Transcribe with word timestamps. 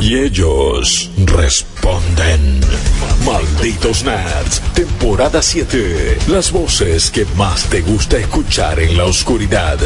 Y 0.00 0.18
ellos 0.18 1.10
responden. 1.24 2.60
Malditos 3.24 4.04
Nerds, 4.04 4.60
temporada 4.74 5.40
7. 5.40 6.18
Las 6.28 6.52
voces 6.52 7.10
que 7.10 7.24
más 7.36 7.64
te 7.64 7.80
gusta 7.80 8.18
escuchar 8.18 8.80
en 8.80 8.96
la 8.96 9.04
oscuridad. 9.04 9.78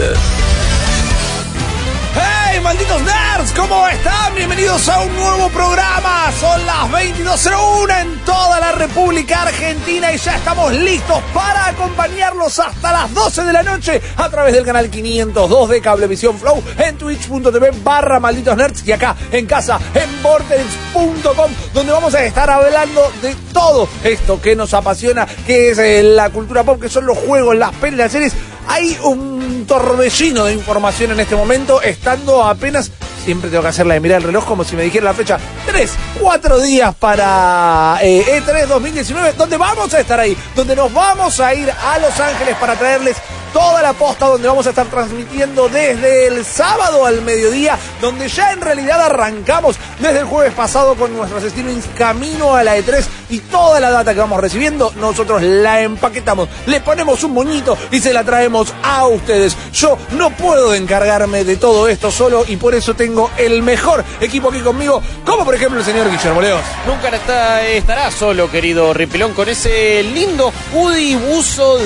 ¡Hey, 2.59 2.65
malditos 2.65 3.01
nerds! 3.03 3.53
¿Cómo 3.53 3.87
están? 3.87 4.35
Bienvenidos 4.35 4.89
a 4.89 5.03
un 5.03 5.15
nuevo 5.15 5.49
programa. 5.51 6.33
Son 6.41 6.67
las 6.67 6.91
22.01 6.91 8.01
en 8.01 8.25
toda 8.25 8.59
la 8.59 8.73
República 8.73 9.43
Argentina 9.43 10.13
y 10.13 10.19
ya 10.19 10.35
estamos 10.35 10.73
listos 10.73 11.23
para 11.33 11.69
acompañarlos 11.69 12.59
hasta 12.59 12.93
las 12.93 13.15
12 13.15 13.45
de 13.45 13.53
la 13.53 13.63
noche 13.63 14.03
a 14.17 14.29
través 14.29 14.55
del 14.55 14.65
canal 14.65 14.91
502 14.91 15.69
de 15.69 15.81
Cablevisión 15.81 16.37
Flow 16.37 16.61
en 16.79 16.99
twitch.tv 16.99 17.71
barra 17.85 18.19
malditos 18.19 18.57
nerds 18.57 18.85
y 18.85 18.91
acá 18.91 19.15
en 19.31 19.47
casa 19.47 19.79
en 19.95 20.21
vortex.com 20.21 21.53
donde 21.73 21.93
vamos 21.93 22.13
a 22.17 22.25
estar 22.25 22.51
hablando 22.51 23.13
de 23.23 23.37
todo 23.53 23.89
esto 24.03 24.41
que 24.41 24.57
nos 24.57 24.75
apasiona, 24.75 25.27
que 25.47 25.71
es 25.71 25.79
eh, 25.79 26.03
la 26.03 26.31
cultura 26.31 26.65
pop, 26.65 26.81
que 26.81 26.89
son 26.89 27.07
los 27.07 27.19
juegos, 27.19 27.57
las 27.57 27.73
pelis, 27.77 27.99
las 27.99 28.11
series. 28.11 28.35
Hay 28.69 28.99
un 29.03 29.65
torbellino 29.67 30.45
de 30.45 30.53
información 30.53 31.13
en 31.13 31.21
este 31.21 31.35
momento, 31.35 31.81
estando 31.81 32.45
apenas, 32.45 32.91
siempre 33.25 33.51
tengo 33.51 33.63
que 33.63 33.69
hacerla 33.69 33.95
de 33.95 34.01
mirar 34.01 34.19
el 34.19 34.25
reloj 34.25 34.45
como 34.45 34.63
si 34.63 34.77
me 34.77 34.83
dijera 34.83 35.07
la 35.07 35.15
fecha, 35.15 35.39
tres, 35.67 35.93
cuatro 36.21 36.61
días 36.61 36.95
para 36.95 37.99
eh, 38.03 38.43
E3 38.43 38.67
2019, 38.67 39.33
donde 39.33 39.57
vamos 39.57 39.93
a 39.95 40.01
estar 40.01 40.21
ahí, 40.21 40.37
donde 40.55 40.77
nos 40.77 40.93
vamos 40.93 41.41
a 41.41 41.55
ir 41.55 41.71
a 41.71 41.99
Los 41.99 42.21
Ángeles 42.21 42.57
para 42.57 42.75
traerles 42.77 43.17
toda 43.53 43.83
la 43.83 43.93
posta 43.93 44.27
donde 44.27 44.49
vamos 44.49 44.67
a 44.67 44.71
estar 44.71 44.87
transmitiendo 44.87 45.69
desde 45.69 46.27
el 46.27 46.45
sábado 46.45 47.05
al 47.07 47.23
mediodía, 47.23 47.79
donde 48.01 48.29
ya 48.29 48.53
en 48.53 48.61
realidad 48.61 49.01
arrancamos 49.03 49.77
desde 50.01 50.21
el 50.21 50.25
jueves 50.27 50.53
pasado 50.55 50.95
con 50.95 51.17
nuestros 51.17 51.43
streamings 51.45 51.87
camino 51.97 52.55
a 52.55 52.63
la 52.65 52.77
E3 52.77 53.05
y 53.31 53.41
toda 53.41 53.81
la 53.81 53.91
data 53.91 54.15
que 54.15 54.21
vamos 54.21 54.41
recibiendo, 54.41 54.93
nosotros 54.97 55.43
la 55.43 55.81
empaquetamos, 55.83 56.49
le 56.67 56.81
ponemos 56.81 57.23
un 57.25 57.33
moñito 57.35 57.77
y 57.91 58.01
se 58.01 58.13
la 58.13 58.25
traemos 58.25 58.73
a 58.83 59.07
ustedes. 59.07 59.57
Yo 59.73 59.99
no 60.13 60.31
puedo 60.31 60.75
encargarme 60.75 61.45
de 61.45 61.57
todo 61.57 61.89
esto 61.89 62.11
solo 62.11 62.45
y 62.47 62.57
por 62.57 62.75
eso 62.75 62.95
tengo 62.95 63.31
el 63.37 63.63
mejor 63.63 64.05
equipo 64.21 64.49
aquí 64.49 64.61
conmigo, 64.61 65.03
como 65.27 65.45
por 65.45 65.55
ejemplo 65.55 65.79
el 65.81 65.85
señor 65.85 66.11
Guillermo 66.11 66.41
León. 66.41 66.61
Nunca 66.87 67.15
está- 67.15 67.67
estará 67.67 68.11
solo, 68.11 68.51
querido 68.51 68.95
Ripilón, 68.95 69.35
con 69.35 69.49
ese 69.49 70.03
lindo 70.03 70.53
hoodie 70.75 71.19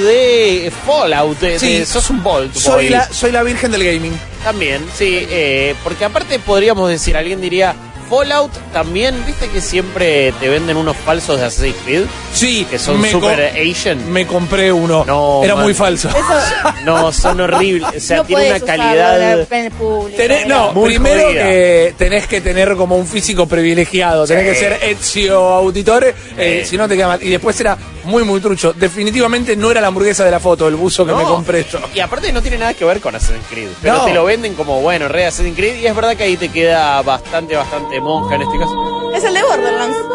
de 0.05 0.73
Fallout. 0.87 1.43
De, 1.53 1.59
Sí. 1.61 1.79
de- 1.79 1.87
sos 1.87 2.11
un 2.11 2.23
Bolt. 2.23 2.55
Soy 2.55 2.85
boy. 2.87 2.89
la, 2.91 3.13
soy 3.13 3.33
la 3.33 3.43
virgen 3.43 3.71
del 3.71 3.85
gaming. 3.85 4.13
También, 4.45 4.85
sí. 4.97 5.27
eh, 5.31 5.75
porque 5.85 6.05
aparte 6.05 6.39
podríamos 6.39 6.89
decir, 6.91 7.17
alguien 7.17 7.41
diría, 7.41 7.75
Fallout 8.13 8.53
también, 8.75 9.25
viste 9.25 9.49
que 9.49 9.63
siempre 9.63 10.33
te 10.33 10.51
venden 10.51 10.77
unos 10.77 10.95
falsos 10.99 11.41
de 11.41 11.47
Assassin's 11.47 11.77
Creed, 11.83 12.03
Sí, 12.35 12.67
que 12.69 12.79
son 12.79 13.01
me 13.01 13.11
super 13.11 13.41
Asian. 13.59 14.13
Me 14.13 14.27
compré 14.27 14.71
uno. 14.71 15.03
No, 15.07 15.41
Era 15.43 15.55
man. 15.55 15.65
muy 15.65 15.73
falso. 15.73 16.11
No, 16.85 17.11
son 17.13 17.41
horribles. 17.41 17.91
O 17.97 18.01
sea, 18.01 18.17
no 18.19 18.25
tiene 18.25 18.51
una 18.51 18.61
calidad... 18.61 19.47
público. 19.79 20.11
Tenés- 20.17 20.47
no, 20.47 20.73
Muy 20.73 20.91
primero 20.91 21.23
jodida. 21.29 21.43
que 21.45 21.95
tenés 21.97 22.27
que 22.27 22.41
tener 22.41 22.75
como 22.77 22.97
un 22.97 23.07
físico 23.07 23.47
privilegiado, 23.47 24.27
tenés 24.27 24.45
que 24.45 24.55
ser 24.57 24.79
Ezio 24.83 25.39
Auditore, 25.39 26.15
eh, 26.37 26.61
Sí. 26.65 26.71
si 26.71 26.77
no 26.77 26.89
te 26.89 26.97
queda 26.97 27.07
mal. 27.09 27.23
Y 27.23 27.31
después 27.31 27.59
era 27.61 27.79
muy, 28.05 28.25
muy 28.25 28.41
trucho. 28.41 28.73
Definitivamente 28.73 29.55
no 29.57 29.71
era 29.71 29.81
la 29.81 29.87
hamburguesa 29.89 30.25
de 30.25 30.31
la 30.33 30.41
foto, 30.41 30.67
el 30.69 30.75
buzo 30.75 31.07
que 31.07 31.13
No, 31.13 31.19
me 31.19 31.25
compré 31.25 31.65
yo. 31.71 31.79
Y 31.95 32.01
aparte 32.01 32.33
no 32.33 32.43
tiene 32.43 32.59
nada 32.59 32.75
que 32.75 32.85
ver 32.85 33.01
con 33.01 33.15
Assassin's 33.15 33.47
Creed. 33.49 33.69
Pero 33.81 33.99
No. 33.99 34.05
te 34.05 34.13
lo 34.15 34.25
venden 34.25 34.55
como, 34.55 34.81
bueno, 34.81 35.07
re 35.09 35.25
Assassin's 35.27 35.57
Creed. 35.57 35.77
Y 35.81 35.87
es 35.87 35.95
verdad 35.95 36.17
que 36.17 36.25
ahí 36.25 36.37
te 36.37 36.49
queda 36.49 37.01
bastante, 37.03 37.55
bastante 37.55 38.01
monja 38.03 38.35
en 38.35 38.43
este 38.43 38.59
caso. 38.59 39.13
Es 39.15 39.25
el 39.25 39.35
de 39.35 39.43
Borderlands. 39.43 39.97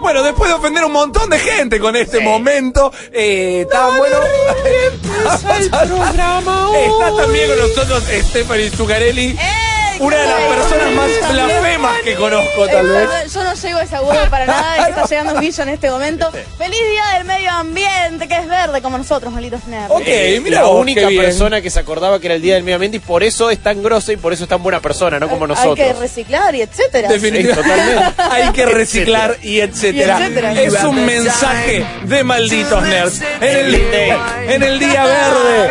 Bueno, 0.00 0.22
después 0.22 0.48
de 0.48 0.54
ofender 0.54 0.84
a 0.84 0.86
un 0.86 0.92
montón 0.92 1.28
de 1.30 1.38
gente 1.40 1.80
con 1.80 1.96
este 1.96 2.20
momento, 2.20 2.92
eh, 3.10 3.66
tan 3.68 3.98
bueno. 3.98 4.18
Está 6.76 7.16
también 7.16 7.48
con 7.48 7.58
nosotros 7.58 8.04
Stephanie 8.04 8.70
Zuccarelli, 8.70 9.30
¡Eh! 9.30 9.65
Una 10.00 10.16
de 10.16 10.26
las 10.26 10.36
¿qué 10.38 10.54
personas 10.54 10.92
más 10.94 11.32
blasfemas 11.32 11.98
que 12.02 12.14
conozco, 12.14 12.66
tal 12.68 12.86
vez. 12.88 13.32
Yo 13.32 13.44
no 13.44 13.54
llego 13.54 13.78
a 13.78 13.82
ese 13.82 13.96
agudo 13.96 14.30
para 14.30 14.46
nada, 14.46 14.84
que 14.84 14.90
está 14.90 15.04
llegando 15.06 15.40
Guillo 15.40 15.62
en 15.62 15.68
este 15.70 15.90
momento. 15.90 16.30
¡Feliz 16.58 16.80
Día 16.90 17.04
del 17.18 17.24
Medio 17.26 17.50
Ambiente, 17.50 18.28
que 18.28 18.36
es 18.36 18.48
verde 18.48 18.82
como 18.82 18.98
nosotros, 18.98 19.32
malditos 19.32 19.66
nerds! 19.66 19.90
Ok, 19.90 20.02
Eh, 20.06 20.40
mira 20.42 20.62
la 20.62 20.68
única 20.68 21.08
persona 21.08 21.60
que 21.60 21.70
se 21.70 21.80
acordaba 21.80 22.18
que 22.20 22.26
era 22.26 22.34
el 22.34 22.42
día 22.42 22.54
del 22.54 22.62
medio 22.62 22.76
ambiente 22.76 22.96
y 22.98 23.00
por 23.00 23.22
eso 23.22 23.50
es 23.50 23.58
tan 23.58 23.82
grosa 23.82 24.12
y 24.12 24.16
por 24.16 24.32
eso 24.32 24.44
es 24.44 24.48
tan 24.48 24.62
buena 24.62 24.80
persona, 24.80 25.18
no 25.18 25.28
como 25.28 25.44
Hay 25.44 25.48
nosotros. 25.48 25.74
que 25.76 25.92
reciclar 25.94 26.54
y 26.54 26.62
etcétera. 26.62 27.08
Definitivamente. 27.08 28.04
Hay 28.30 28.50
que 28.52 28.66
reciclar 28.66 29.36
y 29.42 29.60
etcétera. 29.60 30.18
Y. 30.54 30.58
Es 30.66 30.82
un 30.84 31.04
mensaje 31.04 31.84
de 32.04 32.24
malditos 32.24 32.82
nerds. 32.82 33.20
En 33.40 33.56
el, 33.66 33.74
en 34.48 34.62
el 34.62 34.78
día 34.78 35.04
verde. 35.04 35.70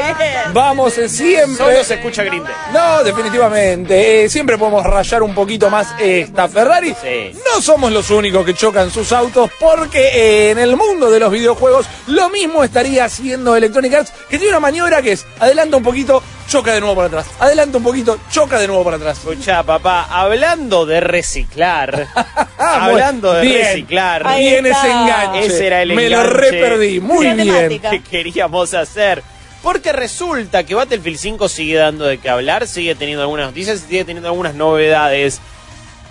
Vamos 0.53 0.93
siempre. 1.07 1.57
Solo 1.57 1.83
se 1.83 1.95
escucha 1.95 2.23
Green 2.23 2.43
Day. 2.43 2.53
No, 2.73 3.03
definitivamente. 3.03 4.14
Eh, 4.15 4.29
siempre 4.29 4.57
podemos 4.57 4.83
rayar 4.85 5.23
un 5.23 5.33
poquito 5.35 5.69
más 5.69 5.93
esta 5.99 6.47
Ferrari. 6.47 6.95
Sí. 7.01 7.31
No 7.53 7.61
somos 7.61 7.91
los 7.91 8.09
únicos 8.11 8.45
que 8.45 8.53
chocan 8.53 8.89
sus 8.89 9.11
autos 9.11 9.49
porque 9.59 9.99
eh, 10.13 10.51
en 10.51 10.59
el 10.59 10.77
mundo 10.77 11.11
de 11.11 11.19
los 11.19 11.29
videojuegos 11.31 11.85
lo 12.07 12.29
mismo 12.29 12.63
estaría 12.63 13.03
haciendo 13.05 13.55
Electronic 13.57 13.93
Arts, 13.93 14.13
que 14.29 14.37
tiene 14.37 14.51
una 14.51 14.59
maniobra 14.61 15.01
que 15.01 15.11
es 15.13 15.25
adelanta 15.39 15.75
un 15.77 15.83
poquito, 15.83 16.23
choca 16.47 16.73
de 16.73 16.79
nuevo 16.79 16.95
para 16.95 17.07
atrás. 17.07 17.25
Adelanta 17.39 17.77
un 17.77 17.83
poquito, 17.83 18.17
choca 18.31 18.57
de 18.59 18.67
nuevo 18.67 18.83
para 18.85 18.95
atrás. 18.97 19.17
Escucha, 19.17 19.63
papá, 19.63 20.07
hablando 20.09 20.85
de 20.85 21.01
reciclar, 21.01 22.07
hablando 22.57 23.33
de 23.33 23.41
Bien. 23.41 23.65
reciclar, 23.65 24.25
Ahí 24.27 24.45
Bien 24.49 24.65
ese 24.65 24.87
enganche. 24.91 25.45
ese 25.45 25.67
era 25.67 25.81
el 25.81 25.93
Me 25.93 26.09
lo 26.09 26.21
enganche 26.21 26.37
reperdí. 26.39 26.99
Muy 27.01 27.25
bien. 27.33 27.47
temática. 27.47 27.89
que 27.89 28.01
queríamos 28.03 28.73
hacer. 28.73 29.23
Porque 29.65 29.91
resulta 29.91 30.63
que 30.63 30.75
Battlefield 30.75 31.17
5 31.17 31.49
sigue 31.49 31.75
dando 31.75 32.05
de 32.05 32.19
qué 32.19 32.29
hablar, 32.29 32.67
sigue 32.67 32.93
teniendo 32.93 33.23
algunas 33.23 33.47
noticias, 33.47 33.79
sigue 33.79 34.05
teniendo 34.05 34.29
algunas 34.29 34.53
novedades. 34.53 35.41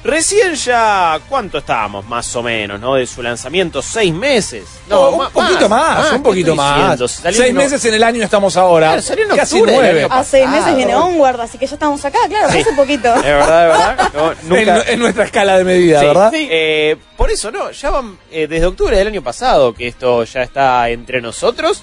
Recién 0.03 0.55
ya, 0.57 1.19
¿cuánto 1.31 1.59
estábamos 1.59 2.05
más 2.07 2.35
o 2.37 2.43
menos, 2.43 2.79
no? 2.79 2.97
De 2.97 3.07
su 3.07 3.23
lanzamiento, 3.23 3.81
seis 3.81 4.13
meses. 4.13 4.65
No, 4.87 5.09
un 5.11 5.19
ma- 5.19 5.31
poquito 5.31 5.67
más, 5.67 6.11
un 6.11 6.19
¿qué 6.19 6.23
poquito 6.25 6.55
más. 6.57 6.77
diciendo? 6.99 7.09
Salió 7.09 7.39
Seis 7.39 7.51
en- 7.51 7.57
meses 7.57 7.85
en 7.87 7.95
el 7.95 8.03
año 8.03 8.23
estamos 8.25 8.55
ahora. 8.57 8.89
Claro, 8.89 9.03
salió 9.03 9.25
en 9.31 9.37
Casi 9.37 9.55
octubre 9.55 9.73
nueve. 9.77 10.09
seis 10.27 10.47
meses 10.49 10.77
viene 10.77 10.95
Onward, 10.97 11.41
así 11.41 11.57
que 11.57 11.67
ya 11.67 11.75
estamos 11.77 12.05
acá, 12.05 12.19
claro, 12.29 12.49
hace 12.49 12.73
poquito. 12.77 13.15
Es 13.15 13.23
verdad, 13.23 13.71
es 13.71 13.79
verdad. 13.79 14.35
No, 14.43 14.57
En, 14.57 14.99
nuestra 14.99 15.25
escala 15.25 15.57
de 15.57 15.65
medida, 15.65 16.01
Sí, 16.01 16.07
¿verdad? 16.07 16.31
sí. 16.35 16.49
Eh, 16.51 16.97
por 17.17 17.31
eso, 17.31 17.51
no, 17.51 17.71
ya 17.71 17.89
van 17.91 18.19
eh, 18.31 18.47
desde 18.47 18.67
octubre 18.67 18.99
del 18.99 19.07
año 19.07 19.23
pasado 19.23 19.73
que 19.73 19.87
esto 19.89 20.25
ya 20.25 20.43
está 20.43 20.91
entre 20.91 21.23
nosotros. 21.23 21.83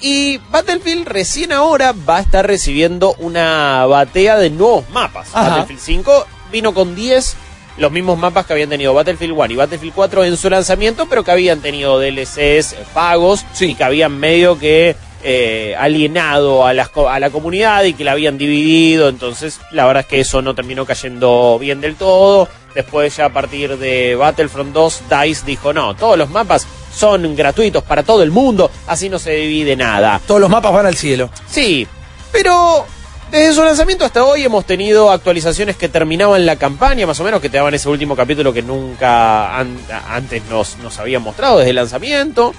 Y 0.00 0.38
Battlefield 0.50 1.06
recién 1.08 1.52
ahora 1.52 1.94
va 2.08 2.18
a 2.18 2.20
estar 2.20 2.46
recibiendo 2.46 3.14
una 3.18 3.86
batea 3.86 4.36
de 4.36 4.50
nuevos 4.50 4.88
mapas. 4.90 5.28
Ajá. 5.32 5.48
Battlefield 5.50 5.80
5 5.80 6.26
vino 6.52 6.74
con 6.74 6.94
10, 6.94 7.36
los 7.78 7.90
mismos 7.92 8.18
mapas 8.18 8.46
que 8.46 8.52
habían 8.52 8.68
tenido 8.68 8.92
Battlefield 8.94 9.32
1 9.32 9.52
y 9.52 9.56
Battlefield 9.56 9.94
4 9.94 10.24
en 10.24 10.36
su 10.36 10.50
lanzamiento, 10.50 11.06
pero 11.06 11.24
que 11.24 11.30
habían 11.30 11.60
tenido 11.60 11.98
DLCs 11.98 12.36
eh, 12.38 12.76
pagos 12.94 13.44
Sí. 13.52 13.70
y 13.70 13.74
que 13.74 13.84
habían 13.84 14.18
medio 14.18 14.58
que 14.58 14.96
eh, 15.22 15.74
alienado 15.78 16.64
a, 16.66 16.72
las 16.74 16.90
a 17.08 17.18
la 17.18 17.30
comunidad 17.30 17.82
y 17.84 17.94
que 17.94 18.04
la 18.04 18.12
habían 18.12 18.38
dividido. 18.38 19.08
Entonces, 19.08 19.60
la 19.72 19.86
verdad 19.86 20.02
es 20.02 20.06
que 20.06 20.20
eso 20.20 20.42
no 20.42 20.54
terminó 20.54 20.84
cayendo 20.84 21.58
bien 21.58 21.80
del 21.80 21.96
todo. 21.96 22.48
Después, 22.74 23.16
ya 23.16 23.24
a 23.24 23.32
partir 23.32 23.78
de 23.78 24.14
Battlefront 24.14 24.72
2, 24.72 25.02
DICE 25.10 25.46
dijo: 25.46 25.72
no, 25.72 25.96
todos 25.96 26.16
los 26.18 26.28
mapas 26.30 26.66
son 26.96 27.36
gratuitos 27.36 27.82
para 27.82 28.02
todo 28.02 28.22
el 28.22 28.30
mundo, 28.30 28.70
así 28.86 29.08
no 29.08 29.18
se 29.18 29.32
divide 29.32 29.76
nada. 29.76 30.20
Todos 30.26 30.40
los 30.40 30.48
mapas 30.50 30.72
van 30.72 30.86
al 30.86 30.96
cielo. 30.96 31.28
Sí, 31.48 31.86
pero 32.32 32.86
desde 33.30 33.52
su 33.54 33.62
lanzamiento 33.64 34.04
hasta 34.04 34.24
hoy 34.24 34.44
hemos 34.44 34.64
tenido 34.64 35.10
actualizaciones 35.10 35.76
que 35.76 35.88
terminaban 35.88 36.46
la 36.46 36.56
campaña, 36.56 37.06
más 37.06 37.20
o 37.20 37.24
menos, 37.24 37.40
que 37.40 37.50
te 37.50 37.58
daban 37.58 37.74
ese 37.74 37.88
último 37.88 38.16
capítulo 38.16 38.52
que 38.52 38.62
nunca 38.62 39.58
an- 39.58 39.78
antes 40.08 40.42
nos, 40.48 40.78
nos 40.78 40.98
habían 40.98 41.22
mostrado 41.22 41.58
desde 41.58 41.70
el 41.70 41.76
lanzamiento. 41.76 42.54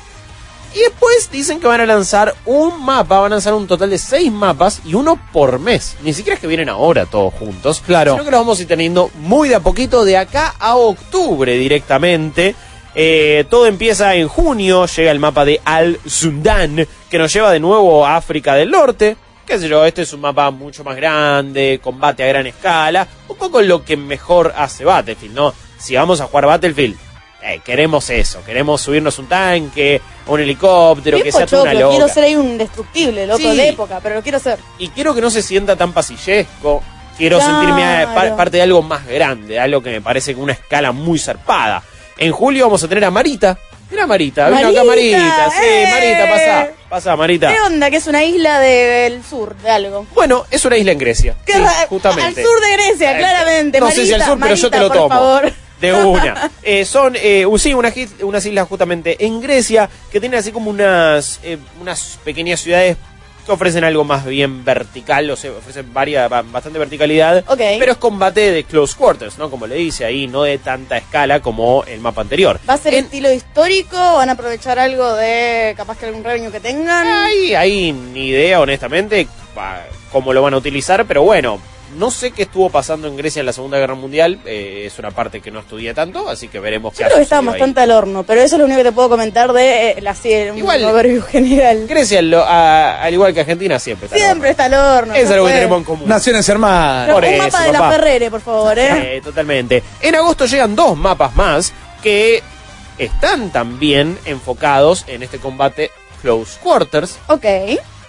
Y 0.76 0.80
después 0.80 1.32
dicen 1.32 1.60
que 1.62 1.66
van 1.66 1.80
a 1.80 1.86
lanzar 1.86 2.36
un 2.46 2.84
mapa, 2.84 3.20
van 3.22 3.32
a 3.32 3.36
lanzar 3.36 3.54
un 3.54 3.66
total 3.68 3.90
de 3.90 3.98
seis 3.98 4.30
mapas 4.32 4.82
y 4.86 4.94
uno 4.94 5.18
por 5.32 5.60
mes. 5.60 5.96
Ni 6.04 6.14
siquiera 6.14 6.36
es 6.36 6.42
que 6.42 6.46
vienen 6.46 6.68
ahora 6.70 7.06
todos 7.06 7.34
juntos. 7.34 7.82
Claro. 7.84 8.12
Sino 8.12 8.26
que 8.26 8.32
los 8.32 8.42
vamos 8.42 8.60
a 8.60 8.62
ir 8.64 8.68
teniendo 8.68 9.10
muy 9.22 9.48
de 9.50 9.56
a 9.56 9.60
poquito 9.62 10.04
de 10.04 10.18
acá 10.18 10.54
a 10.60 10.76
octubre 10.76 11.54
directamente. 11.58 12.54
Eh, 13.00 13.46
todo 13.48 13.68
empieza 13.68 14.16
en 14.16 14.28
junio, 14.28 14.88
llega 14.88 15.12
el 15.12 15.20
mapa 15.20 15.46
de 15.46 15.62
Al 15.64 16.00
Sundan, 16.08 16.88
que 17.12 17.18
nos 17.20 17.32
lleva 17.32 17.52
de 17.52 17.60
nuevo 17.60 18.04
a 18.04 18.16
África 18.16 18.56
del 18.56 18.72
Norte. 18.72 19.16
Qué 19.46 19.60
sé 19.60 19.70
yo, 19.70 19.86
este 19.86 20.02
es 20.02 20.12
un 20.14 20.22
mapa 20.22 20.50
mucho 20.50 20.84
más 20.84 20.96
grande, 20.96 21.80
combate 21.82 22.24
a 22.24 22.28
gran 22.28 22.48
escala, 22.48 23.08
un 23.28 23.38
poco 23.38 23.62
lo 23.62 23.86
que 23.86 23.96
mejor 23.98 24.52
hace 24.58 24.84
Battlefield, 24.84 25.36
¿no? 25.36 25.54
Si 25.78 25.96
vamos 25.96 26.20
a 26.22 26.26
jugar 26.26 26.48
Battlefield, 26.48 26.98
eh, 27.44 27.62
queremos 27.64 28.10
eso, 28.10 28.44
queremos 28.44 28.82
subirnos 28.82 29.20
un 29.20 29.28
tanque, 29.28 30.02
un 30.26 30.40
helicóptero, 30.42 31.18
Bien 31.18 31.26
que 31.26 31.32
sea 31.32 31.46
toda 31.46 31.62
una 31.64 31.74
loca. 31.76 31.90
quiero 31.92 32.08
ser 32.08 32.24
ahí 32.24 32.36
un 32.36 32.48
indestructible, 32.48 33.28
loco, 33.28 33.38
Sí. 33.52 33.56
de 33.56 33.70
época, 33.70 34.00
pero 34.02 34.16
lo 34.16 34.24
quiero 34.24 34.40
ser. 34.40 34.58
Y 34.80 34.90
quiero 34.90 35.14
que 35.14 35.22
no 35.22 35.30
se 35.30 35.44
sienta 35.44 35.76
tan 35.76 35.94
pasillesco. 35.94 36.82
Quiero 37.16 37.38
Claro. 37.38 37.54
sentirme 37.60 38.08
pa- 38.14 38.36
parte 38.36 38.58
de 38.58 38.64
algo 38.64 38.82
más 38.82 39.06
grande, 39.08 39.60
algo 39.60 39.82
que 39.82 39.92
me 39.92 40.02
parece 40.02 40.34
con 40.34 40.44
una 40.44 40.54
escala 40.54 40.92
muy 40.92 41.18
zarpada. 41.20 41.82
En 42.18 42.32
julio 42.32 42.66
vamos 42.66 42.84
a 42.84 42.88
tener 42.88 43.06
a 43.06 43.12
Marita. 43.12 43.58
Mira 43.90 44.06
Marita, 44.06 44.50
vino 44.50 44.68
acá 44.68 44.84
Marita, 44.84 45.18
Marita. 45.18 45.50
Sí, 45.52 45.64
eh. 45.66 45.88
Marita, 45.90 46.30
pasa. 46.30 46.68
Pasa, 46.90 47.16
Marita. 47.16 47.54
¿Qué 47.54 47.60
onda? 47.62 47.90
Que 47.90 47.98
es 47.98 48.08
una 48.08 48.24
isla 48.24 48.60
del 48.60 49.24
sur, 49.24 49.56
de 49.58 49.70
algo. 49.70 50.06
Bueno, 50.14 50.46
es 50.52 50.66
una 50.66 50.76
isla 50.78 50.92
en 50.92 50.98
Grecia. 50.98 51.36
Qué 51.46 51.54
Sí, 51.54 51.60
ra- 51.60 51.86
justamente. 51.88 52.42
Al 52.42 52.48
sur 52.48 52.60
de 52.62 52.74
Grecia, 52.74 53.14
Eh, 53.14 53.18
claramente. 53.20 53.80
No 53.80 53.90
sé 53.92 54.06
si 54.06 54.14
al 54.14 54.20
Marita, 54.20 54.26
sur, 54.26 54.40
pero 54.42 54.56
yo 54.56 54.70
te 54.72 54.78
Marita, 54.78 54.96
lo 54.96 55.02
por 55.02 55.10
tomo. 55.10 55.22
favor. 55.42 55.54
De 55.80 55.94
una. 55.94 56.52
Eh, 56.64 56.84
son, 56.86 57.16
eh, 57.16 57.46
sí, 57.60 57.74
unas, 57.74 57.94
unas 58.22 58.46
islas 58.46 58.68
justamente 58.68 59.24
en 59.26 59.40
Grecia 59.42 59.90
que 60.12 60.20
tienen 60.20 60.40
así 60.40 60.52
como 60.52 60.70
unas, 60.70 61.40
eh, 61.44 61.58
unas 61.80 62.20
pequeñas 62.26 62.60
ciudades 62.60 62.98
que 63.48 63.54
ofrecen 63.54 63.84
algo 63.84 64.04
más 64.04 64.26
bien 64.26 64.64
vertical, 64.64 65.30
o 65.32 65.36
sea, 65.36 65.52
ofrecen 65.52 65.92
varia, 65.94 66.28
ba- 66.28 66.44
bastante 66.44 66.78
verticalidad. 66.78 67.44
Ok. 67.48 67.58
Pero 67.80 67.92
es 67.94 67.98
combate 67.98 68.52
de 68.52 68.64
close 68.64 68.96
quarters, 68.96 69.38
¿no? 69.40 69.50
Como 69.50 69.66
le 69.66 69.76
dice 69.76 70.06
ahí, 70.06 70.28
no 70.28 70.44
de 70.44 70.60
tanta 70.60 70.98
escala 70.98 71.40
como 71.42 71.84
el 71.86 72.00
mapa 72.00 72.22
anterior. 72.22 72.60
¿Va 72.70 72.76
a 72.76 72.78
ser 72.78 72.94
En- 72.94 73.06
estilo 73.06 73.32
histórico? 73.32 73.98
¿Van 73.98 74.30
a 74.30 74.34
aprovechar 74.34 74.78
algo 74.78 75.16
de 75.16 75.74
capaz 75.76 75.98
que 75.98 76.06
algún 76.06 76.24
revenue 76.24 76.52
que 76.52 76.60
tengan? 76.60 77.08
Ahí, 77.08 77.56
ahí 77.56 77.92
ni 77.92 78.28
idea, 78.28 78.60
honestamente, 78.62 79.28
cómo 80.12 80.34
lo 80.34 80.42
van 80.42 80.54
a 80.54 80.58
utilizar, 80.58 81.06
pero 81.06 81.24
bueno, 81.24 81.60
no 81.96 82.12
sé 82.12 82.32
qué 82.32 82.44
estuvo 82.44 82.70
pasando 82.70 83.08
en 83.08 83.16
Grecia 83.18 83.40
en 83.40 83.46
la 83.46 83.54
Segunda 83.54 83.78
Guerra 83.78 83.96
Mundial, 83.96 84.40
eh, 84.46 84.84
es 84.86 85.00
una 85.00 85.12
parte 85.12 85.40
que 85.42 85.52
no 85.52 85.60
estudié 85.62 85.94
tanto, 85.94 86.28
así 86.30 86.48
que 86.48 86.60
veremos 86.60 86.94
qué 86.94 87.04
Yo 87.04 87.08
creo 87.08 87.18
que 87.20 87.24
sucedido 87.26 87.52
bastante 87.52 87.82
al 87.82 87.92
horno, 87.92 88.24
pero 88.24 88.42
eso 88.42 88.56
es 88.56 88.60
lo 88.60 88.66
único 88.66 88.80
que 88.80 88.84
te 88.86 88.92
puedo 88.92 89.10
comentar 89.10 89.54
de 89.54 89.92
eh, 89.92 90.02
la 90.02 90.12
un 90.52 90.58
Igual- 90.58 90.84
overview 90.86 91.22
general. 91.22 91.78
ahí. 91.82 91.88
Grecia, 91.88 92.22
lo- 92.22 92.44
a- 92.44 93.02
al 93.02 93.14
igual 93.14 93.34
que 93.34 93.40
Argentina, 93.42 93.80
siempre 93.80 94.08
está. 94.08 94.18
Siempre 94.18 94.50
está 94.52 94.66
al 94.66 94.74
horno. 94.74 95.14
Es 95.14 95.28
no 95.30 95.34
algo 95.36 95.48
que 95.48 95.54
tenemos 95.54 95.78
en 95.80 95.84
común. 95.84 96.08
Naciones 96.10 96.48
hermanas. 96.50 97.10
Por 97.14 97.24
un 97.24 97.30
eso, 97.30 97.44
mapa 97.44 97.64
de 97.64 97.72
la 97.72 97.80
papá. 97.80 97.92
Ferrere, 97.94 98.30
por 98.32 98.42
favor, 98.42 98.78
¿eh? 98.80 99.18
Eh, 99.18 99.22
totalmente. 99.22 99.84
En 100.02 100.16
agosto 100.16 100.46
llegan 100.46 100.76
dos 100.76 100.98
mapas 100.98 101.36
más 101.36 101.74
que 102.04 102.44
están 102.98 103.52
también 103.52 104.18
enfocados 104.26 105.04
en 105.08 105.24
este 105.24 105.38
combate 105.40 105.92
Close 106.22 106.60
Quarters. 106.62 107.18
Ok. 107.28 107.46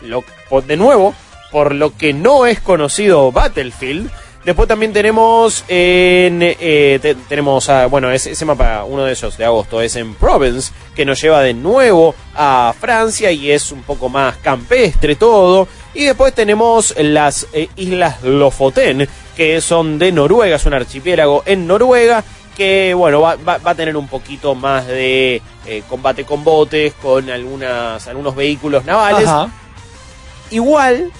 lo- 0.00 0.24
de 0.66 0.76
nuevo, 0.76 1.14
por 1.50 1.74
lo 1.74 1.96
que 1.96 2.12
no 2.12 2.46
es 2.46 2.60
conocido 2.60 3.30
Battlefield. 3.32 4.10
Después 4.44 4.68
también 4.68 4.92
tenemos 4.94 5.62
en 5.68 6.38
eh, 6.42 6.98
te- 7.02 7.14
tenemos 7.16 7.68
a- 7.68 7.86
bueno 7.86 8.10
ese, 8.10 8.30
ese 8.30 8.44
mapa 8.46 8.84
uno 8.84 9.04
de 9.04 9.12
esos 9.12 9.36
de 9.36 9.44
agosto 9.44 9.82
es 9.82 9.94
en 9.96 10.14
Provence 10.14 10.72
que 10.94 11.04
nos 11.04 11.20
lleva 11.20 11.42
de 11.42 11.52
nuevo 11.52 12.14
a 12.34 12.72
Francia 12.78 13.30
y 13.30 13.50
es 13.50 13.72
un 13.72 13.82
poco 13.82 14.08
más 14.08 14.36
campestre 14.36 15.16
todo 15.16 15.68
y 15.92 16.04
después 16.04 16.32
tenemos 16.34 16.94
las 16.98 17.46
eh, 17.52 17.68
islas 17.76 18.22
Lofoten 18.22 19.06
que 19.36 19.60
son 19.60 19.98
de 19.98 20.12
Noruega 20.12 20.56
es 20.56 20.64
un 20.64 20.72
archipiélago 20.74 21.42
en 21.44 21.66
Noruega 21.66 22.24
que 22.56 22.94
bueno 22.94 23.20
va, 23.20 23.34
va- 23.36 23.58
va 23.58 23.72
a 23.72 23.74
tener 23.74 23.96
un 23.98 24.08
poquito 24.08 24.54
más 24.54 24.86
de 24.86 25.42
eh, 25.66 25.82
combate 25.90 26.24
con 26.24 26.42
botes 26.44 26.94
con 27.02 27.28
algunas 27.28 28.06
algunos 28.06 28.34
vehículos 28.34 28.84
navales 28.86 29.26
Ajá. 29.28 29.50
igual 30.50 31.10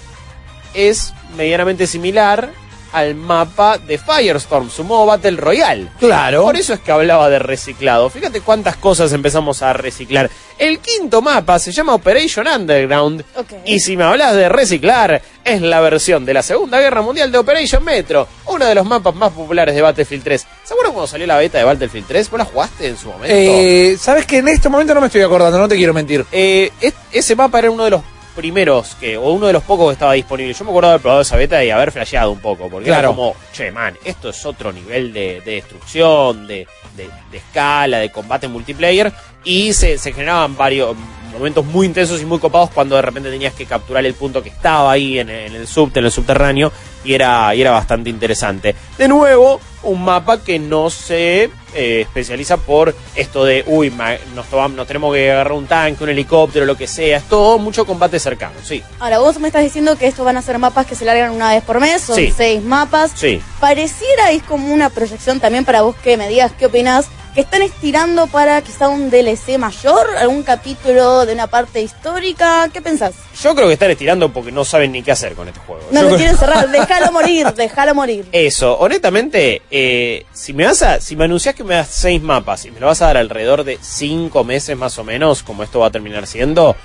es 0.73 1.13
medianamente 1.35 1.87
similar 1.87 2.51
al 2.91 3.13
mapa 3.13 3.77
de 3.77 3.99
Firestorm, 3.99 4.71
su 4.71 4.83
modo 4.83 5.05
Battle 5.05 5.37
Royale. 5.37 5.89
Claro. 5.99 6.41
Por 6.41 6.55
eso 6.55 6.73
es 6.73 6.79
que 6.79 6.91
hablaba 6.91 7.29
de 7.29 7.37
reciclado. 7.37 8.09
Fíjate 8.09 8.41
cuántas 8.41 8.77
cosas 8.77 9.13
empezamos 9.13 9.61
a 9.61 9.73
reciclar. 9.73 10.27
El 10.57 10.79
quinto 10.79 11.21
mapa 11.21 11.59
se 11.59 11.71
llama 11.71 11.93
Operation 11.93 12.47
Underground. 12.47 13.23
Y 13.63 13.79
si 13.79 13.95
me 13.95 14.05
hablas 14.05 14.33
de 14.35 14.49
reciclar, 14.49 15.21
es 15.45 15.61
la 15.61 15.81
versión 15.81 16.25
de 16.25 16.33
la 16.33 16.41
Segunda 16.41 16.79
Guerra 16.79 17.03
Mundial 17.03 17.31
de 17.31 17.37
Operation 17.37 17.83
Metro, 17.83 18.27
uno 18.47 18.65
de 18.65 18.73
los 18.73 18.85
mapas 18.87 19.13
más 19.13 19.33
populares 19.33 19.75
de 19.75 19.81
Battlefield 19.83 20.23
3. 20.23 20.41
¿Se 20.63 20.73
acuerdan 20.73 20.93
cuando 20.93 21.07
salió 21.07 21.27
la 21.27 21.37
beta 21.37 21.59
de 21.59 21.65
Battlefield 21.65 22.07
3? 22.07 22.29
¿Vos 22.31 22.39
la 22.39 22.45
jugaste 22.45 22.87
en 22.87 22.97
su 22.97 23.07
momento? 23.09 23.27
Eh, 23.29 23.97
Sabes 23.99 24.25
que 24.25 24.39
en 24.39 24.47
este 24.47 24.67
momento 24.67 24.95
no 24.95 25.01
me 25.01 25.07
estoy 25.07 25.21
acordando, 25.21 25.59
no 25.59 25.67
te 25.67 25.75
quiero 25.75 25.93
mentir. 25.93 26.25
Eh, 26.31 26.71
es- 26.81 26.95
ese 27.11 27.35
mapa 27.35 27.59
era 27.59 27.69
uno 27.69 27.83
de 27.83 27.91
los 27.91 28.01
primeros 28.39 28.95
que, 28.95 29.17
o 29.17 29.31
uno 29.31 29.47
de 29.47 29.53
los 29.53 29.63
pocos 29.63 29.87
que 29.89 29.93
estaba 29.93 30.13
disponible. 30.13 30.53
Yo 30.53 30.63
me 30.63 30.71
acuerdo 30.71 30.87
de 30.89 30.93
haber 30.93 31.01
probado 31.01 31.21
esa 31.21 31.35
beta 31.35 31.61
y 31.63 31.69
haber 31.69 31.91
flasheado 31.91 32.31
un 32.31 32.39
poco, 32.39 32.69
porque 32.69 32.85
Claro. 32.87 32.99
era 32.99 33.07
como, 33.09 33.35
che, 33.51 33.69
man, 33.71 33.97
esto 34.05 34.29
es 34.29 34.45
otro 34.45 34.71
nivel 34.71 35.11
de, 35.11 35.41
de 35.41 35.51
destrucción, 35.55 36.47
de, 36.47 36.65
de- 36.95 37.09
de 37.31 37.37
escala, 37.37 37.97
de 37.99 38.09
combate 38.11 38.47
multiplayer, 38.47 39.11
y 39.43 39.73
se, 39.73 39.97
se 39.97 40.13
generaban 40.13 40.55
varios 40.55 40.95
momentos 41.33 41.63
muy 41.65 41.85
intensos 41.85 42.21
y 42.21 42.25
muy 42.25 42.39
copados 42.39 42.69
cuando 42.71 42.95
de 42.95 43.01
repente 43.03 43.29
tenías 43.29 43.53
que 43.53 43.65
capturar 43.65 44.05
el 44.05 44.13
punto 44.15 44.41
que 44.41 44.49
estaba 44.49 44.91
ahí 44.91 45.19
en, 45.19 45.29
en 45.29 45.53
el 45.55 45.67
subte, 45.67 45.99
en 45.99 46.05
el 46.05 46.11
subterráneo, 46.11 46.71
y 47.03 47.13
era, 47.13 47.53
y 47.55 47.61
era 47.61 47.71
bastante 47.71 48.09
interesante. 48.09 48.75
De 48.97 49.07
nuevo, 49.07 49.59
un 49.83 50.03
mapa 50.03 50.43
que 50.43 50.59
no 50.59 50.89
se 50.89 51.49
eh, 51.73 52.01
especializa 52.01 52.57
por 52.57 52.93
esto 53.15 53.45
de, 53.45 53.63
uy, 53.67 53.89
ma- 53.91 54.15
nos, 54.35 54.47
tomamos- 54.47 54.75
nos 54.75 54.87
tenemos 54.87 55.13
que 55.13 55.31
agarrar 55.31 55.53
un 55.53 55.67
tanque, 55.67 56.03
un 56.03 56.09
helicóptero, 56.09 56.65
lo 56.65 56.75
que 56.75 56.87
sea. 56.87 57.17
Es 57.17 57.23
todo 57.25 57.57
mucho 57.59 57.85
combate 57.85 58.19
cercano, 58.19 58.55
sí. 58.63 58.83
Ahora, 58.99 59.19
vos 59.19 59.39
me 59.39 59.47
estás 59.47 59.63
diciendo 59.63 59.95
que 59.97 60.07
estos 60.07 60.25
van 60.25 60.35
a 60.37 60.41
ser 60.41 60.57
mapas 60.57 60.85
que 60.85 60.95
se 60.95 61.05
largan 61.05 61.31
una 61.31 61.53
vez 61.53 61.63
por 61.63 61.79
mes, 61.79 62.01
son 62.01 62.15
Sí. 62.17 62.33
seis 62.35 62.61
mapas. 62.63 63.11
Sí. 63.15 63.41
Pareciera, 63.59 64.31
es 64.31 64.43
como 64.43 64.73
una 64.73 64.89
proyección 64.89 65.39
también 65.39 65.63
para 65.63 65.83
vos 65.83 65.95
que 65.95 66.17
me 66.17 66.27
digas 66.27 66.51
qué 66.57 66.65
opinás, 66.65 67.05
que 67.35 67.41
están 67.41 67.61
estirando 67.61 68.27
para 68.27 68.61
quizá 68.61 68.89
un 68.89 69.09
DLC 69.09 69.57
mayor, 69.59 70.07
algún 70.17 70.43
capítulo 70.43 71.25
de 71.25 71.33
una 71.33 71.47
parte 71.47 71.81
histórica. 71.81 72.69
¿Qué 72.73 72.81
pensás? 72.81 73.13
Yo 73.41 73.53
creo 73.55 73.67
que 73.67 73.73
están 73.73 73.91
estirando 73.91 74.33
porque 74.33 74.51
no 74.51 74.65
saben 74.65 74.91
ni 74.91 75.03
qué 75.03 75.11
hacer 75.11 75.33
con 75.33 75.47
este 75.47 75.59
juego. 75.61 75.83
No 75.91 76.01
Yo 76.01 76.01
lo 76.01 76.07
creo- 76.07 76.17
quieren 76.17 76.37
cerrar, 76.37 76.69
déjalo 76.71 77.11
morir, 77.11 77.53
déjalo 77.53 77.93
morir. 77.95 78.27
Eso, 78.31 78.77
honestamente, 78.79 79.61
eh, 79.69 80.25
si 80.33 80.53
me 80.53 80.65
vas 80.65 80.81
a, 80.81 80.99
si 80.99 81.15
me 81.15 81.25
anuncias 81.25 81.53
que 81.55 81.63
me 81.63 81.75
das 81.75 81.87
seis 81.89 82.21
mapas 82.21 82.65
y 82.65 82.71
me 82.71 82.79
lo 82.79 82.87
vas 82.87 83.01
a 83.01 83.07
dar 83.07 83.17
alrededor 83.17 83.63
de 83.63 83.77
cinco 83.81 84.43
meses 84.43 84.75
más 84.75 84.97
o 84.97 85.03
menos, 85.03 85.43
como 85.43 85.63
esto 85.63 85.79
va 85.79 85.87
a 85.87 85.91
terminar 85.91 86.25
siendo, 86.25 86.75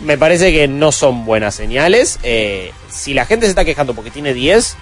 me 0.00 0.16
parece 0.16 0.52
que 0.52 0.68
no 0.68 0.92
son 0.92 1.24
buenas 1.26 1.54
señales. 1.56 2.18
Eh, 2.22 2.72
si 2.90 3.12
la 3.12 3.26
gente 3.26 3.46
se 3.46 3.50
está 3.50 3.64
quejando 3.64 3.94
porque 3.94 4.10
tiene 4.10 4.32
10, 4.34 4.76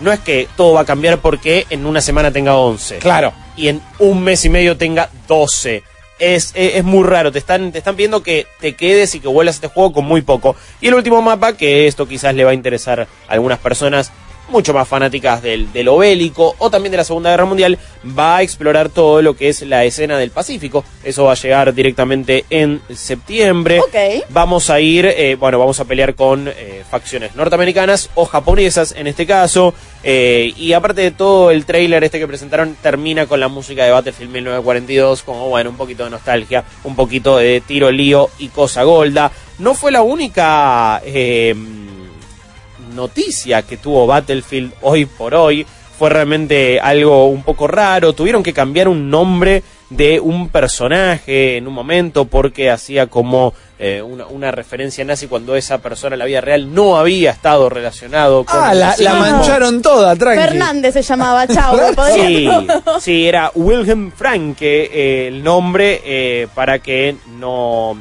no 0.00 0.10
es 0.12 0.20
que 0.20 0.48
todo 0.56 0.72
va 0.72 0.80
a 0.80 0.84
cambiar 0.86 1.18
porque 1.18 1.66
en 1.70 1.84
una 1.86 2.00
semana 2.00 2.32
tenga 2.32 2.56
11 2.56 2.98
Claro. 2.98 3.32
Y 3.60 3.68
en 3.68 3.82
un 3.98 4.22
mes 4.22 4.44
y 4.46 4.48
medio 4.48 4.76
tenga 4.78 5.10
12. 5.28 5.82
Es, 6.18 6.52
es, 6.54 6.84
muy 6.84 7.04
raro, 7.04 7.30
te 7.30 7.38
están, 7.38 7.72
te 7.72 7.78
están 7.78 7.96
pidiendo 7.96 8.22
que 8.22 8.46
te 8.60 8.74
quedes 8.74 9.14
y 9.14 9.20
que 9.20 9.28
vuelas 9.28 9.54
a 9.54 9.56
este 9.56 9.68
juego 9.68 9.92
con 9.92 10.04
muy 10.04 10.22
poco. 10.22 10.56
Y 10.80 10.88
el 10.88 10.94
último 10.94 11.22
mapa, 11.22 11.56
que 11.56 11.86
esto 11.86 12.08
quizás 12.08 12.34
le 12.34 12.44
va 12.44 12.50
a 12.50 12.54
interesar 12.54 13.00
a 13.00 13.32
algunas 13.32 13.58
personas 13.58 14.12
mucho 14.50 14.74
más 14.74 14.86
fanáticas 14.88 15.42
del, 15.42 15.72
de 15.72 15.84
lo 15.84 15.98
bélico 15.98 16.54
o 16.58 16.70
también 16.70 16.90
de 16.90 16.98
la 16.98 17.04
Segunda 17.04 17.30
Guerra 17.30 17.44
Mundial, 17.44 17.78
va 18.18 18.38
a 18.38 18.42
explorar 18.42 18.88
todo 18.88 19.22
lo 19.22 19.34
que 19.34 19.48
es 19.48 19.62
la 19.62 19.84
escena 19.84 20.18
del 20.18 20.30
Pacífico. 20.30 20.84
Eso 21.02 21.24
va 21.24 21.32
a 21.32 21.36
llegar 21.36 21.72
directamente 21.74 22.44
en 22.50 22.80
septiembre. 22.94 23.80
Vamos 24.30 24.70
a 24.70 24.80
ir, 24.80 25.06
eh, 25.06 25.36
bueno, 25.38 25.58
vamos 25.58 25.80
a 25.80 25.84
pelear 25.84 26.14
con 26.14 26.48
eh, 26.48 26.82
facciones 26.90 27.34
norteamericanas 27.34 28.10
o 28.14 28.24
japonesas 28.24 28.94
en 28.96 29.06
este 29.06 29.26
caso. 29.26 29.74
eh, 30.02 30.52
y 30.56 30.72
aparte 30.72 31.02
de 31.02 31.10
todo, 31.10 31.50
el 31.50 31.64
trailer 31.64 32.02
este 32.04 32.18
que 32.18 32.26
presentaron 32.26 32.76
termina 32.82 33.26
con 33.26 33.38
la 33.40 33.48
música 33.48 33.84
de 33.84 33.90
Battlefield 33.90 34.32
1942, 34.32 35.22
como 35.22 35.48
bueno, 35.48 35.70
un 35.70 35.76
poquito 35.76 36.04
de 36.04 36.10
nostalgia, 36.10 36.64
un 36.84 36.96
poquito 36.96 37.36
de 37.36 37.60
tiro, 37.66 37.90
lío 37.90 38.30
y 38.38 38.48
cosa 38.48 38.82
golda. 38.82 39.30
No 39.58 39.74
fue 39.74 39.92
la 39.92 40.02
única 40.02 41.02
eh, 41.04 41.54
noticia 42.94 43.62
que 43.62 43.76
tuvo 43.76 44.06
Battlefield 44.06 44.72
hoy 44.82 45.06
por 45.06 45.34
hoy. 45.34 45.66
Fue 45.98 46.08
realmente 46.08 46.80
algo 46.80 47.26
un 47.28 47.42
poco 47.42 47.66
raro. 47.66 48.14
Tuvieron 48.14 48.42
que 48.42 48.54
cambiar 48.54 48.88
un 48.88 49.10
nombre 49.10 49.62
de 49.90 50.18
un 50.20 50.48
personaje 50.48 51.56
en 51.56 51.66
un 51.66 51.74
momento 51.74 52.24
porque 52.24 52.70
hacía 52.70 53.08
como 53.08 53.52
eh, 53.78 54.00
una, 54.00 54.26
una 54.26 54.50
referencia 54.52 55.04
nazi 55.04 55.26
cuando 55.26 55.56
esa 55.56 55.78
persona 55.78 56.14
en 56.14 56.20
la 56.20 56.24
vida 56.26 56.40
real 56.40 56.72
no 56.72 56.96
había 56.96 57.32
estado 57.32 57.68
relacionado 57.68 58.44
con 58.44 58.56
Ah, 58.58 58.72
la, 58.72 58.94
mancharon 59.14 59.82
toda, 59.82 60.14
tranqui. 60.16 60.42
Fernández 60.42 60.94
se 60.94 61.02
llamaba, 61.02 61.46
chao. 61.48 61.76
Sí, 62.14 62.48
sí, 63.00 63.26
era 63.26 63.50
Wilhelm 63.54 64.12
Franke 64.12 64.90
eh, 64.92 65.28
el 65.28 65.42
nombre 65.42 66.00
eh, 66.04 66.46
para 66.54 66.78
que 66.78 67.16
no 67.38 67.96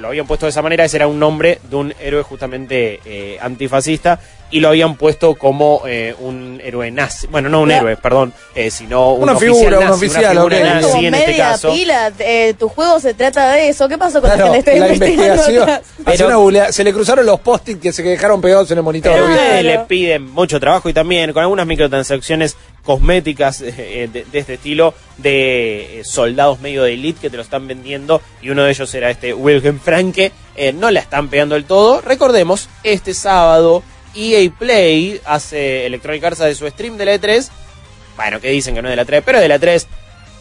lo 0.00 0.08
habían 0.08 0.26
puesto 0.26 0.46
de 0.46 0.50
esa 0.50 0.62
manera, 0.62 0.84
ese 0.84 0.96
era 0.96 1.06
un 1.06 1.18
nombre 1.18 1.58
de 1.70 1.76
un 1.76 1.94
héroe 2.00 2.22
justamente 2.22 3.00
eh, 3.04 3.38
antifascista 3.40 4.18
y 4.50 4.60
lo 4.60 4.68
habían 4.68 4.94
puesto 4.96 5.34
como 5.34 5.82
eh, 5.86 6.14
un 6.20 6.60
héroe 6.64 6.90
nazi. 6.90 7.26
Bueno, 7.26 7.48
no 7.48 7.62
un 7.62 7.70
héroe, 7.70 7.96
perdón, 7.96 8.32
eh, 8.54 8.70
sino 8.70 9.12
un 9.14 9.24
Una 9.24 9.32
oficial 9.32 9.56
figura, 9.56 9.78
un 9.78 9.84
nazi, 9.86 9.96
oficial, 10.06 10.38
una 10.38 10.56
figura 10.56 10.74
nazi 10.80 11.06
en 11.06 11.14
este 11.14 11.36
caso. 11.36 11.72
pila. 11.72 12.12
eh, 12.20 12.54
tu 12.58 12.68
juego 12.68 13.00
se 13.00 13.14
trata 13.14 13.52
de 13.52 13.68
eso. 13.70 13.88
¿Qué 13.88 13.98
pasó 13.98 14.20
con 14.20 14.30
Claro, 14.30 14.46
la 14.46 14.46
que 14.46 14.52
le 14.52 14.58
estoy 14.58 14.78
la 14.78 14.88
investigando 14.94 15.34
investigación. 15.42 15.80
Pero- 16.04 16.26
una 16.28 16.36
googlea- 16.36 16.72
se 16.72 16.84
le 16.84 16.92
cruzaron 16.92 17.26
los 17.26 17.40
post-it 17.40 17.80
que 17.80 17.92
se 17.92 18.02
dejaron 18.04 18.40
pegados 18.40 18.70
en 18.70 18.78
el 18.78 18.84
monitor. 18.84 19.12
Pero 19.12 19.26
Claro. 19.26 19.62
le 19.62 19.78
piden 19.80 20.22
mucho 20.30 20.60
trabajo 20.60 20.88
y 20.88 20.92
también 20.92 21.32
con 21.32 21.42
algunas 21.42 21.66
microtransacciones 21.66 22.56
cosméticas 22.86 23.60
eh, 23.60 24.08
de, 24.10 24.24
de 24.24 24.38
este 24.38 24.54
estilo 24.54 24.94
de 25.18 26.00
eh, 26.00 26.04
soldados 26.04 26.60
medio 26.60 26.84
de 26.84 26.94
elite 26.94 27.20
que 27.20 27.30
te 27.30 27.36
lo 27.36 27.42
están 27.42 27.66
vendiendo 27.66 28.22
y 28.40 28.50
uno 28.50 28.62
de 28.62 28.70
ellos 28.70 28.94
era 28.94 29.10
este 29.10 29.34
Wilhelm 29.34 29.80
Franke. 29.80 30.32
Eh, 30.54 30.72
no 30.72 30.90
la 30.90 31.00
están 31.00 31.28
pegando 31.28 31.56
del 31.56 31.64
todo. 31.64 32.00
Recordemos, 32.00 32.68
este 32.82 33.12
sábado 33.12 33.82
EA 34.14 34.50
Play 34.58 35.20
hace 35.26 35.84
Electronic 35.84 36.24
Arts 36.24 36.38
de 36.38 36.54
su 36.54 36.66
stream 36.68 36.96
de 36.96 37.04
la 37.04 37.14
E3. 37.16 37.50
Bueno, 38.16 38.40
que 38.40 38.48
dicen 38.48 38.74
que 38.74 38.80
no 38.80 38.88
es 38.88 38.92
de 38.92 38.96
la 38.96 39.04
3, 39.04 39.22
pero 39.24 39.38
es 39.38 39.42
de 39.42 39.48
la 39.48 39.58
3. 39.58 39.86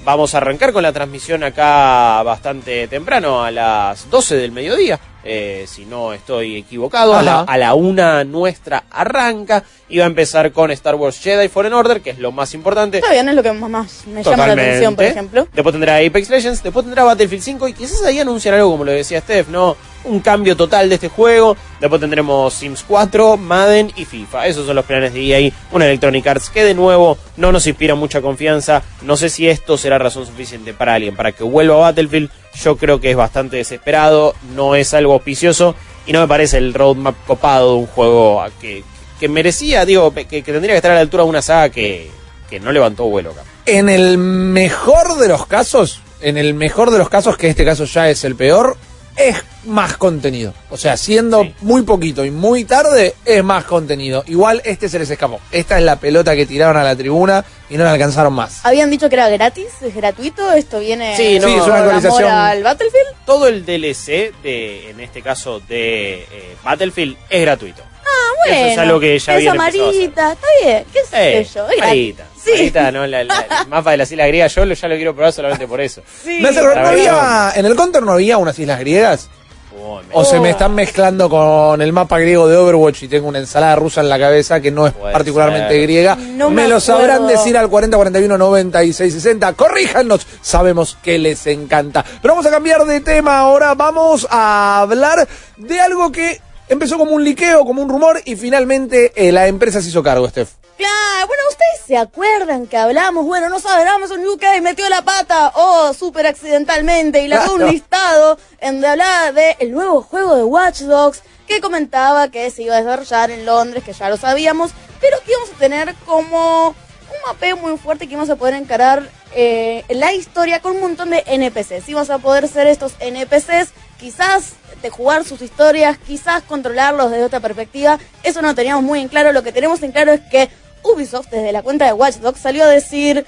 Vamos 0.06 0.34
a 0.34 0.38
arrancar 0.38 0.72
con 0.72 0.84
la 0.84 0.94
transmisión 0.94 1.44
acá 1.44 2.22
bastante 2.24 2.88
temprano, 2.88 3.44
a 3.44 3.52
las 3.52 4.10
12 4.10 4.36
del 4.36 4.52
mediodía, 4.52 5.00
eh, 5.26 5.66
si 5.68 5.86
no 5.86 6.14
estoy 6.14 6.56
equivocado. 6.56 7.16
A 7.16 7.24
la, 7.24 7.42
Ajá. 7.42 7.52
a 7.52 7.58
la 7.58 7.74
una 7.74 8.24
nuestra 8.24 8.84
arranca 8.92 9.64
y 9.90 9.98
va 9.98 10.06
a 10.06 10.08
empezar 10.08 10.52
con 10.52 10.72
Star 10.72 10.96
Wars 10.96 11.20
Jedi 11.20 11.48
Fallen 11.48 11.74
Order, 11.74 12.02
que 12.02 12.12
es 12.12 12.20
lo 12.20 12.32
más 12.32 12.54
importante. 12.54 13.00
Está 13.00 13.12
bien, 13.12 13.28
es 13.28 13.36
lo 13.36 13.44
que 13.44 13.52
más 13.52 14.06
me 14.08 14.24
llama 14.24 14.48
la 14.48 14.54
atención, 14.54 14.96
por 14.96 15.06
ejemplo. 15.06 15.48
Después 15.54 15.74
tendrá 15.74 15.98
Apex 15.98 16.30
Legends, 16.30 16.64
después 16.64 16.86
tendrá 16.86 17.04
Battlefield 17.04 17.44
5 17.44 17.68
y 17.68 17.74
quizás 17.74 18.04
ahí 18.04 18.20
anuncian 18.20 18.56
algo 18.56 18.72
como 18.72 18.84
lo 18.86 18.92
decía 18.92 19.20
Steph, 19.22 19.50
¿no? 19.50 19.76
Un 20.06 20.20
cambio 20.20 20.56
total 20.56 20.88
de 20.90 20.96
este 20.96 21.10
juego. 21.10 21.58
Después 21.80 22.00
tendremos 22.00 22.54
Sims 22.54 22.84
4, 22.88 23.38
Madden 23.38 23.92
y 23.96 24.06
FIFA. 24.06 24.46
Esos 24.48 24.68
son 24.68 24.76
los 24.76 24.86
planes 24.86 25.14
de 25.14 25.22
EA. 25.22 25.52
Una 25.72 25.86
Electronic 25.86 26.26
Arts 26.28 26.50
que 26.52 26.64
de 26.64 26.76
nuevo 26.76 27.18
no 27.38 27.52
nos 27.52 27.66
inspira 27.66 27.96
mucha 27.96 28.22
confianza. 28.22 28.84
No 29.02 29.18
sé 29.18 29.30
si 29.30 29.48
esto 29.48 29.78
será 29.78 29.98
razón 29.98 30.26
suficiente 30.28 30.74
para 30.74 30.94
alguien 30.94 31.16
para 31.16 31.32
que 31.32 31.44
vuelva 31.44 31.76
a 31.76 31.80
Battlefield. 31.92 32.30
Yo 32.64 32.78
creo 32.78 33.02
que 33.02 33.12
es 33.12 33.18
bastante 33.18 33.58
desesperado, 33.58 34.34
no 34.56 34.76
es 34.76 34.94
algo 34.94 35.15
auspicioso 35.16 35.76
y 36.06 36.14
no 36.14 36.22
me 36.22 36.28
parece 36.28 36.58
el 36.58 36.74
roadmap 36.74 37.16
copado 37.26 37.74
de 37.74 37.80
un 37.80 37.88
juego 37.88 38.44
que, 38.62 38.84
que 39.20 39.28
merecía, 39.28 39.86
digo, 39.86 40.14
que, 40.14 40.42
tendría 40.42 40.74
que 40.74 40.78
estar 40.78 40.92
a 40.92 40.96
la 40.96 41.02
altura 41.02 41.24
de 41.24 41.30
una 41.30 41.42
saga 41.42 41.70
que, 41.70 42.10
que 42.50 42.60
no 42.60 42.72
levantó 42.72 43.06
vuelo 43.06 43.32
acá. 43.32 43.44
En 43.66 43.90
el 43.90 44.18
mejor 44.18 45.18
de 45.18 45.28
los 45.28 45.48
casos, 45.48 46.02
en 46.22 46.38
el 46.38 46.54
mejor 46.54 46.92
de 46.92 47.00
los 47.00 47.10
casos, 47.10 47.38
que 47.38 47.48
este 47.48 47.66
caso 47.66 47.86
ya 47.86 48.10
es 48.10 48.24
el 48.24 48.36
peor, 48.36 48.78
es 49.16 49.44
más 49.66 49.98
contenido. 49.98 50.54
O 50.70 50.78
sea, 50.78 50.98
siendo 50.98 51.44
Sí. 51.44 51.54
muy 51.62 51.82
poquito 51.84 52.24
y 52.26 52.32
muy 52.32 52.66
tarde, 52.66 53.14
es 53.26 53.44
más 53.44 53.64
contenido. 53.66 54.24
Igual 54.28 54.62
este 54.66 54.90
se 54.90 55.00
les 55.00 55.10
escapó. 55.10 55.40
Esta 55.52 55.78
es 55.78 55.84
la 55.84 55.98
pelota 55.98 56.36
que 56.36 56.46
tiraron 56.46 56.78
a 56.78 56.84
la 56.84 56.96
tribuna 56.96 57.44
y 57.70 57.78
no 57.78 57.84
la 57.84 57.92
alcanzaron 57.92 58.34
más. 58.34 58.60
Habían 58.66 58.90
dicho 58.90 59.10
que 59.10 59.16
era 59.16 59.28
gratis, 59.30 59.68
es 59.82 59.96
gratuito, 59.96 60.52
esto 60.54 60.80
viene 60.80 61.16
Sí, 61.18 61.40
no, 61.40 61.48
Sí, 61.48 61.56
es 61.56 61.62
una 61.64 61.78
actualización. 61.80 62.32
al 62.32 62.64
Battlefield. 62.64 63.08
todo 63.26 63.48
el 63.48 63.66
DLC 63.66 64.32
de, 64.44 64.90
en 64.92 65.00
este 65.00 65.22
caso 65.22 65.60
de 65.62 66.24
eh, 66.32 66.56
Battlefield, 66.64 67.18
es 67.30 67.42
gratuito. 67.42 67.82
Ah, 68.08 68.32
bueno. 68.46 68.62
Eso 68.62 68.72
es 68.74 68.78
algo 68.78 69.00
que 69.00 69.18
ya 69.20 69.38
es 69.38 69.48
amarita, 69.48 70.34
está 70.34 70.48
bien, 70.64 70.86
qué 70.94 71.00
sé 71.10 71.40
Eh, 71.40 71.44
yo. 71.54 71.62
es 71.68 71.78
gratis. 71.78 71.80
Marita, 71.80 72.26
Sí. 72.44 72.52
Marita, 72.52 72.92
¿no? 72.92 73.08
La- 73.08 73.24
la- 73.24 73.40
el 73.64 73.68
mapa 73.68 73.92
de 73.92 73.98
las 73.98 74.12
islas 74.12 74.28
griegas, 74.28 74.54
yo 74.54 74.64
lo- 74.66 74.76
ya 74.76 74.88
lo 74.88 74.96
quiero 74.96 75.16
probar 75.16 75.34
solamente 75.34 75.68
por 75.68 75.82
eso. 75.82 76.04
Sí. 76.24 76.40
¿no 76.40 76.48
había- 76.50 77.54
en 77.56 77.66
el 77.66 77.76
Counter 77.76 78.04
no 78.04 78.12
había 78.12 78.38
unas 78.38 78.58
islas 78.60 78.80
griegas. 78.80 79.30
Oh, 79.78 80.00
O 80.14 80.24
se 80.26 80.40
me 80.40 80.50
Oh. 80.50 80.52
están 80.52 80.74
mezclando 80.74 81.30
con 81.30 81.82
el 81.82 81.92
mapa 81.94 82.18
griego 82.20 82.48
de 82.48 82.56
Overwatch 82.58 83.04
y 83.04 83.08
tengo 83.08 83.28
una 83.28 83.40
ensalada 83.40 83.76
rusa 83.76 84.02
en 84.02 84.10
la 84.10 84.18
cabeza 84.20 84.60
que 84.62 84.72
no 84.72 84.88
es 84.88 84.94
Puede 84.94 85.14
particularmente 85.14 85.70
ser. 85.74 85.82
griega. 85.82 86.16
No 86.16 86.50
me 86.50 86.64
me 86.64 86.68
lo 86.68 86.80
sabrán 86.80 87.28
decir 87.28 87.58
al 87.58 87.70
40 87.70 87.98
41 87.98 88.38
96 88.38 89.14
60. 89.14 89.54
Corríjanos, 89.54 90.26
sabemos 90.42 90.98
que 91.04 91.18
les 91.18 91.46
encanta. 91.48 92.04
Pero 92.22 92.34
vamos 92.36 92.46
a 92.46 92.52
cambiar 92.52 92.86
de 92.86 93.02
tema 93.02 93.38
ahora. 93.40 93.74
Vamos 93.76 94.28
a 94.30 94.80
hablar 94.82 95.28
de 95.58 95.80
algo 95.80 96.12
que 96.12 96.40
empezó 96.70 96.98
como 96.98 97.12
un 97.12 97.24
liqueo, 97.24 97.66
como 97.66 97.82
un 97.82 97.90
rumor 97.90 98.20
y 98.26 98.36
finalmente 98.36 99.12
eh, 99.16 99.32
la 99.32 99.48
empresa 99.48 99.82
se 99.82 99.90
hizo 99.90 100.02
cargo, 100.02 100.28
Steph. 100.30 100.50
Claro, 100.78 101.28
bueno, 101.28 101.44
ustedes 101.50 101.86
se 101.88 101.98
acuerdan 101.98 102.68
que 102.68 102.76
hablamos, 102.76 103.26
bueno, 103.26 103.48
no 103.48 103.60
saben, 103.60 103.88
Amazon 103.88 104.26
UK 104.28 104.44
metió 104.62 104.90
la 104.90 105.04
pata, 105.04 105.52
oh, 105.56 105.94
súper 105.94 106.28
accidentalmente, 106.28 107.24
y 107.24 107.28
lanzó 107.30 107.56
Claro. 107.56 107.66
un 107.68 107.72
listado 107.72 108.38
en 108.60 108.74
donde 108.74 108.88
hablaba 108.88 109.32
de 109.32 109.56
el 109.60 109.72
nuevo 109.72 110.02
juego 110.02 110.36
de 110.36 110.44
Watch 110.44 110.82
Dogs, 110.82 111.22
que 111.48 111.62
comentaba 111.62 112.30
que 112.30 112.50
se 112.52 112.64
iba 112.64 112.76
a 112.76 112.82
desarrollar 112.82 113.32
en 113.32 113.46
Londres, 113.46 113.84
que 113.86 113.94
ya 113.94 114.10
lo 114.10 114.18
sabíamos, 114.18 114.72
pero 115.00 115.18
que 115.24 115.32
íbamos 115.32 115.50
a 115.52 115.58
tener 115.58 115.96
como 116.06 116.70
un 116.70 117.22
mapeo 117.26 117.56
muy 117.56 117.78
fuerte 117.78 118.08
que 118.08 118.14
íbamos 118.14 118.30
a 118.32 118.36
poder 118.36 118.56
encarar 118.56 119.08
eh, 119.34 119.86
la 119.90 120.12
historia 120.14 120.60
con 120.60 120.74
un 120.74 120.82
montón 120.82 121.12
de 121.12 121.24
NPCs. 121.28 121.88
Íbamos 121.88 122.10
a 122.10 122.18
poder 122.18 122.48
ser 122.50 122.68
estos 122.68 122.94
NPCs, 123.00 123.70
quizás 124.00 124.54
de 124.82 124.90
jugar 124.90 125.24
sus 125.24 125.42
historias, 125.42 125.98
quizás 126.00 126.44
controlarlos 126.44 127.12
desde 127.12 127.24
otra 127.24 127.40
perspectiva. 127.40 128.00
Eso 128.24 128.42
no 128.42 128.56
teníamos 128.56 128.84
muy 128.84 129.00
en 129.02 129.08
claro. 129.08 129.32
Lo 129.32 129.44
que 129.44 129.52
tenemos 129.52 129.82
en 129.84 129.92
claro 129.92 130.12
es 130.14 130.22
que 130.32 130.50
Ubisoft, 130.94 131.30
desde 131.32 131.52
la 131.52 131.62
cuenta 131.64 131.86
de 131.86 131.94
Watch 131.94 132.16
Dogs, 132.18 132.40
salió 132.40 132.64
a 132.64 132.68
decir: 132.68 133.26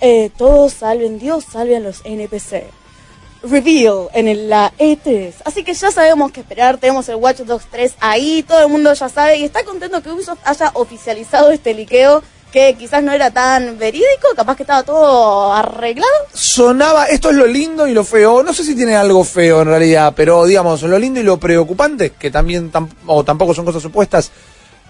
eh, 0.00 0.30
Todos 0.36 0.72
salven 0.74 1.18
Dios, 1.18 1.44
salven 1.50 1.84
los 1.84 2.00
NPC. 2.04 2.64
Reveal 3.42 4.08
en 4.12 4.48
la 4.48 4.72
E3. 4.78 5.32
Así 5.44 5.62
que 5.62 5.74
ya 5.74 5.90
sabemos 5.92 6.32
qué 6.32 6.40
esperar. 6.40 6.78
Tenemos 6.78 7.08
el 7.08 7.16
Watch 7.16 7.40
Dogs 7.40 7.66
3 7.70 7.94
ahí. 8.00 8.42
Todo 8.42 8.60
el 8.60 8.68
mundo 8.68 8.92
ya 8.92 9.08
sabe. 9.08 9.36
Y 9.36 9.44
está 9.44 9.62
contento 9.64 10.02
que 10.02 10.10
Ubisoft 10.10 10.40
haya 10.44 10.70
oficializado 10.74 11.50
este 11.50 11.72
liqueo. 11.74 12.22
Que 12.52 12.74
quizás 12.74 13.02
no 13.04 13.12
era 13.12 13.30
tan 13.30 13.78
verídico. 13.78 14.28
Capaz 14.34 14.56
que 14.56 14.62
estaba 14.64 14.82
todo 14.82 15.52
arreglado. 15.52 16.10
Sonaba, 16.32 17.04
esto 17.06 17.30
es 17.30 17.36
lo 17.36 17.46
lindo 17.46 17.86
y 17.86 17.92
lo 17.92 18.02
feo. 18.02 18.42
No 18.42 18.52
sé 18.52 18.64
si 18.64 18.74
tiene 18.74 18.96
algo 18.96 19.22
feo 19.22 19.60
en 19.62 19.68
realidad, 19.68 20.14
pero 20.16 20.44
digamos, 20.44 20.82
lo 20.82 20.98
lindo 20.98 21.20
y 21.20 21.22
lo 21.24 21.38
preocupante, 21.38 22.10
que 22.18 22.30
también 22.30 22.72
tam- 22.72 22.88
o 23.06 23.22
tampoco 23.22 23.54
son 23.54 23.64
cosas 23.66 23.84
opuestas. 23.84 24.30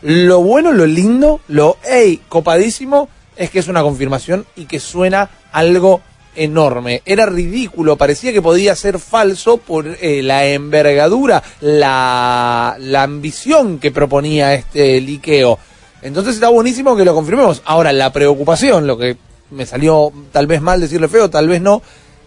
Lo 0.02 0.42
bueno, 0.42 0.72
lo 0.72 0.86
lindo, 0.86 1.40
lo 1.48 1.78
hey, 1.82 2.20
copadísimo, 2.28 3.08
es 3.36 3.50
que 3.50 3.58
es 3.58 3.68
una 3.68 3.82
confirmación 3.82 4.46
y 4.56 4.66
que 4.66 4.80
suena 4.80 5.30
algo 5.52 6.00
enorme. 6.34 7.02
Era 7.04 7.26
ridículo, 7.26 7.96
parecía 7.96 8.32
que 8.32 8.42
podía 8.42 8.74
ser 8.76 8.98
falso 8.98 9.56
por 9.56 9.86
eh, 9.86 10.22
la 10.22 10.46
envergadura, 10.46 11.42
la, 11.60 12.76
la 12.78 13.02
ambición 13.02 13.78
que 13.78 13.90
proponía 13.90 14.54
este 14.54 15.00
liqueo. 15.00 15.58
Entonces 16.02 16.34
está 16.34 16.50
buenísimo 16.50 16.94
que 16.94 17.04
lo 17.04 17.14
confirmemos. 17.14 17.62
Ahora, 17.64 17.92
la 17.92 18.12
preocupación, 18.12 18.86
lo 18.86 18.98
que 18.98 19.16
me 19.50 19.66
salió 19.66 20.12
tal 20.32 20.46
vez 20.46 20.60
mal 20.60 20.80
decirle 20.80 21.08
feo, 21.08 21.30
tal 21.30 21.48
vez 21.48 21.60
no, 21.60 21.82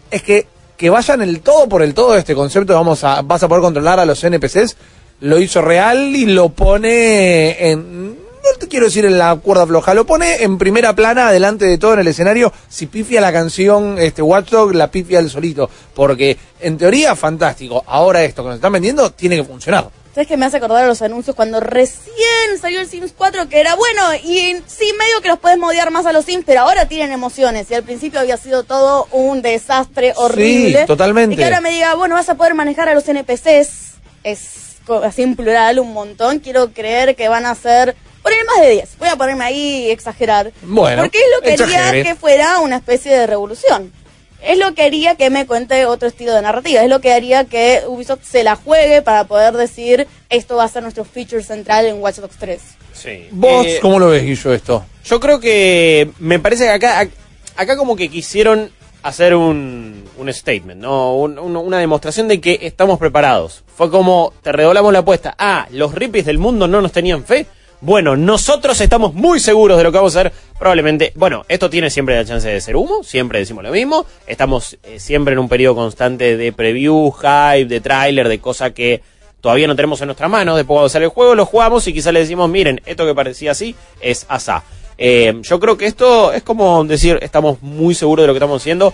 es 0.09 0.23
que, 0.23 0.47
que 0.77 0.89
vayan 0.89 1.21
el 1.21 1.41
todo 1.41 1.67
por 1.67 1.81
el 1.81 1.93
todo 1.93 2.13
de 2.13 2.19
este 2.19 2.35
concepto, 2.35 2.73
vamos 2.73 3.03
a, 3.03 3.21
vas 3.21 3.43
a 3.43 3.47
poder 3.47 3.61
controlar 3.61 3.99
a 3.99 4.05
los 4.05 4.23
NPCs, 4.23 4.75
lo 5.21 5.39
hizo 5.39 5.61
real 5.61 6.15
y 6.15 6.25
lo 6.25 6.49
pone 6.49 7.69
en, 7.71 8.09
no 8.49 8.57
te 8.59 8.67
quiero 8.67 8.85
decir 8.85 9.05
en 9.05 9.17
la 9.17 9.35
cuerda 9.35 9.67
floja, 9.67 9.93
lo 9.93 10.05
pone 10.05 10.43
en 10.43 10.57
primera 10.57 10.95
plana, 10.95 11.29
adelante 11.29 11.65
de 11.65 11.77
todo 11.77 11.93
en 11.93 11.99
el 11.99 12.07
escenario, 12.07 12.51
si 12.67 12.85
pifia 12.87 13.21
la 13.21 13.31
canción 13.31 13.97
este 13.99 14.21
Watchdog, 14.21 14.73
la 14.73 14.89
pifia 14.89 15.19
el 15.19 15.29
solito, 15.29 15.69
porque 15.93 16.37
en 16.59 16.77
teoría 16.77 17.15
fantástico, 17.15 17.83
ahora 17.87 18.23
esto 18.23 18.43
que 18.43 18.49
nos 18.49 18.55
están 18.55 18.73
vendiendo 18.73 19.11
tiene 19.11 19.35
que 19.35 19.43
funcionar. 19.43 19.89
¿Sabes 20.13 20.27
que 20.27 20.37
me 20.37 20.47
hace 20.47 20.57
acordar 20.57 20.83
a 20.83 20.87
los 20.87 21.01
anuncios 21.03 21.35
cuando 21.35 21.59
recién 21.59 22.57
salió 22.59 22.81
el 22.81 22.87
Sims 22.87 23.13
4? 23.15 23.47
Que 23.47 23.59
era 23.59 23.75
bueno, 23.75 24.01
y 24.15 24.55
sí, 24.65 24.91
medio 24.97 25.21
que 25.21 25.27
los 25.27 25.37
puedes 25.37 25.59
modiar 25.59 25.91
más 25.91 26.07
a 26.07 26.11
los 26.11 26.25
Sims, 26.25 26.43
pero 26.45 26.61
ahora 26.61 26.87
tienen 26.87 27.11
emociones. 27.11 27.69
Y 27.69 27.75
al 27.75 27.83
principio 27.83 28.19
había 28.19 28.35
sido 28.35 28.63
todo 28.63 29.07
un 29.11 29.43
desastre 29.43 30.13
horrible. 30.15 30.85
totalmente. 30.85 31.35
Y 31.35 31.37
que 31.37 31.43
ahora 31.43 31.61
me 31.61 31.69
diga, 31.69 31.93
bueno, 31.93 32.15
vas 32.15 32.27
a 32.27 32.35
poder 32.35 32.55
manejar 32.55 32.89
a 32.89 32.95
los 32.95 33.07
NPCs. 33.07 33.93
Es 34.23 34.68
así 34.97 35.23
en 35.23 35.35
plural 35.35 35.79
un 35.79 35.93
montón. 35.93 36.39
Quiero 36.39 36.71
creer 36.71 37.15
que 37.15 37.27
van 37.29 37.45
a 37.45 37.55
ser. 37.55 37.95
Poner 38.21 38.45
más 38.45 38.61
de 38.61 38.71
10. 38.71 38.97
Voy 38.99 39.07
a 39.07 39.15
ponerme 39.15 39.45
ahí 39.45 39.85
y 39.87 39.91
exagerar. 39.91 40.51
Bueno, 40.61 41.03
Porque 41.03 41.19
es 41.19 41.25
lo 41.35 41.41
que 41.41 41.63
haría 41.63 42.03
que 42.03 42.15
fuera 42.15 42.59
una 42.59 42.75
especie 42.75 43.11
de 43.15 43.25
revolución. 43.27 43.93
Es 44.41 44.57
lo 44.57 44.73
que 44.73 44.83
haría 44.83 45.15
que 45.15 45.29
me 45.29 45.45
cuente 45.45 45.85
otro 45.85 46.07
estilo 46.07 46.33
de 46.33 46.41
narrativa. 46.41 46.81
Es 46.81 46.89
lo 46.89 47.01
que 47.01 47.13
haría 47.13 47.45
que 47.45 47.81
Ubisoft 47.87 48.23
se 48.23 48.43
la 48.43 48.55
juegue 48.55 49.01
para 49.01 49.25
poder 49.25 49.53
decir 49.55 50.07
esto 50.29 50.55
va 50.57 50.63
a 50.65 50.67
ser 50.69 50.83
nuestro 50.83 51.03
feature 51.05 51.43
central 51.43 51.85
en 51.85 52.01
Watch 52.01 52.17
Dogs 52.17 52.37
3. 52.37 52.61
Sí. 52.93 53.27
¿Vos 53.31 53.65
Eh, 53.65 53.79
cómo 53.81 53.99
lo 53.99 54.09
ves, 54.09 54.23
Guillo, 54.23 54.53
esto? 54.53 54.85
Yo 55.05 55.19
creo 55.19 55.39
que 55.39 56.09
me 56.19 56.39
parece 56.39 56.65
que 56.65 56.69
acá, 56.71 57.07
acá 57.55 57.77
como 57.77 57.95
que 57.95 58.09
quisieron 58.09 58.71
hacer 59.01 59.35
un, 59.35 59.98
un 60.19 60.31
statement, 60.33 60.81
¿no? 60.81 61.15
Un- 61.15 61.39
un- 61.39 61.55
una 61.57 61.79
demostración 61.79 62.27
de 62.27 62.39
que 62.41 62.59
estamos 62.61 62.99
preparados. 62.99 63.63
Fue 63.75 63.89
como, 63.89 64.33
te 64.41 64.51
redoblamos 64.51 64.91
la 64.93 64.99
apuesta. 64.99 65.35
Ah, 65.37 65.67
los 65.71 65.93
rippies 65.95 66.25
del 66.25 66.37
mundo 66.37 66.67
no 66.67 66.81
nos 66.81 66.91
tenían 66.91 67.23
fe. 67.23 67.45
Bueno, 67.81 68.17
nosotros 68.17 68.81
estamos 68.81 69.13
muy 69.13 69.39
seguros 69.39 69.77
de 69.77 69.85
lo 69.85 69.91
que 69.91 69.97
vamos 69.99 70.13
a 70.15 70.19
hacer. 70.19 70.33
Probablemente, 70.57 71.13
bueno, 71.15 71.45
esto 71.47 71.69
tiene 71.69 71.89
siempre 71.89 72.15
la 72.15 72.25
chance 72.25 72.49
de 72.49 72.59
ser 72.59 72.75
humo, 72.75 73.03
siempre 73.03 73.39
decimos 73.39 73.63
lo 73.63 73.71
mismo. 73.71 74.05
Estamos 74.27 74.77
eh, 74.83 74.99
siempre 74.99 75.31
en 75.33 75.39
un 75.39 75.47
periodo 75.47 75.75
constante 75.75 76.35
de 76.35 76.51
preview, 76.51 77.09
hype, 77.11 77.65
de 77.65 77.79
tráiler, 77.79 78.27
de 78.27 78.39
cosas 78.39 78.71
que 78.73 79.01
todavía 79.39 79.67
no 79.67 79.77
tenemos 79.77 80.01
en 80.01 80.07
nuestra 80.07 80.27
mano. 80.27 80.57
Después 80.57 80.75
cuando 80.75 80.89
sale 80.89 81.05
el 81.05 81.11
juego 81.11 81.35
lo 81.35 81.45
jugamos 81.45 81.87
y 81.87 81.93
quizá 81.93 82.11
le 82.11 82.19
decimos, 82.19 82.49
miren, 82.49 82.81
esto 82.85 83.05
que 83.05 83.15
parecía 83.15 83.51
así 83.51 83.73
es 84.01 84.25
asá. 84.27 84.63
Eh, 84.97 85.39
yo 85.43 85.57
creo 85.61 85.77
que 85.77 85.85
esto 85.85 86.33
es 86.33 86.43
como 86.43 86.83
decir, 86.83 87.17
estamos 87.21 87.61
muy 87.61 87.95
seguros 87.95 88.23
de 88.23 88.27
lo 88.27 88.33
que 88.33 88.39
estamos 88.39 88.61
haciendo. 88.61 88.93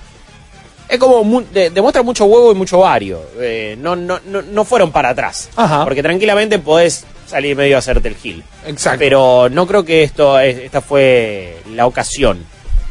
Es 0.87 0.99
como, 0.99 1.23
mu- 1.23 1.41
de- 1.51 1.69
demuestra 1.71 2.03
mucho 2.03 2.25
huevo 2.25 2.51
y 2.51 2.55
mucho 2.55 2.79
vario. 2.79 3.21
Eh, 3.39 3.75
no, 3.79 3.95
no, 3.95 4.19
no, 4.25 4.41
no 4.41 4.65
fueron 4.65 4.91
para 4.91 5.09
atrás. 5.09 5.49
Ajá. 5.55 5.83
Porque 5.83 6.03
tranquilamente 6.03 6.59
podés 6.59 7.05
salir 7.27 7.55
medio 7.55 7.75
a 7.75 7.79
hacerte 7.79 8.07
el 8.07 8.15
gil. 8.15 8.43
Exacto. 8.67 8.99
Pero 8.99 9.49
no 9.49 9.65
creo 9.65 9.83
que 9.83 10.03
esto 10.03 10.39
es- 10.39 10.57
esta 10.59 10.81
fue 10.81 11.57
la 11.73 11.87
ocasión. 11.87 12.45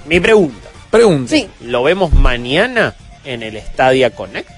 Mi 0.07 0.21
pregunta, 0.21 0.69
Pregunta. 0.91 1.31
Sí. 1.31 1.49
¿lo 1.63 1.83
vemos 1.83 2.13
mañana 2.13 2.95
en 3.25 3.43
el 3.43 3.61
Stadia 3.61 4.11
Connect? 4.11 4.51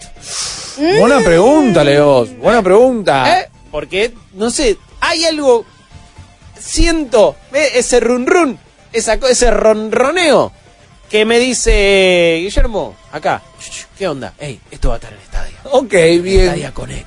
Buena 0.98 1.20
pregunta, 1.20 1.82
Leos. 1.84 2.36
Buena 2.36 2.62
pregunta. 2.62 3.40
¿Eh? 3.40 3.48
Porque, 3.70 4.12
no 4.34 4.50
sé, 4.50 4.76
hay 5.00 5.24
algo... 5.24 5.64
Siento 6.58 7.36
¿ve? 7.52 7.78
ese 7.78 8.00
run 8.00 8.26
run, 8.26 8.58
esa, 8.92 9.14
ese 9.14 9.50
ronroneo 9.50 10.52
que 11.16 11.24
me 11.24 11.38
dice 11.38 12.40
Guillermo, 12.42 12.94
acá, 13.10 13.40
¿qué 13.96 14.06
onda? 14.06 14.34
Ey, 14.38 14.60
esto 14.70 14.90
va 14.90 14.96
a 14.96 14.98
estar 14.98 15.14
en 15.14 15.18
Stadia. 15.20 15.56
Ok, 15.64 15.92
bien. 16.22 16.48
Stadia 16.48 16.74
Connect. 16.74 17.06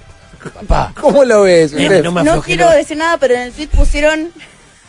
Papá. 0.55 0.93
¿Cómo 0.99 1.23
lo 1.23 1.43
ves? 1.43 1.73
No 1.73 2.11
me 2.11 2.23
No 2.23 2.41
quiero 2.41 2.67
decir 2.71 2.97
nada, 2.97 3.17
pero 3.17 3.35
en 3.35 3.41
el 3.41 3.51
tweet 3.51 3.67
pusieron 3.67 4.33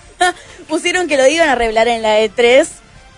pusieron 0.69 1.07
que 1.07 1.19
lo 1.19 1.27
iban 1.27 1.51
a 1.51 1.55
revelar 1.55 1.87
en 1.89 2.01
la 2.01 2.19
E3. 2.19 2.67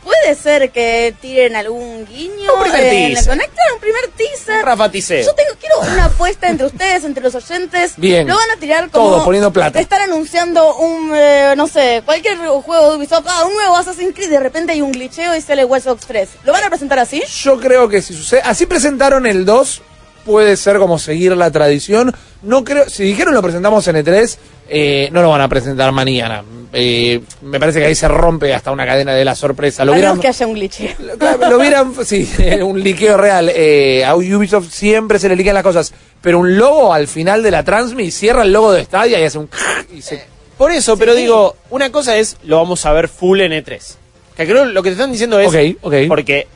Puede 0.03 0.35
ser 0.35 0.71
que 0.73 1.15
tiren 1.21 1.55
algún 1.55 2.05
guiño 2.07 2.55
Un 2.55 2.63
primer 2.63 2.83
la 2.83 2.91
teaser. 2.91 3.29
Conectar, 3.29 3.73
un 3.75 3.81
primer 3.81 4.09
teaser. 4.17 4.65
Rafa 4.65 4.91
Ticeo. 4.91 5.25
Yo 5.25 5.35
tengo, 5.35 5.51
quiero 5.61 5.93
una 5.93 6.07
apuesta 6.07 6.49
entre 6.49 6.67
ustedes, 6.67 7.05
entre 7.05 7.23
los 7.23 7.35
oyentes. 7.35 7.95
Bien. 7.97 8.27
Lo 8.27 8.35
van 8.35 8.51
a 8.51 8.57
tirar 8.57 8.91
como. 8.91 9.11
Todo, 9.11 9.25
poniendo 9.25 9.53
plata. 9.53 9.79
Están 9.79 10.03
anunciando 10.03 10.77
un, 10.77 11.13
eh, 11.15 11.55
no 11.57 11.69
sé, 11.69 12.03
cualquier 12.05 12.37
juego 12.39 12.91
de 12.91 12.97
Ubisoft. 12.97 13.27
Ah, 13.29 13.45
un 13.47 13.55
nuevo 13.55 13.77
Assassin's 13.77 14.15
Creed. 14.15 14.31
De 14.31 14.41
repente 14.41 14.73
hay 14.73 14.81
un 14.81 14.91
glitcheo 14.91 15.37
y 15.37 15.41
sale 15.41 15.65
Watch 15.65 15.85
Dogs 15.85 16.07
3. 16.07 16.29
¿Lo 16.45 16.53
van 16.53 16.65
a 16.65 16.69
presentar 16.69 16.99
así? 16.99 17.23
Yo 17.43 17.61
creo 17.61 17.89
que 17.89 18.03
si 18.03 18.15
sucede. 18.15 18.43
Así 18.45 18.67
presentaron 18.67 19.27
el 19.27 19.45
2. 19.45 19.83
Puede 20.25 20.57
ser 20.57 20.79
como 20.79 20.99
seguir 20.99 21.37
la 21.37 21.51
tradición. 21.51 22.15
No 22.43 22.65
creo. 22.65 22.89
Si 22.89 23.05
dijeron 23.05 23.35
lo 23.35 23.43
presentamos 23.43 23.87
en 23.89 23.97
E3, 23.97 24.37
eh, 24.69 25.09
no 25.13 25.23
lo 25.23 25.31
van 25.31 25.41
a 25.41 25.49
presentar 25.49 25.93
mañana. 25.93 26.45
Eh, 26.75 27.21
me 27.43 27.61
parece 27.61 27.81
que 27.81 27.87
ahí 27.87 27.95
se 27.95 28.09
rompe 28.09 28.55
hasta 28.55 28.71
una 28.71 28.87
cadena 28.87 29.13
de 29.15 29.25
la 29.25 29.35
sorpresa. 29.35 29.85
Lo 29.85 29.93
hubieran, 29.93 30.19
que 30.19 30.29
haya 30.29 30.47
un 30.47 30.55
glitcheo. 30.55 30.95
Claro, 31.19 31.51
lo 31.51 31.59
hubieran, 31.59 31.93
sí, 32.05 32.29
un 32.63 32.83
liqueo 32.83 33.17
real. 33.17 33.51
Eh, 33.55 34.05
a 34.05 34.15
Ubisoft 34.17 34.71
siempre 34.71 35.19
se 35.19 35.29
le 35.29 35.37
liquean 35.37 35.55
las 35.55 35.63
cosas. 35.63 35.93
Pero 36.23 36.39
un 36.39 36.57
logo 36.57 36.93
al 36.95 37.09
final 37.09 37.43
de 37.43 37.51
la 37.51 37.63
transmi 37.65 38.11
cierra 38.11 38.43
el 38.43 38.53
logo 38.53 38.73
de 38.73 38.85
Stadia 38.85 39.21
y 39.21 39.25
hace 39.25 39.39
un. 39.39 39.49
Y 39.95 40.01
se, 40.01 40.25
Por 40.57 40.71
eso, 40.73 40.97
pero 40.97 41.15
digo, 41.15 41.57
una 41.71 41.91
cosa 41.93 42.17
es, 42.17 42.37
lo 42.45 42.57
vamos 42.57 42.87
a 42.87 42.93
ver 42.93 43.09
full 43.09 43.41
en 43.41 43.53
E3. 43.53 43.79
Que 44.37 44.47
creo 44.47 44.65
lo 44.65 44.83
que 44.83 44.89
te 44.89 44.93
están 44.95 45.13
diciendo 45.13 45.39
es, 45.39 45.49
Ok, 45.49 45.77
ok. 45.83 45.95
porque 46.09 46.47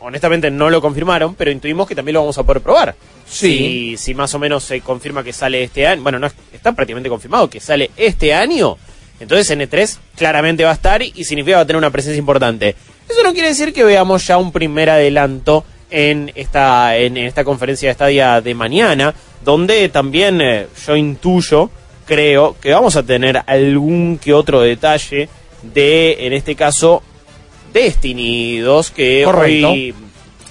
honestamente 0.00 0.50
no 0.50 0.70
lo 0.70 0.80
confirmaron, 0.80 1.34
pero 1.34 1.50
intuimos 1.50 1.88
que 1.88 1.96
también 1.96 2.14
lo 2.14 2.20
vamos 2.20 2.38
a 2.38 2.44
poder 2.44 2.62
probar. 2.62 2.94
Sí. 3.28 3.96
Si, 3.96 3.96
si 3.96 4.14
más 4.14 4.32
o 4.34 4.38
menos 4.38 4.62
se 4.62 4.80
confirma 4.80 5.24
que 5.24 5.32
sale 5.32 5.64
este 5.64 5.86
año, 5.86 6.02
bueno, 6.02 6.18
no 6.20 6.28
es- 6.28 6.34
está 6.52 6.72
prácticamente 6.72 7.08
confirmado 7.08 7.50
que 7.50 7.58
sale 7.60 7.90
este 7.96 8.32
año, 8.32 8.76
entonces 9.20 9.50
en 9.50 9.60
E3 9.60 9.98
claramente 10.16 10.64
va 10.64 10.70
a 10.70 10.74
estar 10.74 11.02
y 11.02 11.24
significa 11.24 11.52
que 11.52 11.56
va 11.56 11.62
a 11.62 11.66
tener 11.66 11.78
una 11.78 11.90
presencia 11.90 12.18
importante. 12.18 12.74
Eso 13.08 13.22
no 13.22 13.32
quiere 13.32 13.48
decir 13.48 13.72
que 13.72 13.84
veamos 13.84 14.26
ya 14.26 14.36
un 14.36 14.52
primer 14.52 14.90
adelanto 14.90 15.64
en 15.90 16.30
esta, 16.34 16.96
en, 16.96 17.16
esta 17.16 17.44
conferencia 17.44 17.88
de 17.88 17.92
estadia 17.92 18.40
de 18.40 18.54
mañana, 18.54 19.14
donde 19.44 19.88
también 19.88 20.40
eh, 20.40 20.66
yo 20.86 20.96
intuyo, 20.96 21.70
creo, 22.04 22.56
que 22.60 22.72
vamos 22.72 22.96
a 22.96 23.02
tener 23.02 23.42
algún 23.46 24.18
que 24.22 24.34
otro 24.34 24.60
detalle 24.60 25.28
de, 25.62 26.26
en 26.26 26.32
este 26.32 26.54
caso, 26.54 27.02
Destiny 27.72 28.58
2, 28.58 28.90
que 28.90 29.22
Correcto. 29.24 29.74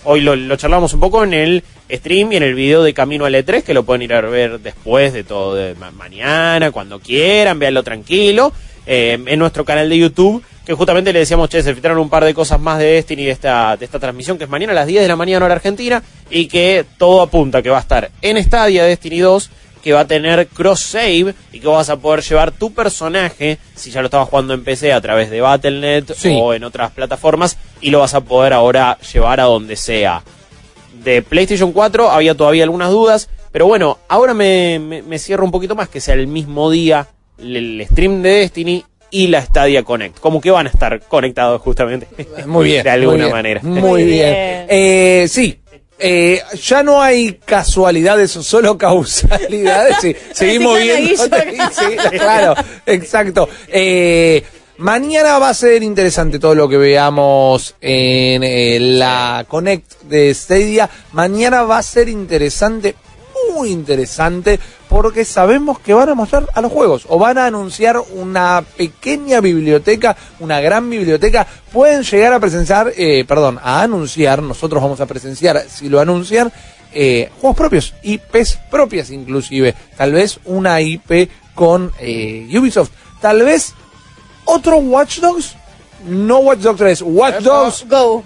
Hoy 0.10 0.22
lo, 0.22 0.56
charlamos 0.56 0.94
un 0.94 1.00
poco 1.02 1.24
en 1.24 1.34
el 1.34 1.64
stream 1.92 2.32
y 2.32 2.38
en 2.38 2.44
el 2.44 2.54
video 2.56 2.82
de 2.82 2.94
Camino 2.94 3.26
al 3.26 3.36
E3, 3.36 3.62
que 3.64 3.74
lo 3.74 3.84
pueden 3.84 4.02
ir 4.02 4.13
a 4.13 4.22
ver 4.22 4.60
después 4.60 5.12
de 5.13 5.24
todo, 5.24 5.54
de 5.56 5.76
ma- 5.76 5.91
mañana, 5.91 6.72
cuando 6.72 7.00
quieran, 7.00 7.60
véanlo 7.60 7.84
tranquilo, 7.84 8.54
eh, 8.86 9.20
en 9.26 9.39
nuestro 9.39 9.65
canal 9.65 9.89
de 9.89 9.98
YouTube, 9.98 10.41
que 10.65 10.74
justamente 10.74 11.12
le 11.12 11.20
decíamos, 11.20 11.50
che, 11.50 11.62
se 11.62 11.74
filtraron 11.74 12.00
un 12.00 12.10
par 12.10 12.24
de 12.24 12.34
cosas 12.34 12.60
más 12.60 12.80
de 12.80 12.86
Destiny 12.86 13.26
de 13.26 13.32
esta, 13.32 13.76
de 13.76 13.84
esta 13.86 14.00
transmisión, 14.00 14.38
que 14.38 14.46
es 14.46 14.50
mañana 14.50 14.72
a 14.72 14.76
las 14.76 14.88
10 14.88 15.02
de 15.02 15.08
la 15.08 15.15
mañana 15.17 15.46
hora 15.46 15.56
argentina, 15.56 16.02
y 16.30 16.48
que 16.48 16.86
todo 16.98 17.22
apunta 17.22 17.62
que 17.62 17.70
va 17.70 17.78
a 17.78 17.82
estar 17.82 18.10
en 18.22 18.41
Stadia 18.43 18.86
Destiny 18.86 19.20
2, 19.20 19.50
que 19.88 19.93
va 19.93 20.02
a 20.02 20.06
tener 20.08 20.47
cross 20.50 20.82
save 20.82 21.34
y 21.54 21.62
que 21.62 21.67
vas 21.67 21.89
a 21.89 21.95
poder 21.95 22.21
llevar 22.21 22.52
tu 22.52 22.73
personaje, 22.73 23.58
si 23.73 23.89
ya 23.89 24.02
lo 24.02 24.08
estabas 24.08 24.28
jugando 24.28 24.54
en 24.54 24.62
PC 24.65 24.91
a 24.91 25.00
través 25.00 25.30
de 25.30 25.39
Battle.net 25.39 26.04
Sí. 26.13 26.38
o 26.38 26.54
en 26.54 26.65
otras 26.65 26.91
plataformas, 26.91 27.58
y 27.80 27.89
lo 27.89 28.00
vas 28.02 28.13
a 28.13 28.19
poder 28.19 28.52
ahora 28.52 28.97
llevar 29.13 29.39
a 29.39 29.43
donde 29.45 29.78
sea. 29.78 30.23
De 31.06 31.21
PlayStation 31.21 31.71
4 31.71 32.10
había 32.12 32.36
todavía 32.36 32.63
algunas 32.65 32.89
dudas, 32.91 33.30
pero 33.54 33.65
bueno, 33.65 33.97
ahora 34.10 34.34
me, 34.34 34.78
me- 34.78 35.04
me 35.04 35.19
cierro 35.19 35.45
un 35.45 35.52
poquito 35.52 35.73
más 35.73 35.88
que 35.88 36.02
sea 36.02 36.15
el 36.15 36.28
mismo 36.28 36.69
día 36.69 37.08
el, 37.41 37.86
stream 37.89 38.21
de 38.21 38.30
Destiny 38.32 38.84
y 39.10 39.28
la 39.28 39.41
Stadia 39.41 39.84
Connect. 39.84 40.19
Como 40.19 40.41
que 40.41 40.52
van 40.52 40.67
a 40.67 40.69
estar 40.69 41.00
conectados 41.04 41.62
justamente. 41.62 42.08
Muy 42.45 42.65
bien. 42.65 42.84
De 42.84 42.89
alguna 42.89 43.12
muy 43.13 43.21
bien, 43.21 43.32
manera. 43.32 43.62
Muy 43.63 44.04
bien. 44.04 44.34
Eh, 44.67 45.28
sí. 45.30 45.62
Eh, 45.99 46.41
ya 46.62 46.83
no 46.83 47.01
hay 47.01 47.33
casualidades 47.33 48.36
o 48.38 48.43
solo 48.43 48.77
causalidades. 48.77 49.97
Sí, 50.01 50.15
seguimos 50.33 50.79
viendo. 50.79 51.23
Sí, 51.27 52.17
claro, 52.17 52.53
exacto. 52.86 53.49
Eh, 53.67 54.43
mañana 54.77 55.38
va 55.39 55.49
a 55.49 55.53
ser 55.53 55.83
interesante 55.83 56.39
todo 56.39 56.55
lo 56.55 56.69
que 56.69 56.77
veamos 56.77 57.75
en 57.81 58.43
eh, 58.43 58.77
la 58.79 59.45
Connect 59.47 60.01
de 60.03 60.33
Stadia. 60.33 60.89
Mañana 61.12 61.63
va 61.63 61.79
a 61.79 61.83
ser 61.83 62.10
interesante, 62.10 62.95
muy 63.53 63.71
interesante, 63.71 64.60
porque 64.89 65.26
sabemos 65.26 65.80
que 65.80 65.93
van 65.93 66.10
a 66.10 66.15
mostrar 66.15 66.47
a 66.54 66.62
los 66.62 66.71
juegos 66.71 67.06
o 67.08 67.19
van 67.19 67.38
a 67.38 67.47
anunciar 67.47 67.97
una 68.13 68.63
pequeña 68.78 69.41
biblioteca, 69.41 70.15
una 70.39 70.60
gran 70.62 70.89
biblioteca. 70.89 71.45
Pueden 71.71 72.04
llegar 72.04 72.34
a 72.34 72.39
presenciar, 72.39 72.93
eh, 72.97 73.26
perdón, 73.28 73.60
a 73.62 73.82
anunciar, 73.82 74.41
nosotros 74.41 74.82
vamos 74.82 75.02
a 75.02 75.06
presenciar 75.06 75.65
si 75.69 75.89
lo 75.89 76.00
anuncian, 76.00 76.52
eh, 76.93 77.30
juegos 77.41 77.58
propios, 77.58 77.93
IPs 78.04 78.60
propias 78.71 79.10
inclusive. 79.12 79.76
Tal 79.97 80.13
vez 80.13 80.39
una 80.45 80.82
IP 80.82 81.30
con 81.54 81.91
eh, 82.00 82.47
Ubisoft. 82.58 82.91
Tal 83.21 83.43
vez 83.43 83.73
otro 84.45 84.78
Watch 84.78 85.19
Dogs. 85.19 85.56
No 86.06 86.38
Watch 86.39 86.60
Dogs 86.60 86.78
3, 86.78 87.02
Watch 87.02 87.39
Dogs 87.39 87.86
Go. 87.89 88.23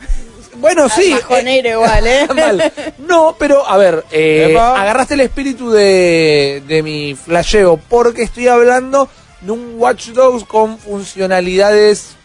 Bueno, 0.55 0.89
sí. 0.89 1.11
Bajonero 1.13 1.69
eh, 1.69 1.71
igual, 1.73 2.07
¿eh? 2.07 2.27
mal. 2.35 2.73
No, 2.99 3.35
pero 3.39 3.67
a 3.67 3.77
ver, 3.77 4.03
eh, 4.11 4.55
agarraste 4.57 5.13
el 5.15 5.21
espíritu 5.21 5.71
de, 5.71 6.61
de 6.67 6.83
mi 6.83 7.15
flasheo, 7.15 7.77
porque 7.89 8.23
estoy 8.23 8.47
hablando 8.47 9.09
de 9.41 9.51
un 9.51 9.73
Watch 9.77 10.07
Dogs 10.09 10.43
con 10.43 10.77
funcionalidades 10.77 12.15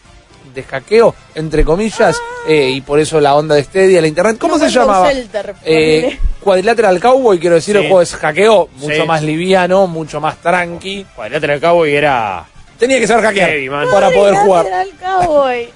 de 0.53 0.63
hackeo, 0.63 1.13
entre 1.35 1.63
comillas, 1.63 2.19
eh, 2.47 2.69
y 2.71 2.81
por 2.81 2.99
eso 2.99 3.19
la 3.21 3.35
onda 3.35 3.55
de 3.55 3.63
Stadia, 3.63 4.01
la 4.01 4.07
internet. 4.07 4.37
¿Cómo 4.39 4.57
No, 4.57 4.65
se 4.65 4.71
llamaba? 4.71 5.11
Shelter, 5.11 5.55
Eh. 5.63 6.19
Quadrilateral 6.41 6.99
Cowboy, 6.99 7.39
quiero 7.39 7.55
decir, 7.55 7.75
Sí. 7.75 7.81
el 7.81 7.87
juego 7.87 8.01
es 8.01 8.15
hackeo, 8.15 8.69
mucho 8.77 8.95
Sí. 9.01 9.07
más 9.07 9.21
liviano, 9.21 9.85
mucho 9.87 10.19
más 10.21 10.37
tranqui. 10.41 11.05
Podría 11.15 11.39
tener 11.39 11.59
cabo 11.59 11.85
y 11.85 11.93
era. 11.93 12.45
Tenía 12.77 12.99
que 12.99 13.07
saber 13.07 13.25
hackear 13.25 13.49
Heavy, 13.49 13.69
man. 13.69 13.87
para 13.91 14.09
poder 14.11 14.35
jugar. 14.35 14.65
Cowboy. 15.01 15.69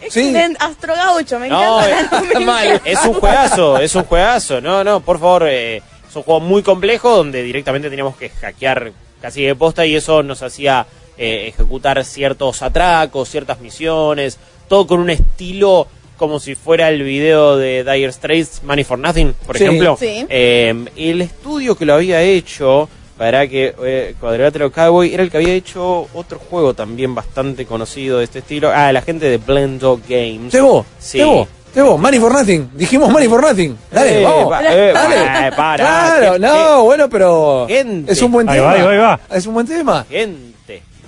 Astro 0.60 0.96
Gaucho, 0.96 1.40
me 1.40 1.50
No, 1.50 1.82
encanta. 1.84 2.24
es, 2.40 2.46
mal. 2.46 2.82
un 3.08 3.14
juegazo, 3.16 3.78
es 3.80 3.96
un 3.96 4.04
juegazo. 4.04 4.62
No, 4.62 4.84
no, 4.84 5.00
por 5.00 5.20
favor, 5.20 5.48
eh, 5.48 5.78
es 5.78 6.16
un 6.16 6.24
juego 6.24 6.40
muy 6.40 6.62
complejo 6.62 7.16
donde 7.18 7.42
directamente 7.44 7.90
teníamos 7.90 8.16
que 8.18 8.30
hackear 8.30 8.92
casi 9.22 9.44
de 9.44 9.56
posta 9.56 9.86
y 9.86 9.96
eso 9.96 10.22
nos 10.24 10.42
hacía 10.44 10.86
eh, 11.18 11.48
ejecutar 11.48 12.04
ciertos 12.06 12.62
atracos, 12.62 13.30
ciertas 13.30 13.60
misiones, 13.60 14.38
todo 14.68 14.86
con 14.88 15.00
un 15.00 15.10
estilo 15.10 15.88
como 16.18 16.40
si 16.40 16.54
fuera 16.54 16.90
el 16.90 17.02
video 17.02 17.58
de 17.58 17.84
Dire 17.84 18.12
Straits, 18.12 18.62
Money 18.64 18.84
for 18.84 19.00
Nothing, 19.00 19.34
por 19.46 19.58
Sí. 19.58 19.64
ejemplo. 19.64 19.98
Sí. 20.00 20.26
Eh, 20.30 20.86
el 20.96 21.22
estudio 21.22 21.76
que 21.76 21.86
lo 21.86 21.96
había 21.96 22.22
hecho, 22.22 22.88
para 23.22 23.48
que 23.48 23.76
eh, 23.84 24.16
Quadrilateral 24.20 24.72
Cowboy, 24.72 25.14
era 25.14 25.22
el 25.22 25.30
que 25.30 25.38
había 25.38 25.54
hecho 25.54 26.08
otro 26.16 26.40
juego 26.40 26.74
también 26.74 27.14
bastante 27.14 27.68
conocido 27.68 28.18
de 28.18 28.24
este 28.24 28.40
estilo. 28.40 28.72
Ah, 28.74 28.92
la 28.92 29.04
gente 29.04 29.28
de 29.30 29.38
Blendo 29.38 30.00
Games. 30.10 30.52
Llegó, 30.52 30.84
Sí. 30.98 31.20
llegó, 31.20 31.48
llegó. 31.76 31.98
Money 32.00 32.20
for 32.20 32.34
nothing. 32.34 32.70
Dijimos 32.74 33.12
money 33.12 33.28
for 33.28 33.40
nothing. 33.44 33.78
Dale, 33.92 34.22
Eh, 34.22 34.24
vamos. 34.24 34.52
va- 34.52 34.62
eh, 34.64 34.92
Dale. 34.92 35.52
para, 35.56 35.84
claro, 35.84 36.34
¿qué- 36.34 36.40
no, 36.40 36.84
bueno, 36.84 37.08
pero 37.12 37.68
Gente. 37.70 38.12
es 38.12 38.22
un 38.24 38.32
buen 38.32 38.50
Ahí 38.50 38.56
tema. 38.58 38.68
va, 38.70 38.74
ahí 38.74 38.82
va, 38.82 38.92
ahí 38.92 38.98
va. 38.98 39.20
Es 39.38 39.46
un 39.46 39.54
buen 39.54 39.68
tema. 39.68 40.04
Gente, 40.10 40.56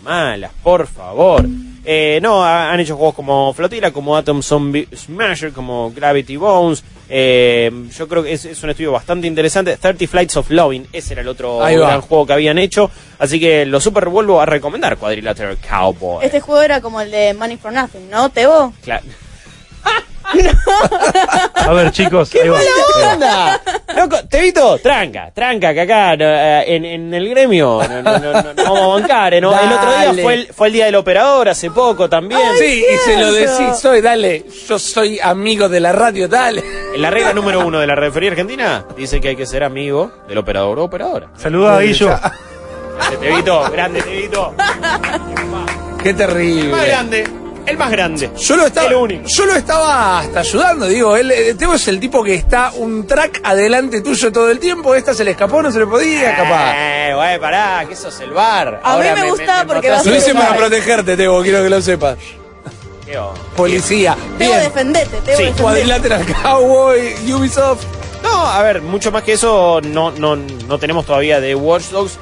malas, 0.03 0.51
por 0.61 0.85
favor. 0.87 1.45
Eh, 1.85 2.19
no, 2.21 2.43
ha- 2.45 2.71
han 2.71 2.79
hecho 2.79 2.95
juegos 2.95 3.13
como 3.15 3.53
Flotilla, 3.53 3.91
como 3.91 4.15
Atom 4.15 4.41
Zombie 4.41 4.87
Smasher, 4.95 5.51
como 5.51 5.91
Gravity 5.91 6.37
Bones. 6.37 6.83
Eh, 7.09 7.69
yo 7.97 8.07
creo 8.07 8.23
que 8.23 8.31
es, 8.31 8.45
es 8.45 8.63
un 8.63 8.69
estudio 8.69 8.91
bastante 8.93 9.27
interesante. 9.27 9.75
30 9.75 10.07
Flights 10.07 10.37
of 10.37 10.49
Loving, 10.49 10.87
ese 10.93 11.13
era 11.13 11.21
el 11.21 11.27
otro 11.27 11.59
gran 11.85 12.01
juego 12.01 12.25
que 12.25 12.33
habían 12.33 12.57
hecho. 12.57 12.89
Así 13.19 13.39
que 13.39 13.65
lo 13.65 13.81
super 13.81 14.07
vuelvo 14.07 14.39
a 14.39 14.45
recomendar, 14.45 14.97
Quadrilateral 14.97 15.57
Cowboy. 15.57 16.25
Este 16.25 16.39
juego 16.39 16.61
era 16.61 16.79
como 16.79 17.01
el 17.01 17.11
de 17.11 17.33
Money 17.33 17.57
for 17.57 17.73
Nothing, 17.73 18.09
¿no, 18.09 18.29
Tebo? 18.29 18.73
A 21.55 21.73
ver, 21.73 21.91
chicos, 21.91 22.31
ahí 22.35 22.49
va. 22.49 22.59
onda? 23.13 23.61
Loco, 23.95 24.17
Tevito, 24.29 24.77
tranca, 24.79 25.31
tranca, 25.33 25.73
que 25.73 25.81
acá 25.81 26.13
eh, 26.19 26.63
en, 26.67 26.85
en 26.85 27.13
el 27.13 27.29
gremio 27.29 27.81
no, 27.87 28.01
no, 28.01 28.17
no, 28.19 28.31
no- 28.33 28.53
no 28.53 28.63
vamos 28.63 28.79
a 28.81 28.87
bancar. 29.01 29.33
eh, 29.35 29.41
¿no? 29.41 29.51
El 29.57 29.71
otro 29.71 29.97
día 29.97 30.23
fue 30.23 30.33
el, 30.33 30.47
fue 30.47 30.67
el 30.67 30.73
día 30.73 30.85
del 30.85 30.95
operador, 30.95 31.49
hace 31.49 31.69
poco 31.71 32.09
también. 32.09 32.41
Sí, 32.57 32.83
y 32.93 32.97
se 32.99 33.17
lo 33.17 33.31
decís, 33.31 33.77
soy, 33.79 34.01
dale, 34.01 34.45
yo 34.67 34.79
soy 34.79 35.19
amigo 35.19 35.69
de 35.69 35.79
la 35.79 35.91
radio, 35.91 36.27
dale. 36.27 36.63
En 36.95 37.01
la 37.01 37.09
regla 37.09 37.33
número 37.33 37.65
uno 37.65 37.79
de 37.79 37.87
la 37.87 37.95
refería 37.95 38.31
argentina 38.31 38.85
dice 38.97 39.21
que 39.21 39.29
hay 39.29 39.35
que 39.35 39.45
ser 39.45 39.63
amigo 39.63 40.11
del 40.27 40.37
operador 40.37 40.79
o 40.79 40.83
operadora. 40.85 41.27
Saluda 41.37 41.77
a 41.77 41.79
Guillo. 41.81 42.07
Grande, 42.07 43.17
Tevito, 43.19 43.71
grande, 43.71 44.01
Tevito. 44.01 44.53
Qué 46.01 46.09
El 46.09 46.15
más 46.15 46.27
terrible. 46.27 46.85
grande, 46.87 47.23
el 47.65 47.77
más 47.77 47.91
grande. 47.91 48.29
Yo 48.37 48.55
lo 48.57 48.65
estaba, 48.67 48.87
El 48.87 48.95
único. 48.95 49.27
yo 49.27 49.45
lo 49.45 49.53
estaba 49.55 50.19
hasta 50.19 50.39
ayudando, 50.41 50.85
digo, 50.87 51.15
él, 51.15 51.31
eh, 51.31 51.53
Teo 51.55 51.73
es 51.75 51.87
el 51.87 51.99
tipo 51.99 52.23
que 52.23 52.35
está 52.35 52.71
un 52.75 53.05
track 53.07 53.41
adelante 53.43 54.01
tuyo 54.01 54.31
todo 54.31 54.49
el 54.49 54.59
tiempo, 54.59 54.95
esta 54.95 55.13
se 55.13 55.23
le 55.23 55.31
escapó, 55.31 55.61
no 55.61 55.71
se 55.71 55.79
le 55.79 55.87
podía 55.87 56.31
escapar. 56.31 56.75
Eh, 56.77 57.13
güey, 57.15 57.39
pará, 57.39 57.85
que 57.87 57.95
sos 57.95 58.19
el 58.19 58.31
bar. 58.31 58.81
A 58.83 58.97
mí 58.97 59.05
me 59.15 59.29
gusta 59.29 59.65
porque 59.67 59.89
vas 59.89 60.05
Lo 60.05 60.13
a 60.13 60.17
hice 60.17 60.25
ser- 60.27 60.35
para 60.35 60.55
protegerte, 60.55 61.15
Teo, 61.17 61.41
quiero 61.41 61.63
que 61.63 61.69
lo 61.69 61.81
sepas. 61.81 62.17
Policía. 63.55 64.15
Tebo, 64.37 64.51
Bien. 64.53 64.63
defendete, 64.63 65.09
Tebo, 65.09 65.21
Sí, 65.21 65.27
defendete. 65.43 65.61
Cuadrilateral 65.61 66.25
Cowboy, 66.41 67.13
Ubisoft. 67.33 67.83
No, 68.23 68.47
a 68.47 68.61
ver, 68.63 68.81
mucho 68.81 69.11
más 69.11 69.23
que 69.23 69.33
eso 69.33 69.81
no, 69.83 70.11
no, 70.11 70.35
no 70.35 70.79
tenemos 70.79 71.05
todavía 71.05 71.39
de 71.39 71.53
Watch 71.53 71.89
Dogs. 71.91 72.17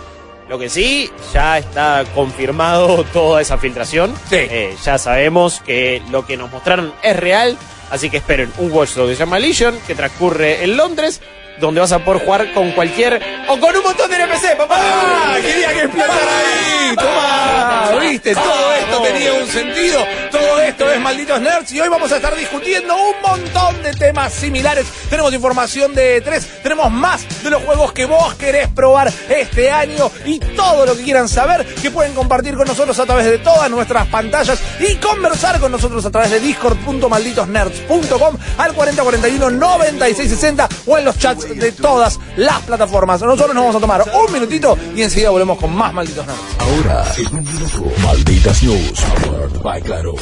Lo 0.52 0.60
que 0.60 0.68
sí, 0.68 1.10
ya 1.34 1.60
está 1.60 2.04
confirmado 2.14 3.06
toda 3.14 3.42
esa 3.42 3.58
filtración. 3.58 4.14
Sí. 4.30 4.36
Eh, 4.36 4.76
ya 4.84 4.98
sabemos 4.98 5.62
que 5.62 6.02
lo 6.12 6.26
que 6.26 6.36
nos 6.36 6.52
mostraron 6.52 6.94
es 7.02 7.16
real. 7.16 7.58
Así 7.90 8.10
que 8.10 8.18
esperen 8.18 8.52
un 8.58 8.70
Watch 8.70 8.96
Dogs 8.96 9.12
que 9.12 9.16
se 9.16 9.20
llama 9.22 9.40
Legion, 9.40 9.80
que 9.88 9.96
transcurre 9.96 10.66
en 10.66 10.76
Londres, 10.76 11.22
donde 11.60 11.82
vas 11.82 11.92
a 11.92 12.00
poder 12.00 12.24
jugar 12.24 12.54
con 12.54 12.72
cualquier... 12.72 13.22
o 13.48 13.60
con 13.60 13.76
un 13.76 13.84
montón 13.84 14.10
de 14.10 14.16
NPC, 14.16 14.58
papá. 14.58 14.78
¡Ah! 14.80 15.38
Quería 15.42 15.74
que 15.74 15.82
explotara 15.84 16.38
ahí. 16.40 16.96
Toma. 16.96 18.00
¿Viste? 18.00 18.34
Todo 18.34 18.74
esto 18.74 19.02
tenía 19.02 19.34
un 19.34 19.48
sentido. 19.48 20.00
Todo 20.32 20.60
esto 20.62 20.92
es 20.92 21.00
Malditos 21.00 21.40
Nerds. 21.42 21.72
Y 21.72 21.80
hoy 21.80 21.90
vamos 21.90 22.12
a 22.12 22.16
estar 22.18 22.36
discutiendo 22.36 22.96
un 22.96 23.22
montón 23.22 23.82
de 23.84 23.94
temas 23.94 24.34
similares. 24.34 24.88
Tenemos 25.10 25.34
información 25.34 25.94
de 25.94 26.22
tres. 26.22 26.48
Tenemos 26.64 26.92
más 26.92 27.44
de 27.44 27.50
los 27.50 27.64
juegos 27.64 27.94
que 27.94 28.06
vos 28.06 28.34
querés 28.36 28.68
probar 28.70 29.12
este 29.30 29.72
año. 29.72 30.12
Y 30.26 30.40
todo 30.40 30.86
lo 30.86 30.96
que 30.98 31.04
quieran 31.04 31.30
saber 31.30 31.66
que 31.76 31.92
pueden 31.92 32.14
compartir 32.14 32.56
con 32.56 32.68
nosotros 32.68 32.98
a 33.00 33.06
través 33.06 33.26
de 33.26 33.38
todas 33.38 33.70
nuestras 33.70 34.08
pantallas. 34.08 34.60
Y 34.80 34.96
conversar 34.96 35.60
con 35.60 35.72
nosotros 35.72 36.06
a 36.06 36.12
través 36.12 36.32
de 36.32 36.40
discord.malditosnerds.com 36.40 38.38
al 38.58 38.76
4041-9660 38.76 40.68
o 40.88 40.98
en 40.98 41.06
los 41.06 41.18
chats 41.18 41.51
de 41.56 41.72
todas 41.72 42.20
las 42.38 42.60
plataformas. 42.62 43.22
Nosotros 43.22 43.56
nos 43.56 43.64
vamos 43.64 43.76
a 43.76 43.80
tomar 43.80 44.04
un 44.26 44.34
minutito 44.34 44.78
y 44.96 45.02
enseguida 45.02 45.30
volvemos 45.30 45.58
con 45.60 45.76
más 45.76 45.94
Malditos 45.94 46.26
Nerds. 46.26 46.40
Ahora, 46.60 47.06
en 47.18 47.38
un 47.38 47.44
minuto, 47.44 47.92
Malditas 48.04 48.64
News, 48.64 49.02
powered 49.24 49.62
by 49.62 49.82
Claro. 49.82 50.16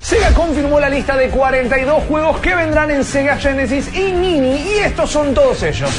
Sega 0.00 0.32
confirmó 0.32 0.80
la 0.80 0.88
lista 0.88 1.16
de 1.16 1.28
42 1.28 2.04
juegos 2.04 2.38
que 2.40 2.54
vendrán 2.54 2.90
en 2.90 3.04
Sega 3.04 3.36
Genesis 3.36 3.94
y 3.94 4.12
Mini 4.12 4.56
y 4.56 4.78
estos 4.78 5.10
son 5.10 5.34
todos 5.34 5.62
ellos. 5.62 5.90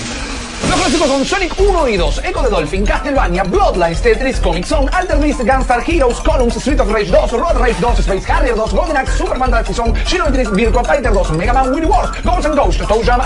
Los 0.70 0.80
clásicos 0.80 1.08
son 1.08 1.26
Sonic 1.26 1.54
1 1.60 1.88
y 1.90 1.98
2, 1.98 2.22
Echo 2.24 2.44
the 2.44 2.50
Dolphin, 2.50 2.86
Castlevania, 2.86 3.44
Bloodlines, 3.44 4.02
Tetris, 4.02 4.40
Comic 4.40 4.66
Zone, 4.66 4.90
Alter 4.94 5.18
Beast, 5.18 5.42
Gunstar 5.42 5.82
Heroes, 5.84 6.20
Columns, 6.22 6.56
Street 6.56 6.80
of 6.80 6.92
Rage 6.92 7.12
2, 7.12 7.38
Road 7.38 7.58
Rage 7.60 7.78
2, 7.80 8.02
Space 8.02 8.26
Harrier 8.26 8.56
2, 8.56 8.76
Golden 8.76 8.98
Axe, 8.98 9.18
Superman 9.18 9.50
Galaxy 9.50 9.74
Zone, 9.74 9.94
Shinobi 10.06 10.44
3, 10.44 10.46
Virtua 10.46 10.86
Fighter 10.86 11.12
2, 11.12 11.38
Mega 11.38 11.54
Man 11.54 11.74
Winnie 11.74 11.88
Wars, 11.88 12.10
Ghosts 12.24 12.46
and 12.46 12.56
Ghosts, 12.56 12.86
Toe 12.86 13.04
Jam 13.04 13.22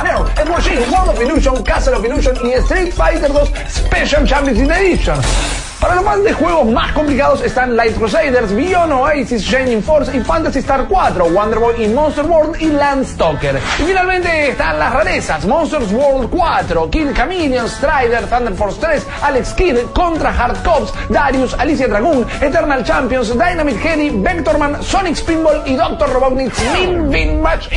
Shin, 0.62 0.92
World 0.92 1.10
of 1.10 1.22
Illusion, 1.22 1.64
Castle 1.64 1.96
of 1.96 2.06
Illusion 2.06 2.36
y 2.44 2.62
Street 2.62 2.94
Fighter 2.94 3.28
2 3.28 3.70
Special 3.70 4.26
Championship 4.26 4.70
Edition. 4.70 5.65
Para 5.86 5.98
los 5.98 6.06
fans 6.06 6.24
de 6.24 6.34
juegos 6.34 6.66
más 6.66 6.92
complicados 6.94 7.44
están 7.44 7.78
Light 7.78 7.96
Crusaders, 7.96 8.52
Beyond 8.56 8.92
Oasis, 8.92 9.44
Shining 9.44 9.84
Force 9.84 10.18
y 10.18 10.20
Fantasy 10.20 10.58
Star 10.58 10.88
4, 10.90 11.30
Wonder 11.30 11.60
Boy 11.60 11.84
y 11.84 11.88
Monster 11.90 12.26
World 12.26 12.60
y 12.60 12.72
Landstalker. 12.72 13.60
Y 13.78 13.84
finalmente 13.84 14.50
están 14.50 14.80
las 14.80 14.92
rarezas, 14.92 15.46
Monsters 15.46 15.92
World 15.92 16.32
4, 16.32 16.90
Kill 16.90 17.14
Chameleon, 17.14 17.70
Strider, 17.70 18.26
Thunder 18.28 18.56
Force 18.56 18.80
3, 18.82 19.06
Alex 19.22 19.54
Kidd, 19.54 19.78
Contra 19.94 20.32
Hard 20.32 20.64
Cops, 20.64 20.92
Darius, 21.10 21.54
Alicia 21.54 21.88
Dragoon, 21.88 22.26
Eternal 22.42 22.84
Champions, 22.84 23.38
Dynamite 23.38 23.78
Heady, 23.78 24.10
Vectorman, 24.10 24.82
Sonic 24.82 25.18
Spinball 25.18 25.62
y 25.68 25.76
Dr. 25.76 26.10
Robotnik's 26.10 26.64
Min 26.74 27.12
Bin 27.12 27.42
Match. 27.44 27.70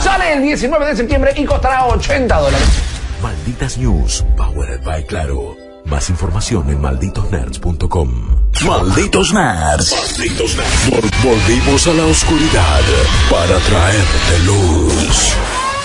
Sale 0.00 0.32
el 0.32 0.40
19 0.40 0.86
de 0.86 0.96
septiembre 0.96 1.34
y 1.36 1.44
costará 1.44 1.84
80 1.84 2.34
dólares. 2.34 2.82
Malditas 3.20 3.76
News, 3.76 4.24
powered 4.38 4.82
by 4.82 5.04
Claro. 5.04 5.61
Más 5.86 6.08
información 6.10 6.68
en 6.70 6.80
malditosnerds.com. 6.80 8.10
Malditos 8.66 9.32
Nerds. 9.32 9.92
Malditos 9.92 10.56
Nerds. 10.56 10.90
Vol- 10.90 11.10
volvimos 11.24 11.86
a 11.86 11.92
la 11.94 12.04
oscuridad 12.06 12.80
para 13.30 13.58
traerte 13.58 14.38
luz. 14.46 15.34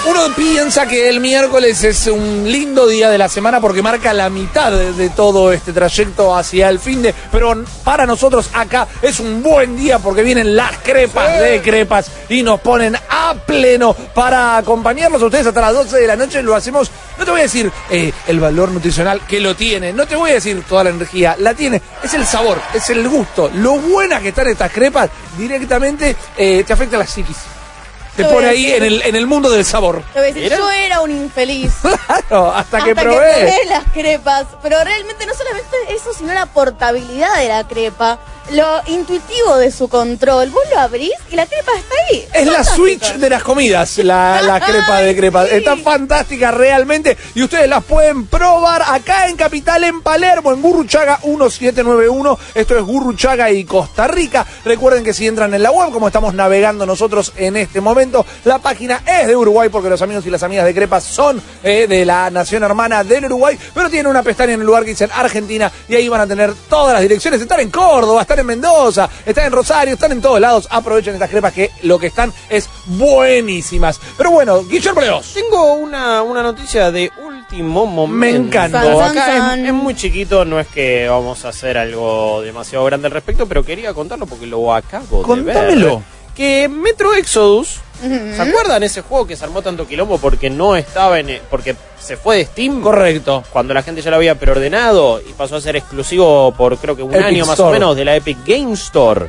Uno 0.10 0.34
piensa 0.36 0.88
que 0.88 1.10
el 1.10 1.20
miércoles 1.20 1.84
es 1.84 2.08
un 2.08 2.50
lindo 2.50 2.88
día 2.88 3.10
de 3.10 3.18
la 3.18 3.28
semana 3.28 3.60
porque 3.60 3.82
marca 3.82 4.14
la 4.14 4.30
mitad 4.30 4.72
de, 4.72 4.94
de 4.94 5.10
todo 5.10 5.52
este 5.52 5.74
trayecto 5.74 6.34
hacia 6.34 6.70
el 6.70 6.80
fin 6.80 7.02
de, 7.02 7.14
pero 7.30 7.54
para 7.84 8.06
nosotros 8.06 8.50
acá 8.54 8.88
es 9.02 9.20
un 9.20 9.44
buen 9.44 9.76
día 9.76 10.00
porque 10.00 10.24
vienen 10.24 10.56
las 10.56 10.78
crepas 10.78 11.42
de 11.42 11.62
crepas 11.62 12.10
y 12.30 12.42
nos 12.42 12.62
ponen 12.62 12.96
a 12.96 13.34
pleno 13.46 13.94
para 13.94 14.56
acompañarlos 14.56 15.22
a 15.22 15.26
ustedes 15.26 15.48
hasta 15.48 15.60
las 15.60 15.74
12 15.74 16.00
de 16.00 16.08
la 16.08 16.16
noche. 16.16 16.42
Lo 16.42 16.56
hacemos, 16.56 16.90
no 17.18 17.26
te 17.26 17.32
voy 17.32 17.42
a 17.42 17.44
decir 17.44 17.70
eh, 17.90 18.14
el 18.28 18.40
valor 18.40 18.72
nutricional 18.72 19.22
que 19.28 19.42
lo 19.42 19.58
tiene, 19.58 19.92
no 19.92 20.08
te 20.08 20.16
voy 20.16 20.32
a 20.32 20.36
decir 20.36 20.64
toda 20.70 20.86
la 20.86 20.92
energía, 20.92 21.36
la 21.40 21.54
tiene, 21.54 21.82
es 22.02 22.14
el 22.14 22.26
sabor, 22.26 22.62
es 22.74 22.90
el 22.90 23.08
gusto, 23.10 23.52
lo 23.56 23.78
buena 23.78 24.22
que 24.22 24.30
están 24.30 24.48
estas 24.48 24.72
crepas 24.72 25.10
directamente 25.38 26.16
eh, 26.38 26.64
te 26.66 26.72
afecta 26.72 26.96
a 26.96 27.00
la 27.00 27.08
psiquis. 27.08 27.57
Pone 28.26 28.48
a 28.48 28.52
ahí 28.52 28.72
en 28.72 28.84
el, 28.84 29.02
en 29.04 29.16
el 29.16 29.28
mundo 29.28 29.50
del 29.50 29.66
sabor. 29.66 30.04
Te 30.14 30.20
voy 30.20 30.30
a 30.30 30.34
decir, 30.34 30.44
¿Mira? 30.44 30.58
yo 30.58 30.72
era 30.72 31.02
un 31.02 31.12
infeliz. 31.12 31.74
Claro, 32.28 32.52
hasta, 32.52 32.84
que 32.84 32.96
probé. 32.96 33.16
que 33.16 33.18
probé 33.18 33.66
las 33.68 33.84
crepas. 33.92 34.48
Pero 34.62 34.84
realmente 34.84 35.26
no 35.26 35.34
solamente 35.34 35.76
eso, 35.90 36.14
sino 36.14 36.34
la 36.34 36.46
portabilidad 36.46 37.38
de 37.38 37.48
la 37.48 37.68
crepa. 37.68 38.20
Lo 38.52 38.82
intuitivo 38.88 39.58
de 39.58 39.72
su 39.72 39.90
control. 39.90 40.50
Vos 40.52 40.64
lo 40.74 40.80
abrís 40.80 41.12
y 41.30 41.36
la 41.36 41.46
crepa 41.46 41.72
está 41.78 41.96
ahí. 42.10 42.28
Es 42.34 42.48
la. 42.48 42.64
Switch 42.64 43.14
de 43.16 43.30
las 43.30 43.44
comidas, 43.44 43.98
la, 44.00 44.42
la 44.42 44.60
crepa 44.66 45.02
de 45.02 45.16
crepas. 45.16 45.50
sí. 45.50 45.56
Está 45.56 45.76
fantástica 45.78 46.52
realmente 46.52 47.18
y 47.36 47.44
ustedes 47.44 47.68
las 47.68 47.84
pueden 47.84 48.28
probar 48.28 48.84
acá 48.88 49.28
en 49.28 49.36
Capital, 49.36 49.84
en 49.84 50.02
Palermo, 50.02 50.54
en 50.54 50.62
Gurruchaga 50.62 51.20
1791. 51.24 52.40
Esto 52.56 52.78
es 52.78 52.84
Gurruchaga 52.84 53.52
y 53.52 53.66
Costa 53.66 54.08
Rica. 54.08 54.46
Recuerden 54.64 55.04
que 55.04 55.14
si 55.14 55.28
entran 55.28 55.54
en 55.54 55.64
la 55.64 55.72
web, 55.72 55.92
como 55.92 56.08
estamos 56.08 56.34
navegando 56.34 56.86
nosotros 56.86 57.34
en 57.36 57.58
este 57.58 57.82
momento, 57.82 58.26
la 58.46 58.60
página 58.60 59.02
es 59.06 59.28
de 59.28 59.36
Uruguay 59.36 59.70
porque 59.70 59.90
los 59.90 60.02
amigos 60.02 60.26
y 60.26 60.30
las 60.30 60.44
amigas 60.44 60.66
de 60.66 60.74
crepas 60.74 61.04
son 61.04 61.42
eh, 61.64 61.88
de 61.88 62.06
la 62.06 62.30
nación 62.30 62.64
hermana 62.64 63.04
del 63.04 63.26
Uruguay, 63.26 63.58
pero 63.74 63.90
tienen 63.90 64.08
una 64.08 64.24
pestaña 64.24 64.54
en 64.54 64.62
el 64.62 64.66
lugar 64.66 64.84
que 64.84 64.92
dicen 64.92 65.10
Argentina 65.14 65.72
y 65.88 65.96
ahí 65.96 66.08
van 66.08 66.22
a 66.22 66.28
tener 66.28 66.54
todas 66.70 66.94
las 66.94 67.02
direcciones. 67.02 67.42
Están 67.42 67.60
en 67.60 67.70
Córdoba, 67.70 68.22
están 68.22 68.37
en 68.42 68.48
Mendoza, 68.48 69.10
están 69.26 69.46
en 69.46 69.52
Rosario, 69.52 69.94
están 69.94 70.12
en 70.12 70.22
todos 70.22 70.40
lados. 70.40 70.68
Aprovechen 70.72 71.14
estas 71.14 71.30
crepas 71.30 71.54
que 71.54 71.72
lo 71.84 72.00
que 72.00 72.08
están 72.08 72.34
es 72.50 72.70
buenísimas. 72.86 74.00
Pero 74.18 74.32
bueno, 74.32 74.64
Guillermo 74.64 75.02
Leos. 75.02 75.32
Tengo 75.34 75.74
una, 75.74 76.22
una 76.24 76.44
noticia 76.44 76.92
de 76.92 77.12
último 77.26 77.86
momento. 77.86 78.18
Me 78.18 78.48
encanta. 78.48 78.82
San, 78.84 78.98
san, 78.98 79.12
Acá 79.18 79.34
es- 79.34 79.40
san. 79.42 79.66
Es, 79.66 79.74
muy 79.74 79.96
chiquito, 79.96 80.46
no 80.46 80.60
es 80.60 80.68
que 80.68 81.08
vamos 81.10 81.46
a 81.46 81.50
hacer 81.50 81.78
algo 81.78 82.42
demasiado 82.42 82.86
grande 82.86 83.08
al 83.08 83.14
respecto, 83.14 83.48
pero 83.48 83.64
quería 83.64 83.94
contarlo 83.94 84.26
porque 84.26 84.46
lo 84.48 84.74
acabo 84.74 85.22
Contámelo. 85.24 85.88
de 85.88 85.96
ver. 85.96 86.04
Que 86.36 86.68
Metro 86.70 87.16
Exodus, 87.16 87.80
¿se 88.02 88.42
acuerdan 88.42 88.84
ese 88.84 89.02
juego 89.02 89.26
que 89.28 89.36
se 89.36 89.44
armó 89.46 89.62
tanto 89.62 89.88
quilombo 89.88 90.18
porque 90.18 90.50
no 90.50 90.76
estaba 90.76 91.20
en... 91.20 91.40
porque 91.50 91.76
se 92.00 92.18
fue 92.18 92.38
de 92.38 92.46
Steam? 92.46 92.82
Correcto. 92.82 93.44
Cuando 93.52 93.74
la 93.74 93.82
gente 93.84 94.02
ya 94.02 94.10
lo 94.12 94.18
había 94.18 94.36
preordenado 94.36 95.20
y 95.22 95.34
pasó 95.34 95.56
a 95.58 95.62
ser 95.62 95.76
exclusivo 95.76 96.52
por 96.54 96.78
creo 96.78 96.96
que 96.96 97.04
un 97.04 97.14
Epic 97.14 97.26
año 97.26 97.46
más 97.46 97.54
Store. 97.54 97.70
o 97.70 97.74
menos 97.74 97.96
de 97.96 98.06
la 98.06 98.16
Epic 98.16 98.38
Game 98.46 98.74
Store. 98.74 99.28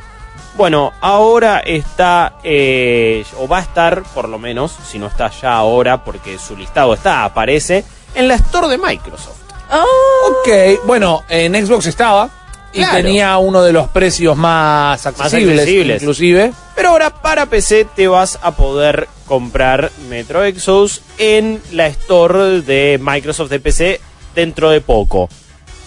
Bueno, 0.55 0.91
ahora 0.99 1.59
está, 1.59 2.33
eh, 2.43 3.23
o 3.37 3.47
va 3.47 3.59
a 3.59 3.61
estar, 3.61 4.03
por 4.13 4.27
lo 4.27 4.37
menos, 4.37 4.75
si 4.85 4.99
no 4.99 5.07
está 5.07 5.29
ya 5.29 5.55
ahora, 5.55 6.03
porque 6.03 6.37
su 6.37 6.57
listado 6.57 6.93
está, 6.93 7.23
aparece, 7.23 7.85
en 8.13 8.27
la 8.27 8.35
Store 8.35 8.67
de 8.67 8.77
Microsoft. 8.77 9.37
Oh, 9.71 10.31
Ok, 10.41 10.85
bueno, 10.85 11.23
en 11.29 11.53
Xbox 11.65 11.85
estaba. 11.85 12.29
Y 12.73 12.79
Claro. 12.79 12.97
tenía 12.97 13.37
uno 13.37 13.63
de 13.63 13.73
los 13.73 13.87
precios 13.89 14.37
más 14.37 15.05
accesibles, 15.05 15.59
accesibles. 15.59 16.01
inclusive. 16.01 16.53
Pero 16.75 16.89
ahora 16.89 17.09
para 17.21 17.45
PC 17.47 17.85
te 17.95 18.07
vas 18.07 18.39
a 18.41 18.51
poder 18.55 19.07
comprar 19.25 19.91
Metro 20.09 20.43
Exodus 20.43 21.01
en 21.17 21.61
la 21.71 21.87
store 21.87 22.61
de 22.61 22.99
Microsoft 23.01 23.49
de 23.49 23.59
PC 23.59 24.01
dentro 24.35 24.69
de 24.69 24.81
poco. 24.81 25.29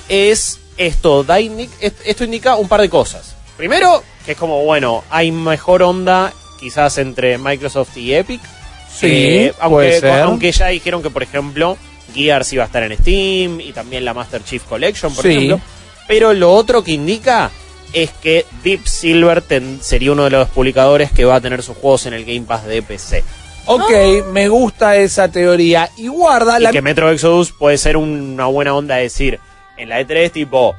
Es 0.09 0.59
esto, 0.77 1.23
da 1.25 1.39
esto 1.41 2.25
indica 2.25 2.57
un 2.57 2.69
par 2.69 2.81
de 2.81 2.89
cosas. 2.91 3.37
Primero, 3.57 4.03
que 4.27 4.33
es 4.33 4.39
como, 4.39 4.65
bueno, 4.65 5.05
hay 5.11 5.31
mejor 5.31 5.83
onda 5.83 6.33
quizás 6.59 6.99
entre 6.99 7.39
Microsoft 7.39 7.97
y 7.97 8.15
Epic. 8.15 8.41
Sí, 8.95 9.07
Eh, 9.07 9.55
aunque, 9.61 10.01
aunque 10.23 10.53
ya 10.53 10.67
dijeron 10.69 11.03
que, 11.03 11.11
por 11.11 11.23
ejemplo, 11.23 11.77
Gears 12.15 12.53
iba 12.53 12.65
a 12.65 12.67
estar 12.67 12.83
en 12.83 12.97
Steam 12.99 13.61
y 13.61 13.73
también 13.73 14.05
la 14.05 14.13
Master 14.15 14.45
Chief 14.45 14.63
Collection, 14.65 15.15
por 15.15 15.25
Sí. 15.25 15.31
ejemplo. 15.33 15.61
Pero 16.09 16.33
lo 16.33 16.53
otro 16.53 16.83
que 16.83 16.93
indica 16.93 17.51
es 17.93 18.11
que 18.11 18.47
Deep 18.65 18.87
Silver 18.87 19.43
ten- 19.43 19.81
sería 19.83 20.13
uno 20.13 20.25
de 20.25 20.31
los 20.31 20.49
publicadores 20.49 21.11
que 21.13 21.25
va 21.25 21.37
a 21.37 21.41
tener 21.41 21.63
sus 21.63 21.77
juegos 21.77 22.07
en 22.07 22.15
el 22.15 22.25
Game 22.25 22.43
Pass 22.43 22.65
de 22.67 22.83
PC. 22.83 23.23
Ok, 23.67 23.91
me 24.33 24.49
gusta 24.49 24.97
esa 24.97 25.31
teoría. 25.31 25.89
Y 25.97 26.09
guarda 26.09 26.59
Y 26.59 26.63
la... 26.65 26.71
que 26.73 26.83
Metro 26.83 27.11
Exodus 27.11 27.53
puede 27.53 27.79
ser 27.79 27.97
una 27.97 28.47
buena 28.47 28.75
onda 28.75 28.97
decir 28.97 29.39
en 29.77 29.89
la 29.89 30.01
E3 30.01 30.31
tipo 30.33 30.75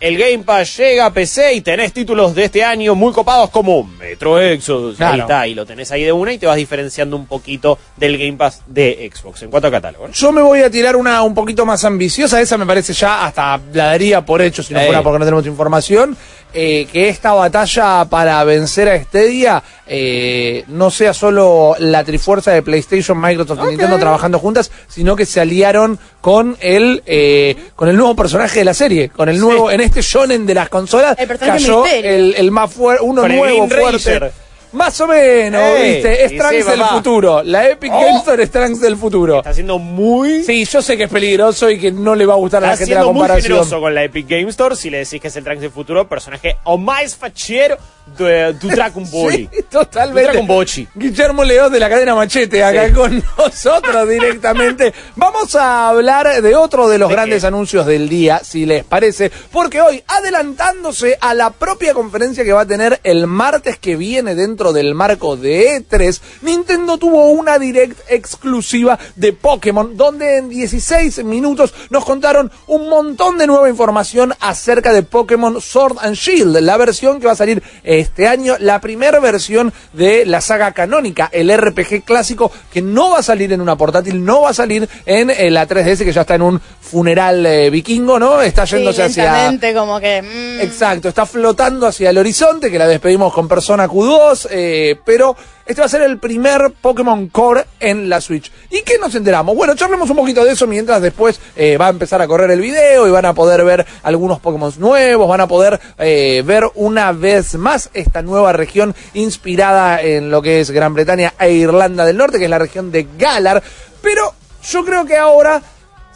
el 0.00 0.16
Game 0.16 0.44
Pass 0.44 0.76
llega 0.76 1.06
a 1.06 1.12
PC 1.12 1.54
y 1.54 1.60
tenés 1.60 1.92
títulos 1.92 2.34
de 2.34 2.44
este 2.44 2.62
año 2.62 2.94
muy 2.94 3.12
copados 3.12 3.50
como 3.50 3.82
Metro 3.82 4.40
Exodus. 4.40 4.92
Ahí 4.92 4.96
Claro. 5.08 5.22
está, 5.22 5.46
y 5.48 5.54
lo 5.54 5.66
tenés 5.66 5.90
ahí 5.90 6.04
de 6.04 6.12
una 6.12 6.32
y 6.32 6.38
te 6.38 6.46
vas 6.46 6.56
diferenciando 6.56 7.16
un 7.16 7.26
poquito 7.26 7.78
del 7.96 8.16
Game 8.16 8.36
Pass 8.36 8.62
de 8.66 9.10
Xbox 9.12 9.42
en 9.42 9.50
cuanto 9.50 9.66
a 9.68 9.70
catálogo. 9.72 10.06
¿no? 10.06 10.12
Yo 10.14 10.30
me 10.30 10.40
voy 10.42 10.60
a 10.60 10.70
tirar 10.70 10.94
una 10.94 11.22
un 11.22 11.34
poquito 11.34 11.66
más 11.66 11.84
ambiciosa, 11.84 12.40
esa 12.40 12.56
me 12.56 12.64
parece 12.66 12.92
ya 12.92 13.24
hasta 13.26 13.60
la 13.72 13.86
daría 13.86 14.24
por 14.24 14.40
hecho 14.40 14.62
si 14.62 14.72
no 14.72 14.78
Ey. 14.80 14.86
fuera 14.86 15.02
porque 15.02 15.18
no 15.18 15.24
tenemos 15.24 15.46
información, 15.46 16.16
eh, 16.54 16.86
que 16.90 17.08
esta 17.08 17.32
batalla 17.32 18.06
para 18.06 18.42
vencer 18.44 18.88
a 18.88 19.02
Stadia 19.02 19.62
eh, 19.86 20.64
no 20.68 20.90
sea 20.90 21.12
solo 21.12 21.74
la 21.78 22.04
trifuerza 22.04 22.52
de 22.52 22.62
PlayStation, 22.62 23.20
Microsoft 23.20 23.60
y 23.64 23.68
Nintendo 23.68 23.98
trabajando 23.98 24.38
juntas, 24.38 24.70
sino 24.88 25.14
que 25.14 25.26
se 25.26 25.40
aliaron 25.40 25.98
con 26.20 26.56
el 26.60 27.02
eh, 27.06 27.56
con 27.76 27.88
el 27.88 27.96
nuevo 27.96 28.16
personaje 28.16 28.60
de 28.60 28.64
la 28.64 28.74
serie, 28.74 29.10
con 29.10 29.28
el 29.28 29.38
nuevo 29.38 29.70
en 29.70 29.80
este 29.80 30.00
shonen 30.02 30.46
de 30.46 30.54
las 30.54 30.68
consolas 30.68 31.16
El 31.18 31.38
cayó 31.38 31.84
el, 31.86 32.34
el 32.36 32.50
más 32.50 32.72
fuerte, 32.72 33.04
uno 33.04 33.22
Con 33.22 33.36
nuevo 33.36 33.68
fuerte. 33.68 34.32
Más 34.72 35.00
o 35.00 35.06
menos, 35.06 35.62
Ey, 35.62 35.94
¿viste? 35.94 36.36
Trunks 36.36 36.64
sí, 36.64 36.70
del 36.70 36.80
papá. 36.80 36.94
futuro. 36.96 37.42
La 37.42 37.68
Epic 37.70 37.90
Oh. 37.92 38.00
Games 38.00 38.16
Store 38.18 38.42
es 38.42 38.50
Trunks 38.50 38.80
del 38.80 38.96
futuro. 38.96 39.38
Está 39.38 39.54
siendo 39.54 39.78
muy 39.78 40.44
Sí, 40.44 40.64
yo 40.66 40.82
sé 40.82 40.96
que 40.96 41.04
es 41.04 41.10
peligroso 41.10 41.70
y 41.70 41.78
que 41.78 41.90
no 41.90 42.14
le 42.14 42.26
va 42.26 42.34
a 42.34 42.36
gustar 42.36 42.62
a 42.62 42.66
la 42.68 42.72
Está 42.74 42.84
gente 42.84 42.94
la 42.94 43.00
siendo 43.00 43.12
muy 43.14 43.20
comparación. 43.22 43.52
generoso 43.52 43.80
con 43.80 43.94
la 43.94 44.04
Epic 44.04 44.28
Game 44.28 44.48
Store 44.50 44.76
si 44.76 44.90
le 44.90 44.98
decís 44.98 45.20
que 45.20 45.28
es 45.28 45.36
el 45.36 45.44
Trunks 45.44 45.62
del 45.62 45.70
futuro, 45.70 46.06
personaje 46.08 46.56
o 46.64 46.76
más 46.76 47.16
fachero 47.16 47.76
de, 48.18 48.52
du 48.54 48.68
Dragon 48.68 49.08
Ball. 49.10 49.32
Sí, 49.32 49.48
totalmente. 49.70 50.38
Bochi. 50.42 50.88
Guillermo 50.94 51.44
León 51.44 51.72
de 51.72 51.80
la 51.80 51.88
cadena 51.88 52.14
Machete 52.14 52.62
acá 52.64 52.86
Sí. 52.88 52.92
con 52.94 53.22
nosotros 53.36 54.08
directamente. 54.08 54.92
Vamos 55.16 55.54
a 55.56 55.88
hablar 55.88 56.40
de 56.42 56.54
otro 56.54 56.88
de 56.88 56.98
los 56.98 57.08
¿De 57.08 57.14
grandes 57.14 57.42
qué? 57.42 57.46
anuncios 57.46 57.86
del 57.86 58.08
día, 58.08 58.40
si 58.42 58.64
les 58.66 58.84
parece, 58.84 59.30
porque 59.52 59.80
hoy, 59.80 60.02
adelantándose 60.06 61.18
a 61.20 61.34
la 61.34 61.50
propia 61.50 61.94
conferencia 61.94 62.44
que 62.44 62.52
va 62.52 62.62
a 62.62 62.66
tener 62.66 63.00
el 63.04 63.26
martes 63.26 63.78
que 63.78 63.96
viene 63.96 64.34
dentro 64.34 64.72
del 64.72 64.94
marco 64.94 65.36
de 65.36 65.82
E3, 65.88 66.20
Nintendo 66.42 66.96
tuvo 66.98 67.30
una 67.30 67.58
direct 67.58 67.98
exclusiva 68.10 68.98
de 69.16 69.32
Pokémon, 69.32 69.96
donde 69.96 70.36
en 70.38 70.48
16 70.48 71.24
minutos 71.24 71.74
nos 71.90 72.04
contaron 72.04 72.50
un 72.66 72.88
montón 72.88 73.36
de 73.38 73.46
nueva 73.46 73.68
información 73.68 74.32
acerca 74.40 74.92
de 74.92 75.02
Pokémon 75.02 75.60
Sword 75.60 75.96
and 76.00 76.14
Shield, 76.14 76.56
la 76.58 76.76
versión 76.76 77.20
que 77.20 77.26
va 77.26 77.32
a 77.32 77.36
salir 77.36 77.62
este 77.98 78.26
año, 78.28 78.56
la 78.58 78.80
primera 78.80 79.20
versión 79.20 79.72
de 79.92 80.24
la 80.26 80.40
saga 80.40 80.72
canónica, 80.72 81.28
el 81.32 81.56
RPG 81.56 82.04
clásico, 82.04 82.50
que 82.72 82.82
no 82.82 83.10
va 83.10 83.18
a 83.18 83.22
salir 83.22 83.52
en 83.52 83.60
una 83.60 83.76
portátil, 83.76 84.24
no 84.24 84.42
va 84.42 84.50
a 84.50 84.54
salir 84.54 84.88
en 85.06 85.30
eh, 85.30 85.50
la 85.50 85.66
3DS, 85.66 86.04
que 86.04 86.12
ya 86.12 86.22
está 86.22 86.34
en 86.34 86.42
un 86.42 86.60
funeral 86.80 87.44
eh, 87.46 87.70
vikingo, 87.70 88.18
¿no? 88.18 88.40
Está 88.42 88.66
Sí, 88.66 88.76
yéndose 88.76 89.02
hacia... 89.02 89.24
lentamente, 89.24 89.74
como 89.74 90.00
que. 90.00 90.22
mm, 90.22 90.60
Exacto, 90.60 91.08
está 91.08 91.26
flotando 91.26 91.86
hacia 91.86 92.10
el 92.10 92.18
horizonte, 92.18 92.70
que 92.70 92.78
la 92.78 92.86
despedimos 92.86 93.32
con 93.32 93.48
Persona 93.48 93.86
Q2, 93.88 94.48
eh, 94.50 94.96
pero 95.04 95.36
este 95.68 95.82
va 95.82 95.86
a 95.86 95.90
ser 95.90 96.00
el 96.00 96.18
primer 96.18 96.72
Pokémon 96.80 97.28
Core 97.28 97.66
en 97.78 98.08
la 98.08 98.22
Switch. 98.22 98.50
¿Y 98.70 98.80
qué 98.82 98.98
nos 98.98 99.14
enteramos? 99.14 99.54
Bueno, 99.54 99.74
charlemos 99.74 100.08
un 100.08 100.16
poquito 100.16 100.42
de 100.42 100.52
eso 100.52 100.66
mientras 100.66 101.02
después 101.02 101.38
eh, 101.54 101.76
va 101.76 101.88
a 101.88 101.90
empezar 101.90 102.22
a 102.22 102.26
correr 102.26 102.50
el 102.50 102.60
video 102.60 103.06
y 103.06 103.10
van 103.10 103.26
a 103.26 103.34
poder 103.34 103.62
ver 103.64 103.86
algunos 104.02 104.40
Pokémon 104.40 104.72
nuevos, 104.78 105.28
van 105.28 105.42
a 105.42 105.46
poder 105.46 105.78
eh, 105.98 106.42
ver 106.44 106.64
una 106.74 107.12
vez 107.12 107.54
más 107.56 107.90
esta 107.92 108.22
nueva 108.22 108.54
región 108.54 108.94
inspirada 109.12 110.00
en 110.00 110.30
lo 110.30 110.40
que 110.40 110.60
es 110.60 110.70
Gran 110.70 110.94
Bretaña 110.94 111.34
e 111.38 111.52
Irlanda 111.52 112.06
del 112.06 112.16
Norte, 112.16 112.38
que 112.38 112.44
es 112.44 112.50
la 112.50 112.58
región 112.58 112.90
de 112.90 113.06
Galar. 113.18 113.62
Pero 114.00 114.32
yo 114.70 114.84
creo 114.86 115.04
que 115.04 115.18
ahora 115.18 115.62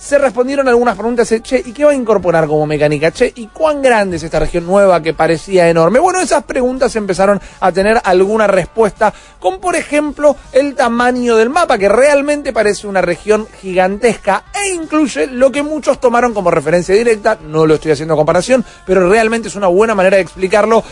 se 0.02 0.18
respondieron 0.18 0.66
algunas 0.66 0.96
preguntas, 0.96 1.30
eh, 1.30 1.40
che, 1.42 1.62
¿y 1.64 1.70
qué 1.70 1.84
va 1.84 1.92
a 1.92 1.94
incorporar 1.94 2.48
como 2.48 2.66
mecánica? 2.66 3.12
Che, 3.12 3.32
¿y 3.36 3.46
cuán 3.46 3.80
grande 3.80 4.16
es 4.16 4.24
esta 4.24 4.40
región 4.40 4.66
nueva 4.66 5.00
que 5.00 5.14
parecía 5.14 5.68
enorme? 5.68 6.00
Bueno, 6.00 6.20
esas 6.20 6.42
preguntas 6.42 6.96
empezaron 6.96 7.40
a 7.60 7.70
tener 7.70 8.00
alguna 8.02 8.48
respuesta, 8.48 9.14
con 9.38 9.60
por 9.60 9.76
ejemplo 9.76 10.34
el 10.50 10.74
tamaño 10.74 11.36
del 11.36 11.50
mapa, 11.50 11.78
que 11.78 11.88
realmente 11.88 12.52
parece 12.52 12.88
una 12.88 13.00
región 13.00 13.46
gigantesca 13.60 14.42
e 14.52 14.74
incluye 14.74 15.28
lo 15.28 15.52
que 15.52 15.62
muchos 15.62 16.00
tomaron 16.00 16.34
como 16.34 16.50
referencia 16.50 16.96
directa, 16.96 17.38
no 17.40 17.64
lo 17.64 17.74
estoy 17.74 17.92
haciendo 17.92 18.16
comparación, 18.16 18.64
pero 18.84 19.08
realmente 19.08 19.48
es 19.48 19.54
una 19.54 19.68
buena 19.68 19.94
manera 19.94 20.16
de 20.16 20.24
explicarlo 20.24 20.82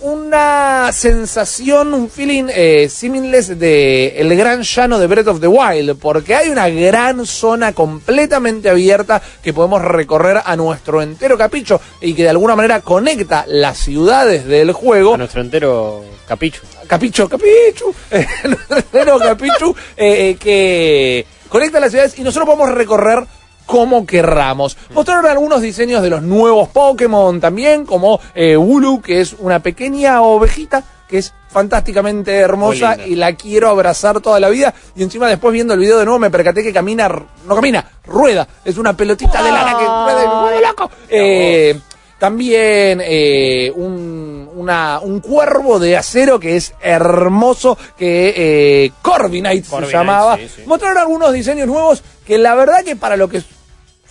una 0.00 0.90
sensación, 0.92 1.94
un 1.94 2.10
feeling 2.10 2.46
eh, 2.48 2.88
similes 2.88 3.58
de 3.58 4.14
el 4.16 4.36
gran 4.36 4.62
llano 4.62 4.98
de 4.98 5.06
Breath 5.06 5.28
of 5.28 5.40
the 5.40 5.46
Wild, 5.46 5.98
porque 5.98 6.34
hay 6.34 6.50
una 6.50 6.68
gran 6.68 7.24
zona 7.26 7.72
completamente 7.72 8.68
abierta 8.68 9.22
que 9.42 9.52
podemos 9.52 9.82
recorrer 9.82 10.42
a 10.44 10.56
nuestro 10.56 11.00
entero 11.00 11.38
capricho 11.38 11.80
y 12.00 12.14
que 12.14 12.24
de 12.24 12.30
alguna 12.30 12.56
manera 12.56 12.80
conecta 12.80 13.44
las 13.46 13.78
ciudades 13.78 14.46
del 14.46 14.72
juego 14.72 15.14
A 15.14 15.18
nuestro 15.18 15.40
entero 15.40 16.04
capicho. 16.26 16.62
Capicho, 16.86 17.28
Capichu, 17.28 17.94
eh, 18.10 18.26
nuestro 18.44 18.76
entero 18.76 19.18
Capichu, 19.18 19.74
eh, 19.96 20.30
eh, 20.30 20.36
que 20.38 21.26
conecta 21.48 21.80
las 21.80 21.90
ciudades 21.90 22.18
y 22.18 22.22
nosotros 22.22 22.46
podemos 22.46 22.74
recorrer 22.74 23.24
como 23.66 24.06
querramos. 24.06 24.76
Mostraron 24.94 25.26
algunos 25.26 25.60
diseños 25.60 26.02
de 26.02 26.10
los 26.10 26.22
nuevos 26.22 26.68
Pokémon 26.68 27.40
también, 27.40 27.84
como 27.86 28.20
eh, 28.34 28.56
que 29.02 29.20
es 29.20 29.34
una 29.38 29.60
pequeña 29.60 30.22
ovejita 30.22 30.82
que 31.08 31.18
es 31.18 31.34
fantásticamente 31.48 32.34
hermosa 32.34 32.96
y 32.96 33.14
la 33.14 33.34
quiero 33.34 33.68
abrazar 33.68 34.20
toda 34.20 34.40
la 34.40 34.48
vida. 34.48 34.74
Y 34.96 35.02
encima 35.02 35.28
después 35.28 35.52
viendo 35.52 35.74
el 35.74 35.80
video 35.80 35.98
de 35.98 36.04
nuevo 36.04 36.18
me 36.18 36.30
percaté 36.30 36.62
que 36.62 36.72
camina, 36.72 37.08
no 37.08 37.54
camina, 37.54 37.88
rueda. 38.06 38.48
Es 38.64 38.78
una 38.78 38.96
pelotita 38.96 39.42
de 39.42 39.52
lana 39.52 39.78
que 39.78 39.84
rueda 39.84 40.24
y 40.24 40.28
me 40.28 40.40
vuelve 40.40 40.66
loco. 40.66 40.90
Eh, 41.08 41.78
también 42.18 43.00
eh, 43.04 43.70
un, 43.74 44.43
una- 44.64 45.00
un 45.00 45.20
cuervo 45.20 45.78
de 45.78 45.96
acero 45.96 46.40
que 46.40 46.56
es 46.56 46.74
hermoso, 46.80 47.78
que 47.96 48.34
eh, 48.36 48.92
Corviknight 49.02 49.64
se 49.64 49.86
llamaba. 49.92 50.36
sí, 50.36 50.48
sí. 50.56 50.62
Mostraron 50.66 50.98
algunos 50.98 51.32
diseños 51.32 51.66
nuevos 51.68 52.02
que 52.26 52.38
la 52.38 52.54
verdad 52.54 52.82
que 52.84 52.96
para 52.96 53.16
lo 53.16 53.28
que 53.28 53.42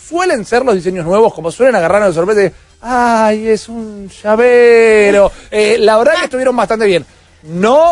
suelen 0.08 0.46
ser 0.46 0.64
los 0.66 0.76
diseños 0.76 1.06
nuevos, 1.06 1.34
como 1.34 1.52
suelen 1.52 1.76
agarrar 1.76 2.06
de 2.06 2.14
sorpresa, 2.14 2.56
¡ay, 2.82 3.48
es 3.48 3.68
un 3.70 4.10
llavero! 4.10 5.32
Eh, 5.52 5.78
la 5.80 5.98
verdad 5.98 6.14
que 6.18 6.24
estuvieron 6.26 6.56
bastante 6.56 6.86
bien. 6.86 7.06
No 7.44 7.92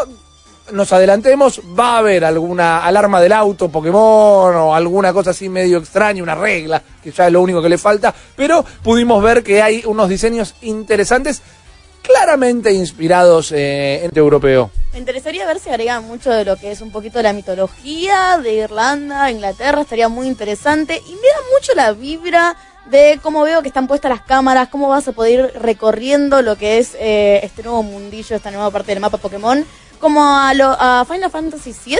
nos 0.71 0.91
adelantemos, 0.93 1.59
va 1.77 1.95
a 1.95 1.97
haber 1.97 2.23
alguna 2.23 2.85
alarma 2.85 3.19
del 3.21 3.33
auto 3.33 3.69
Pokémon 3.69 4.55
o 4.55 4.73
alguna 4.73 5.11
cosa 5.11 5.31
así 5.31 5.49
medio 5.49 5.79
extraña, 5.79 6.23
una 6.23 6.33
regla, 6.35 6.81
que 7.03 7.11
ya 7.11 7.27
es 7.27 7.33
lo 7.33 7.41
único 7.41 7.61
que 7.61 7.67
le 7.69 7.77
falta, 7.77 8.13
pero 8.37 8.63
pudimos 8.81 9.21
ver 9.21 9.43
que 9.43 9.61
hay 9.61 9.83
unos 9.85 10.07
diseños 10.07 10.55
interesantes, 10.61 11.41
claramente 12.01 12.71
inspirados 12.73 13.51
eh, 13.51 14.03
en 14.03 14.11
el 14.11 14.17
europeo. 14.17 14.71
Me 14.93 14.99
interesaría 14.99 15.45
ver 15.45 15.59
si 15.59 15.69
agregan 15.69 16.05
mucho 16.05 16.31
de 16.31 16.43
lo 16.43 16.57
que 16.57 16.71
es 16.71 16.81
un 16.81 16.91
poquito 16.91 17.21
la 17.21 17.33
mitología 17.33 18.37
de 18.37 18.53
Irlanda, 18.53 19.31
Inglaterra, 19.31 19.81
estaría 19.81 20.09
muy 20.09 20.27
interesante. 20.27 21.01
Y 21.07 21.11
me 21.11 21.17
da 21.17 21.39
mucho 21.57 21.73
la 21.75 21.93
vibra 21.93 22.57
de 22.89 23.19
cómo 23.21 23.43
veo 23.43 23.61
que 23.61 23.69
están 23.69 23.87
puestas 23.87 24.11
las 24.11 24.21
cámaras, 24.21 24.69
cómo 24.69 24.89
vas 24.89 25.07
a 25.07 25.13
poder 25.13 25.31
ir 25.31 25.61
recorriendo 25.61 26.41
lo 26.41 26.57
que 26.57 26.79
es 26.79 26.95
eh, 26.99 27.39
este 27.43 27.63
nuevo 27.63 27.83
mundillo, 27.83 28.35
esta 28.35 28.51
nueva 28.51 28.71
parte 28.71 28.91
del 28.91 28.99
mapa 28.99 29.17
Pokémon, 29.17 29.65
como 29.99 30.27
a, 30.27 30.53
lo, 30.53 30.75
a 30.77 31.05
Final 31.05 31.31
Fantasy 31.31 31.73
VII. 31.85 31.99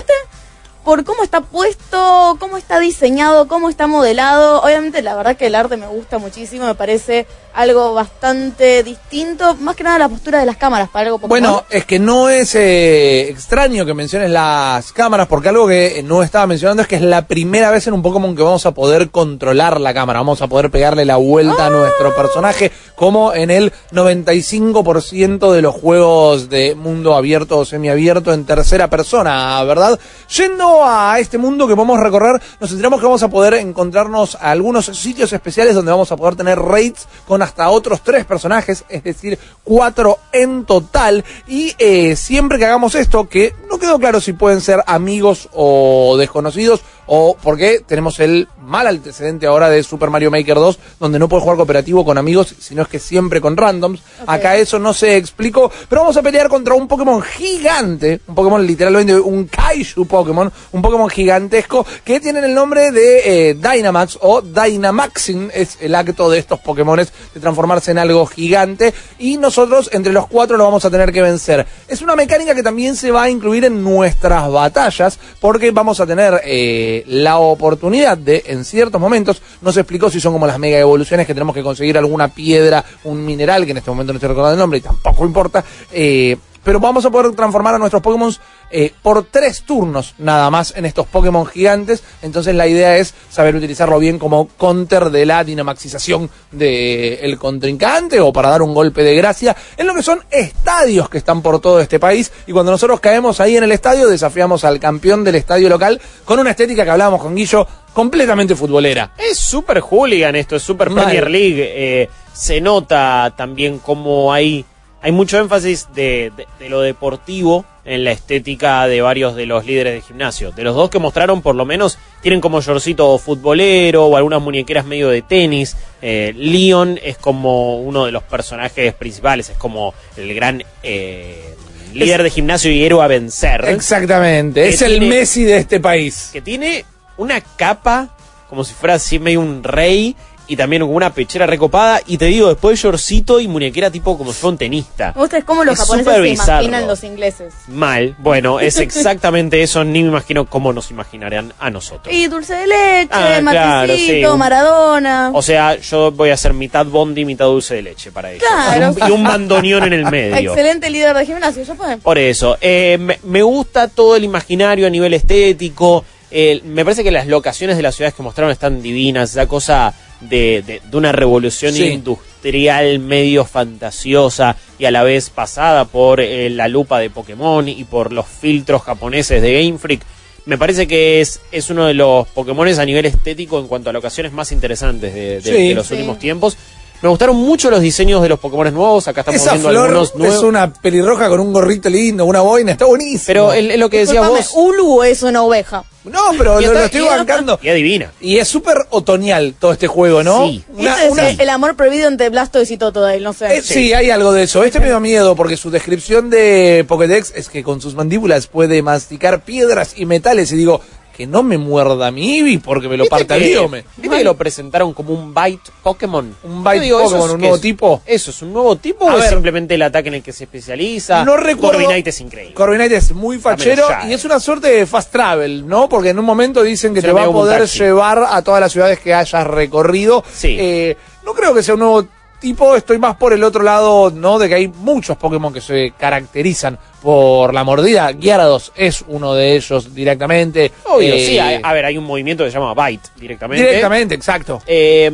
Por 0.84 1.04
cómo 1.04 1.22
está 1.22 1.40
puesto, 1.40 2.36
cómo 2.40 2.56
está 2.56 2.80
diseñado, 2.80 3.46
cómo 3.46 3.68
está 3.68 3.86
modelado. 3.86 4.60
Obviamente, 4.62 5.02
la 5.02 5.14
verdad 5.14 5.36
que 5.36 5.46
el 5.46 5.54
arte 5.54 5.76
me 5.76 5.86
gusta 5.86 6.18
muchísimo, 6.18 6.66
me 6.66 6.74
parece 6.74 7.26
algo 7.54 7.94
bastante 7.94 8.82
distinto. 8.82 9.54
Más 9.56 9.76
que 9.76 9.84
nada 9.84 9.98
la 9.98 10.08
postura 10.08 10.40
de 10.40 10.46
las 10.46 10.56
cámaras 10.56 10.88
para 10.88 11.06
algo 11.06 11.18
Pokémon. 11.18 11.40
Bueno, 11.40 11.64
es 11.70 11.84
que 11.84 11.98
no 11.98 12.28
es 12.28 12.54
eh, 12.54 13.28
extraño 13.28 13.84
que 13.86 13.94
menciones 13.94 14.30
las 14.30 14.92
cámaras, 14.92 15.28
porque 15.28 15.50
algo 15.50 15.68
que 15.68 16.02
no 16.04 16.22
estaba 16.22 16.46
mencionando 16.46 16.82
es 16.82 16.88
que 16.88 16.96
es 16.96 17.02
la 17.02 17.26
primera 17.26 17.70
vez 17.70 17.86
en 17.86 17.94
un 17.94 18.02
Pokémon 18.02 18.34
que 18.34 18.42
vamos 18.42 18.66
a 18.66 18.72
poder 18.72 19.10
controlar 19.10 19.80
la 19.80 19.94
cámara, 19.94 20.20
vamos 20.20 20.42
a 20.42 20.48
poder 20.48 20.70
pegarle 20.70 21.04
la 21.04 21.16
vuelta 21.16 21.66
a 21.66 21.70
nuestro 21.70 22.14
personaje, 22.16 22.72
como 22.96 23.34
en 23.34 23.50
el 23.50 23.72
95% 23.92 25.52
de 25.52 25.62
los 25.62 25.74
juegos 25.74 26.48
de 26.48 26.74
mundo 26.74 27.14
abierto 27.14 27.58
o 27.58 27.64
semiabierto 27.64 28.32
en 28.32 28.44
tercera 28.44 28.88
persona, 28.88 29.62
¿verdad? 29.64 29.98
Yendo 30.36 30.71
a 30.80 31.18
este 31.18 31.38
mundo 31.38 31.68
que 31.68 31.76
podemos 31.76 32.00
recorrer, 32.00 32.40
nos 32.60 32.70
enteramos 32.70 33.00
que 33.00 33.06
vamos 33.06 33.22
a 33.22 33.28
poder 33.28 33.54
encontrarnos 33.54 34.36
a 34.36 34.50
algunos 34.50 34.86
sitios 34.86 35.32
especiales 35.32 35.74
donde 35.74 35.90
vamos 35.90 36.10
a 36.10 36.16
poder 36.16 36.36
tener 36.36 36.58
raids 36.58 37.06
con 37.26 37.42
hasta 37.42 37.68
otros 37.68 38.02
tres 38.02 38.24
personajes, 38.24 38.84
es 38.88 39.04
decir, 39.04 39.38
cuatro 39.64 40.18
en 40.32 40.64
total. 40.64 41.24
Y 41.46 41.74
eh, 41.78 42.16
siempre 42.16 42.58
que 42.58 42.66
hagamos 42.66 42.94
esto, 42.94 43.28
que 43.28 43.54
no 43.70 43.78
quedó 43.78 43.98
claro 43.98 44.20
si 44.20 44.32
pueden 44.32 44.60
ser 44.60 44.82
amigos 44.86 45.48
o 45.52 46.16
desconocidos, 46.18 46.82
o 47.06 47.36
porque 47.42 47.82
tenemos 47.86 48.20
el 48.20 48.48
mal 48.64 48.86
antecedente 48.86 49.46
ahora 49.46 49.68
de 49.68 49.82
Super 49.82 50.10
Mario 50.10 50.30
Maker 50.30 50.54
2, 50.54 50.78
donde 51.00 51.18
no 51.18 51.28
puedes 51.28 51.42
jugar 51.42 51.56
cooperativo 51.56 52.04
con 52.04 52.16
amigos, 52.16 52.54
sino 52.58 52.82
es 52.82 52.88
que 52.88 52.98
siempre 52.98 53.40
con 53.40 53.56
randoms. 53.56 54.02
Acá 54.26 54.56
eso 54.56 54.78
no 54.78 54.94
se 54.94 55.16
explicó, 55.16 55.70
pero 55.88 56.02
vamos 56.02 56.16
a 56.16 56.22
pelear 56.22 56.48
contra 56.48 56.74
un 56.74 56.88
Pokémon 56.88 57.20
gigante, 57.20 58.20
un 58.26 58.34
Pokémon 58.34 58.66
literalmente, 58.66 59.18
un 59.18 59.46
Kaiju 59.46 60.06
Pokémon, 60.06 60.52
un 60.72 60.82
Pokémon 60.82 61.08
gigantesco, 61.08 61.84
que 62.04 62.20
tienen 62.20 62.44
el 62.44 62.54
nombre 62.54 62.92
de 62.92 63.50
eh, 63.50 63.54
Dynamax 63.54 64.18
o 64.20 64.40
Dynamaxing, 64.40 65.50
es 65.52 65.78
el 65.80 65.94
acto 65.94 66.30
de 66.30 66.38
estos 66.38 66.60
Pokémones 66.60 67.12
de 67.34 67.40
transformarse 67.40 67.90
en 67.90 67.98
algo 67.98 68.26
gigante, 68.26 68.94
y 69.18 69.36
nosotros 69.36 69.90
entre 69.92 70.12
los 70.12 70.26
cuatro 70.26 70.56
lo 70.56 70.64
vamos 70.64 70.84
a 70.84 70.90
tener 70.90 71.12
que 71.12 71.22
vencer. 71.22 71.66
Es 71.88 72.02
una 72.02 72.16
mecánica 72.16 72.54
que 72.54 72.62
también 72.62 72.96
se 72.96 73.10
va 73.10 73.24
a 73.24 73.30
incluir 73.30 73.64
en 73.64 73.82
nuestras 73.82 74.50
batallas, 74.50 75.18
porque 75.40 75.70
vamos 75.70 76.00
a 76.00 76.06
tener... 76.06 76.40
Eh, 76.44 77.04
la 77.06 77.38
oportunidad 77.38 78.16
de, 78.18 78.42
en 78.46 78.64
ciertos 78.64 79.00
momentos, 79.00 79.42
no 79.60 79.72
se 79.72 79.80
explicó 79.80 80.10
si 80.10 80.20
son 80.20 80.32
como 80.32 80.46
las 80.46 80.58
mega 80.58 80.78
evoluciones 80.78 81.26
que 81.26 81.34
tenemos 81.34 81.54
que 81.54 81.62
conseguir 81.62 81.98
alguna 81.98 82.28
piedra, 82.28 82.84
un 83.04 83.24
mineral, 83.24 83.64
que 83.64 83.72
en 83.72 83.78
este 83.78 83.90
momento 83.90 84.12
no 84.12 84.16
estoy 84.16 84.28
recordando 84.28 84.54
el 84.54 84.60
nombre 84.60 84.78
y 84.78 84.82
tampoco 84.82 85.24
importa, 85.24 85.64
eh, 85.92 86.36
pero 86.64 86.80
vamos 86.80 87.04
a 87.04 87.10
poder 87.10 87.34
transformar 87.34 87.74
a 87.74 87.78
nuestros 87.78 88.02
Pokémon 88.02 88.32
eh, 88.70 88.92
por 89.02 89.24
tres 89.24 89.62
turnos 89.62 90.14
nada 90.18 90.50
más 90.50 90.72
en 90.76 90.86
estos 90.86 91.06
Pokémon 91.06 91.44
gigantes. 91.46 92.02
Entonces 92.22 92.54
la 92.54 92.66
idea 92.66 92.96
es 92.96 93.14
saber 93.30 93.54
utilizarlo 93.54 93.98
bien 93.98 94.18
como 94.18 94.48
counter 94.48 95.10
de 95.10 95.26
la 95.26 95.44
dinamaxización 95.44 96.30
del 96.50 97.38
contrincante 97.38 98.20
o 98.20 98.32
para 98.32 98.50
dar 98.50 98.62
un 98.62 98.74
golpe 98.74 99.02
de 99.02 99.14
gracia 99.14 99.56
en 99.76 99.86
lo 99.86 99.94
que 99.94 100.02
son 100.02 100.20
estadios 100.30 101.08
que 101.08 101.18
están 101.18 101.42
por 101.42 101.60
todo 101.60 101.80
este 101.80 101.98
país. 101.98 102.32
Y 102.46 102.52
cuando 102.52 102.72
nosotros 102.72 103.00
caemos 103.00 103.40
ahí 103.40 103.56
en 103.56 103.64
el 103.64 103.72
estadio, 103.72 104.08
desafiamos 104.08 104.64
al 104.64 104.80
campeón 104.80 105.24
del 105.24 105.34
estadio 105.34 105.68
local 105.68 106.00
con 106.24 106.38
una 106.38 106.50
estética 106.50 106.84
que 106.84 106.90
hablábamos 106.90 107.20
con 107.20 107.34
Guillo 107.34 107.66
completamente 107.92 108.54
futbolera. 108.54 109.12
Es 109.18 109.38
super 109.38 109.80
hooligan 109.80 110.34
esto, 110.36 110.56
es 110.56 110.62
super 110.62 110.88
Mal. 110.88 111.04
Premier 111.04 111.30
League. 111.30 111.72
eh, 111.74 112.08
se 112.32 112.60
nota 112.60 113.34
también 113.36 113.78
como 113.78 114.32
hay, 114.32 114.64
hay 115.02 115.12
mucho 115.12 115.38
énfasis 115.38 115.88
de, 115.94 116.32
de- 116.36 116.46
de 116.58 116.68
lo 116.68 116.80
deportivo 116.80 117.64
en 117.84 118.04
la 118.04 118.12
estética 118.12 118.86
de 118.86 119.00
varios 119.02 119.34
de 119.34 119.46
los 119.46 119.66
líderes 119.66 119.94
de 119.94 120.00
gimnasio. 120.02 120.52
De 120.52 120.62
los 120.62 120.76
dos 120.76 120.88
que 120.88 121.00
mostraron, 121.00 121.42
por 121.42 121.56
lo 121.56 121.64
menos, 121.64 121.98
tienen 122.20 122.40
como 122.40 122.60
shortcito 122.60 123.18
futbolero 123.18 124.06
o 124.06 124.16
algunas 124.16 124.40
muñequeras 124.40 124.84
medio 124.86 125.08
de 125.08 125.22
tenis. 125.22 125.76
Eh, 126.00 126.32
Leon 126.36 127.00
es 127.02 127.18
como 127.18 127.80
uno 127.80 128.04
de 128.06 128.12
los 128.12 128.22
personajes 128.22 128.94
principales, 128.94 129.50
es 129.50 129.56
como 129.56 129.92
el 130.16 130.32
gran 130.34 130.62
eh, 130.84 131.54
líder 131.92 132.22
de 132.22 132.30
gimnasio 132.30 132.70
y 132.70 132.84
héroe 132.84 133.02
a 133.02 133.08
vencer. 133.08 133.64
Exactamente, 133.66 134.68
es 134.68 134.80
el 134.82 135.00
Messi 135.00 135.42
de 135.44 135.56
este 135.56 135.80
país. 135.80 136.30
que 136.32 136.40
tiene 136.40 136.84
una 137.16 137.40
capa 137.40 138.16
como 138.48 138.64
si 138.64 138.74
fuera 138.74 138.94
así 138.94 139.18
medio 139.18 139.40
un 139.40 139.64
rey 139.64 140.14
y 140.48 140.56
también 140.56 140.82
con 140.82 140.94
una 140.94 141.12
pechera 141.14 141.46
recopada 141.46 142.00
y 142.06 142.18
te 142.18 142.26
digo 142.26 142.48
después 142.48 142.78
shortcito 142.78 143.40
y 143.40 143.48
muñequera 143.48 143.90
tipo 143.90 144.16
como 144.18 144.32
si 144.32 144.40
fuera 144.40 144.52
un 144.52 144.58
tenista 144.58 145.12
Me 145.14 145.22
gusta 145.22 145.38
es 145.38 145.44
cómo 145.44 145.64
los 145.64 145.74
Es 145.74 145.80
japoneses 145.80 146.14
se 146.14 146.28
imaginan 146.52 146.86
los 146.86 147.04
ingleses. 147.04 147.54
mal 147.68 148.14
bueno 148.18 148.60
es 148.60 148.78
exactamente 148.78 149.62
eso 149.62 149.84
ni 149.84 150.02
me 150.02 150.08
imagino 150.08 150.46
cómo 150.46 150.72
nos 150.72 150.90
imaginarían 150.90 151.52
a 151.58 151.70
nosotros 151.70 152.14
Y 152.14 152.26
dulce 152.26 152.54
de 152.54 152.66
leche, 152.66 153.08
Ah, 153.12 153.38
claro, 153.42 153.94
sí. 153.96 154.22
Maradona. 154.36 155.30
o 155.34 155.42
sea 155.42 155.76
yo 155.76 156.10
voy 156.12 156.30
a 156.30 156.34
hacer 156.34 156.52
mitad 156.54 156.84
bondi 156.86 157.24
mitad 157.24 157.46
dulce 157.46 157.74
de 157.76 157.82
leche 157.82 158.10
para 158.12 158.30
ellos 158.32 158.44
Claro. 158.48 158.94
y, 158.98 159.02
un, 159.02 159.08
y 159.08 159.12
un 159.12 159.24
bandoneón 159.24 159.84
en 159.84 159.92
el 159.92 160.10
medio 160.10 160.52
Excelente 160.52 160.90
líder 160.90 161.16
de 161.16 161.26
gimnasio, 161.26 161.62
ya 161.62 161.74
pueden. 161.74 162.00
Por 162.00 162.18
eso, 162.18 162.56
eh, 162.60 162.98
me, 163.00 163.18
me 163.24 163.42
gusta 163.42 163.88
todo 163.88 164.16
el 164.16 164.24
imaginario 164.24 164.86
a 164.86 164.90
nivel 164.90 165.14
estético. 165.14 166.04
Eh, 166.32 166.60
me 166.64 166.84
parece 166.84 167.04
que 167.04 167.10
las 167.10 167.26
locaciones 167.26 167.76
de 167.76 167.82
las 167.82 167.94
ciudades 167.94 168.14
que 168.14 168.22
mostraron 168.22 168.50
están 168.50 168.82
divinas. 168.82 169.30
Esa 169.32 169.46
cosa 169.46 169.94
de, 170.20 170.62
de- 170.66 170.80
de 170.88 170.96
una 170.96 171.12
revolución 171.12 171.74
Sí. 171.74 171.84
industrial 171.86 172.98
medio 173.00 173.44
fantasiosa 173.44 174.56
y 174.78 174.84
a 174.84 174.90
la 174.90 175.02
vez 175.02 175.30
pasada 175.30 175.84
por 175.84 176.20
eh, 176.20 176.48
la 176.50 176.68
lupa 176.68 176.98
de 176.98 177.10
Pokémon 177.10 177.68
y 177.68 177.84
por 177.84 178.12
los 178.12 178.26
filtros 178.26 178.82
japoneses 178.82 179.42
de 179.42 179.52
Game 179.64 179.78
Freak. 179.78 180.02
Me 180.46 180.58
parece 180.58 180.88
que 180.88 181.20
es, 181.20 181.40
es 181.52 181.70
uno 181.70 181.86
de 181.86 181.94
los 181.94 182.26
Pokémones 182.28 182.78
a 182.78 182.84
nivel 182.84 183.06
estético 183.06 183.60
en 183.60 183.68
cuanto 183.68 183.90
a 183.90 183.92
locaciones 183.92 184.32
más 184.32 184.50
interesantes 184.52 185.14
de, 185.14 185.40
de- 185.40 185.42
Sí. 185.42 185.68
de 185.68 185.74
los 185.74 185.86
Sí. 185.86 185.94
últimos 185.94 186.18
tiempos. 186.18 186.56
Me 187.00 187.08
gustaron 187.08 187.34
mucho 187.36 187.68
los 187.68 187.80
diseños 187.80 188.22
de 188.22 188.28
los 188.28 188.38
Pokémones 188.38 188.72
nuevos. 188.72 189.08
Acá 189.08 189.22
estamos 189.22 189.40
Esa 189.40 189.52
viendo 189.52 189.70
flor 189.70 189.86
algunos 189.88 190.14
nuevos. 190.14 190.36
es 190.36 190.42
una 190.44 190.72
pelirroja 190.72 191.28
con 191.28 191.40
un 191.40 191.52
gorrito 191.52 191.88
lindo, 191.90 192.24
una 192.24 192.40
boina, 192.42 192.72
está 192.72 192.84
buenísimo. 192.86 193.24
Pero 193.26 193.52
es 193.52 193.76
lo 193.78 193.90
que 193.90 193.98
decías 193.98 194.26
vos. 194.28 194.50
Ulu 194.54 195.02
es 195.02 195.22
una 195.24 195.42
oveja. 195.42 195.84
No, 196.04 196.18
pero 196.36 196.54
lo, 196.54 196.60
está- 196.60 196.72
lo 196.72 196.80
estoy 196.84 197.00
y- 197.02 197.08
bancando. 197.08 197.58
Y 197.62 197.68
adivina. 197.68 198.12
Y 198.20 198.38
es 198.38 198.48
súper 198.48 198.76
otoñal 198.90 199.54
todo 199.58 199.72
este 199.72 199.86
juego, 199.86 200.22
¿no? 200.22 200.46
Sí. 200.48 200.64
Una- 200.76 200.94
Este 200.94 201.06
es 201.06 201.12
una- 201.12 201.30
el, 201.30 201.48
amor 201.50 201.76
prohibido 201.76 202.08
entre 202.08 202.28
Blastoise 202.28 202.70
y 202.72 202.76
Totodile, 202.76 203.20
no 203.20 203.32
sé. 203.32 203.56
Eh, 203.58 203.62
sí. 203.62 203.92
hay 203.92 204.10
algo 204.10 204.32
de 204.32 204.42
eso. 204.44 204.64
Este 204.64 204.80
me 204.80 204.88
da 204.88 204.98
miedo 205.00 205.36
porque 205.36 205.56
su 205.56 205.70
descripción 205.70 206.28
de 206.30 206.84
Pokédex 206.88 207.32
es 207.36 207.48
que 207.48 207.62
con 207.62 207.80
sus 207.80 207.94
mandíbulas 207.94 208.46
puede 208.48 208.82
masticar 208.82 209.42
piedras 209.42 209.94
y 209.96 210.06
metales. 210.06 210.50
Y 210.52 210.56
digo, 210.56 210.80
que 211.12 211.26
no 211.26 211.42
me 211.42 211.58
muerda 211.58 212.10
mi 212.10 212.38
Eevee 212.38 212.58
porque 212.58 212.88
me 212.88 212.96
lo 212.96 213.04
¿Viste 213.04 213.16
parte 213.16 213.34
al 213.34 213.42
diome. 213.42 213.84
¿Viste 213.96 214.18
que 214.18 214.24
lo 214.24 214.36
presentaron 214.36 214.92
como 214.92 215.14
un 215.14 215.34
Bite 215.34 215.70
Pokémon? 215.82 216.34
Un 216.42 216.64
Bite 216.64 216.76
Yo 216.76 216.82
digo, 216.82 217.00
¿eso 217.00 217.08
Pokémon, 217.10 217.28
es 217.28 217.34
un 217.34 217.40
nuevo 217.40 217.54
es? 217.56 217.60
tipo? 217.60 218.02
¿Eso 218.06 218.30
es 218.30 218.42
un 218.42 218.52
nuevo 218.52 218.76
tipo 218.76 219.08
A 219.08 219.14
o 219.14 219.18
es 219.18 219.28
simplemente 219.28 219.74
el 219.74 219.82
ataque 219.82 220.08
en 220.08 220.14
el 220.14 220.22
que 220.22 220.32
se 220.32 220.44
especializa? 220.44 221.24
No 221.24 221.36
recuerdo. 221.36 221.72
Corviknight 221.78 222.06
es 222.06 222.20
increíble. 222.20 222.54
Corviknight 222.54 222.92
es 222.92 223.12
muy 223.12 223.38
fachero 223.38 223.88
ya, 223.88 224.08
y 224.08 224.12
es 224.12 224.24
una 224.24 224.40
suerte 224.40 224.68
de 224.68 224.86
fast 224.86 225.12
travel, 225.12 225.66
¿no? 225.66 225.88
Porque 225.88 226.10
en 226.10 226.18
un 226.18 226.24
momento 226.24 226.62
dicen 226.62 226.94
que 226.94 227.00
Se 227.00 227.08
te 227.08 227.12
va 227.12 227.24
a 227.24 227.30
poder 227.30 227.66
llevar 227.68 228.24
a 228.28 228.42
todas 228.42 228.60
las 228.60 228.72
ciudades 228.72 228.98
que 228.98 229.14
hayas 229.14 229.46
recorrido. 229.46 230.24
Sí. 230.32 230.56
Eh, 230.58 230.96
no 231.24 231.34
creo 231.34 231.54
que 231.54 231.62
sea 231.62 231.74
un 231.74 231.80
nuevo 231.80 232.06
tipo, 232.42 232.76
estoy 232.76 232.98
más 232.98 233.16
por 233.16 233.32
el 233.32 233.42
otro 233.42 233.62
lado, 233.62 234.10
¿no? 234.10 234.38
De 234.38 234.48
que 234.48 234.54
hay 234.56 234.68
muchos 234.68 235.16
Pokémon 235.16 235.50
que 235.54 235.62
se 235.62 235.92
caracterizan 235.98 236.78
por 237.00 237.54
la 237.54 237.64
mordida. 237.64 238.10
Gyarados 238.10 238.72
es 238.76 239.02
uno 239.08 239.32
de 239.34 239.56
ellos 239.56 239.94
directamente. 239.94 240.70
Obvio, 240.84 241.14
Eh, 241.14 241.26
sí. 241.26 241.38
A, 241.38 241.60
a 241.62 241.72
ver, 241.72 241.86
hay 241.86 241.96
un 241.96 242.04
movimiento 242.04 242.44
que 242.44 242.50
se 242.50 242.58
llama 242.58 242.74
Bite 242.86 243.08
directamente. 243.16 243.64
Directamente, 243.66 244.14
exacto. 244.14 244.60
Eh, 244.66 245.10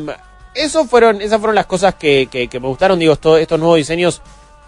eso 0.54 0.86
fueron, 0.86 1.20
esas 1.22 1.38
fueron 1.38 1.54
las 1.54 1.66
cosas 1.66 1.94
que, 1.94 2.26
que- 2.28 2.48
que 2.48 2.58
me 2.58 2.66
gustaron. 2.66 2.98
Digo, 2.98 3.12
esto- 3.12 3.36
estos 3.36 3.58
nuevos 3.60 3.76
diseños 3.76 4.20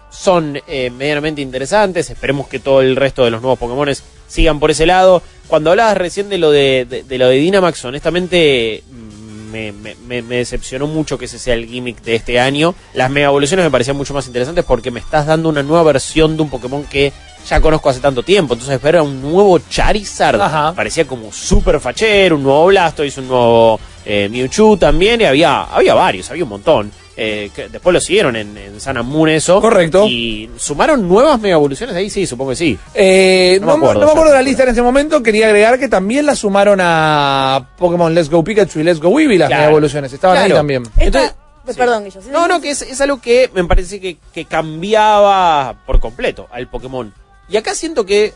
son 0.09 0.57
eh, 0.67 0.89
medianamente 0.89 1.41
interesantes. 1.41 2.09
Esperemos 2.09 2.47
que 2.47 2.59
todo 2.59 2.81
el 2.81 2.95
resto 2.95 3.25
de 3.25 3.31
los 3.31 3.41
nuevos 3.41 3.59
Pokémon 3.59 3.89
sigan 4.27 4.59
por 4.59 4.71
ese 4.71 4.85
lado. 4.85 5.21
Cuando 5.47 5.71
hablabas 5.71 5.97
recién 5.97 6.29
de 6.29 6.37
lo 6.37 6.51
de, 6.51 6.85
de- 6.89 7.03
de 7.03 7.17
lo 7.17 7.27
de 7.27 7.35
Dynamax, 7.37 7.83
honestamente 7.85 8.83
mm, 8.89 9.20
me, 9.51 9.71
me- 9.71 10.21
me- 10.21 10.37
decepcionó 10.37 10.87
mucho 10.87 11.17
que 11.17 11.25
ese 11.25 11.37
sea 11.37 11.53
el 11.53 11.65
gimmick 11.67 12.01
de 12.01 12.15
este 12.15 12.39
año. 12.39 12.73
Las 12.93 13.09
mega 13.11 13.27
evoluciones 13.27 13.65
me 13.65 13.71
parecían 13.71 13.97
mucho 13.97 14.13
más 14.13 14.25
interesantes 14.27 14.63
porque 14.65 14.89
me 14.91 14.99
estás 14.99 15.25
dando 15.25 15.49
una 15.49 15.61
nueva 15.63 15.83
versión 15.83 16.35
de 16.37 16.43
un 16.43 16.49
Pokémon 16.49 16.83
que 16.85 17.11
ya 17.47 17.59
conozco 17.59 17.89
hace 17.89 17.99
tanto 17.99 18.23
tiempo. 18.23 18.53
Entonces, 18.53 18.81
ver 18.81 18.97
a 18.97 19.03
un 19.03 19.21
nuevo 19.21 19.59
Charizard 19.59 20.39
Ajá. 20.41 20.73
parecía 20.73 21.05
como 21.05 21.31
súper 21.31 21.79
fachero, 21.79 22.35
un 22.37 22.43
nuevo 22.43 22.67
Blastoise, 22.67 23.17
un 23.19 23.27
nuevo 23.27 23.79
eh, 24.05 24.27
Mewtwo 24.31 24.77
también, 24.77 25.21
y 25.21 25.25
había, 25.25 25.63
había 25.63 25.93
varios, 25.93 26.29
había 26.31 26.43
un 26.43 26.49
montón. 26.49 26.91
Eh, 27.23 27.51
que 27.55 27.69
después 27.69 27.93
lo 27.93 28.01
siguieron 28.01 28.35
en, 28.35 28.57
and 28.83 29.03
Moon 29.03 29.29
eso. 29.29 29.61
Correcto. 29.61 30.07
Y 30.07 30.49
sumaron 30.57 31.07
nuevas 31.07 31.39
mega 31.39 31.53
evoluciones 31.53 31.95
ahí, 31.95 32.09
sí, 32.09 32.25
supongo 32.25 32.49
que 32.49 32.55
sí. 32.55 32.79
Eh, 32.95 33.59
No 33.61 33.67
no, 33.67 33.77
me 33.77 33.83
acuerdo 33.83 33.99
no 33.99 34.05
me 34.07 34.11
acuerdo 34.11 34.31
de 34.31 34.37
la 34.37 34.41
lista 34.41 34.63
en 34.63 34.69
este 34.69 34.81
momento. 34.81 35.21
Quería 35.21 35.45
agregar 35.45 35.77
que 35.77 35.87
también 35.87 36.25
la 36.25 36.35
sumaron 36.35 36.79
a 36.81 37.69
Pokémon 37.77 38.11
Let's 38.15 38.27
Go 38.29 38.43
Pikachu 38.43 38.79
y 38.79 38.83
Let's 38.83 38.99
Go 38.99 39.19
Eevee, 39.19 39.37
las 39.37 39.49
Claro. 39.49 39.61
mega 39.61 39.69
evoluciones. 39.71 40.11
Estaban 40.13 40.37
ahí 40.39 40.51
también. 40.51 40.81
Esta- 40.97 41.03
Entonces- 41.05 41.35
sí. 41.67 41.73
Perdón, 41.77 42.03
Guillo. 42.05 42.21
¿sí? 42.23 42.29
No, 42.31 42.47
no, 42.47 42.59
que 42.59 42.71
es, 42.71 42.81
es 42.81 42.99
algo 43.01 43.21
que 43.21 43.51
me 43.53 43.63
parece 43.65 43.99
que, 43.99 44.17
que 44.33 44.45
cambiaba 44.45 45.75
por 45.85 45.99
completo 45.99 46.47
al 46.51 46.67
Pokémon. 46.67 47.13
Y 47.49 47.57
acá 47.57 47.75
siento 47.75 48.05
que, 48.05 48.33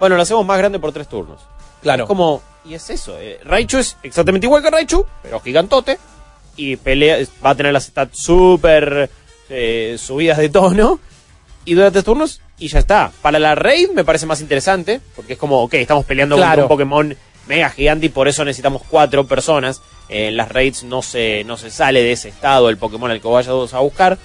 bueno, 0.00 0.16
lo 0.16 0.22
hacemos 0.22 0.44
más 0.44 0.58
grande 0.58 0.78
por 0.78 0.92
tres 0.92 1.08
turnos. 1.08 1.40
Claro. 1.82 2.04
Es 2.04 2.08
como, 2.08 2.42
y 2.64 2.74
es 2.74 2.90
eso. 2.90 3.16
eh, 3.18 3.38
Raichu 3.44 3.78
es 3.78 3.96
exactamente 4.02 4.46
igual 4.46 4.62
que 4.62 4.70
Raichu, 4.70 5.04
pero 5.22 5.40
gigantote. 5.40 5.98
Y 6.56 6.76
pelea, 6.76 7.18
es- 7.18 7.30
va 7.44 7.50
a 7.50 7.54
tener 7.54 7.72
las 7.72 7.84
stats 7.84 8.18
súper 8.22 9.10
eh, 9.50 9.96
subidas 9.98 10.38
de 10.38 10.48
tono. 10.48 11.00
Y 11.66 11.74
dura 11.74 11.90
tres 11.90 12.04
turnos 12.04 12.40
y 12.58 12.68
ya 12.68 12.78
está. 12.78 13.10
Para 13.22 13.38
la 13.38 13.54
raid 13.54 13.90
me 13.90 14.04
parece 14.04 14.26
más 14.26 14.40
interesante, 14.40 15.00
porque 15.16 15.32
es 15.34 15.38
como, 15.38 15.62
ok, 15.62 15.74
estamos 15.74 16.04
peleando 16.04 16.36
Claro. 16.36 16.50
contra 16.50 16.64
un 16.64 16.68
Pokémon 16.68 17.16
mega 17.46 17.70
gigante 17.70 18.06
y 18.06 18.08
por 18.10 18.28
eso 18.28 18.44
necesitamos 18.44 18.82
cuatro 18.88 19.26
personas. 19.26 19.80
Eh, 20.08 20.28
en 20.28 20.36
las 20.36 20.50
raids 20.50 20.82
no 20.84 21.00
se, 21.02 21.42
no 21.44 21.56
se 21.56 21.70
sale 21.70 22.02
de 22.02 22.12
ese 22.12 22.28
estado 22.28 22.68
el 22.68 22.76
Pokémon 22.76 23.10
al 23.10 23.20
que 23.20 23.28
vayas 23.28 23.72
a 23.74 23.78
buscar. 23.80 24.18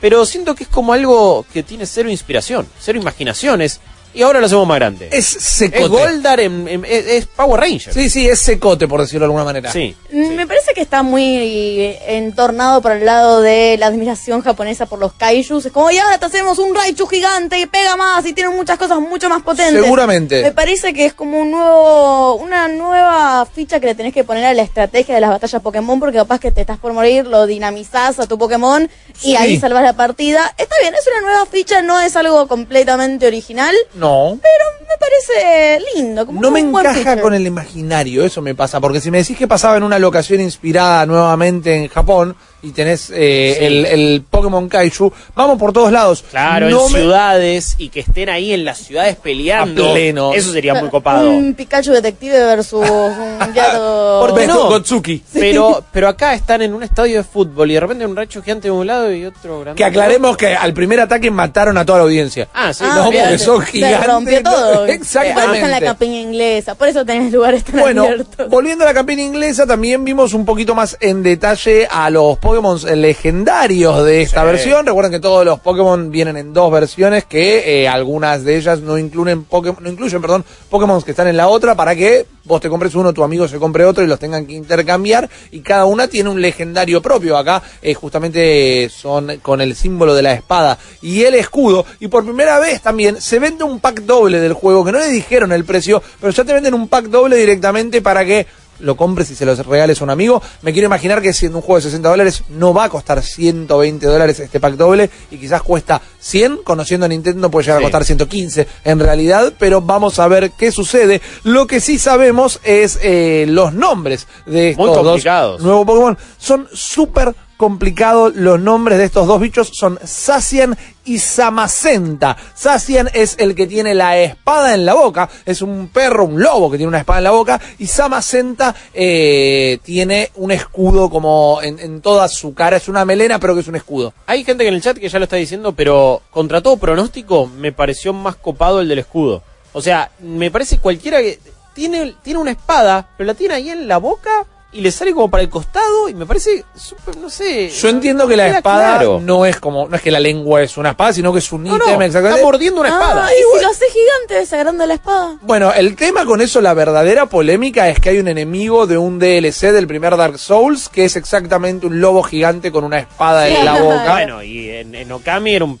Pero 0.00 0.24
siento 0.24 0.54
que 0.54 0.62
es 0.64 0.68
como 0.70 0.92
algo 0.92 1.44
que 1.52 1.64
tiene 1.64 1.84
cero 1.84 2.08
inspiración, 2.08 2.68
cero 2.78 3.00
imaginaciones. 3.00 3.80
Y 4.14 4.22
ahora 4.22 4.40
lo 4.40 4.46
hacemos 4.46 4.66
más 4.66 4.76
grande. 4.78 5.08
Es 5.12 5.36
Es 5.36 5.42
secote. 5.42 5.88
Goldar, 5.88 6.40
en- 6.40 6.66
en- 6.68 6.84
es, 6.84 7.06
es 7.06 7.26
Power 7.26 7.60
Ranger. 7.60 7.92
Sí, 7.92 8.10
sí, 8.10 8.28
es 8.28 8.40
secote, 8.40 8.88
por 8.88 9.00
decirlo 9.00 9.20
de 9.20 9.24
alguna 9.26 9.44
manera. 9.44 9.70
Sí. 9.72 9.94
Mm, 10.10 10.34
Me 10.34 10.46
parece 10.46 10.72
que 10.74 10.80
está 10.80 11.02
muy 11.02 11.22
eh, 11.36 12.16
entornado 12.16 12.80
por 12.82 12.92
el 12.92 13.04
lado 13.04 13.40
de 13.40 13.76
la 13.78 13.86
admiración 13.86 14.40
japonesa 14.42 14.86
por 14.86 14.98
los 14.98 15.12
kaijus. 15.12 15.66
Es 15.66 15.72
como, 15.72 15.90
ya 15.90 16.04
ahora 16.04 16.18
te 16.18 16.26
hacemos 16.26 16.58
un 16.58 16.74
Raichu 16.74 17.06
gigante 17.06 17.58
y 17.58 17.66
pega 17.66 17.96
más 17.96 18.24
y 18.26 18.32
tiene 18.32 18.50
muchas 18.50 18.78
cosas 18.78 18.98
mucho 19.00 19.28
más 19.28 19.42
potentes. 19.42 19.82
Seguramente. 19.82 20.42
Me 20.42 20.52
parece 20.52 20.92
que 20.94 21.06
es 21.06 21.14
como 21.14 21.40
un 21.40 21.50
nuevo, 21.50 22.34
una 22.36 22.68
nueva 22.68 23.46
ficha 23.46 23.80
que 23.80 23.86
le 23.86 23.94
tenés 23.94 24.12
que 24.14 24.24
poner 24.24 24.44
a 24.46 24.54
la 24.54 24.62
estrategia 24.62 25.14
de 25.14 25.20
las 25.20 25.30
batallas 25.30 25.62
Pokémon 25.62 26.00
porque 26.00 26.16
capaz 26.18 26.38
que 26.40 26.50
te 26.50 26.60
estás 26.62 26.78
por 26.78 26.92
morir, 26.92 27.26
lo 27.26 27.46
dinamizás 27.46 28.18
a 28.18 28.26
tu 28.26 28.38
Pokémon 28.38 28.88
y 29.22 29.30
Sí. 29.30 29.36
ahí 29.36 29.58
salvas 29.60 29.82
la 29.82 29.92
partida. 29.94 30.54
Está 30.56 30.74
bien, 30.80 30.94
es 30.94 31.06
una 31.06 31.20
nueva 31.20 31.46
ficha, 31.46 31.82
no 31.82 32.00
es 32.00 32.16
algo 32.16 32.46
completamente 32.48 33.26
original, 33.26 33.74
No. 33.98 34.38
pero 34.40 34.64
me 34.88 34.96
parece 34.98 35.80
lindo. 35.94 36.24
Como 36.26 36.40
No 36.40 36.50
me 36.50 36.60
encaja 36.60 36.94
feature. 36.94 37.20
con 37.20 37.34
el 37.34 37.46
imaginario, 37.46 38.24
eso 38.24 38.40
me 38.42 38.54
pasa. 38.54 38.80
Porque 38.80 39.00
si 39.00 39.10
me 39.10 39.18
decís 39.18 39.36
que 39.36 39.46
pasaba 39.48 39.76
en 39.76 39.82
una 39.82 39.98
locación 39.98 40.40
inspirada 40.40 41.04
nuevamente 41.06 41.74
en 41.76 41.88
Japón 41.88 42.36
y 42.62 42.70
tenés 42.70 43.10
eh, 43.14 43.56
Sí. 43.58 43.64
el, 43.64 43.86
el 43.86 44.24
Pokémon 44.28 44.68
Kaiju, 44.68 45.12
vamos 45.34 45.58
por 45.58 45.72
todos 45.72 45.92
lados. 45.92 46.24
Claro, 46.30 46.68
No 46.70 46.86
en 46.86 46.92
me- 46.92 46.98
ciudades 47.00 47.74
y 47.78 47.88
que 47.88 48.00
estén 48.00 48.28
ahí 48.28 48.52
en 48.52 48.64
las 48.64 48.78
ciudades 48.78 49.16
peleando. 49.16 49.90
A 49.90 49.92
pleno. 49.92 50.32
Eso 50.34 50.52
sería 50.52 50.74
muy 50.74 50.88
copado. 50.90 51.30
Un 51.30 51.54
Pikachu 51.54 51.92
detective 51.92 52.38
versus 52.38 52.88
un 52.88 53.38
Gyarados. 53.54 54.28
¿Por 54.30 54.38
qué 54.38 54.46
no? 54.46 54.66
Gotsuki. 54.68 55.22
Pero, 55.32 55.82
pero 55.92 56.08
acá 56.08 56.34
están 56.34 56.62
en 56.62 56.74
un 56.74 56.82
estadio 56.82 57.18
de 57.18 57.24
fútbol 57.24 57.70
y 57.70 57.74
de 57.74 57.80
repente 57.80 58.06
un 58.06 58.16
racho 58.16 58.42
gigante 58.42 58.68
de 58.68 58.72
un 58.72 58.86
lado 58.86 59.12
y 59.12 59.24
otro 59.24 59.60
grande. 59.60 59.76
Que 59.78 59.84
aclaremos 59.84 60.36
que 60.36 60.54
al 60.54 60.72
primer 60.74 61.00
ataque 61.00 61.30
mataron 61.30 61.78
a 61.78 61.86
toda 61.86 61.98
la 61.98 62.04
audiencia. 62.04 62.48
Ah, 62.54 62.72
sí. 62.72 62.84
Ah, 62.86 62.94
no, 62.96 63.04
porque 63.06 63.38
son 63.38 63.64
Se 63.64 63.72
gigantes. 63.72 64.06
rompió 64.06 64.42
todo. 64.42 64.86
Exactamente. 65.08 65.64
En 65.64 65.70
la 65.70 65.80
campiña 65.80 66.20
inglesa. 66.20 66.74
Por 66.74 66.88
eso 66.88 67.04
tenés 67.04 67.32
lugares 67.32 67.64
tan 67.64 67.80
Bueno, 67.80 68.02
abiertos. 68.04 68.48
volviendo 68.48 68.84
a 68.84 68.88
la 68.88 68.94
campaña 68.94 69.22
inglesa, 69.22 69.66
también 69.66 70.04
vimos 70.04 70.34
un 70.34 70.44
poquito 70.44 70.74
más 70.74 70.96
en 71.00 71.22
detalle 71.22 71.86
a 71.90 72.10
los 72.10 72.38
Pokémon 72.48 72.78
legendarios 73.02 74.04
de 74.06 74.22
esta 74.22 74.40
Sí. 74.40 74.46
versión. 74.46 74.86
Recuerden 74.86 75.12
que 75.12 75.20
todos 75.20 75.44
los 75.44 75.60
Pokémon 75.60 76.10
vienen 76.10 76.38
en 76.38 76.54
dos 76.54 76.72
versiones, 76.72 77.24
que 77.26 77.82
eh, 77.82 77.86
algunas 77.88 78.42
de 78.42 78.56
ellas 78.56 78.80
no 78.80 78.96
incluyen, 78.96 79.44
Pokémon, 79.44 79.82
no 79.82 79.90
incluyen 79.90 80.22
perdón, 80.22 80.46
Pokémon 80.70 81.02
que 81.02 81.10
están 81.10 81.28
en 81.28 81.36
la 81.36 81.48
otra 81.48 81.74
para 81.74 81.94
que 81.94 82.24
vos 82.44 82.62
te 82.62 82.70
compres 82.70 82.94
uno, 82.94 83.12
tu 83.12 83.22
amigo 83.22 83.46
se 83.46 83.58
compre 83.58 83.84
otro 83.84 84.02
y 84.02 84.06
los 84.06 84.18
tengan 84.18 84.46
que 84.46 84.54
intercambiar. 84.54 85.28
Y 85.50 85.60
cada 85.60 85.84
una 85.84 86.08
tiene 86.08 86.30
un 86.30 86.40
legendario 86.40 87.02
propio. 87.02 87.36
Acá 87.36 87.62
eh, 87.82 87.92
justamente 87.92 88.84
eh, 88.84 88.88
son 88.88 89.36
con 89.42 89.60
el 89.60 89.76
símbolo 89.76 90.14
de 90.14 90.22
la 90.22 90.32
espada 90.32 90.78
y 91.02 91.24
el 91.24 91.34
escudo. 91.34 91.84
Y 92.00 92.08
por 92.08 92.24
primera 92.24 92.58
vez 92.58 92.80
también 92.80 93.20
se 93.20 93.38
vende 93.38 93.64
un 93.64 93.78
pack 93.78 94.00
doble 94.04 94.40
del 94.40 94.54
juego, 94.54 94.86
que 94.86 94.92
no 94.92 94.98
le 95.00 95.08
dijeron 95.08 95.52
el 95.52 95.66
precio, 95.66 96.02
pero 96.18 96.32
ya 96.32 96.44
te 96.44 96.54
venden 96.54 96.72
un 96.72 96.88
pack 96.88 97.08
doble 97.08 97.36
directamente 97.36 98.00
para 98.00 98.24
que 98.24 98.46
lo 98.80 98.96
compres 98.96 99.30
y 99.30 99.34
se 99.34 99.44
los 99.46 99.64
regales 99.66 100.00
a 100.00 100.04
un 100.04 100.10
amigo. 100.10 100.42
Me 100.62 100.72
quiero 100.72 100.86
imaginar 100.86 101.20
que 101.22 101.32
siendo 101.32 101.58
un 101.58 101.62
juego 101.62 101.76
de 101.76 101.82
60 101.82 102.08
dólares 102.08 102.42
no 102.48 102.72
va 102.74 102.84
a 102.84 102.88
costar 102.88 103.22
120 103.22 104.06
dólares 104.06 104.40
este 104.40 104.60
pack 104.60 104.74
doble 104.74 105.10
y 105.30 105.36
quizás 105.38 105.62
cuesta 105.62 106.00
100, 106.20 106.58
conociendo 106.64 107.06
a 107.06 107.08
Nintendo 107.08 107.50
puede 107.50 107.64
llegar 107.66 107.78
Sí. 107.80 107.84
a 107.84 107.86
costar 107.86 108.04
115 108.04 108.66
en 108.84 108.98
realidad, 109.00 109.52
pero 109.58 109.80
vamos 109.80 110.18
a 110.18 110.28
ver 110.28 110.50
qué 110.52 110.70
sucede. 110.72 111.20
Lo 111.44 111.66
que 111.66 111.80
sí 111.80 111.98
sabemos 111.98 112.60
es 112.64 112.98
eh, 113.02 113.46
los 113.48 113.72
nombres 113.72 114.26
de 114.46 114.70
estos 114.70 114.86
Muy 114.86 114.94
dos 114.94 115.04
complicados. 115.06 115.60
nuevos 115.62 115.86
Pokémon. 115.86 116.18
Son 116.38 116.68
súper 116.72 117.34
complicados 117.58 118.34
los 118.36 118.58
nombres 118.58 118.96
de 118.96 119.04
estos 119.04 119.26
dos 119.26 119.40
bichos, 119.40 119.70
son 119.74 119.98
Sacian 120.02 120.78
y 121.04 121.18
Samacenta. 121.18 122.36
Sacian 122.54 123.10
es 123.12 123.34
el 123.38 123.54
que 123.54 123.66
tiene 123.66 123.94
la 123.94 124.16
espada 124.16 124.74
en 124.74 124.86
la 124.86 124.94
boca, 124.94 125.28
es 125.44 125.60
un 125.60 125.88
perro, 125.88 126.24
un 126.24 126.40
lobo 126.40 126.70
que 126.70 126.78
tiene 126.78 126.88
una 126.88 127.00
espada 127.00 127.18
en 127.18 127.24
la 127.24 127.32
boca, 127.32 127.60
y 127.78 127.86
Samacenta 127.88 128.74
eh, 128.94 129.78
tiene 129.82 130.30
un 130.36 130.52
escudo 130.52 131.10
como 131.10 131.58
en, 131.60 131.80
en 131.80 132.00
toda 132.00 132.28
su 132.28 132.54
cara, 132.54 132.76
es 132.76 132.88
una 132.88 133.04
melena 133.04 133.40
pero 133.40 133.54
que 133.54 133.60
es 133.60 133.68
un 133.68 133.76
escudo. 133.76 134.14
Hay 134.26 134.44
gente 134.44 134.62
que 134.62 134.68
en 134.68 134.74
el 134.74 134.82
chat 134.82 134.96
que 134.96 135.08
ya 135.08 135.18
lo 135.18 135.24
está 135.24 135.36
diciendo, 135.36 135.72
pero 135.72 136.22
contra 136.30 136.60
todo 136.62 136.76
pronóstico 136.76 137.46
me 137.46 137.72
pareció 137.72 138.12
más 138.12 138.36
copado 138.36 138.80
el 138.80 138.88
del 138.88 139.00
escudo. 139.00 139.42
O 139.72 139.82
sea, 139.82 140.12
me 140.20 140.52
parece 140.52 140.78
cualquiera 140.78 141.20
que 141.20 141.40
tiene, 141.74 142.14
tiene 142.22 142.38
una 142.38 142.52
espada, 142.52 143.10
pero 143.16 143.26
la 143.26 143.34
tiene 143.34 143.54
ahí 143.54 143.70
en 143.70 143.88
la 143.88 143.98
boca 143.98 144.46
y 144.70 144.82
le 144.82 144.92
sale 144.92 145.14
como 145.14 145.30
para 145.30 145.42
el 145.42 145.48
costado 145.48 146.10
y 146.10 146.14
me 146.14 146.26
parece 146.26 146.62
súper, 146.74 147.16
no 147.16 147.30
sé. 147.30 147.70
Yo 147.70 147.88
entiendo 147.88 148.24
no 148.24 148.28
que 148.28 148.36
la 148.36 148.48
espada 148.48 148.96
claro. 148.96 149.18
no 149.22 149.46
es 149.46 149.58
como, 149.58 149.88
no 149.88 149.96
es 149.96 150.02
que 150.02 150.10
la 150.10 150.20
lengua 150.20 150.62
es 150.62 150.76
una 150.76 150.90
espada, 150.90 151.12
sino 151.14 151.32
que 151.32 151.38
es 151.38 151.50
un 151.52 151.64
No, 151.64 151.74
ítem 151.76 151.98
no, 151.98 152.02
exactamente. 152.02 152.34
está 152.40 152.44
mordiendo 152.44 152.80
una 152.80 152.90
espada. 152.90 153.26
Ah, 153.26 153.30
y 153.32 153.56
si 153.58 153.62
lo 153.64 153.70
haces 153.70 153.88
gigante, 153.92 154.34
ves 154.34 154.52
agranda 154.52 154.84
la 154.86 154.94
espada. 154.94 155.38
Bueno, 155.40 155.72
el 155.72 155.96
tema 155.96 156.26
con 156.26 156.42
eso, 156.42 156.60
la 156.60 156.74
verdadera 156.74 157.26
polémica 157.26 157.88
es 157.88 157.98
que 157.98 158.10
hay 158.10 158.18
un 158.18 158.28
enemigo 158.28 158.86
de 158.86 158.98
un 158.98 159.18
DLC 159.18 159.72
del 159.72 159.86
primer 159.86 160.16
Dark 160.18 160.38
Souls 160.38 160.90
que 160.90 161.06
es 161.06 161.16
exactamente 161.16 161.86
un 161.86 162.00
lobo 162.02 162.22
gigante 162.22 162.70
con 162.70 162.84
una 162.84 162.98
espada 162.98 163.48
en 163.48 163.64
la 163.64 163.80
boca. 163.80 164.04
Bueno, 164.12 164.42
y 164.42 164.68
en, 164.68 164.94
en 164.94 165.10
Okami 165.10 165.54
era 165.54 165.64
un, 165.64 165.80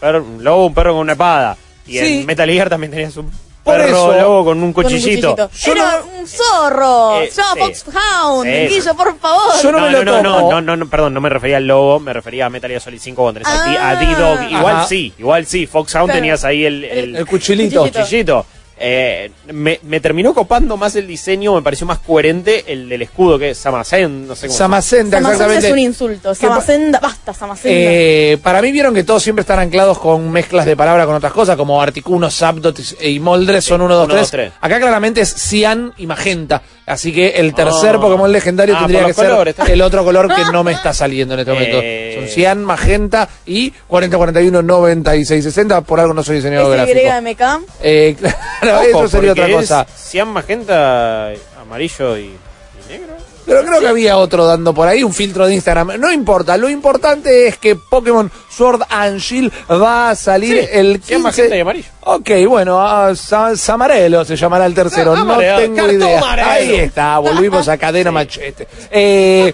perro- 0.00 0.22
un 0.24 0.44
lobo, 0.44 0.66
un 0.66 0.74
perro 0.74 0.92
con 0.92 1.00
una 1.00 1.12
espada. 1.12 1.56
Y 1.84 1.98
Sí. 1.98 2.20
en 2.20 2.26
Metal 2.26 2.48
Gear 2.48 2.68
también 2.70 2.92
tenías 2.92 3.16
un 3.16 3.28
Por 3.62 3.76
perro 3.76 3.86
eso- 3.88 4.12
lobo 4.20 4.44
con 4.46 4.62
un 4.62 4.72
Con 4.72 4.84
un 4.86 4.90
cuchillito. 4.90 5.36
Yo 5.52 5.72
Era 5.72 5.98
no- 5.98 6.20
un 6.20 6.26
zorro. 6.26 7.20
Eh, 7.20 7.30
sí. 7.30 7.40
Foxhound. 7.58 8.46
Eh, 8.48 8.68
Guillo, 8.68 8.94
por 8.94 9.18
favor. 9.18 9.52
Yo 9.62 9.72
no 9.72 9.80
no, 9.80 9.86
me 9.86 9.92
no, 9.92 9.98
lo 9.98 10.04
no, 10.04 10.22
no, 10.22 10.34
tomo. 10.36 10.50
no, 10.52 10.60
no, 10.62 10.76
no, 10.76 10.88
perdón, 10.88 11.14
no 11.14 11.20
me 11.20 11.28
refería 11.28 11.58
al 11.58 11.66
lobo, 11.66 12.00
me 12.00 12.12
refería 12.12 12.46
a 12.46 12.50
Metal 12.50 12.70
Gear 12.70 12.80
Solid 12.80 12.98
5 13.00 13.22
cuando 13.22 13.40
tenés 13.40 13.54
a 13.58 13.64
T- 13.64 13.78
a 13.78 13.88
Ah. 13.90 13.96
D-Dog. 13.96 14.50
Igual 14.50 14.76
Ajá. 14.76 14.86
sí, 14.86 15.12
igual 15.18 15.46
sí, 15.46 15.66
Foxhound 15.66 16.06
Claro. 16.06 16.18
tenías 16.20 16.44
ahí 16.44 16.64
el, 16.64 16.84
el, 16.84 17.16
El 17.16 17.26
cuchillito. 17.26 17.80
Cuchillito. 17.82 18.00
cuchillito. 18.00 18.46
Eh, 18.82 19.30
me, 19.52 19.78
me 19.82 20.00
terminó 20.00 20.32
copando 20.32 20.78
más 20.78 20.96
el 20.96 21.06
diseño, 21.06 21.54
me 21.54 21.60
pareció 21.60 21.86
más 21.86 21.98
coherente 21.98 22.64
el 22.66 22.88
del 22.88 23.02
escudo 23.02 23.38
que 23.38 23.50
es 23.50 23.58
Samacen, 23.58 24.26
no 24.26 24.34
sé 24.34 24.46
cómo 24.46 24.56
se 24.56 24.62
llama. 24.62 24.80
Samacenta, 24.80 25.16
Samacenta 25.18 25.44
exactamente. 25.44 25.66
es 25.66 25.72
un 25.72 25.78
insulto. 25.78 26.34
Samacenda, 26.34 26.98
basta, 26.98 27.34
Samacenda. 27.34 27.78
Eh, 27.78 28.38
para 28.42 28.62
mí 28.62 28.72
vieron 28.72 28.94
que 28.94 29.04
todos 29.04 29.22
siempre 29.22 29.42
están 29.42 29.58
anclados 29.58 29.98
con 29.98 30.32
mezclas 30.32 30.64
de 30.64 30.76
palabra 30.76 31.04
con 31.04 31.14
otras 31.14 31.32
cosas, 31.34 31.58
como 31.58 31.82
Articuno, 31.82 32.30
Zapdot 32.30 32.80
y 33.02 33.20
Moldres 33.20 33.66
son 33.66 33.82
1, 33.82 33.94
2, 33.94 34.04
uno, 34.06 34.14
dos, 34.14 34.30
3. 34.30 34.30
tres. 34.30 34.52
Acá 34.62 34.80
claramente 34.80 35.20
es 35.20 35.34
Cian 35.34 35.92
y 35.98 36.06
Magenta. 36.06 36.62
Así 36.86 37.12
que 37.12 37.28
el 37.36 37.54
tercer 37.54 37.96
Ah. 37.96 38.00
Pokémon 38.00 38.30
legendario 38.32 38.74
Ah, 38.76 38.80
tendría 38.80 39.06
que 39.06 39.14
ser 39.14 39.28
colores, 39.30 39.56
bien. 39.56 39.70
el 39.70 39.82
otro 39.82 40.02
color 40.04 40.34
que 40.34 40.42
no 40.52 40.64
me 40.64 40.72
está 40.72 40.92
saliendo 40.92 41.34
en 41.34 41.40
este 41.40 41.52
momento. 41.52 41.78
Eh. 41.82 42.14
Son 42.18 42.28
Cian, 42.28 42.64
Magenta 42.64 43.28
y 43.46 43.70
40, 43.70 44.16
41, 44.16 44.62
96, 44.62 45.44
60. 45.44 45.80
Por 45.82 46.00
algo 46.00 46.14
no 46.14 46.22
soy 46.22 46.36
diseñador 46.36 46.72
gráfico. 46.76 46.98
SYMK. 46.98 47.42
Eh, 47.82 48.16
claro, 48.60 48.80
eso 48.82 49.08
sería 49.08 49.32
otra 49.32 49.48
cosa. 49.50 49.86
es 49.88 50.02
Cian 50.10 50.28
magenta, 50.28 51.30
amarillo 51.60 52.16
y, 52.18 52.22
y 52.22 52.88
negro. 52.88 53.14
Pero 53.50 53.66
creo 53.66 53.80
que 53.80 53.88
había 53.88 54.16
otro 54.16 54.46
dando 54.46 54.72
por 54.72 54.86
ahí, 54.86 55.02
un 55.02 55.12
filtro 55.12 55.46
de 55.46 55.54
Instagram. 55.54 55.98
No 55.98 56.12
importa, 56.12 56.56
lo 56.56 56.70
importante 56.70 57.48
es 57.48 57.58
que 57.58 57.74
Pokémon 57.74 58.30
Sword 58.48 58.82
and 58.88 59.18
Shield 59.18 59.52
va 59.70 60.10
a 60.10 60.14
salir 60.14 60.56
Sí, 60.62 60.68
el 60.72 60.92
15... 61.00 61.06
cian, 61.08 61.22
magenta 61.22 61.56
y 61.56 61.60
amarillo. 61.60 61.88
Ok, 62.02 62.30
bueno, 62.48 62.80
ah, 62.80 63.12
Sa- 63.16 63.56
Samarelo 63.56 64.24
se 64.24 64.36
llamará 64.36 64.66
el 64.66 64.74
tercero, 64.74 65.12
Ah, 65.12 65.16
no 65.16 65.22
amarelo, 65.22 65.58
tengo 65.58 65.90
idea. 65.90 66.18
amarelo. 66.18 66.48
Ahí 66.48 66.74
está, 66.76 67.18
volvimos 67.18 67.68
a 67.68 67.76
cadena 67.76 68.12
machete. 68.12 68.68
Eh, 68.90 69.52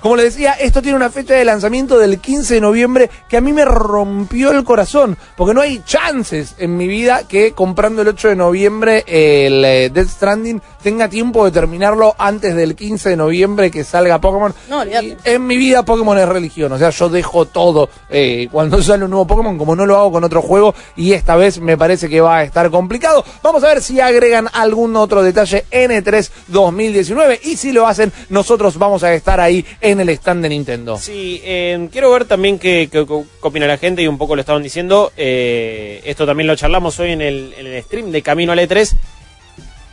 como 0.00 0.14
les 0.14 0.26
decía, 0.26 0.52
esto 0.52 0.80
tiene 0.80 0.94
una 0.96 1.10
fecha 1.10 1.34
de 1.34 1.44
lanzamiento 1.44 1.98
del 1.98 2.20
15 2.20 2.54
de 2.54 2.60
noviembre 2.60 3.10
que 3.28 3.36
a 3.36 3.40
mí 3.40 3.52
me 3.52 3.64
rompió 3.64 4.52
el 4.52 4.62
corazón, 4.62 5.18
porque 5.36 5.54
no 5.54 5.60
hay 5.60 5.82
chances 5.84 6.54
en 6.58 6.76
mi 6.76 6.86
vida 6.86 7.26
que 7.26 7.50
comprando 7.52 8.02
el 8.02 8.08
8 8.08 8.28
de 8.28 8.36
noviembre 8.36 9.04
el 9.08 9.64
eh, 9.64 9.90
Death 9.92 10.08
Stranding 10.10 10.62
tenga 10.82 11.08
tiempo 11.08 11.44
de 11.44 11.50
terminarlo 11.50 12.14
antes 12.18 12.54
del 12.54 12.74
15 12.76 13.10
de 13.10 13.16
noviembre 13.16 13.70
que 13.70 13.84
salga 13.84 14.20
Pokémon. 14.20 14.54
No. 14.68 14.84
Y 14.84 15.16
en 15.24 15.46
mi 15.46 15.56
vida 15.56 15.84
Pokémon 15.84 16.18
es 16.18 16.28
religión, 16.28 16.70
o 16.72 16.78
sea, 16.78 16.90
yo 16.90 17.08
dejo 17.08 17.44
todo 17.46 17.88
eh, 18.10 18.48
cuando 18.50 18.82
sale 18.82 19.04
un 19.04 19.10
nuevo 19.10 19.26
Pokémon, 19.26 19.58
como 19.58 19.74
no 19.76 19.86
lo 19.86 19.96
hago 19.96 20.12
con 20.12 20.24
otro 20.24 20.40
juego, 20.42 20.74
y 20.96 21.12
esta 21.12 21.36
vez 21.36 21.60
me 21.60 21.76
parece 21.76 22.08
que 22.08 22.20
va 22.20 22.38
a 22.38 22.42
estar 22.44 22.70
complicado. 22.70 23.24
Vamos 23.42 23.62
a 23.64 23.68
ver 23.68 23.82
si 23.82 24.00
agregan 24.00 24.48
algún 24.52 24.94
otro 24.96 25.22
detalle 25.22 25.64
N3 25.70 26.30
2019, 26.48 27.40
y 27.44 27.56
si 27.56 27.72
lo 27.72 27.86
hacen, 27.86 28.12
nosotros 28.28 28.78
vamos 28.78 29.02
a 29.02 29.12
estar 29.14 29.40
ahí 29.40 29.64
en 29.80 30.00
el 30.00 30.08
stand 30.10 30.42
de 30.42 30.48
Nintendo. 30.48 30.96
Sí, 30.98 31.40
eh, 31.44 31.88
quiero 31.90 32.10
ver 32.12 32.24
también 32.24 32.58
qué, 32.58 32.88
qué- 32.90 33.06
qué 33.06 33.24
opina 33.40 33.66
la 33.66 33.78
gente 33.78 34.02
y 34.02 34.06
un 34.06 34.18
poco 34.18 34.34
lo 34.36 34.40
estaban 34.40 34.62
diciendo. 34.62 35.12
eh, 35.16 36.00
esto 36.04 36.26
también 36.26 36.46
lo 36.46 36.56
charlamos 36.56 36.98
hoy 37.00 37.12
en 37.12 37.20
el, 37.22 37.54
en 37.58 37.66
el 37.66 37.82
stream 37.82 38.10
de 38.10 38.22
Camino 38.22 38.52
al 38.52 38.58
E3. 38.58 38.92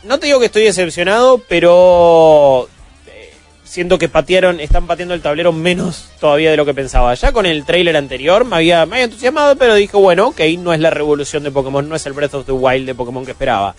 No 0.06 0.18
te 0.18 0.26
digo 0.26 0.38
que 0.40 0.46
estoy 0.46 0.62
decepcionado, 0.62 1.42
pero 1.48 2.68
eh, 3.06 3.32
siento 3.64 3.98
que 3.98 4.08
patearon, 4.08 4.60
están 4.60 4.86
pateando 4.86 5.14
el 5.14 5.20
tablero 5.20 5.52
menos 5.52 6.10
todavía 6.20 6.50
de 6.50 6.56
lo 6.56 6.64
que 6.64 6.74
pensaba. 6.74 7.14
Ya 7.14 7.32
con 7.32 7.46
el 7.46 7.64
trailer 7.64 7.96
anterior 7.96 8.44
me 8.44 8.56
había, 8.56 8.86
me 8.86 8.96
había 8.96 9.04
entusiasmado, 9.04 9.56
pero 9.56 9.74
dije, 9.74 9.96
bueno, 9.96 10.28
ok, 10.28 10.40
no 10.58 10.72
es 10.72 10.80
la 10.80 10.90
revolución 10.90 11.42
de 11.42 11.50
Pokémon, 11.50 11.88
no 11.88 11.96
es 11.96 12.06
el 12.06 12.12
Breath 12.12 12.34
of 12.34 12.46
the 12.46 12.52
Wild 12.52 12.86
de 12.86 12.94
Pokémon 12.94 13.24
que 13.24 13.32
esperaba. 13.32 13.74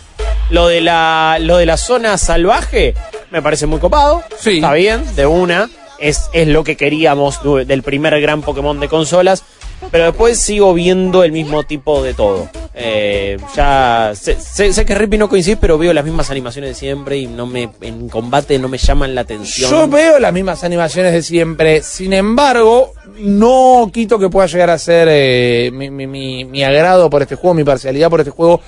Lo 0.49 0.67
de 0.67 0.81
la, 0.81 1.37
lo 1.41 1.57
de 1.57 1.65
la 1.65 1.77
zona 1.77 2.17
salvaje 2.17 2.93
me 3.31 3.41
parece 3.41 3.65
muy 3.65 3.79
copado. 3.79 4.23
Sí. 4.39 4.55
Está 4.55 4.73
bien, 4.73 5.03
de 5.15 5.25
una. 5.25 5.69
Es, 5.99 6.29
es 6.31 6.47
lo 6.47 6.63
que 6.63 6.77
queríamos 6.77 7.39
del 7.65 7.81
primer 7.81 8.19
gran 8.21 8.41
Pokémon 8.43 8.79
de 8.79 8.87
consolas. 8.87 9.43
Pero 9.91 10.05
después 10.05 10.39
sigo 10.39 10.73
viendo 10.73 11.23
el 11.23 11.31
mismo 11.31 11.63
tipo 11.63 12.03
de 12.03 12.13
todo. 12.13 12.49
Eh, 12.73 13.37
ya 13.55 14.11
sé, 14.15 14.85
que 14.85 14.95
Rippy 14.95 15.17
no 15.17 15.29
coincide, 15.29 15.57
pero 15.57 15.77
veo 15.77 15.93
las 15.93 16.03
mismas 16.03 16.29
animaciones 16.29 16.71
de 16.71 16.75
siempre 16.75 17.17
y 17.17 17.27
no 17.27 17.45
me 17.45 17.69
en 17.81 18.09
combate 18.09 18.59
no 18.59 18.69
me 18.69 18.77
llaman 18.77 19.15
la 19.15 19.21
atención. 19.21 19.69
Yo 19.69 19.87
veo 19.87 20.19
las 20.19 20.33
mismas 20.33 20.63
animaciones 20.63 21.13
de 21.13 21.21
siempre, 21.21 21.81
sin 21.81 22.13
embargo, 22.13 22.93
no 23.19 23.89
quito 23.93 24.19
que 24.19 24.29
pueda 24.29 24.47
llegar 24.47 24.69
a 24.69 24.77
ser 24.77 25.07
eh, 25.09 25.71
mi 25.71 26.63
agrado 26.63 27.09
por 27.09 27.21
este 27.21 27.35
juego, 27.35 27.53
mi 27.53 27.63
parcialidad 27.63 28.09
por 28.09 28.19
este 28.19 28.31
juego. 28.31 28.61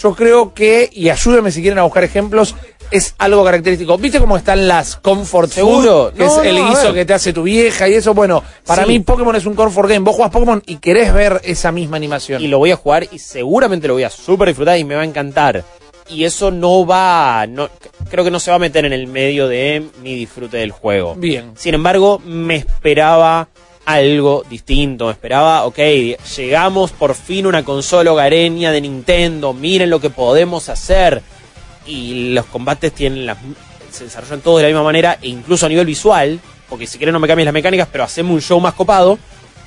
Yo 0.00 0.14
creo 0.14 0.54
que, 0.54 0.88
y 0.92 1.10
ayúdenme 1.10 1.50
si 1.50 1.60
quieren 1.60 1.78
a 1.78 1.82
buscar 1.82 2.04
ejemplos, 2.04 2.54
es 2.92 3.14
algo 3.18 3.44
característico. 3.44 3.98
¿Viste 3.98 4.20
cómo 4.20 4.36
están 4.36 4.68
las 4.68 4.96
comfort 4.96 5.50
Seguro. 5.50 6.10
food? 6.10 6.12
Que 6.18 6.24
No, 6.24 6.40
es 6.40 6.46
el 6.46 6.56
no, 6.58 6.68
guiso 6.68 6.92
que 6.94 7.04
te 7.04 7.14
hace 7.14 7.32
tu 7.32 7.42
vieja 7.42 7.88
y 7.88 7.94
eso. 7.94 8.14
Bueno, 8.14 8.42
para 8.66 8.82
Sí. 8.84 8.88
mí 8.88 9.00
Pokémon 9.00 9.34
es 9.34 9.46
un 9.46 9.54
comfort 9.54 9.88
game. 9.88 10.04
Vos 10.04 10.14
jugás 10.16 10.30
Pokémon 10.30 10.62
y 10.66 10.76
querés 10.76 11.12
ver 11.12 11.40
esa 11.44 11.72
misma 11.72 11.96
animación. 11.96 12.40
y 12.42 12.46
lo 12.48 12.58
voy 12.58 12.70
a 12.70 12.76
jugar 12.76 13.08
y 13.10 13.18
seguramente 13.18 13.88
lo 13.88 13.94
voy 13.94 14.04
a 14.04 14.10
super 14.10 14.46
disfrutar 14.48 14.78
y 14.78 14.84
me 14.84 14.94
va 14.94 15.02
a 15.02 15.04
encantar. 15.06 15.64
Y 16.08 16.24
eso 16.24 16.50
no 16.50 16.84
va, 16.84 17.46
no, 17.48 17.70
creo 18.10 18.24
que 18.24 18.30
no 18.30 18.38
se 18.40 18.50
va 18.50 18.56
a 18.56 18.60
meter 18.60 18.84
en 18.84 18.92
el 18.92 19.06
medio 19.06 19.48
de 19.48 19.82
mi 20.02 20.14
disfrute 20.14 20.58
del 20.58 20.70
juego. 20.72 21.14
Bien. 21.16 21.52
Sin 21.56 21.74
embargo, 21.74 22.20
me 22.24 22.56
esperaba 22.56 23.48
algo 23.86 24.44
distinto. 24.50 25.06
Me 25.06 25.12
esperaba, 25.12 25.64
ok, 25.64 25.78
llegamos 26.36 26.90
por 26.92 27.14
fin 27.14 27.46
a 27.46 27.48
una 27.48 27.64
consola 27.64 28.12
hogareña 28.12 28.72
de 28.72 28.80
Nintendo. 28.80 29.52
Miren 29.54 29.90
lo 29.90 30.00
que 30.00 30.10
podemos 30.10 30.68
hacer. 30.68 31.22
Y 31.86 32.32
los 32.32 32.46
combates 32.46 32.92
tienen 32.92 33.26
las, 33.26 33.38
se 33.90 34.04
desarrollan 34.04 34.40
todos 34.40 34.58
de 34.58 34.62
la 34.64 34.68
misma 34.68 34.84
manera, 34.84 35.18
e 35.20 35.28
incluso 35.28 35.66
a 35.66 35.68
nivel 35.68 35.86
visual. 35.86 36.40
Porque 36.68 36.86
si 36.86 36.98
querés 36.98 37.12
no 37.12 37.20
me 37.20 37.28
cambies 37.28 37.44
las 37.44 37.54
mecánicas, 37.54 37.88
pero 37.90 38.04
hacemos 38.04 38.32
un 38.32 38.40
show 38.40 38.58
más 38.60 38.74
copado 38.74 39.18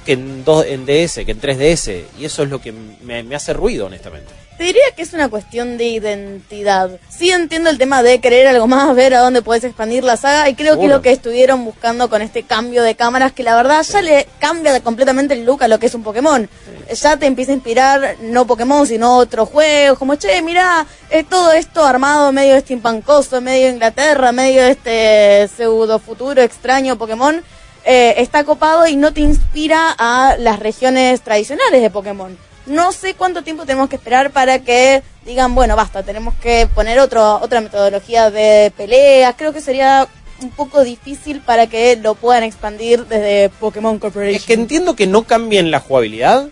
que 0.05 0.13
en, 0.13 0.45
dos, 0.45 0.65
en 0.65 0.85
DS, 0.85 1.25
que 1.25 1.31
en 1.31 1.41
3DS. 1.41 2.03
Y 2.19 2.25
eso 2.25 2.43
es 2.43 2.49
lo 2.49 2.61
que 2.61 2.71
me, 2.71 3.23
me 3.23 3.35
hace 3.35 3.53
ruido, 3.53 3.87
honestamente. 3.87 4.31
Te 4.57 4.63
diría 4.63 4.83
que 4.95 5.01
es 5.01 5.11
una 5.11 5.27
cuestión 5.27 5.77
de 5.77 5.83
identidad. 5.83 6.89
Sí 7.09 7.29
entiendo 7.29 7.69
el 7.69 7.77
tema 7.77 8.01
de 8.03 8.21
querer 8.21 8.47
algo 8.47 8.67
más, 8.67 8.95
ver 8.95 9.13
a 9.13 9.19
dónde 9.19 9.41
puedes 9.41 9.65
expandir 9.65 10.05
la 10.05 10.15
saga 10.15 10.47
y 10.47 10.55
creo 10.55 10.75
que 10.75 10.81
Seguro. 10.83 10.95
lo 10.95 11.01
que 11.01 11.11
estuvieron 11.11 11.65
buscando 11.65 12.09
con 12.09 12.21
este 12.21 12.43
cambio 12.43 12.81
de 12.81 12.95
cámaras 12.95 13.33
que 13.33 13.43
la 13.43 13.57
verdad 13.57 13.83
ya 13.83 14.01
le 14.01 14.27
cambia 14.39 14.79
completamente 14.79 15.33
el 15.33 15.43
look 15.43 15.61
a 15.61 15.67
lo 15.67 15.77
que 15.77 15.87
es 15.87 15.95
un 15.95 16.03
Pokémon. 16.03 16.49
Ya 16.89 17.17
te 17.17 17.25
empieza 17.25 17.51
a 17.51 17.55
inspirar 17.55 18.15
no 18.21 18.47
Pokémon 18.47 18.87
sino 18.87 19.17
otros 19.17 19.49
juegos, 19.49 19.99
como 19.99 20.15
che, 20.15 20.41
mira, 20.41 20.85
todo 21.29 21.51
esto 21.51 21.83
armado 21.83 22.31
medio 22.31 22.57
steampunkoso, 22.57 23.41
medio 23.41 23.67
Inglaterra, 23.67 24.31
medio 24.31 24.61
este 24.61 25.49
pseudo 25.49 25.99
futuro 25.99 26.41
extraño 26.41 26.97
Pokémon. 26.97 27.43
Eh, 27.85 28.15
está 28.17 28.43
copado 28.43 28.87
y 28.87 28.95
no 28.95 29.13
te 29.13 29.21
inspira 29.21 29.95
a 29.97 30.35
las 30.39 30.59
regiones 30.59 31.21
tradicionales 31.21 31.81
de 31.81 31.89
Pokémon. 31.89 32.37
No 32.65 32.91
sé 32.91 33.13
cuánto 33.13 33.43
tiempo 33.43 33.65
tenemos 33.65 33.89
que 33.89 33.95
esperar 33.95 34.31
para 34.31 34.59
que 34.59 35.03
digan, 35.25 35.53
bueno, 35.53 35.75
basta, 35.75 36.01
tenemos 36.01 36.33
que 36.35 36.67
poner 36.73 36.99
otro, 36.99 37.39
otra 37.41 37.61
metodología 37.61 38.31
de 38.31 38.71
peleas. 38.75 39.35
Creo 39.37 39.53
que 39.53 39.61
sería 39.61 40.07
un 40.41 40.49
poco 40.49 40.83
difícil 40.83 41.41
para 41.41 41.67
que 41.67 41.95
lo 41.95 42.15
puedan 42.15 42.43
expandir 42.43 43.05
desde 43.05 43.49
Pokémon 43.59 43.99
Corporation. 43.99 44.35
Es 44.35 44.45
que 44.45 44.53
entiendo 44.53 44.95
que 44.95 45.07
no 45.07 45.23
cambien 45.23 45.69
la 45.71 45.79
jugabilidad. 45.79 46.47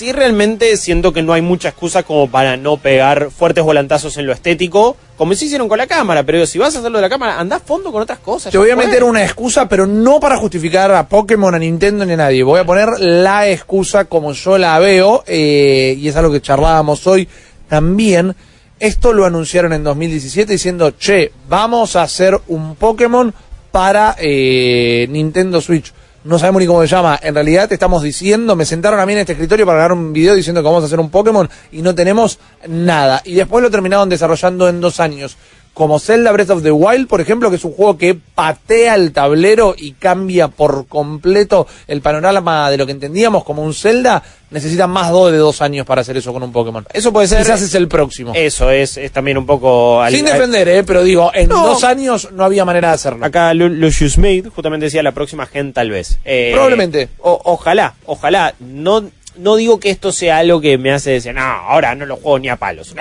Sí, 0.00 0.12
realmente 0.12 0.78
siento 0.78 1.12
que 1.12 1.20
no 1.20 1.34
hay 1.34 1.42
mucha 1.42 1.68
excusa 1.68 2.04
como 2.04 2.30
para 2.30 2.56
no 2.56 2.78
pegar 2.78 3.30
fuertes 3.30 3.62
volantazos 3.62 4.16
en 4.16 4.24
lo 4.24 4.32
estético, 4.32 4.96
como 5.18 5.34
se 5.34 5.44
hicieron 5.44 5.68
con 5.68 5.76
la 5.76 5.86
cámara. 5.86 6.22
Pero 6.22 6.46
si 6.46 6.58
vas 6.58 6.74
a 6.74 6.78
hacerlo 6.78 6.96
de 6.96 7.02
la 7.02 7.10
cámara, 7.10 7.38
anda 7.38 7.56
a 7.56 7.60
fondo 7.60 7.92
con 7.92 8.00
otras 8.00 8.18
cosas. 8.20 8.50
Te 8.50 8.56
voy 8.56 8.70
a 8.70 8.76
meter 8.76 9.04
una 9.04 9.22
excusa, 9.22 9.68
pero 9.68 9.86
no 9.86 10.18
para 10.18 10.38
justificar 10.38 10.90
a 10.90 11.06
Pokémon, 11.06 11.54
a 11.54 11.58
Nintendo 11.58 12.06
ni 12.06 12.14
a 12.14 12.16
nadie. 12.16 12.42
Voy 12.42 12.58
a 12.58 12.64
poner 12.64 12.98
la 12.98 13.46
excusa 13.50 14.06
como 14.06 14.32
yo 14.32 14.56
la 14.56 14.78
veo, 14.78 15.22
eh, 15.26 15.94
y 15.98 16.08
es 16.08 16.16
algo 16.16 16.32
que 16.32 16.40
charlábamos 16.40 17.06
hoy 17.06 17.28
también. 17.68 18.34
Esto 18.78 19.12
lo 19.12 19.26
anunciaron 19.26 19.74
en 19.74 19.84
2017 19.84 20.50
diciendo, 20.50 20.92
che, 20.92 21.30
vamos 21.46 21.94
a 21.96 22.04
hacer 22.04 22.40
un 22.46 22.74
Pokémon 22.74 23.34
para 23.70 24.16
eh, 24.18 25.06
Nintendo 25.10 25.60
Switch. 25.60 25.92
No 26.22 26.38
sabemos 26.38 26.60
ni 26.60 26.66
cómo 26.66 26.82
se 26.82 26.88
llama. 26.88 27.18
En 27.22 27.34
realidad 27.34 27.66
te 27.66 27.74
estamos 27.74 28.02
diciendo, 28.02 28.54
me 28.54 28.66
sentaron 28.66 29.00
a 29.00 29.06
mí 29.06 29.14
en 29.14 29.20
este 29.20 29.32
escritorio 29.32 29.64
para 29.64 29.78
grabar 29.78 29.92
un 29.96 30.12
video 30.12 30.34
diciendo 30.34 30.60
que 30.60 30.66
vamos 30.66 30.82
a 30.82 30.86
hacer 30.86 31.00
un 31.00 31.08
Pokémon 31.08 31.48
y 31.72 31.80
no 31.80 31.94
tenemos 31.94 32.38
nada. 32.68 33.22
Y 33.24 33.34
después 33.34 33.62
lo 33.62 33.70
terminaron 33.70 34.06
desarrollando 34.08 34.68
en 34.68 34.82
dos 34.82 35.00
años. 35.00 35.38
Como 35.72 35.98
Zelda 35.98 36.32
Breath 36.32 36.50
of 36.50 36.62
the 36.62 36.72
Wild, 36.72 37.06
por 37.08 37.20
ejemplo, 37.20 37.48
que 37.48 37.56
es 37.56 37.64
un 37.64 37.72
juego 37.72 37.96
que 37.96 38.14
patea 38.14 38.96
el 38.96 39.12
tablero 39.12 39.74
y 39.78 39.92
cambia 39.92 40.48
por 40.48 40.86
completo 40.88 41.66
el 41.86 42.02
panorama 42.02 42.70
de 42.70 42.76
lo 42.76 42.84
que 42.86 42.92
entendíamos 42.92 43.44
como 43.44 43.62
un 43.62 43.72
Zelda, 43.72 44.22
necesita 44.50 44.86
más 44.86 45.08
de 45.10 45.38
dos 45.38 45.62
años 45.62 45.86
para 45.86 46.00
hacer 46.02 46.16
eso 46.16 46.32
con 46.32 46.42
un 46.42 46.52
Pokémon. 46.52 46.84
Eso 46.92 47.12
puede 47.12 47.28
ser. 47.28 47.38
Quizás 47.38 47.62
es 47.62 47.74
el 47.74 47.86
próximo. 47.88 48.32
Eso 48.34 48.70
es, 48.70 48.96
es 48.96 49.12
también 49.12 49.38
un 49.38 49.46
poco. 49.46 50.02
Sin 50.10 50.24
defender, 50.26 50.68
eh, 50.68 50.82
pero 50.84 51.02
digo, 51.02 51.30
en 51.32 51.48
No. 51.48 51.64
dos 51.64 51.84
años 51.84 52.28
no 52.32 52.44
había 52.44 52.64
manera 52.64 52.88
de 52.88 52.94
hacerlo. 52.94 53.24
Acá 53.24 53.54
Lu- 53.54 53.68
Lucius 53.68 54.18
Made 54.18 54.50
justamente 54.54 54.86
decía 54.86 55.02
la 55.02 55.12
próxima 55.12 55.46
gen 55.46 55.72
tal 55.72 55.88
vez. 55.90 56.18
Eh, 56.24 56.50
Probablemente. 56.52 57.08
o- 57.20 57.40
ojalá, 57.44 57.94
ojalá. 58.06 58.54
No, 58.58 59.04
no 59.36 59.56
digo 59.56 59.78
que 59.80 59.90
esto 59.90 60.10
sea 60.12 60.38
algo 60.38 60.60
que 60.60 60.76
me 60.76 60.92
hace 60.92 61.12
decir, 61.12 61.32
no, 61.32 61.40
ahora 61.42 61.94
no 61.94 62.04
lo 62.04 62.16
juego 62.16 62.38
ni 62.40 62.48
a 62.48 62.56
palos. 62.56 62.94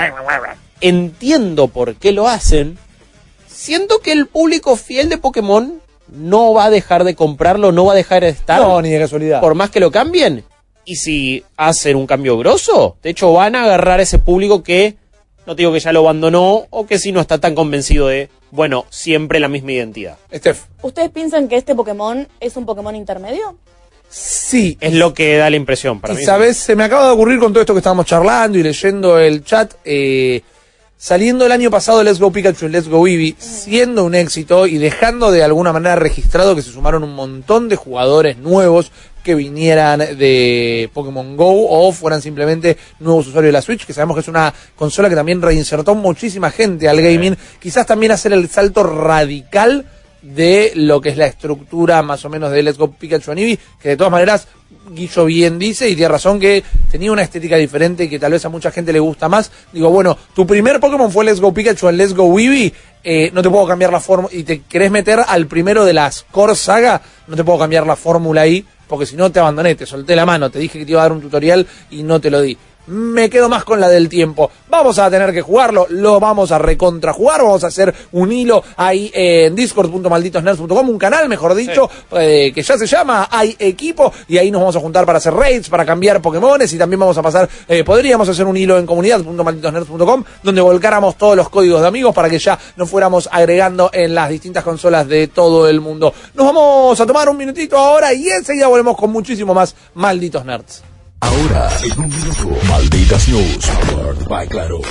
Entiendo 0.81 1.67
por 1.67 1.95
qué 1.95 2.11
lo 2.11 2.27
hacen. 2.27 2.77
Siento 3.47 3.99
que 3.99 4.11
el 4.11 4.27
público 4.27 4.75
fiel 4.75 5.09
de 5.09 5.17
Pokémon 5.17 5.81
no 6.07 6.53
va 6.53 6.65
a 6.65 6.69
dejar 6.69 7.03
de 7.03 7.15
comprarlo, 7.15 7.71
no 7.71 7.85
va 7.85 7.93
a 7.93 7.95
dejar 7.95 8.23
de 8.23 8.29
estar. 8.29 8.61
No, 8.61 8.81
ni 8.81 8.89
de 8.89 8.99
casualidad. 8.99 9.41
por 9.41 9.55
más 9.55 9.69
que 9.69 9.79
lo 9.79 9.91
cambien. 9.91 10.43
Y 10.85 10.95
si 10.95 11.43
hacen 11.57 11.95
un 11.95 12.07
cambio 12.07 12.37
grosso, 12.37 12.97
de 13.03 13.11
hecho 13.11 13.31
van 13.33 13.55
a 13.55 13.63
agarrar 13.63 13.99
a 13.99 14.03
ese 14.03 14.17
público 14.17 14.63
que, 14.63 14.95
no 15.45 15.55
te 15.55 15.61
digo 15.61 15.73
que 15.73 15.79
ya 15.79 15.91
lo 15.91 15.99
abandonó, 15.99 16.65
o 16.69 16.87
que 16.87 16.97
si 16.97 17.11
no 17.11 17.21
está 17.21 17.37
tan 17.37 17.53
convencido 17.53 18.07
de, 18.07 18.29
bueno, 18.49 18.85
siempre 18.89 19.39
la 19.39 19.49
misma 19.49 19.73
identidad. 19.73 20.17
Steph. 20.33 20.61
¿Ustedes 20.81 21.11
piensan 21.11 21.47
que 21.47 21.57
este 21.57 21.75
Pokémon 21.75 22.27
es 22.39 22.55
un 22.55 22.65
Pokémon 22.65 22.95
intermedio? 22.95 23.57
Sí. 24.09 24.77
Es 24.81 24.93
lo 24.93 25.13
que 25.13 25.37
da 25.37 25.49
la 25.51 25.57
impresión 25.57 25.99
para 25.99 26.15
y 26.15 26.17
mí. 26.17 26.23
sabes, 26.23 26.57
se 26.57 26.75
me 26.75 26.83
acaba 26.85 27.05
de 27.05 27.11
ocurrir 27.11 27.39
con 27.39 27.53
todo 27.53 27.61
esto 27.61 27.73
que 27.73 27.79
estábamos 27.79 28.07
charlando 28.07 28.57
y 28.57 28.63
leyendo 28.63 29.19
el 29.19 29.43
chat. 29.43 29.73
eh, 29.85 30.41
saliendo 30.99 31.45
el 31.45 31.53
año 31.53 31.71
pasado 31.71 32.03
Let's 32.03 32.19
Go 32.19 32.29
Pikachu 32.29 32.65
y 32.65 32.69
Let's 32.69 32.89
Go 32.89 33.07
Eevee, 33.07 33.33
siendo 33.39 34.03
un 34.03 34.15
éxito 34.15 34.67
y 34.67 34.77
dejando 34.77 35.31
de 35.31 35.45
alguna 35.45 35.71
manera 35.71 35.95
registrado 35.95 36.55
que 36.55 36.61
se 36.61 36.73
sumaron 36.73 37.05
un 37.05 37.15
montón 37.15 37.69
de 37.69 37.77
jugadores 37.77 38.37
nuevos 38.37 38.91
que 39.23 39.33
vinieran 39.33 39.99
de 39.99 40.89
Pokémon 40.93 41.37
Go 41.37 41.69
o 41.69 41.93
fueran 41.93 42.21
simplemente 42.21 42.77
nuevos 42.99 43.27
usuarios 43.27 43.47
de 43.47 43.53
la 43.53 43.61
Switch, 43.61 43.85
que 43.85 43.93
sabemos 43.93 44.17
que 44.17 44.21
es 44.21 44.27
una 44.27 44.53
consola 44.75 45.07
que 45.07 45.15
también 45.15 45.41
reinsertó 45.41 45.95
muchísima 45.95 46.51
gente 46.51 46.89
al 46.89 47.01
gaming, 47.01 47.37
quizás 47.61 47.85
también 47.85 48.11
hacer 48.11 48.33
el 48.33 48.49
salto 48.49 48.83
radical 48.83 49.85
de 50.21 50.71
lo 50.75 51.01
que 51.01 51.09
es 51.09 51.17
la 51.17 51.27
estructura 51.27 52.01
más 52.01 52.23
o 52.25 52.29
menos 52.29 52.51
de 52.51 52.63
Let's 52.63 52.77
Go 52.77 52.91
Pikachu 52.91 53.31
Eevee, 53.31 53.59
que 53.81 53.89
de 53.89 53.97
todas 53.97 54.11
maneras 54.11 54.47
Guillo 54.91 55.25
bien 55.25 55.59
dice 55.59 55.89
y 55.89 55.95
tiene 55.95 56.09
razón 56.09 56.39
que 56.39 56.63
tenía 56.91 57.11
una 57.11 57.21
estética 57.21 57.57
diferente 57.57 58.05
y 58.05 58.09
que 58.09 58.19
tal 58.19 58.31
vez 58.31 58.43
a 58.45 58.49
mucha 58.49 58.71
gente 58.71 58.91
le 58.91 58.99
gusta 58.99 59.29
más. 59.29 59.51
Digo, 59.71 59.89
bueno, 59.89 60.17
tu 60.33 60.45
primer 60.45 60.79
Pokémon 60.79 61.11
fue 61.11 61.25
Let's 61.25 61.39
Go 61.39 61.53
Pikachu 61.53 61.87
and 61.87 61.97
Let's 61.97 62.13
Go 62.13 62.39
Eevee, 62.39 62.73
eh, 63.03 63.31
no 63.33 63.41
te 63.41 63.49
puedo 63.49 63.65
cambiar 63.65 63.91
la 63.91 63.99
fórmula 63.99 64.33
y 64.33 64.43
te 64.43 64.61
querés 64.61 64.91
meter 64.91 65.19
al 65.25 65.47
primero 65.47 65.85
de 65.85 65.93
las 65.93 66.23
Core 66.31 66.55
Saga, 66.55 67.01
no 67.27 67.35
te 67.35 67.43
puedo 67.43 67.59
cambiar 67.59 67.85
la 67.85 67.95
fórmula 67.95 68.41
ahí 68.41 68.65
porque 68.89 69.05
si 69.05 69.15
no 69.15 69.31
te 69.31 69.39
abandoné, 69.39 69.75
te 69.75 69.85
solté 69.85 70.15
la 70.15 70.25
mano, 70.25 70.49
te 70.49 70.57
dije 70.57 70.79
que 70.79 70.85
te 70.85 70.91
iba 70.91 71.01
a 71.01 71.03
dar 71.03 71.11
un 71.11 71.21
tutorial 71.21 71.65
y 71.91 72.01
no 72.01 72.19
te 72.19 72.31
lo 72.31 72.41
di 72.41 72.57
me 72.89 73.29
quedo 73.29 73.49
más 73.49 73.63
con 73.63 73.79
la 73.79 73.87
del 73.87 74.09
tiempo. 74.09 74.51
Vamos 74.67 74.99
a 74.99 75.09
tener 75.09 75.33
que 75.33 75.41
jugarlo, 75.41 75.87
lo 75.89 76.19
vamos 76.19 76.51
a 76.51 76.57
recontrajugar, 76.57 77.43
vamos 77.43 77.63
a 77.63 77.67
hacer 77.67 77.93
un 78.11 78.31
hilo 78.31 78.63
ahí 78.77 79.11
en 79.13 79.55
discord.malditosnerds.com, 79.55 80.89
un 80.89 80.97
canal, 80.97 81.29
mejor 81.29 81.55
dicho, 81.55 81.89
eh, 82.11 82.51
que 82.53 82.61
ya 82.61 82.77
se 82.77 82.85
llama 82.85 83.27
Hay 83.31 83.55
Equipo, 83.57 84.11
y 84.27 84.37
ahí 84.37 84.51
nos 84.51 84.61
vamos 84.61 84.75
a 84.75 84.79
juntar 84.79 85.05
para 85.05 85.17
hacer 85.17 85.33
raids, 85.33 85.69
para 85.69 85.85
cambiar 85.85 86.21
Pokémones, 86.21 86.71
y 86.73 86.77
también 86.77 86.99
vamos 86.99 87.17
a 87.17 87.21
pasar, 87.21 87.49
eh, 87.67 87.83
podríamos 87.83 88.27
hacer 88.27 88.45
un 88.45 88.57
hilo 88.57 88.77
en 88.77 88.85
comunidad.malditosnerds.com, 88.85 90.23
donde 90.43 90.61
volcáramos 90.61 91.15
todos 91.15 91.35
los 91.35 91.49
códigos 91.49 91.81
de 91.81 91.87
amigos 91.87 92.13
para 92.13 92.29
que 92.29 92.39
ya 92.39 92.57
nos 92.75 92.89
fuéramos 92.89 93.29
agregando 93.31 93.89
en 93.93 94.13
las 94.13 94.29
distintas 94.29 94.63
consolas 94.63 95.07
de 95.07 95.27
todo 95.27 95.67
el 95.67 95.81
mundo. 95.81 96.13
Nos 96.33 96.45
vamos 96.45 96.99
a 96.99 97.05
tomar 97.05 97.29
un 97.29 97.37
minutito 97.37 97.77
ahora 97.77 98.13
y 98.13 98.29
enseguida 98.29 98.67
volvemos 98.67 98.97
con 98.97 99.11
muchísimo 99.11 99.53
más 99.53 99.75
Malditos 99.93 100.45
Nerds. 100.45 100.83
Ahora, 101.21 101.69
en 101.83 101.99
un 101.99 102.09
minuto, 102.09 102.49
Malditas 102.67 103.27
News, 103.27 103.65
powered 103.91 104.27
by 104.27 104.47
Claro. 104.47 104.81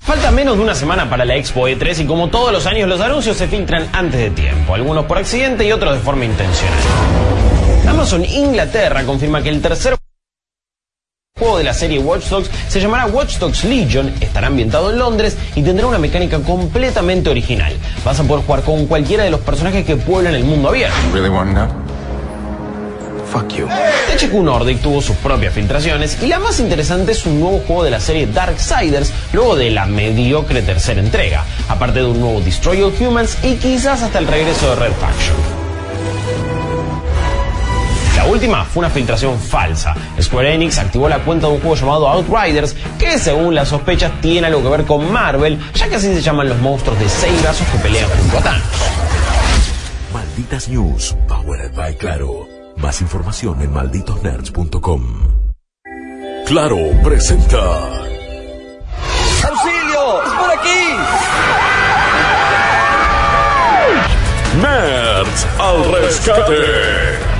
Falta 0.00 0.32
menos 0.32 0.56
de 0.56 0.62
una 0.62 0.74
semana 0.74 1.08
para 1.08 1.24
la 1.24 1.36
Expo 1.36 1.68
E3 1.68 2.00
y 2.00 2.06
como 2.06 2.28
todos 2.28 2.52
los 2.52 2.66
años 2.66 2.88
los 2.88 3.00
anuncios 3.00 3.36
se 3.36 3.46
filtran 3.46 3.88
antes 3.92 4.18
de 4.18 4.30
tiempo, 4.30 4.74
algunos 4.74 5.06
por 5.06 5.18
accidente 5.18 5.64
y 5.64 5.70
otros 5.70 5.94
de 5.94 6.00
forma 6.00 6.24
intencional. 6.24 6.78
Amazon 7.88 8.24
Inglaterra 8.24 9.04
confirma 9.04 9.42
que 9.42 9.50
el 9.50 9.62
tercer 9.62 9.94
juego 11.38 11.58
de 11.58 11.64
la 11.64 11.74
serie 11.74 12.00
Watch 12.00 12.28
Dogs 12.28 12.50
se 12.68 12.80
llamará 12.80 13.06
Watch 13.06 13.38
Dogs 13.38 13.64
Legion, 13.64 14.12
estará 14.20 14.48
ambientado 14.48 14.90
en 14.90 14.98
Londres 14.98 15.36
y 15.54 15.62
tendrá 15.62 15.86
una 15.86 15.98
mecánica 15.98 16.40
completamente 16.40 17.30
original. 17.30 17.72
Vas 18.04 18.18
a 18.18 18.24
poder 18.24 18.44
jugar 18.44 18.62
con 18.62 18.86
cualquiera 18.86 19.22
de 19.22 19.30
los 19.30 19.40
personajes 19.40 19.86
que 19.86 19.96
pueblan 19.96 20.34
el 20.34 20.44
mundo 20.44 20.68
abierto. 20.68 20.96
Fuck 23.32 23.54
you. 23.54 23.66
Nordic 24.42 24.82
tuvo 24.82 25.00
sus 25.00 25.16
propias 25.16 25.54
filtraciones 25.54 26.22
y 26.22 26.26
la 26.26 26.38
más 26.38 26.60
interesante 26.60 27.12
es 27.12 27.24
un 27.24 27.40
nuevo 27.40 27.60
juego 27.60 27.82
de 27.82 27.90
la 27.90 27.98
serie 27.98 28.26
Darksiders 28.26 29.10
luego 29.32 29.56
de 29.56 29.70
la 29.70 29.86
mediocre 29.86 30.60
tercera 30.60 31.00
entrega, 31.00 31.42
aparte 31.66 32.00
de 32.00 32.04
un 32.04 32.20
nuevo 32.20 32.42
Destroy 32.42 32.82
All 32.82 32.92
Humans 33.00 33.38
y 33.42 33.54
quizás 33.54 34.02
hasta 34.02 34.18
el 34.18 34.26
regreso 34.26 34.68
de 34.68 34.74
Red 34.76 34.92
Faction. 34.92 35.36
La 38.16 38.26
última 38.26 38.66
fue 38.66 38.80
una 38.80 38.90
filtración 38.90 39.40
falsa. 39.40 39.94
Square 40.20 40.54
Enix 40.54 40.76
activó 40.76 41.08
la 41.08 41.20
cuenta 41.20 41.46
de 41.46 41.54
un 41.54 41.60
juego 41.60 41.74
llamado 41.74 42.08
Outriders, 42.08 42.76
que 42.98 43.18
según 43.18 43.54
las 43.54 43.68
sospechas 43.68 44.12
tiene 44.20 44.48
algo 44.48 44.62
que 44.62 44.68
ver 44.68 44.84
con 44.84 45.10
Marvel, 45.10 45.58
ya 45.74 45.88
que 45.88 45.94
así 45.94 46.12
se 46.12 46.20
llaman 46.20 46.50
los 46.50 46.58
monstruos 46.58 46.98
de 46.98 47.08
seis 47.08 47.40
brazos 47.40 47.66
que 47.68 47.78
pelean 47.78 48.10
junto 48.10 48.46
a. 48.46 48.60
Malditas 50.12 50.68
News, 50.68 51.16
powered 51.26 51.74
by 51.74 51.94
Claro. 51.96 52.51
Más 52.82 53.00
información 53.00 53.62
en 53.62 53.72
malditosnerds.com. 53.72 55.02
Claro 56.46 56.78
presenta. 57.04 57.62
¡Auxilio! 59.48 60.22
¡Es 60.24 60.32
por 60.32 60.50
aquí! 60.50 60.96
Nerds 64.60 65.46
al 65.60 65.92
rescate. 65.92 67.31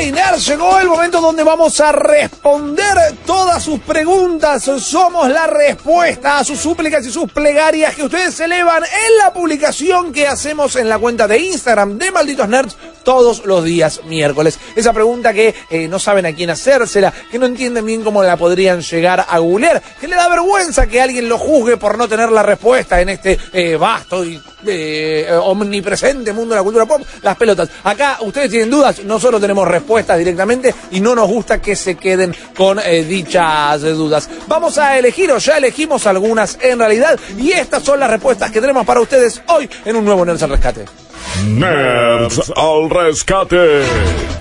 Hey, 0.00 0.12
nerds, 0.12 0.46
llegó 0.46 0.78
el 0.78 0.86
momento 0.86 1.20
donde 1.20 1.42
vamos 1.42 1.80
a 1.80 1.90
responder 1.90 3.16
todas 3.26 3.60
sus 3.64 3.80
preguntas. 3.80 4.62
Somos 4.62 5.28
la 5.28 5.48
respuesta 5.48 6.38
a 6.38 6.44
sus 6.44 6.60
súplicas 6.60 7.04
y 7.04 7.10
sus 7.10 7.32
plegarias 7.32 7.96
que 7.96 8.04
ustedes 8.04 8.38
elevan 8.38 8.84
en 8.84 9.18
la 9.18 9.32
publicación 9.32 10.12
que 10.12 10.28
hacemos 10.28 10.76
en 10.76 10.88
la 10.88 11.00
cuenta 11.00 11.26
de 11.26 11.38
Instagram 11.38 11.98
de 11.98 12.12
Malditos 12.12 12.48
Nerds 12.48 12.76
todos 13.02 13.44
los 13.46 13.64
días 13.64 14.02
miércoles. 14.04 14.60
Esa 14.76 14.92
pregunta 14.92 15.32
que 15.32 15.54
eh, 15.70 15.88
no 15.88 15.98
saben 15.98 16.26
a 16.26 16.32
quién 16.34 16.50
hacérsela, 16.50 17.12
que 17.30 17.38
no 17.38 17.46
entienden 17.46 17.84
bien 17.84 18.04
cómo 18.04 18.22
la 18.22 18.36
podrían 18.36 18.82
llegar 18.82 19.26
a 19.28 19.38
googlear, 19.38 19.82
que 19.98 20.06
le 20.06 20.14
da 20.14 20.28
vergüenza 20.28 20.86
que 20.86 21.00
alguien 21.00 21.28
lo 21.28 21.38
juzgue 21.38 21.76
por 21.76 21.98
no 21.98 22.06
tener 22.06 22.30
la 22.30 22.42
respuesta 22.42 23.00
en 23.00 23.08
este 23.08 23.38
eh, 23.52 23.76
vasto 23.76 24.24
y 24.24 24.40
eh, 24.66 25.26
omnipresente 25.42 26.32
mundo 26.32 26.54
de 26.54 26.60
la 26.60 26.62
cultura 26.62 26.86
pop, 26.86 27.00
las 27.22 27.36
pelotas. 27.36 27.70
Acá 27.82 28.18
ustedes 28.20 28.50
tienen 28.50 28.70
dudas, 28.70 29.02
nosotros 29.04 29.40
tenemos 29.40 29.66
respuestas 29.88 30.18
directamente 30.18 30.74
y 30.90 31.00
no 31.00 31.14
nos 31.14 31.26
gusta 31.28 31.62
que 31.62 31.74
se 31.74 31.94
queden 31.94 32.36
con 32.54 32.78
eh, 32.78 33.02
dichas 33.04 33.80
dudas. 33.80 34.28
Vamos 34.46 34.76
a 34.76 34.98
elegir, 34.98 35.32
o 35.32 35.38
ya 35.38 35.56
elegimos 35.56 36.06
algunas 36.06 36.58
en 36.60 36.78
realidad, 36.78 37.18
y 37.38 37.52
estas 37.52 37.82
son 37.82 37.98
las 37.98 38.10
respuestas 38.10 38.50
que 38.50 38.60
tenemos 38.60 38.84
para 38.84 39.00
ustedes 39.00 39.40
hoy 39.46 39.68
en 39.86 39.96
un 39.96 40.04
nuevo 40.04 40.24
al 40.24 40.38
Rescate. 40.38 41.07
Nerds 41.46 42.52
al 42.56 42.90
rescate. 42.90 43.82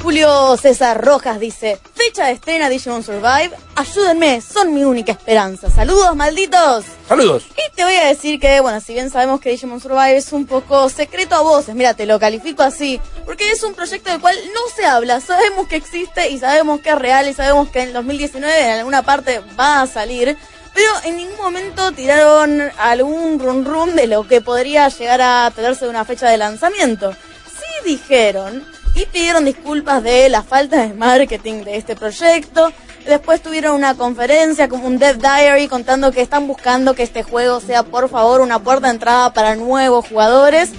Julio 0.02 0.56
César 0.58 1.04
Rojas 1.04 1.40
dice, 1.40 1.80
fecha 1.94 2.26
de 2.26 2.34
estrena 2.34 2.70
Digimon 2.70 3.04
Survive, 3.04 3.52
ayúdenme, 3.76 4.42
son 4.42 4.74
mi 4.74 4.84
única 4.84 5.12
esperanza. 5.12 5.70
Saludos, 5.70 6.16
malditos. 6.16 6.86
Saludos. 7.08 7.44
Y 7.52 7.76
te 7.76 7.84
voy 7.84 7.96
a 7.96 8.08
decir 8.08 8.40
que, 8.40 8.60
bueno, 8.62 8.80
si 8.80 8.94
bien 8.94 9.10
sabemos 9.10 9.42
que 9.42 9.50
Digimon 9.50 9.80
Survive 9.80 10.18
es 10.18 10.32
un 10.32 10.46
poco 10.46 10.90
secreto 10.90 11.36
a 11.36 11.42
voces, 11.42 11.76
mira, 11.76 11.94
te 11.94 12.06
lo 12.06 12.20
califico 12.20 12.64
así, 12.64 13.02
porque 13.26 13.52
es 13.52 13.64
un 13.64 13.74
proyecto 13.74 14.10
del 14.10 14.22
cual 14.22 14.36
no 14.54 14.62
se 14.76 14.86
habla, 14.86 15.20
sabemos 15.20 15.68
que 15.68 15.76
existe 15.76 16.30
y 16.30 16.40
sabemos 16.40 16.80
que 16.82 16.90
es 16.90 16.98
real 16.98 17.28
y 17.28 17.34
sabemos 17.34 17.70
que 17.70 17.82
en 17.82 17.94
2019 17.94 18.64
en 18.64 18.80
alguna 18.80 19.04
parte 19.04 19.42
va 19.60 19.82
a 19.82 19.88
salir, 19.88 20.38
pero 20.78 20.92
en 21.06 21.18
ningún 21.18 21.38
momento 21.38 21.92
tiraron 21.92 22.62
algún 22.78 23.40
run 23.40 23.66
run 23.66 23.96
de 23.96 24.06
lo 24.06 24.28
que 24.28 24.42
podría 24.42 24.88
llegar 24.90 25.22
a 25.22 25.50
tenerse 25.50 25.86
de 25.86 25.90
una 25.90 26.06
fecha 26.06 26.30
de 26.30 26.38
lanzamiento. 26.38 27.14
Sí 27.14 27.90
dijeron 27.90 28.64
y 28.94 29.08
pidieron 29.08 29.44
disculpas 29.44 30.04
de 30.04 30.30
la 30.30 30.44
falta 30.44 30.84
de 30.84 30.94
marketing 30.94 31.64
de 31.64 31.78
este 31.78 31.96
proyecto. 31.96 32.72
Después 33.08 33.42
tuvieron 33.42 33.74
una 33.74 33.96
conferencia 33.96 34.70
como 34.70 34.86
un 34.86 35.00
Dev 35.00 35.18
Diary 35.18 35.68
contando 35.68 36.12
que 36.12 36.22
están 36.22 36.46
buscando 36.46 36.94
que 36.94 37.02
este 37.02 37.24
juego 37.24 37.60
sea 37.60 37.82
por 37.82 38.08
favor 38.08 38.42
una 38.42 38.60
puerta 38.60 38.86
de 38.86 38.94
entrada 38.94 39.34
para 39.34 39.56
nuevos 39.56 40.08
jugadores. 40.08 40.70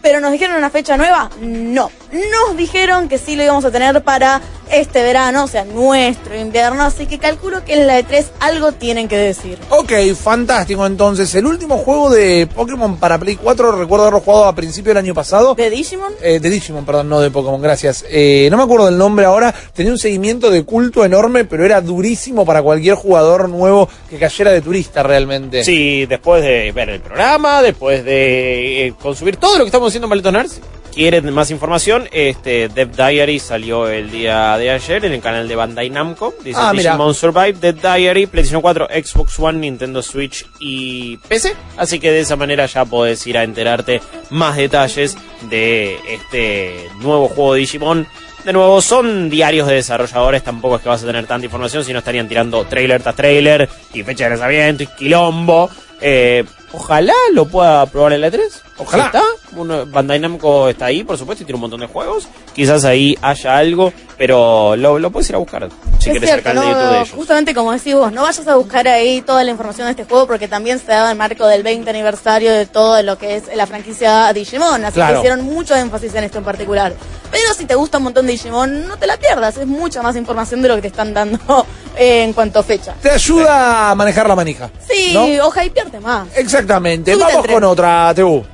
Pero 0.00 0.20
nos 0.20 0.30
dijeron 0.30 0.58
una 0.58 0.70
fecha 0.70 0.96
nueva, 0.96 1.28
no. 1.40 1.90
Nos 2.12 2.56
dijeron 2.56 3.08
que 3.08 3.18
sí 3.18 3.36
lo 3.36 3.44
íbamos 3.44 3.64
a 3.64 3.70
tener 3.70 4.02
para 4.02 4.40
este 4.70 5.02
verano, 5.02 5.44
o 5.44 5.48
sea, 5.48 5.64
nuestro 5.64 6.36
invierno, 6.36 6.84
así 6.84 7.06
que 7.06 7.18
calculo 7.18 7.64
que 7.64 7.74
en 7.74 7.86
la 7.86 8.00
E3 8.00 8.26
algo 8.40 8.72
tienen 8.72 9.08
que 9.08 9.16
decir. 9.16 9.58
Ok, 9.70 9.92
fantástico. 10.20 10.86
Entonces, 10.86 11.34
el 11.34 11.46
último 11.46 11.78
juego 11.78 12.10
de 12.10 12.48
Pokémon 12.52 12.96
para 12.96 13.18
Play 13.18 13.36
4, 13.36 13.72
recuerdo 13.72 14.04
haberlo 14.04 14.20
jugado 14.20 14.44
a 14.44 14.54
principio 14.54 14.90
del 14.90 14.98
año 14.98 15.14
pasado. 15.14 15.54
¿De 15.54 15.70
Digimon? 15.70 16.12
Eh, 16.22 16.40
de 16.40 16.50
Digimon, 16.50 16.84
perdón, 16.84 17.08
no 17.08 17.20
de 17.20 17.30
Pokémon, 17.30 17.60
gracias. 17.60 18.04
Eh, 18.08 18.48
no 18.50 18.56
me 18.56 18.62
acuerdo 18.62 18.86
del 18.86 18.98
nombre 18.98 19.26
ahora. 19.26 19.54
Tenía 19.74 19.92
un 19.92 19.98
seguimiento 19.98 20.50
de 20.50 20.64
culto 20.64 21.04
enorme, 21.04 21.44
pero 21.44 21.64
era 21.64 21.80
durísimo 21.80 22.44
para 22.44 22.62
cualquier 22.62 22.94
jugador 22.94 23.48
nuevo 23.48 23.88
que 24.08 24.18
cayera 24.18 24.52
de 24.52 24.60
turista 24.60 25.02
realmente. 25.02 25.64
Sí, 25.64 26.06
después 26.06 26.42
de 26.42 26.72
ver 26.72 26.90
el 26.90 27.00
programa, 27.00 27.62
después 27.62 28.04
de 28.04 28.86
eh, 28.86 28.94
consumir 29.00 29.36
todo 29.36 29.58
lo 29.58 29.64
que 29.64 29.68
estamos 29.68 29.88
haciendo 29.88 30.06
en 30.06 30.10
Malditos 30.10 30.32
Nerds, 30.32 30.60
quieren 31.00 31.32
más 31.32 31.50
información, 31.50 32.06
este 32.12 32.68
Dev 32.68 32.90
Diary 32.94 33.38
salió 33.38 33.88
el 33.88 34.10
día 34.10 34.58
de 34.58 34.68
ayer 34.70 35.02
en 35.06 35.14
el 35.14 35.22
canal 35.22 35.48
de 35.48 35.56
Bandai 35.56 35.88
Namco. 35.88 36.34
Dice 36.44 36.60
Ah. 36.62 36.72
Digimon 36.74 37.14
Survive, 37.14 37.54
Dev 37.54 37.80
Diary, 37.80 38.26
PlayStation 38.26 38.60
4, 38.60 38.88
Xbox 39.02 39.38
One, 39.38 39.60
Nintendo 39.60 40.02
Switch 40.02 40.44
y 40.60 41.16
PC. 41.16 41.56
Así 41.78 41.98
que 42.00 42.10
de 42.10 42.20
esa 42.20 42.36
manera 42.36 42.66
ya 42.66 42.84
podés 42.84 43.26
ir 43.26 43.38
a 43.38 43.44
enterarte 43.44 44.02
más 44.28 44.58
detalles 44.58 45.16
de 45.48 45.98
este 46.06 46.90
nuevo 46.98 47.28
juego 47.28 47.54
de 47.54 47.60
Digimon. 47.60 48.06
De 48.44 48.52
nuevo, 48.52 48.82
son 48.82 49.30
diarios 49.30 49.68
de 49.68 49.76
desarrolladores, 49.76 50.42
tampoco 50.44 50.76
es 50.76 50.82
que 50.82 50.90
vas 50.90 51.02
a 51.02 51.06
tener 51.06 51.24
tanta 51.26 51.46
información, 51.46 51.82
si 51.82 51.94
no 51.94 52.00
estarían 52.00 52.28
tirando 52.28 52.62
trailer 52.66 53.02
tras 53.02 53.16
trailer 53.16 53.70
y 53.94 54.02
fecha 54.02 54.24
de 54.24 54.30
lanzamiento 54.30 54.82
y 54.82 54.86
quilombo. 54.86 55.70
Eh, 56.02 56.44
ojalá 56.72 57.14
lo 57.32 57.46
pueda 57.46 57.84
probar 57.86 58.12
en 58.12 58.20
la 58.22 58.28
E3. 58.28 58.40
Ojalá. 58.78 59.06
Está. 59.06 59.22
Uno- 59.56 59.84
Bandai 59.86 60.18
Namco 60.20 60.68
está 60.68 60.86
ahí, 60.86 61.02
por 61.04 61.18
supuesto, 61.18 61.42
y 61.42 61.46
tiene 61.46 61.56
un 61.56 61.62
montón 61.62 61.80
de 61.80 61.86
juegos. 61.86 62.28
Quizás 62.54 62.84
ahí 62.84 63.18
haya 63.20 63.56
algo, 63.56 63.92
pero 64.16 64.76
lo, 64.76 64.98
lo 64.98 65.10
puedes 65.10 65.28
ir 65.28 65.34
a 65.34 65.38
buscar 65.38 65.68
si 65.98 66.08
es 66.10 66.14
querés 66.14 66.22
el 66.22 66.28
cierto, 66.28 66.44
canal 66.44 66.64
de 66.64 66.70
no, 66.70 66.76
YouTube 66.78 66.90
de 66.92 66.96
ellos. 66.98 67.10
justamente 67.10 67.54
como 67.54 67.72
decís 67.72 67.94
vos, 67.94 68.10
no 68.12 68.22
vayas 68.22 68.46
a 68.48 68.54
buscar 68.56 68.88
ahí 68.88 69.20
toda 69.20 69.44
la 69.44 69.50
información 69.50 69.86
de 69.86 69.90
este 69.90 70.04
juego 70.04 70.26
porque 70.26 70.48
también 70.48 70.78
se 70.78 70.86
daba 70.86 71.10
el 71.10 71.18
marco 71.18 71.46
del 71.46 71.62
20 71.62 71.90
aniversario 71.90 72.52
de 72.52 72.64
todo 72.66 73.02
lo 73.02 73.18
que 73.18 73.36
es 73.36 73.44
la 73.54 73.66
franquicia 73.66 74.32
Digimon, 74.32 74.82
así 74.84 74.94
Claro. 74.94 75.14
que 75.14 75.18
hicieron 75.20 75.44
mucho 75.44 75.74
énfasis 75.76 76.14
en 76.14 76.24
esto 76.24 76.38
en 76.38 76.44
particular. 76.44 76.94
Pero 77.30 77.52
si 77.54 77.64
te 77.66 77.74
gusta 77.74 77.98
un 77.98 78.04
montón 78.04 78.26
de 78.26 78.32
Digimon, 78.32 78.88
no 78.88 78.96
te 78.96 79.06
la 79.06 79.16
pierdas, 79.18 79.56
es 79.58 79.66
mucha 79.66 80.00
más 80.02 80.16
información 80.16 80.62
de 80.62 80.68
lo 80.68 80.76
que 80.76 80.82
te 80.82 80.88
están 80.88 81.12
dando 81.12 81.66
en 81.96 82.32
cuanto 82.32 82.60
a 82.60 82.62
fecha. 82.62 82.94
Te 83.02 83.10
ayuda 83.10 83.90
a 83.90 83.94
manejar 83.94 84.26
la 84.28 84.34
manija. 84.36 84.70
Sí, 84.88 85.12
¿no? 85.12 85.46
oja 85.46 85.64
y 85.64 85.70
pierde 85.70 86.00
más. 86.00 86.28
Exactamente. 86.60 87.16
Vamos 87.16 87.46
con 87.46 87.64
otra, 87.64 88.12
Tebu. 88.14 88.44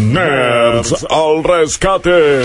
Nerds 0.00 1.06
al 1.08 1.42
rescate. 1.42 2.44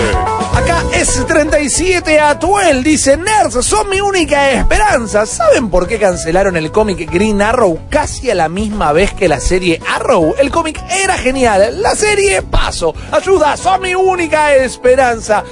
Acá 0.54 0.82
es 0.94 1.26
37 1.26 2.20
Atuel, 2.20 2.84
dice 2.84 3.18
Nerds, 3.18 3.66
son 3.66 3.90
mi 3.90 4.00
única 4.00 4.52
esperanza. 4.52 5.26
¿Saben 5.26 5.70
por 5.70 5.88
qué 5.88 6.00
cancelaron 6.00 6.56
el 6.56 6.72
cómic 6.72 7.12
Green 7.12 7.42
Arrow 7.42 7.82
casi 7.90 8.32
a 8.32 8.36
la 8.36 8.48
misma 8.48 8.94
vez 8.94 9.14
que 9.14 9.28
la 9.28 9.42
serie 9.42 9.82
Arrow? 9.94 10.36
El 10.40 10.52
cómic 10.52 10.82
era 11.04 11.18
genial, 11.18 11.82
la 11.82 11.96
serie 11.96 12.42
paso. 12.42 12.96
Ayuda, 13.12 13.58
son 13.58 13.82
mi 13.82 13.94
única 13.94 14.56
esperanza. 14.56 15.44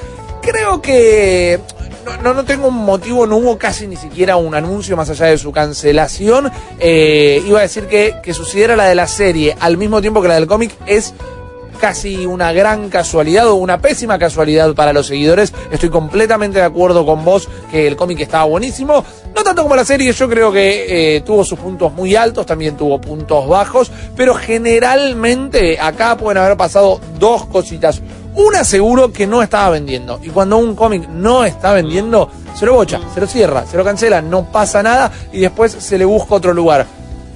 Creo 0.41 0.81
que 0.81 1.59
no, 2.23 2.33
no, 2.33 2.43
tengo 2.45 2.67
un 2.67 2.85
motivo, 2.85 3.25
no 3.27 3.37
hubo 3.37 3.57
casi 3.57 3.87
ni 3.87 3.95
siquiera 3.95 4.35
un 4.35 4.55
anuncio 4.55 4.95
más 4.95 5.09
allá 5.09 5.27
de 5.27 5.37
su 5.37 5.51
cancelación. 5.51 6.51
Eh, 6.79 7.41
iba 7.45 7.59
a 7.59 7.63
decir 7.63 7.87
que, 7.87 8.15
que 8.21 8.33
sucediera 8.33 8.75
la 8.75 8.85
de 8.85 8.95
la 8.95 9.07
serie 9.07 9.55
al 9.59 9.77
mismo 9.77 10.01
tiempo 10.01 10.21
que 10.21 10.27
la 10.27 10.35
del 10.35 10.47
cómic 10.47 10.71
es 10.85 11.13
casi 11.81 12.27
una 12.27 12.53
gran 12.53 12.89
casualidad 12.89 13.49
o 13.49 13.55
una 13.55 13.79
pésima 13.79 14.19
casualidad 14.19 14.75
para 14.75 14.93
los 14.93 15.07
seguidores. 15.07 15.51
Estoy 15.71 15.89
completamente 15.89 16.59
de 16.59 16.65
acuerdo 16.65 17.05
con 17.05 17.25
vos 17.25 17.49
que 17.71 17.87
el 17.87 17.95
cómic 17.95 18.19
estaba 18.19 18.43
buenísimo. 18.43 19.03
No 19.35 19.43
tanto 19.43 19.63
como 19.63 19.75
la 19.75 19.83
serie, 19.83 20.13
yo 20.13 20.29
creo 20.29 20.51
que 20.51 21.15
eh, 21.15 21.21
tuvo 21.21 21.43
sus 21.43 21.57
puntos 21.57 21.91
muy 21.91 22.15
altos, 22.15 22.45
también 22.45 22.77
tuvo 22.77 23.01
puntos 23.01 23.47
bajos, 23.47 23.91
pero 24.15 24.35
generalmente 24.35 25.79
acá 25.79 26.15
pueden 26.17 26.43
haber 26.43 26.55
pasado 26.55 27.01
dos 27.17 27.47
cositas. 27.47 27.99
Una 28.35 28.63
seguro 28.63 29.11
que 29.11 29.27
no 29.27 29.43
estaba 29.43 29.71
vendiendo. 29.71 30.19
Y 30.23 30.29
cuando 30.29 30.57
un 30.57 30.75
cómic 30.75 31.07
no 31.09 31.43
está 31.43 31.73
vendiendo, 31.73 32.29
se 32.55 32.65
lo 32.65 32.73
bocha, 32.73 32.99
se 33.13 33.19
lo 33.19 33.27
cierra, 33.27 33.65
se 33.65 33.77
lo 33.77 33.83
cancela, 33.83 34.21
no 34.21 34.51
pasa 34.51 34.81
nada 34.81 35.11
y 35.33 35.41
después 35.41 35.71
se 35.71 35.97
le 35.97 36.05
busca 36.05 36.35
otro 36.35 36.53
lugar. 36.53 36.85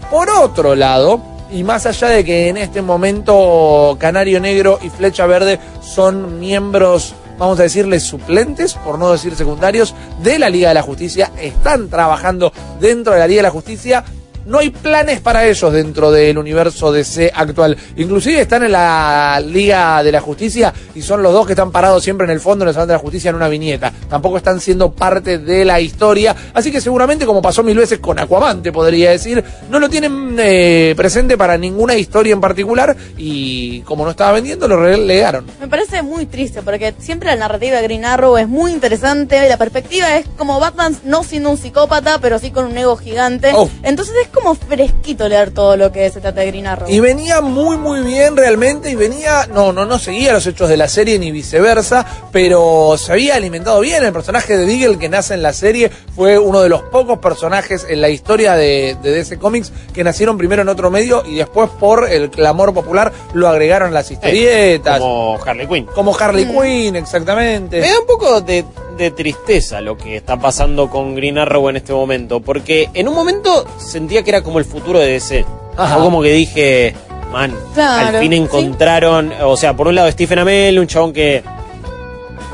Por 0.10 0.30
otro 0.30 0.76
lado, 0.76 1.22
y 1.52 1.64
más 1.64 1.86
allá 1.86 2.10
de 2.10 2.24
que 2.24 2.50
en 2.50 2.58
este 2.58 2.82
momento 2.82 3.98
Canario 4.00 4.40
Negro 4.40 4.80
y 4.82 4.90
Flecha 4.90 5.26
Verde 5.26 5.60
son 5.82 6.40
miembros, 6.40 7.14
vamos 7.38 7.60
a 7.60 7.64
decirles 7.64 8.04
suplentes, 8.04 8.74
por 8.76 8.98
no 8.98 9.12
decir 9.12 9.36
secundarios, 9.36 9.94
de 10.22 10.40
la 10.40 10.50
Liga 10.50 10.70
de 10.70 10.76
la 10.76 10.82
Justicia, 10.82 11.32
están 11.40 11.90
trabajando 11.90 12.52
dentro 12.80 13.14
de 13.14 13.20
la 13.20 13.28
Liga 13.28 13.40
de 13.40 13.48
la 13.48 13.52
Justicia. 13.52 14.04
No 14.46 14.60
hay 14.60 14.70
planes 14.70 15.22
para 15.22 15.48
ellos 15.48 15.74
dentro 15.74 16.12
del 16.12 16.38
universo 16.38 16.92
DC 16.92 17.32
actual. 17.34 17.76
Inclusive 17.98 18.42
están 18.42 18.64
en 18.64 18.74
la 18.74 19.42
Liga 19.44 20.04
de 20.04 20.12
la 20.12 20.22
Justicia 20.22 20.72
y 20.94 21.02
son 21.02 21.24
los 21.24 21.34
dos 21.34 21.48
que 21.48 21.54
están 21.54 21.72
parados 21.72 22.04
siempre 22.04 22.26
en 22.26 22.32
el 22.32 22.40
fondo 22.40 22.64
en 22.64 22.70
el 22.70 22.74
Salón 22.76 22.90
de 22.90 22.94
la 22.94 23.00
Justicia 23.00 23.30
en 23.30 23.38
una 23.38 23.48
viñeta. 23.48 23.92
Tampoco 24.08 24.38
están 24.38 24.60
siendo 24.62 24.92
parte 24.92 25.40
de 25.40 25.66
la 25.66 25.82
historia. 25.82 26.36
Así 26.54 26.72
que 26.72 26.80
seguramente, 26.80 27.26
como 27.26 27.42
pasó 27.42 27.64
mil 27.64 27.76
veces 27.76 27.98
con 27.98 28.20
Aquaman, 28.20 28.62
te 28.62 28.72
podría 28.72 29.10
decir, 29.10 29.44
no 29.72 29.80
lo 29.80 29.90
tienen 29.90 30.36
eh, 30.38 30.94
presente 30.96 31.38
para 31.38 31.58
ninguna 31.58 31.96
historia 31.96 32.34
en 32.34 32.42
particular 32.42 32.96
y 33.18 33.82
como 33.82 34.06
no 34.06 34.12
estaba 34.12 34.34
vendiendo, 34.34 34.68
lo 34.68 34.78
relegaron. 34.78 35.46
Me 35.60 35.68
parece 35.68 36.04
muy 36.04 36.28
triste 36.28 36.62
porque 36.62 36.94
siempre 37.00 37.30
la 37.30 37.36
narrativa 37.36 37.78
de 37.78 37.84
Green 37.84 38.06
Arrow 38.06 38.38
es 38.38 38.48
muy 38.48 38.72
interesante. 38.72 39.50
La 39.50 39.58
perspectiva 39.58 40.18
es 40.18 40.28
como 40.38 40.60
Batman 40.60 40.96
no 41.04 41.24
siendo 41.24 41.50
un 41.50 41.58
psicópata, 41.58 42.20
pero 42.20 42.38
sí 42.38 42.52
con 42.52 42.66
un 42.66 42.78
ego 42.78 42.96
gigante. 42.96 43.52
Oh. 43.56 43.70
Entonces 43.82 44.14
es 44.22 44.35
como 44.36 44.54
fresquito 44.54 45.28
leer 45.28 45.52
todo 45.52 45.76
lo 45.78 45.92
que 45.92 46.10
se 46.10 46.22
trata 46.22 46.42
de 46.42 46.48
Green 46.48 46.68
Arrow. 46.68 46.90
Y 46.90 47.00
venía 47.00 47.42
muy 47.42 47.78
muy 47.78 48.02
bien 48.02 48.36
realmente 48.38 48.92
y 48.92 48.96
venía, 48.96 49.48
no, 49.48 49.74
no, 49.74 49.86
no 49.86 49.98
seguía 49.98 50.34
los 50.34 50.46
hechos 50.46 50.70
de 50.70 50.78
la 50.78 50.88
serie 50.88 51.18
ni 51.18 51.32
viceversa, 51.32 52.06
pero 52.32 52.96
se 52.98 53.12
había 53.12 53.36
alimentado 53.36 53.80
bien. 53.80 54.04
El 54.04 54.14
personaje 54.14 54.58
de 54.58 54.66
Deagle 54.66 55.00
que 55.00 55.10
nace 55.10 55.34
en 55.34 55.42
la 55.42 55.54
serie 55.54 55.90
fue 56.16 56.38
uno 56.38 56.62
de 56.62 56.70
los 56.70 56.84
pocos 56.84 57.20
personajes 57.20 57.86
en 57.90 58.02
la 58.02 58.10
historia 58.10 58.54
de, 58.56 58.98
de 59.02 59.12
DC 59.12 59.40
Comics 59.40 59.72
que 59.94 60.04
nacieron 60.04 60.38
primero 60.38 60.62
en 60.62 60.70
otro 60.70 60.92
medio 60.92 61.24
y 61.26 61.36
después 61.36 61.70
por 61.80 62.10
el 62.10 62.30
clamor 62.30 62.74
popular 62.74 63.12
lo 63.34 63.48
agregaron 63.48 63.94
las 63.94 64.12
historietas. 64.12 65.00
Como 65.00 65.40
Harley 65.44 65.68
Quinn. 65.68 65.86
como 65.96 66.16
Harley 66.16 66.46
Quinn, 66.46 66.96
exactamente. 66.96 67.80
Me 67.80 67.90
da 67.90 68.00
un 68.00 68.06
poco 68.06 68.42
de, 68.42 68.66
de 68.98 69.12
tristeza 69.12 69.82
lo 69.82 69.98
que 69.98 70.16
está 70.18 70.38
pasando 70.40 70.90
con 70.90 71.16
Green 71.16 71.38
Arrow 71.38 71.70
en 71.70 71.78
este 71.78 71.94
momento, 71.94 72.40
porque 72.40 72.90
en 72.94 73.08
un 73.08 73.16
momento 73.16 73.66
sentía 73.78 74.24
que 74.24 74.30
era 74.32 74.42
como 74.44 74.60
el 74.60 74.66
futuro 74.66 75.00
de 75.00 75.08
DC. 75.08 75.46
Ajá. 75.78 75.96
Fue 75.96 76.04
como 76.04 76.22
que 76.22 76.32
dije, 76.32 76.96
man, 77.32 77.54
Claro, 77.74 78.18
al 78.18 78.24
fin 78.24 78.32
sí. 78.32 78.38
encontraron, 78.38 79.32
o 79.44 79.58
sea, 79.58 79.76
por 79.76 79.88
un 79.88 79.96
lado 79.96 80.10
Stephen 80.12 80.40
Amell, 80.40 80.80
un 80.80 80.88
chabón 80.88 81.14
que 81.14 81.44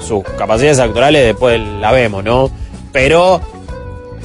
sus 0.06 0.24
capacidades 0.38 0.80
actorales 0.80 1.24
después 1.24 1.60
la 1.80 1.92
vemos, 1.92 2.24
¿no? 2.24 2.50
Pero 2.92 3.42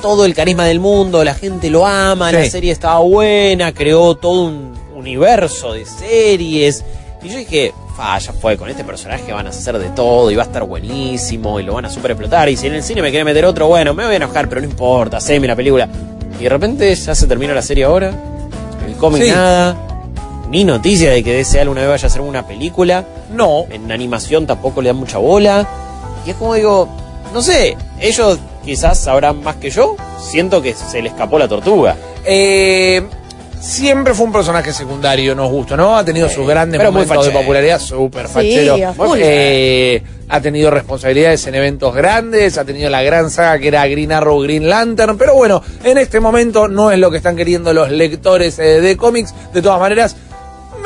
todo 0.01 0.25
el 0.25 0.35
carisma 0.35 0.65
del 0.65 0.81
mundo, 0.81 1.25
la 1.25 1.35
gente 1.35 1.71
lo 1.71 1.87
ama, 1.87 2.33
la 2.33 2.45
serie 2.49 2.73
estaba 2.73 3.01
buena, 3.01 3.73
creó 3.73 4.15
todo 4.15 4.43
un 4.45 4.75
universo 4.95 5.73
de 5.73 5.85
series. 5.85 6.85
Y 7.23 7.29
yo 7.29 7.39
dije, 7.39 7.73
fa, 7.97 8.19
ya 8.19 8.33
fue, 8.33 8.57
con 8.57 8.69
este 8.69 8.85
personaje 8.85 9.33
van 9.33 9.47
a 9.47 9.51
hacer 9.51 9.79
de 9.79 9.89
todo 9.91 10.31
y 10.31 10.37
va 10.37 10.43
a 10.43 10.47
estar 10.47 10.65
buenísimo 10.65 11.59
y 11.59 11.63
lo 11.63 11.75
van 11.75 11.87
a 11.87 11.91
super 11.91 12.11
explotar. 12.13 12.49
Y 12.49 12.57
si 12.57 12.67
en 12.67 12.75
el 12.75 12.83
cine 12.83 13.03
me 13.03 13.11
quiere 13.11 13.25
meter 13.25 13.45
otro, 13.45 13.69
bueno, 13.69 13.95
me 13.95 14.05
voy 14.05 14.15
a 14.15 14.17
enojar, 14.17 14.49
pero 14.49 14.61
no 14.61 14.67
importa, 14.67 15.17
haceme 15.17 15.47
la 15.47 15.57
película. 15.57 15.89
Y 16.39 16.43
de 16.45 16.49
repente 16.49 16.95
ya 16.95 17.15
se 17.15 17.27
termina 17.27 17.55
la 17.55 17.63
serie 17.63 17.85
ahora, 17.85 18.13
el 18.87 18.95
cómic 18.97 19.23
Sí. 19.23 19.31
nada, 19.31 19.75
ni 20.51 20.65
noticia 20.65 21.11
de 21.11 21.25
que 21.25 21.33
DC 21.35 21.61
alguna 21.61 21.81
vez 21.83 21.91
vaya 21.91 22.05
a 22.05 22.09
hacer 22.09 22.21
una 22.21 22.47
película. 22.47 23.05
No, 23.35 23.65
En 23.71 23.91
animación 23.91 24.47
tampoco 24.47 24.83
le 24.83 24.89
dan 24.91 24.97
mucha 24.97 25.19
bola. 25.19 25.67
Y 26.27 26.31
es 26.31 26.37
como 26.37 26.55
digo, 26.55 26.89
no 27.33 27.41
sé, 27.43 27.77
ellos 28.01 28.39
quizás 28.65 28.99
sabrán 28.99 29.43
más 29.43 29.57
que 29.57 29.71
yo. 29.71 29.97
Siento 30.21 30.61
que 30.63 30.75
se 30.75 31.03
le 31.03 31.09
escapó 31.09 31.39
la 31.39 31.49
tortuga. 31.49 31.97
Eh, 32.25 33.03
siempre 33.61 34.15
fue 34.15 34.27
un 34.27 34.33
personaje 34.33 34.73
secundario, 34.73 35.35
nos 35.35 35.51
gusta, 35.51 35.77
¿no? 35.77 35.97
Ha 35.97 36.05
tenido 36.05 36.29
sus 36.29 36.47
grandes 36.47 36.79
pero 36.79 36.93
muy 36.93 37.03
momentos 37.05 37.27
de 37.27 37.33
popularidad, 37.33 37.79
súper 37.79 38.29
fachero. 38.29 38.77
Eh, 39.17 40.03
ha 40.29 40.41
tenido 40.41 40.71
responsabilidades 40.71 41.47
en 41.47 41.55
eventos 41.55 41.95
grandes, 41.95 42.59
ha 42.59 42.65
tenido 42.65 42.91
la 42.91 43.03
gran 43.03 43.31
saga 43.31 43.59
que 43.59 43.69
era 43.69 43.87
Green 43.87 44.13
Arrow, 44.13 44.41
Green 44.41 44.69
Lantern, 44.69 45.17
pero 45.17 45.35
bueno, 45.35 45.63
en 45.85 45.99
este 45.99 46.21
momento 46.21 46.69
no 46.69 46.91
es 46.91 46.99
lo 46.99 47.11
que 47.11 47.19
están 47.19 47.37
queriendo 47.37 47.73
los 47.73 47.91
lectores 47.91 48.59
eh, 48.59 48.81
de 48.81 48.97
cómics. 48.97 49.35
De 49.53 49.63
todas 49.63 49.81
maneras, 49.81 50.17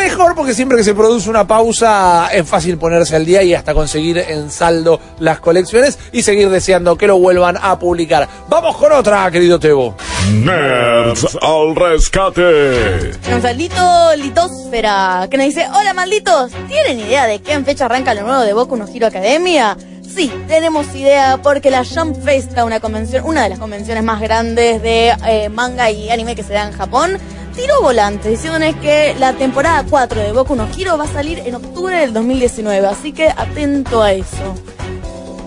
Mejor 0.01 0.35
porque 0.35 0.55
siempre 0.55 0.79
que 0.79 0.83
se 0.83 0.95
produce 0.95 1.29
una 1.29 1.47
pausa 1.47 2.31
es 2.33 2.49
fácil 2.49 2.79
ponerse 2.79 3.17
al 3.17 3.27
día 3.27 3.43
y 3.43 3.53
hasta 3.53 3.75
conseguir 3.75 4.17
en 4.17 4.51
saldo 4.51 4.99
las 5.19 5.41
colecciones 5.41 5.99
y 6.11 6.23
seguir 6.23 6.49
deseando 6.49 6.97
que 6.97 7.07
lo 7.07 7.19
vuelvan 7.19 7.59
a 7.61 7.79
publicar. 7.79 8.27
Vamos 8.49 8.79
con 8.79 8.93
otra, 8.93 9.31
querido 9.31 9.61
Tebo. 9.61 9.95
Nerds 10.33 11.37
al 11.43 11.77
rescate. 11.77 13.13
Tenemos 13.23 13.45
a 13.45 13.53
Lito 13.53 14.17
Litosfera, 14.17 15.29
que 15.31 15.37
nos 15.37 15.45
dice, 15.45 15.67
hola 15.69 15.93
malditos, 15.93 16.51
¿tienen 16.67 16.99
idea 16.99 17.27
de 17.27 17.43
qué 17.43 17.53
en 17.53 17.67
fecha 17.67 17.85
arranca 17.85 18.15
lo 18.15 18.23
nuevo 18.23 18.41
de 18.41 18.55
Boku 18.55 18.77
no 18.77 18.87
Hero 18.89 19.09
Academia? 19.09 19.77
Sí, 20.03 20.33
tenemos 20.49 20.93
idea 20.95 21.39
porque 21.43 21.71
la 21.71 21.85
Jump 21.85 22.17
Festa, 22.25 22.65
una 22.65 22.81
convención, 22.81 23.25
una 23.27 23.43
de 23.43 23.51
las 23.51 23.59
convenciones 23.59 24.03
más 24.03 24.21
grandes 24.21 24.83
de 24.83 25.15
eh, 25.29 25.51
manga 25.51 25.91
y 25.91 26.11
anime 26.11 26.35
que 26.35 26.43
se 26.43 26.55
da 26.55 26.67
en 26.67 26.73
Japón, 26.73 27.19
tiró 27.55 27.81
volantes 27.81 28.31
diciéndonos 28.31 28.75
que 28.77 29.15
la 29.19 29.33
temporada 29.35 29.85
4 29.89 30.21
de 30.21 30.33
Boku 30.33 30.55
no 30.55 30.69
Hero 30.77 30.97
va 30.99 31.05
a 31.05 31.09
salir 31.09 31.41
en 31.41 31.55
octubre 31.55 31.97
del 31.97 32.13
2019, 32.13 32.87
así 32.87 33.13
que 33.13 33.29
atento 33.29 34.03
a 34.03 34.13
eso. 34.13 34.55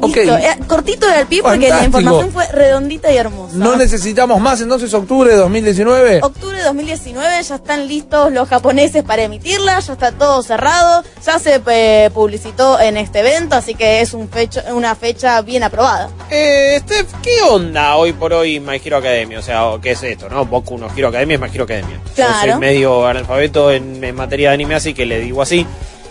Listo, 0.07 0.37
eh, 0.37 0.57
cortito 0.67 1.07
del 1.07 1.25
pie 1.27 1.41
porque 1.43 1.69
la 1.69 1.83
información 1.83 2.31
fue 2.31 2.47
redondita 2.47 3.11
y 3.11 3.17
hermosa. 3.17 3.55
No 3.57 3.75
necesitamos 3.75 4.39
más, 4.41 4.61
entonces 4.61 4.93
octubre 4.93 5.29
de 5.31 5.37
2019. 5.37 6.19
Octubre 6.23 6.57
de 6.57 6.63
2019 6.63 7.43
ya 7.43 7.55
están 7.55 7.87
listos 7.87 8.31
los 8.31 8.47
japoneses 8.49 9.03
para 9.03 9.23
emitirla, 9.23 9.79
ya 9.79 9.93
está 9.93 10.11
todo 10.11 10.41
cerrado, 10.43 11.03
ya 11.25 11.39
se 11.39 11.61
eh, 11.67 12.09
publicitó 12.13 12.79
en 12.79 12.97
este 12.97 13.19
evento, 13.19 13.55
así 13.55 13.75
que 13.75 14.01
es 14.01 14.13
un 14.13 14.29
fecha, 14.29 14.63
una 14.73 14.95
fecha 14.95 15.41
bien 15.41 15.63
aprobada. 15.63 16.09
Eh, 16.29 16.79
Steph, 16.83 17.11
¿qué 17.21 17.41
onda 17.49 17.95
hoy 17.95 18.13
por 18.13 18.33
hoy 18.33 18.59
My 18.59 18.81
Hero 18.83 18.97
Academia? 18.97 19.39
O 19.39 19.41
sea, 19.41 19.63
¿qué 19.81 19.91
es 19.91 20.03
esto, 20.03 20.29
no? 20.29 20.45
Boku 20.45 20.77
no 20.77 20.87
Hero 20.95 21.09
Academia 21.09 21.35
es 21.35 21.41
My 21.41 21.49
Hero 21.53 21.63
Academia. 21.65 21.99
Yo 22.05 22.13
Claro. 22.15 22.51
soy 22.53 22.59
medio 22.59 23.05
analfabeto 23.07 23.71
en, 23.71 24.03
en 24.03 24.15
materia 24.15 24.49
de 24.49 24.53
anime, 24.55 24.75
así 24.75 24.93
que 24.93 25.05
le 25.05 25.19
digo 25.19 25.41
así. 25.41 25.65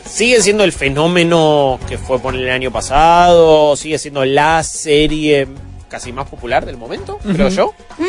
¿Sigue 0.07 0.41
siendo 0.43 0.65
el 0.65 0.73
fenómeno 0.73 1.79
que 1.89 1.99
fue 1.99 2.19
por 2.19 2.35
el 2.35 2.49
año 2.51 2.71
pasado? 2.71 3.77
¿Sigue 3.77 3.99
siendo 3.99 4.25
la 4.25 4.63
serie 4.63 5.49
casi 5.89 6.13
más 6.13 6.29
popular 6.29 6.65
del 6.65 6.77
momento, 6.77 7.19
creo 7.19 7.49
yo? 7.49 7.75
Mm, 7.99 8.05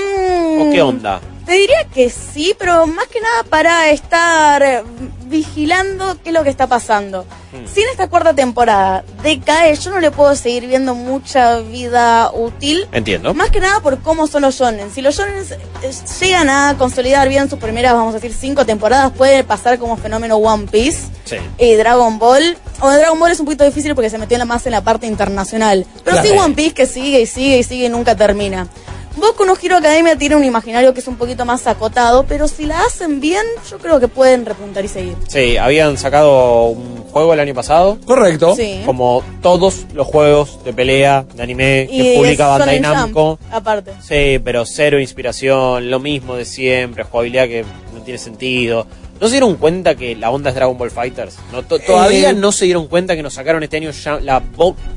¿O 0.62 0.72
qué 0.72 0.82
onda? 0.82 1.20
Te 1.46 1.54
diría 1.54 1.86
que 1.94 2.10
sí, 2.10 2.56
pero 2.58 2.88
más 2.88 3.08
que 3.08 3.20
nada 3.20 3.44
para 3.44 3.90
estar 3.90 4.64
eh, 4.64 4.82
vigilando 5.26 6.18
qué 6.24 6.30
es 6.30 6.34
lo 6.34 6.42
que 6.44 6.50
está 6.50 6.68
pasando. 6.68 7.24
Hmm. 7.52 7.68
Si 7.68 7.82
en 7.82 7.90
esta 7.90 8.08
cuarta 8.08 8.34
temporada 8.34 9.04
decae, 9.24 9.76
yo 9.76 9.92
no 9.92 10.00
le 10.00 10.10
puedo 10.10 10.34
seguir 10.38 10.68
viendo 10.68 10.96
mucha 10.96 11.60
vida 11.60 12.32
útil. 12.32 12.88
Entiendo. 12.94 13.34
Más 13.34 13.50
que 13.50 13.60
nada 13.60 13.82
por 13.82 14.00
cómo 14.00 14.28
son 14.28 14.44
los 14.44 14.56
shonen. 14.58 14.90
Si 14.90 15.02
los 15.02 15.18
shonen 15.18 15.36
eh, 15.82 15.92
llegan 16.22 16.50
a 16.50 16.76
consolidar 16.78 17.28
bien 17.28 17.50
sus 17.50 17.60
primeras, 17.60 17.94
vamos 17.94 18.16
a 18.16 18.20
decir, 18.20 18.34
cinco 18.34 18.66
temporadas, 18.66 19.12
puede 19.12 19.44
pasar 19.44 19.78
como 19.80 19.98
fenómeno 19.98 20.38
One 20.38 20.68
Piece 20.72 21.10
Sí. 21.26 21.36
y 21.58 21.74
Dragon 21.76 22.20
Ball. 22.20 22.58
O 22.80 22.90
Dragon 22.90 23.20
Ball 23.20 23.32
es 23.32 23.40
un 23.42 23.46
poquito 23.46 23.66
difícil 23.66 23.96
porque 23.96 24.10
se 24.10 24.18
metió 24.18 24.44
más 24.46 24.66
en 24.66 24.72
la 24.72 24.82
parte 24.82 25.08
internacional. 25.08 25.86
Pero 26.06 26.22
sí. 26.22 26.30
One 26.30 26.54
Piece 26.54 26.74
que 26.74 26.86
sigue 26.86 27.20
y 27.20 27.26
sigue 27.26 27.58
y 27.58 27.64
sigue 27.64 27.86
y 27.88 27.90
nunca 27.90 28.16
termina. 28.16 28.68
Boku 29.16 29.46
no 29.46 29.54
Hero 29.62 29.78
Academia 29.78 30.18
tiene 30.18 30.36
un 30.36 30.44
imaginario 30.44 30.94
que 30.94 31.00
es 31.00 31.08
un 31.08 31.16
poquito 31.16 31.46
más 31.46 31.68
acotado, 31.68 32.26
pero 32.28 32.48
si 32.48 32.66
la 32.66 32.84
hacen 32.84 33.20
bien, 33.20 33.46
yo 33.70 33.78
creo 33.78 34.00
que 34.00 34.08
pueden 34.08 34.46
repuntar 34.46 34.84
y 34.84 34.88
seguir. 34.88 35.16
Sí, 35.28 35.58
habían 35.58 35.98
sacado 35.98 36.66
un 36.68 36.98
juego 37.12 37.34
el 37.34 37.40
año 37.40 37.54
pasado. 37.54 37.98
Correcto. 38.06 38.56
Sí. 38.56 38.82
Como 38.86 39.24
todos 39.42 39.86
los 39.94 40.08
juegos 40.08 40.64
de 40.64 40.74
pelea, 40.74 41.26
de 41.34 41.44
anime 41.44 41.88
que 41.92 42.16
publica 42.18 42.48
Bandai 42.48 42.80
Namco. 42.80 43.40
aparte. 43.52 43.94
Sí, 44.02 44.40
pero 44.44 44.66
cero 44.66 45.00
inspiración, 45.00 45.90
lo 45.90 46.00
mismo 46.00 46.36
de 46.36 46.46
siempre, 46.46 47.04
jugabilidad 47.04 47.48
que 47.48 47.66
tiene 48.04 48.18
sentido. 48.18 48.86
¿No 49.22 49.28
se 49.28 49.34
dieron 49.34 49.56
cuenta 49.56 49.96
que 49.96 50.16
la 50.16 50.32
onda 50.32 50.50
es 50.50 50.56
Dragon 50.56 50.78
Ball 50.78 50.92
Fighters? 50.92 51.36
No, 51.52 51.64
todavía 51.64 52.32
Eh. 52.32 52.34
no 52.34 52.52
se 52.52 52.66
dieron 52.66 52.88
cuenta 52.88 53.16
que 53.16 53.24
nos 53.24 53.34
sacaron 53.36 53.64
este 53.64 53.78
año 53.78 53.92
la, 54.22 54.42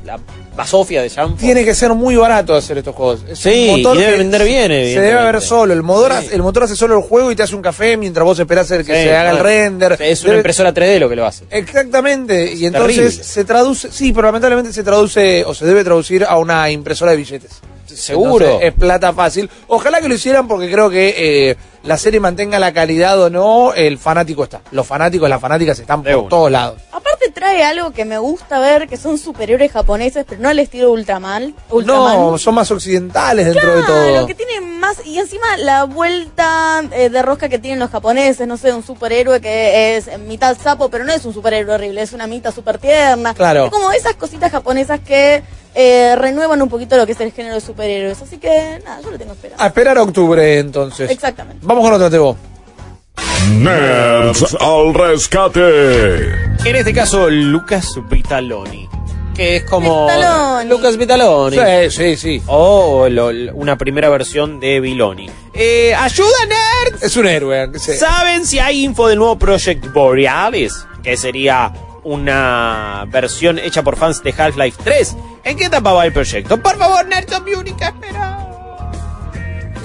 la 0.05 0.19
basofia 0.55 1.01
de 1.03 1.09
Jump. 1.09 1.39
Tiene 1.39 1.63
que 1.63 1.73
ser 1.75 1.93
muy 1.93 2.15
barato 2.15 2.55
hacer 2.55 2.79
estos 2.79 2.95
juegos. 2.95 3.23
Es 3.29 3.37
Sí, 3.39 3.69
un 3.69 3.77
motor 3.77 3.95
y 3.97 4.01
debe 4.01 4.17
vender 4.17 4.43
bien, 4.43 4.71
Se 4.71 4.99
debe 4.99 5.23
ver 5.23 5.39
solo. 5.39 5.71
El 5.71 5.83
motor, 5.83 6.11
Sí. 6.13 6.17
hace, 6.17 6.35
el 6.35 6.41
motor 6.41 6.63
hace 6.63 6.75
solo 6.75 6.97
el 6.97 7.03
juego 7.03 7.31
y 7.31 7.35
te 7.35 7.43
hace 7.43 7.55
un 7.55 7.61
café 7.61 7.95
mientras 7.95 8.25
vos 8.25 8.37
esperás 8.39 8.69
el 8.71 8.83
que 8.83 8.95
Sí, 8.95 9.03
se 9.03 9.15
haga 9.15 9.29
el 9.31 9.39
render. 9.39 9.97
Es 10.01 10.23
una 10.23 10.31
Debe- 10.33 10.37
impresora 10.39 10.73
3D 10.73 10.99
lo 10.99 11.07
que 11.09 11.15
lo 11.15 11.25
hace. 11.25 11.45
Exactamente. 11.51 12.53
Y 12.53 12.65
entonces 12.65 12.95
terrible. 12.97 13.23
se 13.23 13.45
traduce, 13.45 13.91
sí, 13.91 14.11
pero 14.13 14.27
lamentablemente 14.27 14.73
se 14.73 14.83
traduce 14.83 15.45
o 15.45 15.53
se 15.53 15.65
debe 15.65 15.83
traducir 15.83 16.25
a 16.25 16.37
una 16.37 16.69
impresora 16.71 17.11
de 17.11 17.17
billetes. 17.17 17.51
Seguro. 17.85 18.45
Entonces, 18.45 18.67
es 18.69 18.73
plata 18.75 19.13
fácil. 19.13 19.49
Ojalá 19.67 20.01
que 20.01 20.07
lo 20.09 20.15
hicieran 20.15 20.47
porque 20.47 20.69
creo 20.69 20.89
que 20.89 21.15
eh, 21.51 21.55
la 21.83 21.97
serie 21.97 22.19
mantenga 22.19 22.59
la 22.59 22.73
calidad 22.73 23.19
o 23.21 23.29
no, 23.29 23.73
el 23.73 23.97
fanático 23.97 24.43
está. 24.43 24.61
Los 24.71 24.85
fanáticos, 24.87 25.29
las 25.29 25.39
fanáticas 25.41 25.79
están 25.79 26.03
De 26.03 26.13
por 26.15 26.27
todos 26.29 26.51
lados. 26.51 26.81
Aparte 26.91 27.29
trae 27.33 27.63
algo 27.63 27.91
que 27.91 28.05
me 28.05 28.17
gusta 28.17 28.59
ver, 28.59 28.87
que 28.87 28.97
son 28.97 29.17
superhéroes 29.17 29.71
japoneses, 29.71 30.25
pero 30.27 30.41
no 30.41 30.49
al 30.49 30.59
estilo 30.59 30.91
Ultraman. 30.91 31.53
Ultraman. 31.69 32.13
No, 32.17 32.37
son 32.37 32.55
más 32.55 32.69
occidentales 32.71 33.45
dentro 33.45 33.75
de 33.75 33.83
Claro, 33.85 34.13
todo. 34.15 34.27
que 34.27 34.35
tiene 34.35 34.61
más, 34.61 35.05
y 35.05 35.17
encima 35.19 35.57
la 35.57 35.83
vuelta 35.85 36.83
eh, 36.91 37.09
de 37.09 37.21
rosca 37.21 37.49
que 37.49 37.59
tienen 37.59 37.79
los 37.79 37.89
japoneses, 37.89 38.47
no 38.47 38.57
sé, 38.57 38.73
un 38.73 38.83
superhéroe 38.83 39.39
que 39.41 39.97
es 39.97 40.17
mitad 40.19 40.57
sapo, 40.61 40.89
pero 40.89 41.03
no 41.03 41.13
es 41.13 41.25
un 41.25 41.33
superhéroe 41.33 41.75
horrible, 41.75 42.01
es 42.01 42.13
una 42.13 42.27
mitad 42.27 42.53
súper 42.53 42.77
tierna. 42.79 43.33
Claro. 43.33 43.65
Es 43.65 43.71
como 43.71 43.91
esas 43.91 44.15
cositas 44.15 44.51
japonesas 44.51 44.99
que 44.99 45.43
eh, 45.77 46.15
renuevan 46.17 46.61
un 46.61 46.69
poquito 46.69 46.97
lo 46.97 47.05
que 47.05 47.11
es 47.11 47.21
el 47.21 47.31
género 47.31 47.55
de 47.55 47.61
superhéroes. 47.61 48.21
Así 48.21 48.37
que, 48.37 48.79
nada, 48.83 48.99
yo 49.01 49.11
lo 49.11 49.17
tengo 49.17 49.33
esperado. 49.33 49.61
A 49.63 49.67
esperar 49.67 49.97
a 49.97 50.01
octubre 50.03 50.57
entonces. 50.59 51.09
Exactamente. 51.11 51.59
Vamos 51.65 51.83
con 51.85 51.93
otra, 51.93 52.09
Tebo. 52.09 52.35
Nerds 53.59 54.55
al 54.59 54.93
rescate. 54.93 56.25
En 56.65 56.75
este 56.75 56.93
caso, 56.93 57.29
Lucas 57.29 57.93
Vitaloni. 58.09 58.87
Que 59.35 59.57
es 59.57 59.63
como. 59.65 60.07
Vitaloni. 60.07 60.69
Lucas 60.69 60.97
Vitaloni. 60.97 61.55
Sí, 61.57 61.91
sí, 61.91 62.15
sí. 62.17 62.41
O 62.47 63.07
lo- 63.09 63.29
una 63.53 63.77
primera 63.77 64.09
versión 64.09 64.59
de 64.59 64.79
Viloni. 64.79 65.29
Eh, 65.53 65.93
¡Ayuda, 65.95 66.27
nerds! 66.47 67.03
Es 67.03 67.15
un 67.17 67.27
héroe. 67.27 67.69
sí. 67.79 67.93
¿Saben 67.93 68.45
si 68.45 68.59
hay 68.59 68.83
info 68.83 69.07
del 69.07 69.19
nuevo 69.19 69.37
Project 69.37 69.93
Borealis? 69.93 70.73
Que 71.03 71.15
sería 71.15 71.71
una 72.07 73.05
versión 73.09 73.59
hecha 73.59 73.83
por 73.83 73.97
fans 73.97 74.23
de 74.23 74.33
Half-Life 74.37 74.79
3. 74.83 75.15
¿En 75.43 75.57
qué 75.57 75.65
etapa 75.65 75.91
va 75.93 76.05
el 76.05 76.13
proyecto? 76.13 76.57
Por 76.61 76.77
favor, 76.77 77.05
nerds, 77.05 77.31
son 77.31 77.43
mi 77.43 77.53
única 77.53 77.89
esperanza. 77.89 78.47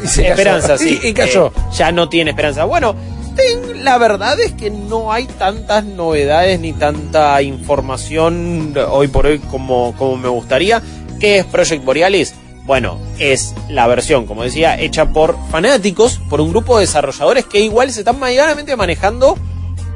Cayó. 0.04 0.22
esperanza, 0.30 0.78
sí. 0.78 1.00
Y, 1.02 1.08
y 1.08 1.14
cayó. 1.14 1.48
Eh, 1.48 1.60
ya 1.74 1.92
no 1.92 2.08
tiene 2.08 2.30
esperanza. 2.30 2.64
Bueno, 2.64 2.94
ten- 3.36 3.84
la 3.84 3.98
verdad 3.98 4.38
es 4.40 4.52
que 4.52 4.70
no 4.70 5.12
hay 5.12 5.26
tantas 5.26 5.84
novedades 5.84 6.60
ni 6.60 6.72
tanta 6.72 7.40
información 7.42 8.74
hoy 8.88 9.08
por 9.08 9.26
hoy 9.26 9.38
como, 9.38 9.94
como 9.98 10.16
me 10.16 10.28
gustaría. 10.28 10.80
¿Qué 11.20 11.38
es 11.38 11.44
Project 11.46 11.84
Borealis? 11.84 12.34
Bueno, 12.64 12.98
es 13.18 13.54
la 13.68 13.88
versión, 13.88 14.26
como 14.26 14.44
decía, 14.44 14.78
hecha 14.78 15.06
por 15.12 15.36
fanáticos, 15.50 16.20
por 16.30 16.40
un 16.40 16.50
grupo 16.50 16.76
de 16.78 16.86
desarrolladores 16.86 17.44
que 17.46 17.58
igual 17.60 17.90
se 17.90 18.00
están 18.00 18.20
medianamente 18.20 18.76
manejando 18.76 19.36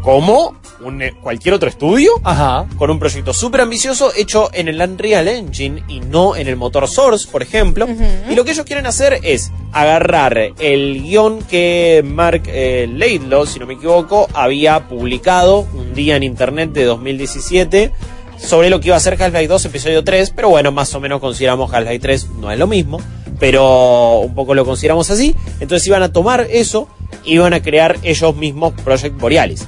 como 0.02 0.56
un, 0.80 1.02
eh, 1.02 1.14
cualquier 1.20 1.54
otro 1.54 1.68
estudio 1.68 2.12
Ajá. 2.24 2.66
con 2.76 2.90
un 2.90 2.98
proyecto 2.98 3.32
súper 3.32 3.62
ambicioso 3.62 4.12
hecho 4.16 4.50
en 4.52 4.68
el 4.68 4.80
Unreal 4.80 5.28
Engine 5.28 5.82
y 5.88 6.00
no 6.00 6.36
en 6.36 6.48
el 6.48 6.56
motor 6.56 6.88
Source, 6.88 7.28
por 7.30 7.42
ejemplo. 7.42 7.86
Y 8.28 8.34
lo 8.34 8.44
que 8.44 8.52
ellos 8.52 8.64
quieren 8.64 8.86
hacer 8.86 9.20
es 9.22 9.52
agarrar 9.72 10.38
el 10.58 11.02
guion 11.02 11.42
que 11.42 12.02
Mark 12.04 12.42
eh, 12.46 12.88
Laidlaw, 12.92 13.46
si 13.46 13.58
no 13.58 13.66
me 13.66 13.74
equivoco, 13.74 14.28
había 14.34 14.88
publicado 14.88 15.66
un 15.74 15.94
día 15.94 16.16
en 16.16 16.22
internet 16.22 16.72
de 16.72 16.84
2017 16.84 17.92
sobre 18.38 18.70
lo 18.70 18.80
que 18.80 18.88
iba 18.88 18.96
a 18.96 19.00
ser 19.00 19.20
Half-Life 19.20 19.48
2 19.48 19.64
episodio 19.64 20.04
3, 20.04 20.30
pero 20.30 20.50
bueno, 20.50 20.70
más 20.72 20.94
o 20.94 21.00
menos 21.00 21.20
consideramos 21.20 21.72
Half-Life 21.72 22.00
3 22.00 22.28
no 22.40 22.50
es 22.50 22.58
lo 22.58 22.66
mismo, 22.66 23.00
pero 23.38 24.20
un 24.20 24.34
poco 24.34 24.54
lo 24.54 24.64
consideramos 24.64 25.10
así. 25.10 25.34
Entonces 25.60 25.86
iban 25.86 26.02
a 26.02 26.12
tomar 26.12 26.46
eso 26.50 26.88
y 27.24 27.34
iban 27.34 27.54
a 27.54 27.62
crear 27.62 27.96
ellos 28.02 28.36
mismos 28.36 28.74
Project 28.84 29.18
Borealis. 29.18 29.66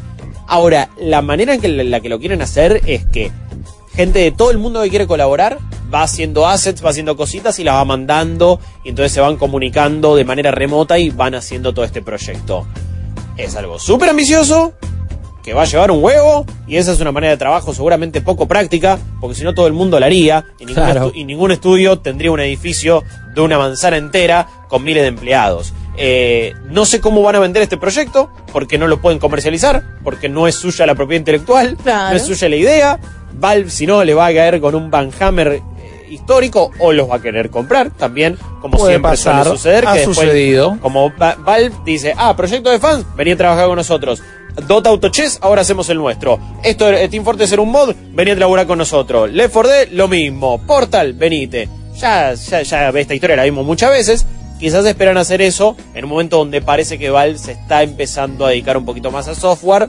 Ahora, 0.49 0.89
la 0.99 1.21
manera 1.23 1.55
en 1.55 1.61
que, 1.61 1.69
la 1.69 2.01
que 2.01 2.09
lo 2.09 2.19
quieren 2.19 2.41
hacer 2.43 2.81
es 2.87 3.05
que 3.05 3.31
gente 3.95 4.19
de 4.19 4.33
todo 4.33 4.51
el 4.51 4.59
mundo 4.59 4.83
que 4.83 4.89
quiere 4.91 5.07
colaborar 5.07 5.59
va 5.93 6.03
haciendo 6.03 6.47
assets, 6.47 6.85
va 6.85 6.91
haciendo 6.91 7.17
cositas 7.17 7.59
y 7.59 7.65
las 7.65 7.75
va 7.75 7.85
mandando 7.85 8.59
y 8.85 8.89
entonces 8.91 9.13
se 9.13 9.21
van 9.21 9.37
comunicando 9.37 10.17
de 10.17 10.25
manera 10.25 10.51
remota 10.51 10.99
y 10.99 11.11
van 11.11 11.35
haciendo 11.35 11.73
todo 11.75 11.85
este 11.85 12.01
proyecto. 12.03 12.67
Es 13.37 13.57
algo 13.57 13.79
súper 13.79 14.09
ambicioso, 14.11 14.73
que 15.43 15.55
va 15.55 15.63
a 15.63 15.67
llevar 15.67 15.91
un 15.91 16.03
huevo 16.03 16.45
y 16.67 16.77
esa 16.77 16.93
es 16.93 17.01
una 17.01 17.13
manera 17.13 17.31
de 17.33 17.37
trabajo 17.37 17.73
seguramente 17.75 18.21
poco 18.21 18.47
práctica, 18.49 18.99
porque 19.21 19.35
si 19.37 19.45
no 19.45 19.55
todo 19.55 19.67
el 19.67 19.73
mundo 19.73 19.99
la 20.01 20.07
haría 20.07 20.45
y 20.59 20.65
ningún, 20.67 20.85
Claro. 20.85 21.13
y 21.15 21.25
ningún 21.25 21.53
estudio 21.53 21.99
tendría 21.99 22.31
un 22.31 22.41
edificio 22.41 23.05
de 23.35 23.41
una 23.41 23.59
manzana 23.59 23.97
entera 23.97 24.47
con 24.69 24.83
miles 24.85 25.03
de 25.03 25.09
empleados. 25.09 25.73
Eh, 25.99 26.55
no 26.67 26.85
sé 26.87 27.01
cómo 27.01 27.23
van 27.23 27.35
a 27.37 27.41
vender 27.41 27.63
este 27.63 27.77
proyecto, 27.77 28.31
porque 28.53 28.79
no 28.79 28.87
lo 28.87 29.01
pueden 29.01 29.19
comercializar, 29.19 29.83
porque 30.05 30.29
no 30.29 30.47
es 30.47 30.55
suya 30.55 30.87
la 30.87 30.95
propiedad 30.95 31.19
intelectual, 31.21 31.77
Claro. 31.83 32.11
no 32.11 32.17
es 32.17 32.23
suya 32.25 32.49
la 32.49 32.57
idea. 32.57 32.99
Valve, 33.33 33.71
si 33.71 33.87
no, 33.87 34.03
le 34.05 34.15
va 34.15 34.27
a 34.27 34.33
caer 34.33 34.61
con 34.61 34.75
un 34.75 34.91
Van 34.91 35.11
Hammer 35.21 35.49
eh, 35.53 35.63
histórico 36.11 36.71
o 36.79 36.93
los 36.93 37.11
va 37.11 37.17
a 37.17 37.23
querer 37.23 37.51
comprar 37.51 37.91
también, 37.91 38.37
como 38.61 38.79
Puede 38.79 38.93
siempre 38.95 39.11
pasar, 39.11 39.43
suele 39.45 39.57
suceder. 39.59 39.87
ha 39.89 39.93
que 39.93 39.99
después, 39.99 40.19
sucedido. 40.19 40.79
Como 40.81 41.13
Va- 41.17 41.37
Valve 41.39 41.73
dice, 41.85 42.15
ah, 42.17 42.35
proyecto 42.37 42.71
de 42.71 42.79
fans, 42.79 43.05
vení 43.17 43.33
a 43.33 43.37
trabajar 43.37 43.67
con 43.67 43.77
nosotros. 43.77 44.23
Dota 44.67 44.89
Auto 44.91 45.09
Chess, 45.11 45.39
ahora 45.41 45.61
hacemos 45.63 45.89
el 45.89 45.99
nuestro. 45.99 46.39
Esto, 46.65 46.89
eh, 46.91 47.09
Team 47.09 47.23
Fortress 47.25 47.53
era 47.53 47.63
un 47.63 47.71
mod, 47.71 47.95
vení 48.13 48.31
a 48.33 48.37
trabajar 48.37 48.67
con 48.67 48.79
nosotros. 48.79 49.31
Left 49.31 49.53
4 49.53 49.71
Dead, 49.71 49.89
lo 49.93 50.09
mismo. 50.09 50.59
Portal, 50.67 51.13
venite. 51.13 51.69
Ya, 51.97 52.35
ya, 52.35 52.63
ya 52.63 52.89
esta 52.91 53.15
historia 53.15 53.37
la 53.37 53.45
vimos 53.45 53.65
muchas 53.65 53.91
veces. 53.91 54.27
Quizás 54.59 54.85
esperan 54.87 55.17
hacer 55.17 55.41
eso 55.41 55.77
en 55.95 56.05
un 56.05 56.11
momento 56.11 56.39
donde 56.39 56.61
parece 56.61 56.99
que 56.99 57.11
Valve 57.11 57.39
se 57.39 57.53
está 57.53 57.83
empezando 57.83 58.45
a 58.45 58.51
dedicar 58.51 58.77
un 58.77 58.85
poquito 58.85 59.11
más 59.11 59.29
a 59.29 59.35
software. 59.35 59.89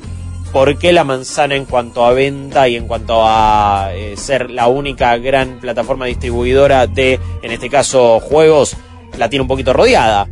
Porque 0.52 0.92
la 0.94 1.04
manzana 1.04 1.56
en 1.56 1.66
cuanto 1.66 2.04
a 2.04 2.12
venta 2.12 2.68
y 2.68 2.76
en 2.76 2.88
cuanto 2.88 3.22
a 3.24 3.92
eh, 3.94 4.16
ser 4.18 4.50
la 4.50 4.68
única 4.68 5.16
gran 5.18 5.60
plataforma 5.60 6.08
distribuidora 6.08 6.88
de, 6.88 7.20
en 7.44 7.52
este 7.52 7.70
caso, 7.70 8.20
juegos, 8.20 8.76
la 9.16 9.30
tiene 9.30 9.44
un 9.44 9.48
poquito 9.48 9.74
rodeada. 9.74 10.28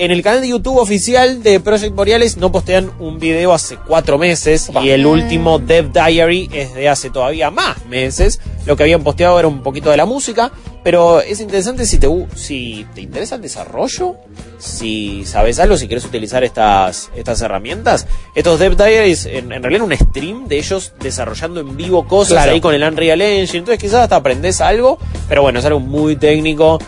En 0.00 0.10
el 0.10 0.22
canal 0.22 0.40
de 0.40 0.48
YouTube 0.48 0.78
oficial 0.78 1.42
de 1.42 1.60
Project 1.60 1.94
Borealis 1.94 2.38
no 2.38 2.50
postean 2.50 2.90
un 3.00 3.18
video 3.18 3.52
hace 3.52 3.76
cuatro 3.76 4.16
meses 4.16 4.70
y 4.82 4.88
el 4.88 5.04
último 5.04 5.58
Dev 5.58 5.92
Diary 5.92 6.48
es 6.54 6.72
de 6.72 6.88
hace 6.88 7.10
todavía 7.10 7.50
más 7.50 7.84
meses. 7.84 8.40
Lo 8.64 8.76
que 8.78 8.84
habían 8.84 9.04
posteado 9.04 9.38
era 9.38 9.46
un 9.46 9.62
poquito 9.62 9.90
de 9.90 9.98
la 9.98 10.06
música, 10.06 10.52
pero 10.82 11.20
es 11.20 11.40
interesante 11.40 11.84
si 11.84 11.98
te, 11.98 12.08
si 12.34 12.86
te 12.94 13.02
interesa 13.02 13.34
el 13.34 13.42
desarrollo, 13.42 14.16
si 14.58 15.26
sabes 15.26 15.58
algo, 15.58 15.76
si 15.76 15.86
quieres 15.86 16.06
utilizar 16.06 16.44
estas, 16.44 17.10
estas 17.14 17.42
herramientas. 17.42 18.06
Estos 18.34 18.58
Dev 18.58 18.78
Diaries, 18.78 19.26
en, 19.26 19.52
en 19.52 19.62
realidad, 19.62 19.84
un 19.84 19.94
stream 19.94 20.48
de 20.48 20.56
ellos 20.60 20.94
desarrollando 20.98 21.60
en 21.60 21.76
vivo 21.76 22.08
cosas 22.08 22.38
Claro. 22.38 22.52
ahí 22.52 22.60
con 22.62 22.74
el 22.74 22.82
Unreal 22.82 23.20
Engine. 23.20 23.58
Entonces, 23.58 23.78
quizás 23.78 24.04
hasta 24.04 24.16
aprendes 24.16 24.62
algo, 24.62 24.98
pero 25.28 25.42
bueno, 25.42 25.58
es 25.58 25.64
algo 25.66 25.80
muy 25.80 26.16
técnico. 26.16 26.78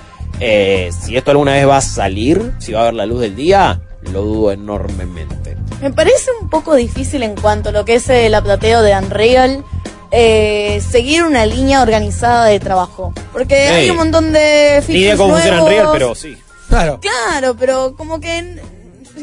Eh, 0.40 0.90
si 0.98 1.16
esto 1.16 1.30
alguna 1.30 1.52
vez 1.52 1.68
va 1.68 1.76
a 1.76 1.80
salir, 1.80 2.52
si 2.58 2.72
va 2.72 2.82
a 2.82 2.84
ver 2.84 2.94
la 2.94 3.06
luz 3.06 3.20
del 3.20 3.36
día, 3.36 3.80
lo 4.12 4.22
dudo 4.22 4.52
enormemente. 4.52 5.56
Me 5.80 5.92
parece 5.92 6.30
un 6.40 6.48
poco 6.48 6.74
difícil 6.74 7.22
en 7.22 7.34
cuanto 7.36 7.68
a 7.68 7.72
lo 7.72 7.84
que 7.84 7.96
es 7.96 8.08
el 8.08 8.34
aplateo 8.34 8.82
de 8.82 8.96
Unreal. 8.96 9.64
eh, 10.14 10.82
seguir 10.90 11.22
una 11.24 11.46
línea 11.46 11.80
organizada 11.80 12.44
de 12.46 12.60
trabajo. 12.60 13.14
Porque 13.32 13.54
hay 13.54 13.88
un 13.90 13.96
montón 13.96 14.32
de 14.32 14.82
Ni 14.88 14.96
idea 14.96 15.12
features 15.12 15.18
cómo 15.18 15.34
funciona. 15.34 15.62
Unreal, 15.62 15.88
pero 15.92 16.14
sí. 16.14 16.36
Claro. 16.68 17.00
Claro, 17.00 17.56
pero 17.58 17.94
como 17.96 18.20
que... 18.20 18.60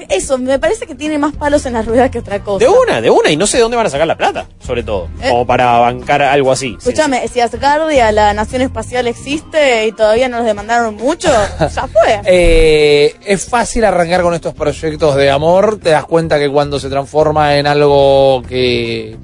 Eso, 0.10 0.38
me 0.38 0.60
parece 0.60 0.86
que 0.86 0.96
tiene 0.96 1.18
más 1.18 1.36
palos 1.36 1.66
en 1.66 1.74
las 1.74 1.86
ruedas 1.86 2.10
que 2.12 2.20
otra 2.20 2.44
cosa. 2.44 2.64
De 2.64 2.70
una, 2.70 3.02
de 3.02 3.10
una, 3.10 3.30
y 3.32 3.38
no 3.38 3.48
sé 3.48 3.58
de 3.58 3.64
dónde 3.64 3.78
van 3.78 3.86
a 3.88 3.90
sacar 3.90 4.08
la 4.08 4.18
plata, 4.18 4.48
sobre 4.66 4.84
todo, 4.84 5.08
Eh. 5.22 5.30
como 5.30 5.46
para 5.46 5.78
bancar 5.80 6.22
algo 6.22 6.52
así. 6.52 6.78
Sí, 6.80 6.90
Escúchame, 6.90 7.28
si 7.28 7.40
Asgardia, 7.40 8.12
la 8.12 8.34
nación 8.34 8.62
espacial, 8.62 9.08
existe 9.08 9.88
y 9.88 9.92
todavía 9.92 10.30
no 10.30 10.38
nos 10.38 10.46
demandaron 10.46 10.96
mucho, 10.96 11.28
ya 11.60 11.88
fue. 11.88 12.22
Eh, 12.26 13.16
es 13.26 13.46
fácil 13.46 13.84
arrancar 13.86 14.22
con 14.22 14.34
estos 14.34 14.54
proyectos 14.54 15.16
de 15.16 15.30
amor. 15.30 15.80
Te 15.82 15.90
das 15.90 16.06
cuenta 16.06 16.38
que 16.40 16.50
cuando 16.50 16.80
se 16.80 16.90
transforma 16.90 17.56
en 17.58 17.68
algo 17.68 18.42
que 18.48 19.18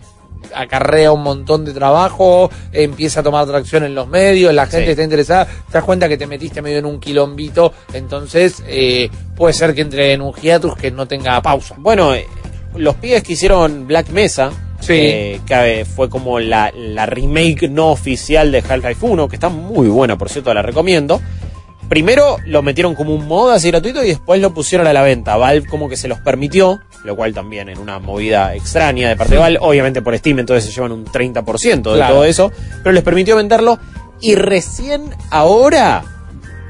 acarrea 0.54 1.12
un 1.12 1.24
montón 1.24 1.66
de 1.66 1.74
trabajo, 1.74 2.50
empieza 2.72 3.22
a 3.22 3.24
tomar 3.24 3.46
tracción 3.48 3.84
en 3.84 3.96
los 3.96 4.08
medios, 4.08 4.54
la 4.54 4.66
gente 4.68 4.86
Sí. 4.86 4.92
está 4.92 5.04
interesada, 5.04 5.46
te 5.46 5.74
das 5.74 5.84
cuenta 5.84 6.08
que 6.10 6.18
te 6.18 6.28
metiste 6.28 6.62
medio 6.62 6.80
en 6.80 6.86
un 6.86 7.00
quilombito, 7.00 7.74
entonces 7.94 8.64
eh, 8.68 9.10
puede 9.36 9.54
ser 9.54 9.74
que 9.74 9.82
entre 9.82 10.14
en 10.14 10.22
un 10.22 10.34
hiatus 10.34 10.76
que 10.76 10.92
no 10.92 11.08
tenga 11.08 11.42
pausa. 11.42 11.76
Bueno, 11.78 12.14
eh, 12.14 12.28
los 12.76 12.96
pibes 12.96 13.24
que 13.24 13.34
hicieron 13.34 13.88
Black 13.88 14.10
Mesa, 14.10 14.52
Sí. 14.82 14.94
eh, 14.94 15.42
que 15.48 15.86
fue 15.86 16.10
como 16.10 16.40
la, 16.40 16.72
la 16.76 17.06
remake 17.06 17.70
no 17.70 17.90
oficial 17.92 18.52
de 18.52 18.60
Half-Life 18.60 18.98
1, 19.06 19.28
que 19.30 19.36
está 19.38 19.50
muy 19.50 19.88
buena, 19.88 20.18
por 20.18 20.30
cierto, 20.30 20.54
la 20.54 20.62
recomiendo. 20.62 21.22
Primero 21.90 22.38
lo 22.46 22.62
metieron 22.64 22.96
como 22.96 23.14
un 23.14 23.28
mod 23.28 23.52
así 23.52 23.70
gratuito 23.70 24.04
y 24.04 24.08
después 24.08 24.42
lo 24.42 24.54
pusieron 24.54 24.88
a 24.88 24.94
la 24.94 25.04
venta. 25.04 25.38
Valve 25.38 25.68
como 25.68 25.88
que 25.88 25.96
se 25.98 26.08
los 26.08 26.20
permitió, 26.20 26.80
lo 27.06 27.16
cual 27.16 27.34
también 27.34 27.70
en 27.70 27.78
una 27.78 28.00
movida 28.00 28.54
extraña 28.56 29.10
de 29.10 29.16
parte 29.16 29.36
de 29.36 29.40
Valve, 29.40 29.60
obviamente 29.62 30.02
por 30.02 30.18
Steam, 30.18 30.40
entonces 30.40 30.66
se 30.66 30.72
llevan 30.76 30.92
un 30.92 31.06
30% 31.06 31.92
de 31.92 31.98
Claro. 31.98 32.16
todo 32.16 32.26
eso, 32.26 32.52
pero 32.84 32.92
les 32.94 33.04
permitió 33.04 33.36
venderlo 33.36 33.78
y 34.22 34.36
recién 34.36 35.04
ahora 35.30 36.04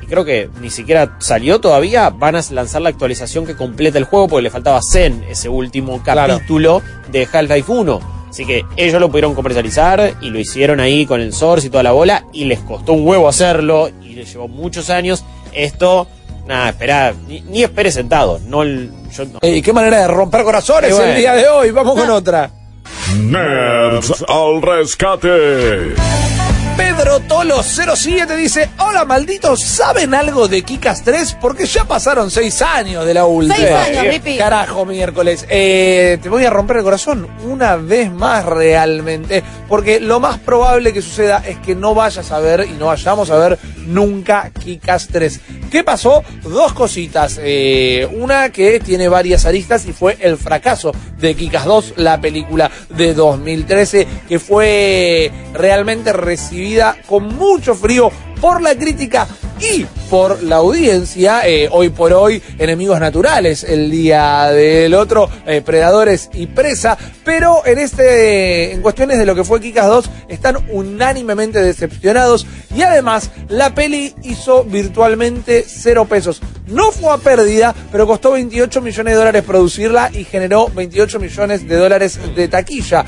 y 0.02 0.08
creo 0.08 0.24
que 0.26 0.50
ni 0.62 0.70
siquiera 0.70 1.16
salió 1.20 1.60
todavía, 1.60 2.10
van 2.12 2.36
a 2.36 2.42
lanzar 2.52 2.82
la 2.84 2.90
actualización 2.90 3.46
que 3.46 3.56
completa 3.56 3.98
el 3.98 4.04
juego 4.04 4.28
porque 4.28 4.44
le 4.44 4.50
faltaba 4.52 4.80
Zen, 4.88 5.24
ese 5.30 5.50
último 5.50 6.02
Claro. 6.04 6.36
capítulo 6.36 6.82
de 7.12 7.28
Half-Life 7.32 7.72
1. 7.72 8.00
Así 8.30 8.46
que 8.46 8.66
ellos 8.76 9.00
lo 9.00 9.08
pudieron 9.10 9.34
comercializar 9.34 10.14
y 10.22 10.30
lo 10.30 10.38
hicieron 10.40 10.80
ahí 10.82 11.06
con 11.06 11.22
el 11.22 11.32
Source 11.34 11.68
y 11.68 11.70
toda 11.70 11.84
la 11.84 11.94
bola 11.94 12.26
y 12.34 12.44
les 12.46 12.60
costó 12.60 12.92
un 12.94 13.08
huevo 13.08 13.28
hacerlo 13.30 13.90
y 14.04 14.14
les 14.16 14.30
llevó 14.32 14.48
muchos 14.50 14.90
años. 14.90 15.24
Esto, 15.54 16.06
nada, 16.46 16.70
espera, 16.70 17.14
ni, 17.28 17.40
ni 17.42 17.64
esperé 17.64 17.92
sentado. 17.92 18.40
No, 18.46 18.64
yo 19.16 19.26
no. 19.26 19.40
Eh, 19.42 19.62
qué 19.62 19.74
manera 19.74 20.00
de 20.00 20.08
romper 20.08 20.44
corazones 20.44 20.92
bueno. 20.94 21.12
el 21.12 21.18
día 21.18 21.34
de 21.34 21.48
hoy. 21.48 21.72
Vamos 21.72 22.00
con 22.00 22.10
otra. 22.10 22.50
Nerds 23.18 24.24
al 24.28 24.62
rescate. 24.62 25.96
Pedro 26.78 27.22
Tolo 27.22 27.64
07 27.64 28.36
dice, 28.36 28.70
hola 28.80 29.06
malditos, 29.06 29.62
¿saben 29.62 30.14
algo 30.14 30.50
de 30.50 30.62
Kikas 30.64 31.04
3? 31.04 31.38
Porque 31.40 31.66
ya 31.66 31.86
pasaron 31.86 32.30
seis 32.30 32.62
años 32.62 33.06
de 33.06 33.14
la 33.14 33.26
última. 33.26 33.56
Seis 33.56 33.72
años, 33.72 34.08
Rippy. 34.14 34.38
Carajo, 34.38 34.86
miércoles. 34.86 35.46
Eh, 35.48 36.18
te 36.22 36.28
voy 36.28 36.44
a 36.44 36.50
romper 36.50 36.78
el 36.78 36.84
corazón 36.84 37.30
una 37.46 37.78
vez 37.78 38.12
más 38.12 38.46
realmente, 38.46 39.42
porque 39.70 40.02
lo 40.02 40.20
más 40.20 40.38
probable 40.40 40.92
que 40.92 41.02
suceda 41.02 41.42
es 41.48 41.58
que 41.60 41.76
no 41.76 41.96
vayas 41.96 42.32
a 42.32 42.40
ver 42.40 42.68
y 42.70 42.74
no 42.74 42.88
vayamos 42.88 43.30
a 43.30 43.38
ver 43.38 43.58
nunca 43.86 44.52
Kikas 44.52 45.08
3. 45.08 45.40
¿Qué 45.72 45.84
pasó? 45.84 46.24
Dos 46.44 46.74
cositas. 46.74 47.40
Eh, 47.42 48.08
una 48.12 48.50
que 48.50 48.80
tiene 48.82 49.08
varias 49.08 49.46
aristas 49.46 49.86
y 49.86 49.94
fue 49.94 50.18
el 50.20 50.38
fracaso 50.38 50.92
de 51.20 51.36
Kikas 51.36 51.66
2, 51.66 51.94
la 51.98 52.20
película 52.20 52.70
de 52.90 53.14
2013, 53.14 54.08
que 54.28 54.40
fue 54.40 55.32
realmente 55.54 56.12
recibida 56.12 56.65
con 57.08 57.36
mucho 57.36 57.76
frío 57.76 58.12
por 58.42 58.62
la 58.62 58.76
crítica 58.76 59.28
y 59.60 59.86
por 60.10 60.44
la 60.44 60.58
audiencia. 60.58 61.48
Eh, 61.48 61.70
hoy 61.72 61.90
por 61.90 62.12
hoy, 62.14 62.42
enemigos 62.58 63.00
naturales, 63.00 63.64
el 63.64 63.90
día 63.90 64.52
del 64.52 64.94
otro, 64.94 65.30
eh, 65.46 65.62
predadores 65.62 66.30
y 66.34 66.48
presa. 66.48 66.98
Pero 67.24 67.66
en 67.66 67.80
este, 67.80 68.74
en 68.74 68.82
cuestiones 68.82 69.18
de 69.18 69.26
lo 69.26 69.36
que 69.36 69.44
fue 69.44 69.62
Kikas 69.62 69.88
2, 69.88 70.10
están 70.28 70.58
unánimemente 70.72 71.62
decepcionados. 71.62 72.46
Y 72.76 72.82
además, 72.82 73.32
la 73.48 73.74
peli 73.74 74.14
hizo 74.24 74.64
virtualmente 74.64 75.64
cero 75.68 76.06
pesos. 76.06 76.42
No 76.68 76.92
fue 76.92 77.14
a 77.14 77.18
pérdida, 77.18 77.74
pero 77.92 78.08
costó 78.08 78.32
28 78.32 78.82
millones 78.82 79.14
de 79.14 79.18
dólares 79.18 79.44
producirla 79.44 80.10
y 80.12 80.24
generó 80.24 80.68
28 80.68 81.20
millones 81.20 81.68
de 81.68 81.76
dólares 81.78 82.20
de 82.36 82.48
taquilla 82.48 83.06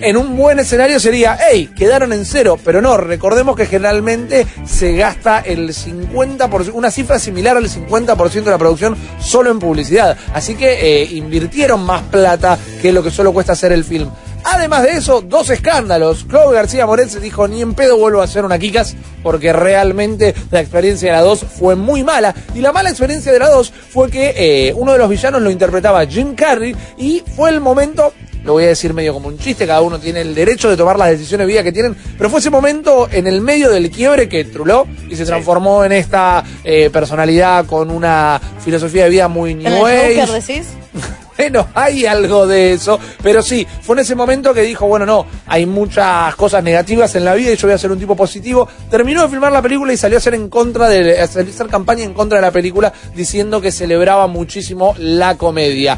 en 0.00 0.16
un 0.16 0.36
buen 0.36 0.58
escenario 0.58 1.00
sería, 1.00 1.38
hey, 1.50 1.70
quedaron 1.76 2.12
en 2.12 2.24
cero, 2.24 2.58
pero 2.64 2.80
no, 2.80 2.96
recordemos 2.96 3.56
que 3.56 3.66
generalmente 3.66 4.46
se 4.64 4.96
gasta 4.96 5.40
el 5.40 5.70
50%, 5.70 6.72
una 6.72 6.90
cifra 6.90 7.18
similar 7.18 7.56
al 7.56 7.68
50% 7.68 8.44
de 8.44 8.50
la 8.50 8.58
producción 8.58 8.96
solo 9.20 9.50
en 9.50 9.58
publicidad. 9.58 10.16
Así 10.34 10.54
que 10.54 11.02
eh, 11.02 11.04
invirtieron 11.12 11.82
más 11.84 12.02
plata 12.02 12.58
que 12.80 12.92
lo 12.92 13.02
que 13.02 13.10
solo 13.10 13.32
cuesta 13.32 13.52
hacer 13.52 13.72
el 13.72 13.84
film. 13.84 14.10
Además 14.44 14.84
de 14.84 14.92
eso, 14.92 15.20
dos 15.20 15.50
escándalos. 15.50 16.26
Chloe 16.28 16.54
García 16.54 16.86
Moretz 16.86 17.20
dijo, 17.20 17.48
ni 17.48 17.60
en 17.60 17.74
pedo 17.74 17.98
vuelvo 17.98 18.20
a 18.20 18.24
hacer 18.24 18.44
una 18.44 18.58
Kikas, 18.58 18.96
porque 19.22 19.52
realmente 19.52 20.34
la 20.50 20.60
experiencia 20.60 21.10
de 21.10 21.18
la 21.18 21.22
2 21.22 21.44
fue 21.58 21.76
muy 21.76 22.04
mala. 22.04 22.34
Y 22.54 22.60
la 22.60 22.72
mala 22.72 22.88
experiencia 22.88 23.32
de 23.32 23.40
la 23.40 23.50
2 23.50 23.72
fue 23.90 24.10
que 24.10 24.34
eh, 24.36 24.72
uno 24.74 24.92
de 24.92 24.98
los 24.98 25.10
villanos 25.10 25.42
lo 25.42 25.50
interpretaba 25.50 26.06
Jim 26.06 26.34
Carrey 26.34 26.74
y 26.96 27.22
fue 27.36 27.50
el 27.50 27.60
momento 27.60 28.12
lo 28.48 28.54
voy 28.54 28.64
a 28.64 28.68
decir 28.68 28.94
medio 28.94 29.12
como 29.12 29.28
un 29.28 29.36
chiste, 29.36 29.66
cada 29.66 29.82
uno 29.82 30.00
tiene 30.00 30.22
el 30.22 30.34
derecho 30.34 30.70
de 30.70 30.76
tomar 30.78 30.98
las 30.98 31.10
decisiones 31.10 31.46
de 31.46 31.52
vida 31.52 31.62
que 31.62 31.70
tienen, 31.70 31.94
pero 32.16 32.30
fue 32.30 32.40
ese 32.40 32.48
momento 32.48 33.06
en 33.12 33.26
el 33.26 33.42
medio 33.42 33.68
del 33.68 33.90
quiebre 33.90 34.26
que 34.26 34.42
truló 34.44 34.86
y 35.06 35.16
se 35.16 35.26
transformó 35.26 35.84
en 35.84 35.92
esta 35.92 36.42
eh, 36.64 36.88
personalidad 36.88 37.66
con 37.66 37.90
una 37.90 38.40
filosofía 38.64 39.04
de 39.04 39.10
vida 39.10 39.28
muy 39.28 39.50
¿En 39.50 39.64
new 39.64 39.84
age. 39.84 40.26
Decís? 40.32 40.68
Bueno, 41.38 41.68
hay 41.72 42.04
algo 42.04 42.48
de 42.48 42.72
eso, 42.72 42.98
pero 43.22 43.42
sí, 43.42 43.64
fue 43.82 43.94
en 43.94 44.00
ese 44.00 44.16
momento 44.16 44.52
que 44.52 44.62
dijo, 44.62 44.88
bueno, 44.88 45.06
no, 45.06 45.24
hay 45.46 45.66
muchas 45.66 46.34
cosas 46.34 46.64
negativas 46.64 47.14
en 47.14 47.24
la 47.24 47.34
vida 47.34 47.52
y 47.52 47.56
yo 47.56 47.68
voy 47.68 47.74
a 47.74 47.78
ser 47.78 47.92
un 47.92 47.98
tipo 48.00 48.16
positivo. 48.16 48.66
Terminó 48.90 49.22
de 49.22 49.28
filmar 49.28 49.52
la 49.52 49.62
película 49.62 49.92
y 49.92 49.96
salió 49.96 50.16
a 50.16 50.18
hacer 50.18 50.34
en 50.34 50.48
contra 50.48 50.88
de, 50.88 51.20
a 51.20 51.22
hacer 51.22 51.46
campaña 51.70 52.02
en 52.02 52.12
contra 52.12 52.38
de 52.38 52.42
la 52.42 52.50
película 52.50 52.92
diciendo 53.14 53.60
que 53.60 53.70
celebraba 53.70 54.26
muchísimo 54.26 54.96
la 54.98 55.36
comedia. 55.36 55.96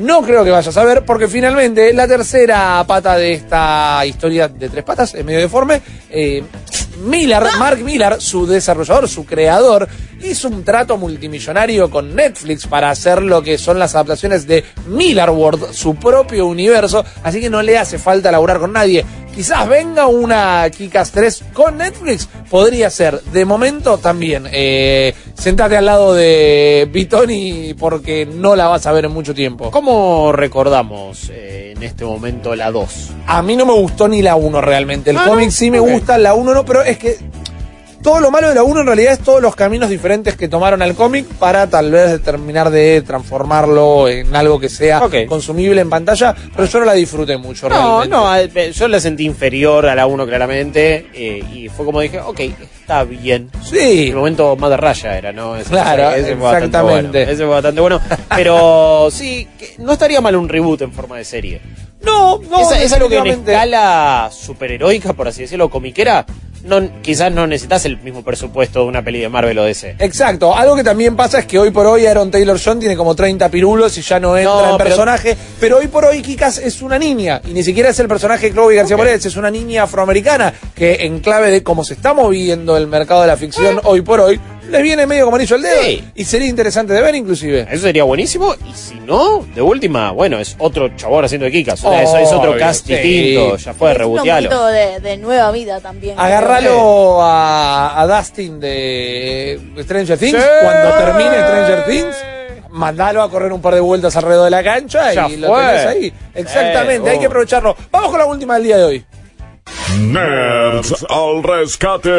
No 0.00 0.22
creo 0.22 0.44
que 0.44 0.50
vayas 0.50 0.76
a 0.76 0.84
ver, 0.84 1.04
porque 1.04 1.28
finalmente 1.28 1.92
la 1.92 2.08
tercera 2.08 2.82
pata 2.86 3.16
de 3.16 3.34
esta 3.34 4.04
historia 4.06 4.48
de 4.48 4.70
tres 4.70 4.82
patas, 4.82 5.14
es 5.14 5.24
medio 5.24 5.40
deforme, 5.40 5.82
eh, 6.08 6.42
Miller, 7.04 7.42
Mark 7.58 7.82
Miller, 7.82 8.20
su 8.20 8.46
desarrollador, 8.46 9.08
su 9.08 9.26
creador, 9.26 9.86
hizo 10.22 10.48
un 10.48 10.64
trato 10.64 10.96
multimillonario 10.96 11.90
con 11.90 12.14
Netflix 12.14 12.66
para 12.66 12.90
hacer 12.90 13.22
lo 13.22 13.42
que 13.42 13.58
son 13.58 13.78
las 13.78 13.94
adaptaciones 13.94 14.46
de 14.46 14.64
Miller 14.86 15.30
World, 15.30 15.72
su 15.72 15.94
propio 15.94 16.46
universo, 16.46 17.04
así 17.22 17.40
que 17.40 17.50
no 17.50 17.62
le 17.62 17.78
hace 17.78 17.98
falta 17.98 18.30
laburar 18.30 18.58
con 18.58 18.72
nadie. 18.72 19.04
Quizás 19.34 19.68
venga 19.68 20.06
una 20.06 20.68
Kikas 20.70 21.12
3 21.12 21.44
con 21.54 21.78
Netflix, 21.78 22.28
podría 22.50 22.90
ser. 22.90 23.20
De 23.22 23.44
momento 23.44 23.96
también, 23.98 24.46
eh, 24.52 25.14
sentate 25.34 25.76
al 25.76 25.86
lado 25.86 26.14
de 26.14 26.88
Bitoni 26.92 27.74
porque 27.78 28.26
no 28.26 28.54
la 28.56 28.66
vas 28.68 28.86
a 28.86 28.92
ver 28.92 29.06
en 29.06 29.12
mucho 29.12 29.32
tiempo. 29.34 29.70
¿Cómo 29.70 30.32
recordamos 30.32 31.30
eh, 31.32 31.72
en 31.76 31.82
este 31.82 32.04
momento 32.04 32.54
la 32.54 32.70
2? 32.70 33.10
A 33.28 33.40
mí 33.42 33.56
no 33.56 33.64
me 33.64 33.72
gustó 33.72 34.08
ni 34.08 34.20
la 34.20 34.34
1 34.36 34.60
realmente. 34.60 35.10
El 35.10 35.16
Ah, 35.18 35.24
cómic 35.26 35.46
¿no? 35.46 35.52
sí 35.52 35.70
me 35.70 35.78
gusta, 35.78 36.18
la 36.18 36.34
1 36.34 36.52
no, 36.52 36.64
pero 36.66 36.82
es 36.82 36.98
que 36.98 37.16
todo 38.02 38.20
lo 38.20 38.30
malo 38.30 38.48
de 38.48 38.54
la 38.54 38.62
1 38.62 38.80
en 38.80 38.86
realidad 38.86 39.12
es 39.12 39.18
todos 39.20 39.42
los 39.42 39.54
caminos 39.54 39.88
diferentes 39.90 40.34
que 40.36 40.48
tomaron 40.48 40.80
al 40.82 40.94
cómic 40.94 41.26
para 41.38 41.68
tal 41.68 41.90
vez 41.90 42.22
terminar 42.22 42.70
de 42.70 43.02
transformarlo 43.02 44.08
en 44.08 44.34
algo 44.34 44.58
que 44.58 44.68
sea 44.68 45.02
consumible 45.28 45.80
en 45.80 45.90
pantalla, 45.90 46.34
pero 46.54 46.66
yo 46.66 46.78
no 46.80 46.84
la 46.86 46.94
disfruté 46.94 47.36
mucho 47.36 47.68
No, 47.68 48.02
realmente. 48.04 48.56
no, 48.56 48.60
eh, 48.62 48.72
yo 48.72 48.88
la 48.88 49.00
sentí 49.00 49.24
inferior 49.24 49.86
a 49.86 49.94
la 49.94 50.06
1 50.06 50.26
claramente 50.26 51.08
eh, 51.14 51.44
y 51.52 51.68
fue 51.68 51.84
como 51.84 52.00
dije, 52.00 52.20
ok, 52.20 52.40
está 52.80 53.04
bien. 53.04 53.50
Sí. 53.62 54.08
El 54.08 54.16
momento 54.16 54.56
más 54.56 54.70
de 54.70 54.76
raya 54.76 55.18
era, 55.18 55.32
¿no? 55.32 55.56
Ese- 55.56 55.70
Claro, 55.70 56.10
ese 56.10 56.36
fue 56.36 56.44
bastante 56.44 56.66
exactamente. 56.66 57.08
bueno, 57.18 57.32
ese 57.32 57.36
fue 57.44 57.46
bastante 57.54 57.80
bueno. 57.80 58.00
Pero 58.36 59.08
sí, 59.10 59.46
que 59.58 59.74
no 59.78 59.92
estaría 59.92 60.20
mal 60.20 60.36
un 60.36 60.48
reboot 60.48 60.82
en 60.82 60.92
forma 60.92 61.16
de 61.18 61.24
serie. 61.24 61.60
No, 62.02 62.38
no, 62.50 62.60
esa, 62.62 62.82
es 62.82 62.92
algo 62.94 63.08
que 63.10 63.18
en 63.18 63.26
escala 63.26 64.30
superheroica, 64.32 65.12
por 65.12 65.28
así 65.28 65.42
decirlo, 65.42 65.68
comiquera, 65.68 66.24
no, 66.64 67.02
quizás 67.02 67.32
no 67.32 67.46
necesitas 67.46 67.84
el 67.86 67.98
mismo 67.98 68.22
presupuesto 68.22 68.80
de 68.80 68.86
una 68.86 69.02
peli 69.02 69.20
de 69.20 69.28
Marvel 69.28 69.58
o 69.58 69.64
DC. 69.64 69.96
Exacto, 69.98 70.54
algo 70.56 70.76
que 70.76 70.84
también 70.84 71.16
pasa 71.16 71.38
es 71.40 71.46
que 71.46 71.58
hoy 71.58 71.70
por 71.70 71.86
hoy 71.86 72.06
Aaron 72.06 72.30
Taylor 72.30 72.58
John 72.62 72.78
tiene 72.78 72.96
como 72.96 73.14
30 73.14 73.48
pirulos 73.48 73.96
y 73.98 74.02
ya 74.02 74.20
no 74.20 74.36
entra 74.36 74.52
No, 74.54 74.60
en 74.72 74.76
pero- 74.76 74.88
personaje, 74.88 75.36
pero... 75.58 75.78
hoy 75.78 75.88
por 75.88 76.04
hoy 76.04 76.20
Kikas 76.22 76.58
es 76.58 76.82
una 76.82 76.98
niña 76.98 77.40
y 77.48 77.52
ni 77.52 77.62
siquiera 77.62 77.90
es 77.90 77.98
el 78.00 78.08
personaje 78.08 78.46
de 78.46 78.52
Chloe 78.52 78.74
García 78.76 78.96
Ok. 78.96 79.00
Moretz, 79.02 79.26
es 79.26 79.36
una 79.36 79.50
niña 79.50 79.84
afroamericana 79.84 80.52
que 80.74 81.06
en 81.06 81.20
clave 81.20 81.50
de 81.50 81.62
cómo 81.62 81.84
se 81.84 81.94
está 81.94 82.12
moviendo 82.14 82.76
el 82.76 82.86
mercado 82.86 83.22
de 83.22 83.26
la 83.28 83.36
ficción 83.36 83.80
hoy 83.84 84.02
por 84.02 84.20
hoy, 84.20 84.38
les 84.70 84.82
viene 84.82 85.06
medio 85.06 85.24
como 85.24 85.36
anillo 85.36 85.56
al 85.56 85.62
dedo 85.62 85.82
Sí. 85.82 86.04
y 86.14 86.24
sería 86.24 86.48
interesante 86.48 86.92
de 86.92 87.02
ver 87.02 87.14
inclusive. 87.14 87.66
Eso 87.70 87.82
sería 87.82 88.04
buenísimo. 88.04 88.54
Y 88.68 88.72
si 88.74 88.94
no, 89.00 89.44
de 89.54 89.60
última, 89.62 90.10
bueno, 90.12 90.38
es 90.38 90.54
otro 90.58 90.94
chabón 90.96 91.24
haciendo 91.24 91.44
de 91.46 91.52
Kikas. 91.52 91.80
Eso 91.80 92.16
es 92.18 92.32
otro 92.32 92.56
cast 92.58 92.86
sí. 92.86 92.94
distinto. 92.94 93.56
Ya 93.56 93.74
fue, 93.74 93.94
rebotealo. 93.94 94.48
poquito 94.48 94.66
de, 94.68 95.00
de 95.00 95.16
nueva 95.16 95.50
vida 95.52 95.80
también. 95.80 96.18
Agárralo 96.18 97.20
a, 97.22 98.00
a 98.00 98.06
Dustin 98.06 98.60
de 98.60 99.60
Stranger 99.82 100.18
Things 100.18 100.38
Sí. 100.40 100.48
cuando 100.62 100.90
termine 100.96 101.30
Stranger 101.42 101.84
Things. 101.86 102.16
Mandalo 102.72 103.20
a 103.22 103.28
correr 103.28 103.52
un 103.52 103.60
par 103.60 103.74
de 103.74 103.80
vueltas 103.80 104.14
alrededor 104.16 104.44
de 104.44 104.50
la 104.52 104.62
cancha 104.62 105.12
Ya 105.12 105.28
y 105.28 105.36
lo 105.38 105.48
tenés 105.56 105.86
ahí. 105.86 106.12
Exactamente, 106.34 107.08
Eh, 107.08 107.12
hay 107.14 107.18
que 107.18 107.26
aprovecharlo. 107.26 107.76
Vamos 107.90 108.10
con 108.10 108.18
la 108.20 108.26
última 108.26 108.54
del 108.54 108.62
día 108.62 108.76
de 108.76 108.84
hoy. 108.84 109.04
Nerds 109.98 111.04
al 111.08 111.42
rescate. 111.42 112.10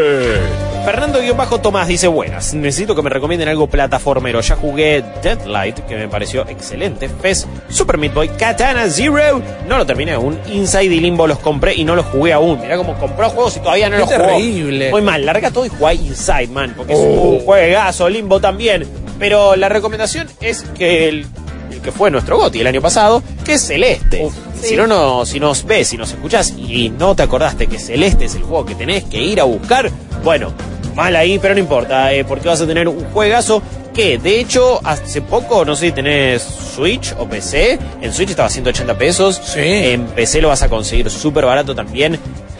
Fernando-Tomás 0.86 1.88
dice 1.88 2.08
buenas. 2.08 2.54
Necesito 2.54 2.96
que 2.96 3.02
me 3.02 3.10
recomienden 3.10 3.48
algo 3.50 3.68
plataformero. 3.68 4.42
Ya 4.42 4.56
jugué 4.56 5.04
Deadlight, 5.22 5.80
que 5.82 5.96
me 5.96 6.08
pareció 6.08 6.48
excelente. 6.48 7.08
Fez, 7.10 7.48
Super 7.70 7.98
Meat 7.98 8.14
Boy, 8.14 8.30
Katana 8.30 8.90
Zero. 8.90 9.42
No 9.68 9.78
lo 9.78 9.86
terminé 9.86 10.14
aún. 10.14 10.40
Inside 10.52 10.86
y 10.96 11.00
Limbo 11.00 11.28
los 11.28 11.40
compré 11.40 11.76
y 11.76 11.84
no 11.86 11.96
los 11.96 12.06
jugué 12.08 12.34
aún. 12.34 12.60
Mirá 12.62 12.78
cómo 12.78 12.96
compró 12.98 13.30
juegos 13.30 13.58
y 13.58 13.60
todavía 13.60 13.90
no 13.90 13.96
Qué 13.98 14.02
los 14.02 14.10
jugó. 14.12 14.26
terrible. 14.28 14.92
Muy 14.92 15.02
mal. 15.02 15.26
Larga 15.26 15.52
todo 15.52 15.66
y 15.66 15.70
juega 15.70 15.94
Inside, 15.94 16.48
man. 16.48 16.74
Porque 16.76 16.94
es 16.94 17.00
Oh. 17.00 17.04
un 17.04 17.40
juegazo. 17.42 18.10
Limbo 18.10 18.40
también. 18.40 18.88
Pero 19.20 19.56
la 19.56 19.70
recomendación 19.70 20.28
es 20.42 20.64
que 20.78 21.08
el, 21.08 21.28
el 21.72 21.80
que 21.82 21.92
fue 21.92 22.10
nuestro 22.10 22.38
Goti 22.38 22.60
el 22.62 22.68
año 22.68 22.82
pasado, 22.82 23.22
que 23.46 23.54
es 23.54 23.62
Celeste. 23.68 24.24
Uf. 24.26 24.34
Si 24.62 24.76
no, 24.76 24.88
no, 24.88 25.26
si 25.26 25.40
nos 25.40 25.66
ves, 25.66 25.88
si 25.90 25.98
nos 25.98 26.12
escuchás 26.12 26.54
y 26.58 26.90
no 26.90 27.16
te 27.16 27.24
acordaste 27.24 27.68
que 27.68 27.80
Celeste 27.80 28.26
es 28.26 28.36
el 28.36 28.44
juego 28.44 28.66
que 28.66 28.76
tenés 28.76 29.04
que 29.06 29.20
ir 29.22 29.40
a 29.42 29.44
buscar, 29.44 29.90
bueno, 30.24 30.54
mal 30.96 31.16
ahí, 31.16 31.40
pero 31.40 31.54
no 31.54 31.60
importa, 31.60 32.14
eh, 32.14 32.24
porque 32.26 32.48
vas 32.48 32.62
a 32.62 32.68
tener 32.68 32.88
un 32.88 33.04
juegazo 33.12 33.62
que, 33.94 34.18
de 34.18 34.40
hecho, 34.40 34.80
hace 34.84 35.22
poco, 35.22 35.66
no 35.66 35.76
sé 35.76 35.88
si 35.88 35.92
tenés 35.92 36.42
Switch 36.42 37.14
o 37.18 37.28
PC, 37.28 37.78
en 38.02 38.14
Switch 38.14 38.30
estaba 38.30 38.48
a 38.48 38.52
180 38.52 38.98
pesos, 38.98 39.42
Sí. 39.44 39.60
en 39.60 40.06
PC 40.06 40.42
lo 40.42 40.48
vas 40.48 40.62
a 40.62 40.70
conseguir 40.70 41.10
súper 41.10 41.46
barato 41.46 41.76
también. 41.76 42.18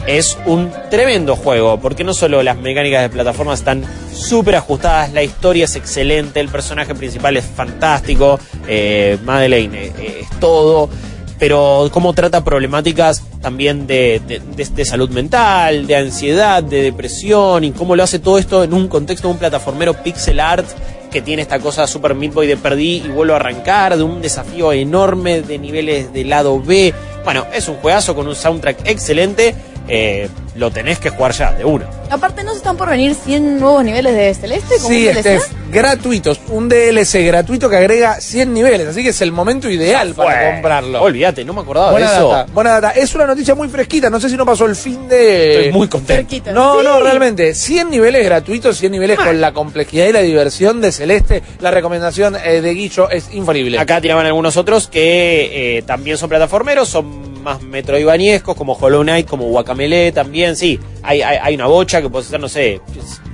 Es 0.08 0.38
un 0.48 0.72
tremendo 0.90 1.36
juego, 1.36 1.80
porque 1.80 2.04
no 2.04 2.14
solo 2.16 2.42
las 2.42 2.58
mecánicas 2.58 3.04
de 3.04 3.10
plataforma 3.10 3.54
están 3.54 3.84
súper 4.12 4.56
ajustadas, 4.56 5.14
la 5.14 5.22
historia 5.24 5.66
es 5.66 5.76
excelente, 5.76 6.40
el 6.40 6.50
personaje 6.50 6.96
principal 6.96 7.38
es 7.38 7.46
fantástico, 7.46 8.40
eh, 8.68 9.18
Madeleine 9.24 9.86
eh, 10.00 10.22
es 10.22 10.40
todo, 10.40 10.90
pero 11.42 11.90
cómo 11.92 12.14
trata 12.14 12.44
problemáticas 12.44 13.24
también 13.42 13.88
de, 13.88 14.22
de- 14.28 14.86
salud 14.86 15.10
mental, 15.10 15.88
de 15.88 15.96
ansiedad, 15.96 16.62
de 16.62 16.84
depresión, 16.84 17.64
y 17.64 17.72
cómo 17.72 17.96
lo 17.96 18.04
hace 18.04 18.20
todo 18.20 18.38
esto 18.38 18.64
en 18.64 18.76
un 18.76 18.88
contexto 18.88 19.28
de 19.28 19.34
un 19.34 19.40
plataformero 19.40 19.96
pixel 20.04 20.40
art 20.40 20.68
que 21.12 21.20
tiene 21.24 21.42
esta 21.42 21.58
cosa 21.58 21.88
Super 21.88 22.14
Meat 22.14 22.36
Boy 22.36 22.46
de 22.46 22.58
perdí 22.58 23.02
y 23.04 23.08
vuelvo 23.08 23.34
a 23.34 23.38
arrancar, 23.38 23.98
de 23.98 24.04
un 24.04 24.22
desafío 24.22 24.72
enorme 24.72 25.42
de 25.42 25.58
niveles 25.58 26.14
de 26.14 26.26
lado 26.26 26.62
B, 26.62 26.94
Bueno, 27.26 27.48
es 27.52 27.68
un 27.68 27.78
juegazo 27.78 28.14
con 28.14 28.28
un 28.28 28.36
soundtrack 28.36 28.88
excelente. 28.88 29.56
Eh, 29.94 30.30
lo 30.56 30.72
tenés 30.72 31.00
que 31.00 31.10
jugar 31.10 31.34
ya, 31.34 31.52
de 31.52 31.66
uno. 31.66 31.84
Aparte, 32.10 32.44
¿no 32.46 32.52
se 32.52 32.58
están 32.58 32.78
por 32.78 32.90
venir 32.90 33.14
100 33.14 33.60
nuevos 33.60 33.84
niveles 33.84 34.16
de 34.16 34.34
Celeste? 34.34 34.76
como 34.78 34.88
Sí? 34.88 35.10
Steph, 35.14 35.44
gratuitos. 35.70 36.40
Un 36.48 36.70
DLC 36.70 37.26
gratuito 37.26 37.70
que 37.70 37.76
agrega 37.76 38.20
100 38.22 38.54
niveles. 38.54 38.88
Así 38.88 39.04
que 39.04 39.10
es 39.10 39.22
el 39.22 39.34
momento 39.34 39.70
ideal 39.70 40.14
para 40.14 40.54
comprarlo. 40.54 41.02
Olvídate, 41.02 41.44
no 41.44 41.54
me 41.54 41.62
acordaba 41.62 41.92
Buena 41.92 42.10
de 42.10 42.16
eso. 42.18 42.30
data, 42.30 42.52
buena 42.54 42.70
data. 42.80 42.92
Es 42.92 43.14
una 43.16 43.28
noticia 43.28 43.54
muy 43.54 43.68
fresquita. 43.68 44.10
No 44.10 44.20
sé 44.20 44.30
si 44.30 44.38
no 44.38 44.46
pasó 44.46 44.66
el 44.66 44.76
fin 44.78 45.10
de. 45.10 45.56
Estoy 45.58 45.74
muy 45.74 45.88
contento. 45.90 46.22
Cerquita. 46.22 46.52
No, 46.54 46.80
Sí. 46.80 46.86
no, 46.86 47.02
realmente. 47.02 47.54
100 47.54 47.90
niveles 47.90 48.24
gratuitos, 48.26 48.78
100 48.78 48.92
niveles 48.94 49.20
con 49.20 49.42
la 49.42 49.52
complejidad 49.52 50.08
y 50.08 50.14
la 50.14 50.22
diversión 50.22 50.80
de 50.80 50.92
Celeste. 50.94 51.44
La 51.60 51.72
recomendación 51.72 52.38
eh, 52.42 52.62
de 52.62 52.74
Guillo 52.74 53.10
es 53.10 53.34
infalible. 53.34 53.78
Acá 53.78 54.00
tiraban 54.00 54.26
algunos 54.26 54.56
otros 54.58 54.88
que 54.88 55.78
eh, 55.78 55.82
también 55.84 56.18
son 56.18 56.30
plataformeros, 56.30 56.88
son 56.88 57.31
más 57.42 57.62
metroidvaniescos, 57.62 58.56
como 58.56 58.74
Hollow 58.74 59.04
Knight, 59.04 59.28
como 59.28 59.46
Guacamele 59.46 60.12
también, 60.12 60.56
sí. 60.56 60.80
Hay, 61.04 61.22
hay, 61.22 61.38
hay 61.42 61.56
una 61.56 61.68
bocha 61.68 62.02
que 62.02 62.10
puedes 62.10 62.28
hacer, 62.28 62.40
no 62.40 62.50
sé, 62.50 62.82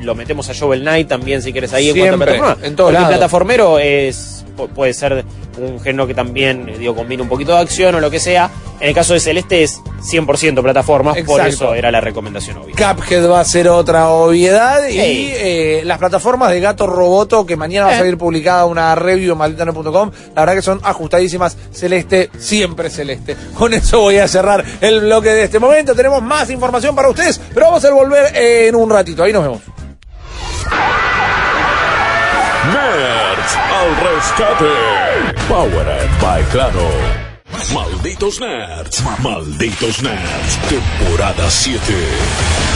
lo 0.01 0.15
metemos 0.15 0.49
a 0.49 0.53
Shovel 0.53 0.81
Knight 0.81 1.07
también 1.07 1.41
si 1.41 1.51
quieres 1.51 1.73
ahí 1.73 1.89
en 1.89 1.97
cuanto 1.97 2.15
a 2.15 2.25
plataforma. 2.25 2.57
en 2.65 2.75
todos 2.75 2.93
lados. 2.93 3.09
plataformero 3.09 3.79
es 3.79 4.36
puede 4.73 4.93
ser 4.93 5.23
un 5.57 5.79
género 5.79 6.07
que 6.07 6.13
también, 6.13 6.67
eh, 6.69 6.77
digo, 6.77 6.95
combina 6.95 7.23
un 7.23 7.29
poquito 7.29 7.53
de 7.53 7.59
acción 7.59 7.93
o 7.95 7.99
lo 7.99 8.09
que 8.11 8.19
sea. 8.19 8.49
En 8.79 8.89
el 8.89 8.93
caso 8.93 9.13
de 9.13 9.19
Celeste 9.19 9.63
es 9.63 9.81
100% 10.03 10.61
plataformas, 10.61 11.15
por 11.25 11.39
Exacto. 11.39 11.47
eso 11.65 11.73
era 11.73 11.89
la 11.89 11.99
recomendación 11.99 12.57
obvia. 12.57 12.75
Cuphead 12.75 13.27
va 13.27 13.39
a 13.39 13.45
ser 13.45 13.67
otra 13.69 14.09
obviedad 14.09 14.87
y 14.87 14.99
eh, 14.99 15.81
las 15.83 15.97
plataformas 15.97 16.51
de 16.51 16.59
Gato 16.59 16.85
Roboto 16.85 17.43
que 17.45 17.55
mañana 17.55 17.87
va 17.87 17.91
a 17.93 17.95
Eh. 17.95 17.99
salir 17.99 18.17
publicada 18.19 18.65
una 18.65 18.93
review 18.93 19.31
en 19.31 19.37
malditano.com 19.39 20.11
la 20.35 20.41
verdad 20.41 20.55
que 20.55 20.61
son 20.61 20.79
ajustadísimas 20.83 21.57
celeste 21.71 22.29
siempre 22.37 22.91
celeste 22.91 23.35
con 23.55 23.73
eso 23.73 23.99
voy 24.01 24.17
a 24.19 24.27
cerrar 24.27 24.63
el 24.81 25.01
bloque 25.01 25.29
de 25.29 25.43
este 25.45 25.57
momento 25.57 25.95
tenemos 25.95 26.21
más 26.21 26.49
información 26.51 26.95
para 26.95 27.09
ustedes 27.09 27.41
pero 27.53 27.65
vamos 27.67 27.83
a 27.83 27.89
volver 27.91 28.35
en 28.35 28.75
un 28.75 28.89
ratito 28.91 29.23
ahí 29.23 29.33
nos 29.33 29.41
vemos 29.43 29.61
Al 33.55 33.95
rescate. 34.03 34.73
Powered 35.47 36.09
by 36.19 36.43
Claro. 36.51 36.89
Malditos 37.73 38.39
Nerds. 38.39 39.01
Malditos 39.21 40.01
Nerds. 40.01 40.57
Temporada 40.69 41.49
7. 41.49 42.66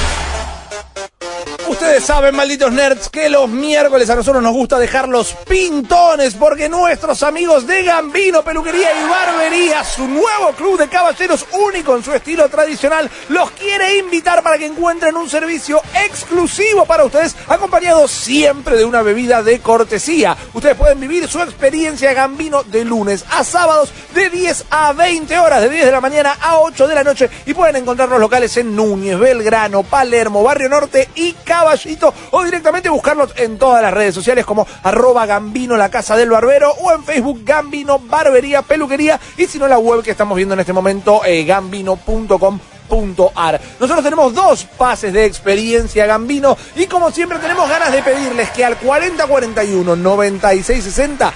Ustedes 1.72 2.04
saben, 2.04 2.36
malditos 2.36 2.70
nerds, 2.70 3.08
que 3.08 3.30
los 3.30 3.48
miércoles 3.48 4.10
a 4.10 4.16
nosotros 4.16 4.44
nos 4.44 4.52
gusta 4.52 4.78
dejar 4.78 5.08
los 5.08 5.34
pintones 5.48 6.34
porque 6.34 6.68
nuestros 6.68 7.24
amigos 7.24 7.66
de 7.66 7.84
Gambino 7.84 8.44
Peluquería 8.44 8.90
y 8.92 9.10
Barbería, 9.10 9.82
su 9.86 10.06
nuevo 10.06 10.52
club 10.58 10.78
de 10.78 10.90
caballeros 10.90 11.46
único 11.54 11.96
en 11.96 12.04
su 12.04 12.12
estilo 12.12 12.50
tradicional, 12.50 13.10
los 13.30 13.52
quiere 13.52 13.98
invitar 14.00 14.44
para 14.44 14.58
que 14.58 14.66
encuentren 14.66 15.16
un 15.16 15.30
servicio 15.30 15.82
exclusivo 16.06 16.86
para 16.86 17.06
ustedes, 17.06 17.38
acompañado 17.48 18.06
siempre 18.06 18.76
de 18.76 18.84
una 18.84 19.02
bebida 19.02 19.42
de 19.42 19.62
cortesía. 19.62 20.36
Ustedes 20.54 20.76
pueden 20.76 21.00
vivir 21.00 21.30
su 21.30 21.40
experiencia 21.40 22.14
Gambino 22.14 22.64
de 22.64 22.84
lunes 22.84 23.24
a 23.32 23.46
sábados 23.46 23.94
de 24.14 24.30
10 24.30 24.66
a 24.72 24.92
20 24.92 25.40
horas, 25.40 25.62
de 25.62 25.70
10 25.70 25.86
de 25.86 25.92
la 25.92 26.02
mañana 26.02 26.38
a 26.42 26.60
8 26.60 26.86
de 26.86 26.96
la 26.96 27.04
noche 27.06 27.30
y 27.46 27.54
pueden 27.54 27.78
encontrar 27.78 28.10
los 28.10 28.20
locales 28.20 28.58
en 28.58 28.76
Núñez, 28.76 29.18
Belgrano, 29.18 29.84
Palermo, 29.84 30.44
Barrio 30.44 30.68
Norte 30.68 31.08
y 31.16 31.32
Caballito 31.62 32.12
o 32.32 32.44
directamente 32.44 32.90
buscarlos 32.90 33.34
en 33.36 33.60
todas 33.60 33.84
las 33.84 33.94
redes 33.94 34.16
sociales 34.16 34.48
como 34.48 34.66
arroba 34.82 35.28
Gambino 35.28 35.78
la 35.78 35.92
casa 35.92 36.18
del 36.18 36.32
barbero 36.32 36.72
o 36.72 36.92
en 36.92 37.04
Facebook 37.04 37.42
Gambino 37.44 38.00
Barbería 38.00 38.64
Peluquería 38.64 39.20
y 39.38 39.46
si 39.46 39.60
no 39.60 39.68
la 39.68 39.78
web 39.78 40.02
que 40.02 40.10
estamos 40.10 40.36
viendo 40.36 40.56
en 40.56 40.62
este 40.62 40.74
momento 40.74 41.22
eh. 41.24 41.46
Nosotros 43.80 44.04
tenemos 44.04 44.34
dos 44.34 44.64
pases 44.64 45.14
de 45.14 45.26
experiencia 45.26 46.08
Gambino 46.08 46.58
y 46.76 46.88
como 46.88 47.12
siempre 47.12 47.38
tenemos 47.38 47.70
ganas 47.70 47.92
de 47.92 48.02
pedirles 48.02 48.50
que 48.50 48.66
al 48.66 48.78
4041 48.78 49.96
9660 49.96 51.34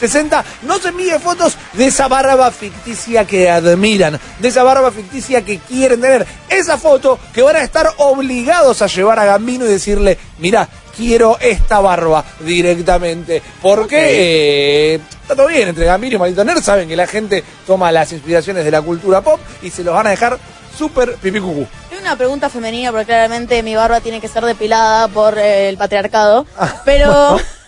4041 0.00 0.30
9660 0.40 0.44
nos 0.62 0.84
envíe 0.86 1.18
fotos 1.18 1.56
de 1.74 1.86
esa 1.86 2.08
barba 2.08 2.50
ficticia 2.50 3.24
que 3.24 3.50
admiran, 3.50 4.18
de 4.38 4.48
esa 4.48 4.62
barba 4.62 4.90
ficticia 4.90 5.44
que 5.44 5.58
quieren 5.58 6.00
tener, 6.00 6.26
esa 6.48 6.78
foto 6.78 7.18
que 7.32 7.42
van 7.42 7.56
a 7.56 7.62
estar 7.62 7.88
obligados 7.98 8.82
a 8.82 8.86
llevar 8.86 9.18
a 9.18 9.24
Gambino 9.24 9.64
y 9.64 9.68
decirle, 9.68 10.18
mira, 10.38 10.68
quiero 10.96 11.38
esta 11.40 11.80
barba 11.80 12.24
directamente. 12.40 13.42
Porque 13.62 14.94
eh, 14.94 15.00
está 15.22 15.34
todo 15.34 15.48
bien, 15.48 15.68
entre 15.68 15.86
Gambino 15.86 16.16
y 16.16 16.18
Maldito 16.18 16.44
Nerd 16.44 16.62
saben 16.62 16.88
que 16.88 16.96
la 16.96 17.06
gente 17.06 17.44
toma 17.66 17.92
las 17.92 18.12
inspiraciones 18.12 18.64
de 18.64 18.70
la 18.70 18.82
cultura 18.82 19.20
pop 19.20 19.40
y 19.62 19.70
se 19.70 19.84
los 19.84 19.94
van 19.94 20.06
a 20.06 20.10
dejar 20.10 20.38
súper 20.76 21.14
pipí 21.16 21.40
cucú. 21.40 21.66
Tengo 21.88 22.02
una 22.02 22.16
pregunta 22.16 22.48
femenina, 22.48 22.90
porque 22.90 23.06
claramente 23.06 23.62
mi 23.62 23.74
barba 23.74 24.00
tiene 24.00 24.20
que 24.20 24.28
ser 24.28 24.44
depilada 24.44 25.08
por 25.08 25.38
eh, 25.38 25.68
el 25.68 25.76
patriarcado. 25.76 26.46
Pero, 26.84 27.38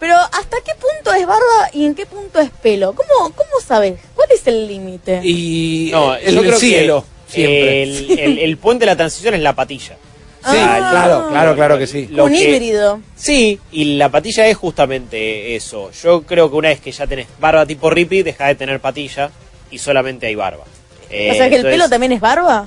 pero 0.00 0.16
¿hasta 0.16 0.56
qué 0.64 0.72
punto 0.80 1.12
es 1.16 1.24
barba 1.26 1.70
y 1.72 1.84
en 1.86 1.94
qué 1.94 2.06
punto 2.06 2.40
es 2.40 2.50
pelo? 2.50 2.92
¿Cómo, 2.94 3.30
cómo 3.30 3.50
sabes? 3.64 4.00
¿Cuál 4.16 4.28
es 4.32 4.44
el 4.48 4.66
límite? 4.66 5.20
Y 5.22 5.90
No, 5.92 6.16
el, 6.16 6.34
yo 6.34 6.40
el 6.40 6.46
creo 6.48 6.58
cielo, 6.58 7.04
que 7.28 7.32
siempre. 7.34 7.82
el, 7.84 8.18
el- 8.18 8.38
el 8.38 8.56
puente 8.56 8.84
de 8.84 8.90
la 8.90 8.96
transición 8.96 9.34
es 9.34 9.40
la 9.42 9.54
patilla. 9.54 9.96
Sí, 10.42 10.56
Ah. 10.56 10.88
claro, 10.90 11.28
claro, 11.28 11.54
claro 11.54 11.78
que 11.78 11.86
sí. 11.86 12.08
Lo 12.10 12.24
Un 12.24 12.32
que- 12.32 12.50
híbrido. 12.50 13.00
Sí, 13.14 13.60
y 13.70 13.96
la 13.98 14.08
patilla 14.08 14.46
es 14.48 14.56
justamente 14.56 15.54
eso. 15.54 15.90
Yo 16.02 16.22
creo 16.22 16.48
que 16.50 16.56
una 16.56 16.70
vez 16.70 16.80
que 16.80 16.90
ya 16.92 17.06
tenés 17.06 17.26
barba 17.38 17.66
tipo 17.66 17.90
Rippy, 17.90 18.22
deja 18.22 18.46
de 18.46 18.54
tener 18.54 18.80
patilla 18.80 19.30
y 19.70 19.76
solamente 19.78 20.26
hay 20.26 20.34
barba. 20.34 20.64
Eh, 21.10 21.30
o 21.30 21.34
sea 21.34 21.50
que 21.50 21.56
el 21.56 21.62
pelo 21.62 21.88
también 21.90 22.12
es 22.12 22.20
barba. 22.20 22.66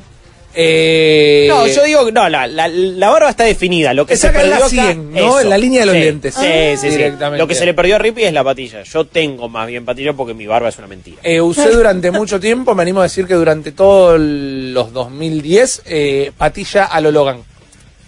Eh, 0.56 1.45
No, 1.49 1.68
yo 1.68 1.84
digo, 1.84 2.12
no, 2.12 2.30
la, 2.30 2.47
la, 2.47 2.68
la 2.68 3.10
barba 3.10 3.30
está 3.30 3.43
definida. 3.43 3.93
Lo 3.93 4.06
que 4.06 4.16
se 4.18 4.28
la 4.28 4.34
perdió 4.34 4.56
acá- 4.56 4.70
100, 4.70 5.12
¿no? 5.12 5.39
En 5.39 5.49
la 5.49 5.58
línea 5.58 5.82
de 5.82 5.86
los 5.88 5.95
Sí, 5.95 6.01
dientes. 6.01 6.34
Sí, 6.36 6.45
Ah. 6.45 6.76
sí, 6.78 6.89
sí. 6.89 6.97
Directamente. 6.97 7.38
Lo 7.39 7.47
que 7.47 7.56
se 7.56 7.66
le 7.66 7.74
perdió 7.74 7.95
a 7.95 7.99
Rippy 7.99 8.24
es 8.24 8.34
la 8.34 8.43
patilla. 8.43 8.84
Yo 8.84 9.06
tengo 9.06 9.49
más 9.49 9.68
bien 9.68 9.86
patilla 9.86 10.14
porque 10.14 10.34
mi 10.34 10.45
barba 10.47 10.70
es 10.70 10.78
una 10.78 10.88
mentira. 10.88 11.18
Eh, 11.24 11.41
usé 11.41 11.70
durante 11.72 12.12
mucho 12.12 12.39
tiempo, 12.39 12.76
me 12.76 12.82
animo 12.84 12.99
a 12.99 13.04
decir 13.04 13.26
que 13.26 13.34
durante 13.34 13.72
todos 13.72 14.20
los 14.20 14.93
2010, 14.93 15.82
eh, 15.86 16.32
patilla 16.38 16.86
a 16.86 17.01
lo 17.01 17.12
Logan. 17.12 17.43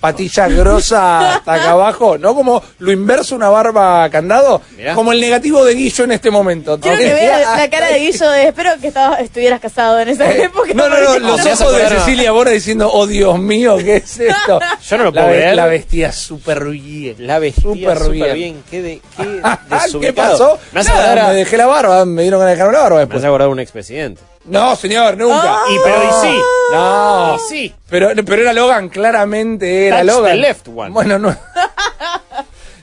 Patilla 0.06 0.48
grosa 0.48 1.36
hasta 1.36 1.54
acá 1.54 1.72
abajo, 1.72 2.18
¿no? 2.18 2.36
Como 2.36 2.62
lo 2.80 2.92
inverso 2.92 3.36
una 3.36 3.50
barba 3.50 4.10
candado, 4.10 4.62
Mirá. 4.78 4.94
como 4.94 5.12
el 5.12 5.20
negativo 5.20 5.66
de 5.66 5.74
Guillo 5.74 6.04
en 6.04 6.12
este 6.12 6.30
momento. 6.30 6.80
Quiero 6.80 6.98
¿ok? 6.98 7.04
que 7.04 7.14
veas 7.14 7.58
la 7.58 7.70
cara 7.70 7.88
de 7.88 8.00
Guillo 8.00 8.30
de 8.30 8.44
espero 8.48 8.72
que 8.80 8.88
estaba- 8.90 9.16
estuvieras 9.18 9.60
casado 9.60 10.00
en 10.00 10.10
esa 10.10 10.30
Eh, 10.32 10.44
época. 10.44 10.70
No, 10.76 10.88
no, 10.90 11.00
no, 11.02 11.20
los 11.20 11.42
¿Se 11.42 11.52
hace 11.52 11.64
ojos 11.64 11.78
de? 11.78 11.88
Cecilia 11.90 12.32
Bora 12.32 12.52
diciendo, 12.52 12.90
oh 12.94 13.08
Dios 13.08 13.40
mío, 13.40 13.78
¿qué 13.78 13.98
es 13.98 14.20
esto? 14.20 14.60
Yo 14.88 14.98
no 14.98 15.04
lo 15.06 15.12
la, 15.12 15.22
puedo 15.22 15.28
ve- 15.28 15.34
creer. 15.42 15.56
la 15.56 15.66
vestía 15.66 16.12
súper 16.12 16.64
bien. 16.66 17.16
La 17.20 17.40
vestía 17.40 17.64
Súper 17.64 18.10
bien. 18.12 18.34
bien. 18.34 18.64
Qué, 18.70 18.82
de, 18.82 19.02
qué 19.18 19.24
¿Qué 19.70 19.76
desubicado. 19.76 20.32
pasó? 20.32 20.60
Me 20.72 20.80
hace 20.82 20.90
Nada, 20.90 21.04
acordar 21.06 21.26
a- 21.26 21.28
me 21.30 21.36
dejé 21.36 21.58
la 21.58 21.66
barba, 21.66 22.06
me 22.06 22.22
dieron 22.22 22.40
ganas 22.40 22.52
de 22.52 22.56
dejarme 22.58 22.74
la 22.78 22.84
barba 22.84 22.96
me 22.98 23.02
después. 23.02 23.18
hace 23.20 23.28
acordar 23.28 23.48
a 23.48 23.52
un 23.52 23.60
expresidente. 23.60 24.22
No, 24.46 24.76
señor, 24.76 25.18
nunca. 25.18 25.60
Y 25.70 25.78
pero 25.84 26.04
y 26.04 26.28
sí. 26.28 26.40
No. 26.72 27.36
Y 27.36 27.40
sí. 27.50 27.76
Pero, 27.90 28.10
pero 28.26 28.42
era 28.42 28.54
Logan, 28.54 28.90
claramente 28.90 29.88
era 29.88 29.98
Touch 30.02 30.08
Logan. 30.08 30.32
the 30.32 30.38
left 30.38 30.68
one. 30.68 30.90
Bueno, 30.92 31.18
no. 31.20 31.36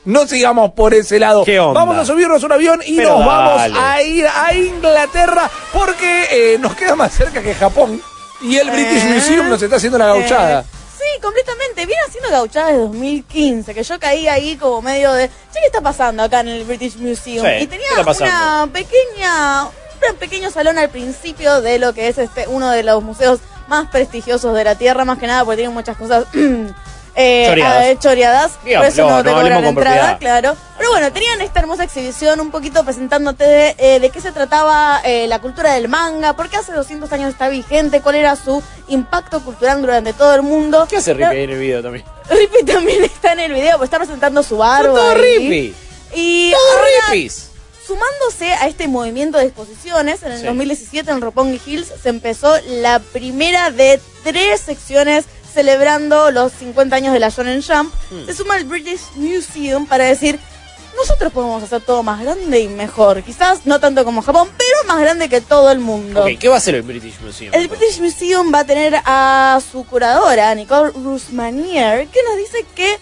No 0.05 0.27
sigamos 0.27 0.73
por 0.73 0.95
ese 0.95 1.21
lado. 1.21 1.45
¿Qué 1.45 1.61
onda? 1.61 1.79
Vamos 1.79 1.97
a 1.97 2.05
subirnos 2.05 2.43
a 2.43 2.47
un 2.47 2.53
avión 2.53 2.81
y 2.85 2.97
Pero 2.97 3.19
nos 3.19 3.25
vamos 3.27 3.57
dale. 3.57 3.79
a 3.79 4.03
ir 4.03 4.27
a 4.27 4.53
Inglaterra 4.53 5.49
porque 5.73 6.27
eh, 6.55 6.59
nos 6.59 6.75
queda 6.75 6.97
más 6.97 7.13
cerca 7.13 7.41
que 7.41 7.55
Japón 7.55 8.03
y 8.41 8.57
el 8.57 8.69
British 8.69 9.05
Eh, 9.05 9.15
Museum 9.15 9.49
nos 9.49 9.63
está 9.63 9.77
haciendo 9.77 9.99
la 9.99 10.07
gauchada. 10.07 10.61
Eh, 10.63 10.65
sí, 10.99 11.21
completamente. 11.23 11.87
Viene 11.87 12.03
haciendo 12.09 12.31
gauchada 12.31 12.67
desde 12.73 12.81
2015, 12.81 13.75
que 13.75 13.83
yo 13.85 14.01
caí 14.01 14.27
ahí 14.27 14.57
como 14.57 14.83
medio 14.83 15.13
de, 15.13 15.29
che, 15.29 15.61
¿qué 15.61 15.67
está 15.67 15.81
pasando 15.81 16.25
acá 16.25 16.41
en 16.41 16.49
el 16.49 16.65
British 16.65 16.97
Museum? 16.97 17.47
Sí, 17.47 17.53
y 17.63 17.67
tenía 17.69 17.87
¿qué 17.95 18.01
está 18.01 18.05
pasando? 18.05 18.35
una 18.65 18.73
pequeña, 18.73 19.67
un 20.11 20.17
pequeño 20.17 20.51
salón 20.51 20.79
al 20.79 20.89
principio 20.91 21.61
de 21.61 21.79
lo 21.79 21.93
que 21.95 22.09
es 22.09 22.19
este 22.19 22.47
uno 22.49 22.71
de 22.71 22.83
los 22.83 23.03
museos 23.03 23.41
más 23.69 23.89
prestigiosos 23.89 24.55
de 24.55 24.65
la 24.65 24.75
Tierra, 24.75 25.05
más 25.05 25.19
que 25.19 25.27
nada 25.27 25.45
porque 25.45 25.59
tiene 25.59 25.73
muchas 25.73 25.97
cosas 25.97 26.24
eh, 27.15 27.47
Choreadas. 27.49 27.87
ah, 27.87 27.99
choreadas. 28.01 28.53
por 28.53 28.85
eso 28.85 29.09
no 29.09 29.23
te 29.23 29.31
no 29.31 29.37
cobran 29.37 29.51
la 29.51 29.57
con 29.57 29.65
entrada, 29.66 30.19
claro. 30.19 30.57
Pero 30.79 30.91
bueno, 30.91 31.12
tenían 31.12 31.41
esta 31.41 31.61
hermosa 31.61 31.85
exhibición 31.85 32.41
un 32.41 32.51
poquito 32.51 32.85
presentándote 32.85 33.45
de, 33.45 33.77
eh, 33.79 34.01
de 34.01 34.11
qué 34.11 34.20
se 34.20 34.33
trataba 34.33 35.01
eh, 35.05 35.27
la 35.29 35.39
cultura 35.39 35.74
del 35.74 35.89
manga, 35.89 36.35
por 36.35 36.49
qué 36.49 36.57
hace 36.57 36.73
200 36.73 37.12
años 37.12 37.31
está 37.31 37.49
vigente, 37.49 38.01
cuál 38.01 38.16
era 38.16 38.35
su 38.37 38.62
impacto 38.89 39.41
cultural 39.41 39.81
durante 39.81 40.12
todo 40.12 40.35
el 40.35 40.43
mundo. 40.43 40.87
¿Qué 40.91 40.97
hace 40.97 41.15
Rippy 41.15 41.24
ahí 41.24 41.43
en 41.45 41.51
el 41.51 41.59
video 41.59 41.83
también? 41.83 42.05
Rippy 42.29 42.65
también 42.65 43.05
está 43.05 43.33
en 43.33 43.41
el 43.41 43.53
video, 43.53 43.77
pues 43.79 43.87
está 43.89 43.99
presentando 43.99 44.43
su 44.43 44.57
barba. 44.59 44.93
Todo. 44.99 45.15
Rippy. 45.15 45.74
Y 46.15 46.51
Todo 46.51 46.61
ahora, 46.79 47.12
Rippys. 47.12 47.52
Sumándose 47.93 48.52
a 48.55 48.69
este 48.69 48.89
movimiento 48.89 49.36
de 49.39 49.44
exposiciones, 49.44 50.23
en 50.23 50.32
el 50.32 50.39
Sí. 50.40 50.47
2017 50.47 51.10
en 51.10 51.20
Roppongi 51.20 51.60
Hills 51.64 51.93
se 52.02 52.09
empezó 52.09 52.55
la 52.66 53.01
primera 53.01 53.70
de 53.70 54.01
tres 54.24 54.60
secciones 54.62 55.27
celebrando 55.52 56.31
los 56.31 56.52
50 56.52 56.97
años 56.97 57.12
de 57.12 57.20
la 57.20 57.28
Shonen 57.28 57.62
Jump. 57.62 57.93
Hmm. 58.10 58.24
Se 58.27 58.35
suma 58.35 58.56
el 58.56 58.64
British 58.64 59.02
Museum 59.16 59.86
para 59.86 60.05
decir, 60.05 60.39
nosotros 60.97 61.32
podemos 61.32 61.62
hacer 61.62 61.82
todo 61.82 62.02
más 62.02 62.23
grande 62.23 62.60
y 62.60 62.69
mejor. 62.69 63.23
Quizás 63.23 63.66
no 63.66 63.78
tanto 63.78 64.06
como 64.06 64.23
Japón, 64.23 64.48
pero 64.56 64.89
más 64.89 64.98
grande 64.98 65.28
que 65.28 65.43
todo 65.43 65.70
el 65.70 65.78
mundo. 65.78 66.24
¿qué 66.40 66.48
va 66.48 66.55
a 66.55 66.59
hacer 66.59 66.74
el 66.74 66.82
British 66.82 67.20
Museum? 67.20 67.52
El 67.55 67.69
British 67.69 68.01
Museum 68.01 68.52
va 68.55 68.60
a 68.60 68.64
tener 68.64 68.94
a 69.05 69.60
su 69.70 69.85
curadora, 69.85 70.55
Nicole 70.55 70.93
Rusmanier, 70.93 72.06
que 72.09 72.23
nos 72.23 72.36
dice 72.39 72.64
que 72.74 72.98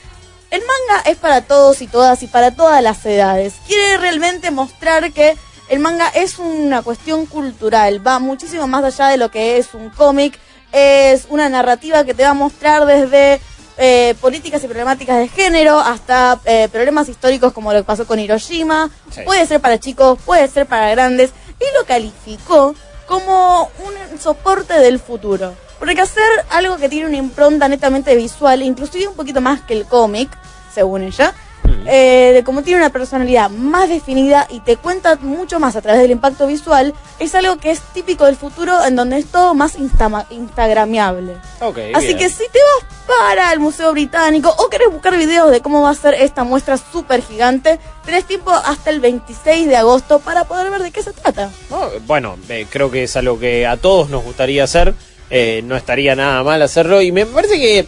el 0.51 0.61
manga 0.61 1.03
es 1.09 1.17
para 1.17 1.43
todos 1.43 1.81
y 1.83 1.87
todas 1.87 2.23
y 2.23 2.27
para 2.27 2.51
todas 2.51 2.83
las 2.83 3.05
edades. 3.07 3.55
Quiere 3.67 3.99
realmente 3.99 4.51
mostrar 4.51 5.13
que 5.13 5.37
el 5.69 5.79
manga 5.79 6.09
es 6.09 6.39
una 6.39 6.83
cuestión 6.83 7.27
cultural, 7.27 8.05
va 8.05 8.19
muchísimo 8.19 8.67
más 8.67 8.83
allá 8.85 9.09
de 9.09 9.17
lo 9.17 9.31
que 9.31 9.59
es 9.59 9.75
un 9.75 9.91
cómic, 9.91 10.39
es 10.73 11.27
una 11.29 11.49
narrativa 11.49 12.05
que 12.05 12.15
te 12.15 12.25
va 12.25 12.31
a 12.31 12.35
mostrar 12.35 12.87
desde 12.87 13.41
eh, 13.79 14.15
políticas 14.21 14.63
y 14.63 14.67
problemáticas 14.67 15.19
de 15.19 15.29
género 15.29 15.79
hasta 15.79 16.41
eh, 16.45 16.69
problemas 16.71 17.09
históricos 17.09 17.53
como 17.53 17.73
lo 17.73 17.79
que 17.79 17.85
pasó 17.85 18.07
con 18.07 18.19
Hiroshima. 18.19 18.91
Sí. 19.11 19.23
Puede 19.25 19.47
ser 19.47 19.61
para 19.61 19.79
chicos, 19.79 20.19
puede 20.27 20.49
ser 20.49 20.67
para 20.67 20.91
grandes. 20.91 21.31
Y 21.59 21.79
lo 21.79 21.87
calificó 21.87 22.75
como 23.07 23.71
un 23.85 24.21
soporte 24.21 24.75
del 24.75 24.99
futuro. 24.99 25.55
Porque 25.81 26.01
hacer 26.01 26.23
algo 26.51 26.77
que 26.77 26.89
tiene 26.89 27.07
una 27.09 27.17
impronta 27.17 27.67
netamente 27.67 28.15
visual, 28.15 28.63
inclusive 28.63 29.09
un 29.09 29.17
poquito 29.17 29.41
más 29.41 29.63
que 29.63 29.73
el 29.75 29.87
cómic, 29.87 30.29
según 30.73 31.03
ella, 31.03 31.35
eh, 31.87 32.33
de 32.35 32.45
como 32.45 32.63
tiene 32.63 32.79
una 32.81 32.91
personalidad 32.91 33.49
más 33.49 33.89
definida 33.89 34.47
y 34.51 34.61
te 34.61 34.77
cuenta 34.77 35.17
mucho 35.17 35.59
más 35.59 35.77
a 35.77 35.81
través 35.81 36.03
del 36.03 36.11
impacto 36.11 36.47
visual, 36.47 36.93
es 37.19 37.35
algo 37.35 37.57
que 37.57 37.71
es 37.71 37.81
típico 37.81 38.27
del 38.27 38.37
futuro 38.37 38.85
en 38.85 38.95
donde 38.97 39.19
es 39.19 39.27
todo 39.27 39.55
más 39.55 39.77
instama- 39.79 40.27
instagramiable. 40.31 41.37
Ok, 41.61 41.79
Así 41.95 42.09
bien. 42.09 42.19
que 42.19 42.29
si 42.29 42.45
te 42.53 42.59
vas 42.59 42.91
para 43.07 43.53
el 43.53 43.61
Museo 43.61 43.93
Británico 43.93 44.55
o 44.59 44.69
querés 44.69 44.91
buscar 44.93 45.17
videos 45.17 45.51
de 45.51 45.61
cómo 45.63 45.81
va 45.83 45.91
a 45.91 45.95
ser 45.95 46.15
esta 46.15 46.45
muestra 46.45 46.77
súper 46.77 47.23
gigante, 47.23 47.79
tenés 48.05 48.25
tiempo 48.27 48.51
hasta 48.51 48.91
el 48.91 49.01
26 49.01 49.67
de 49.67 49.77
agosto 49.77 50.19
para 50.19 50.45
poder 50.45 50.71
ver 50.71 50.83
de 50.83 50.91
qué 50.91 51.03
se 51.03 51.13
trata. 51.13 51.51
No, 51.71 51.89
bueno, 52.07 52.37
eh, 52.51 52.67
creo 52.69 52.91
que 52.91 53.05
es 53.05 53.17
algo 53.17 53.39
que 53.39 53.67
a 53.67 53.77
todos 53.79 54.11
nos 54.11 54.23
gustaría 54.23 54.65
hacer. 54.65 54.95
Eh, 55.31 55.63
no 55.65 55.77
estaría 55.77 56.15
nada 56.17 56.43
mal 56.43 56.61
hacerlo. 56.63 57.01
Y 57.03 57.13
me 57.13 57.27
parece 57.27 57.59
que 57.59 57.87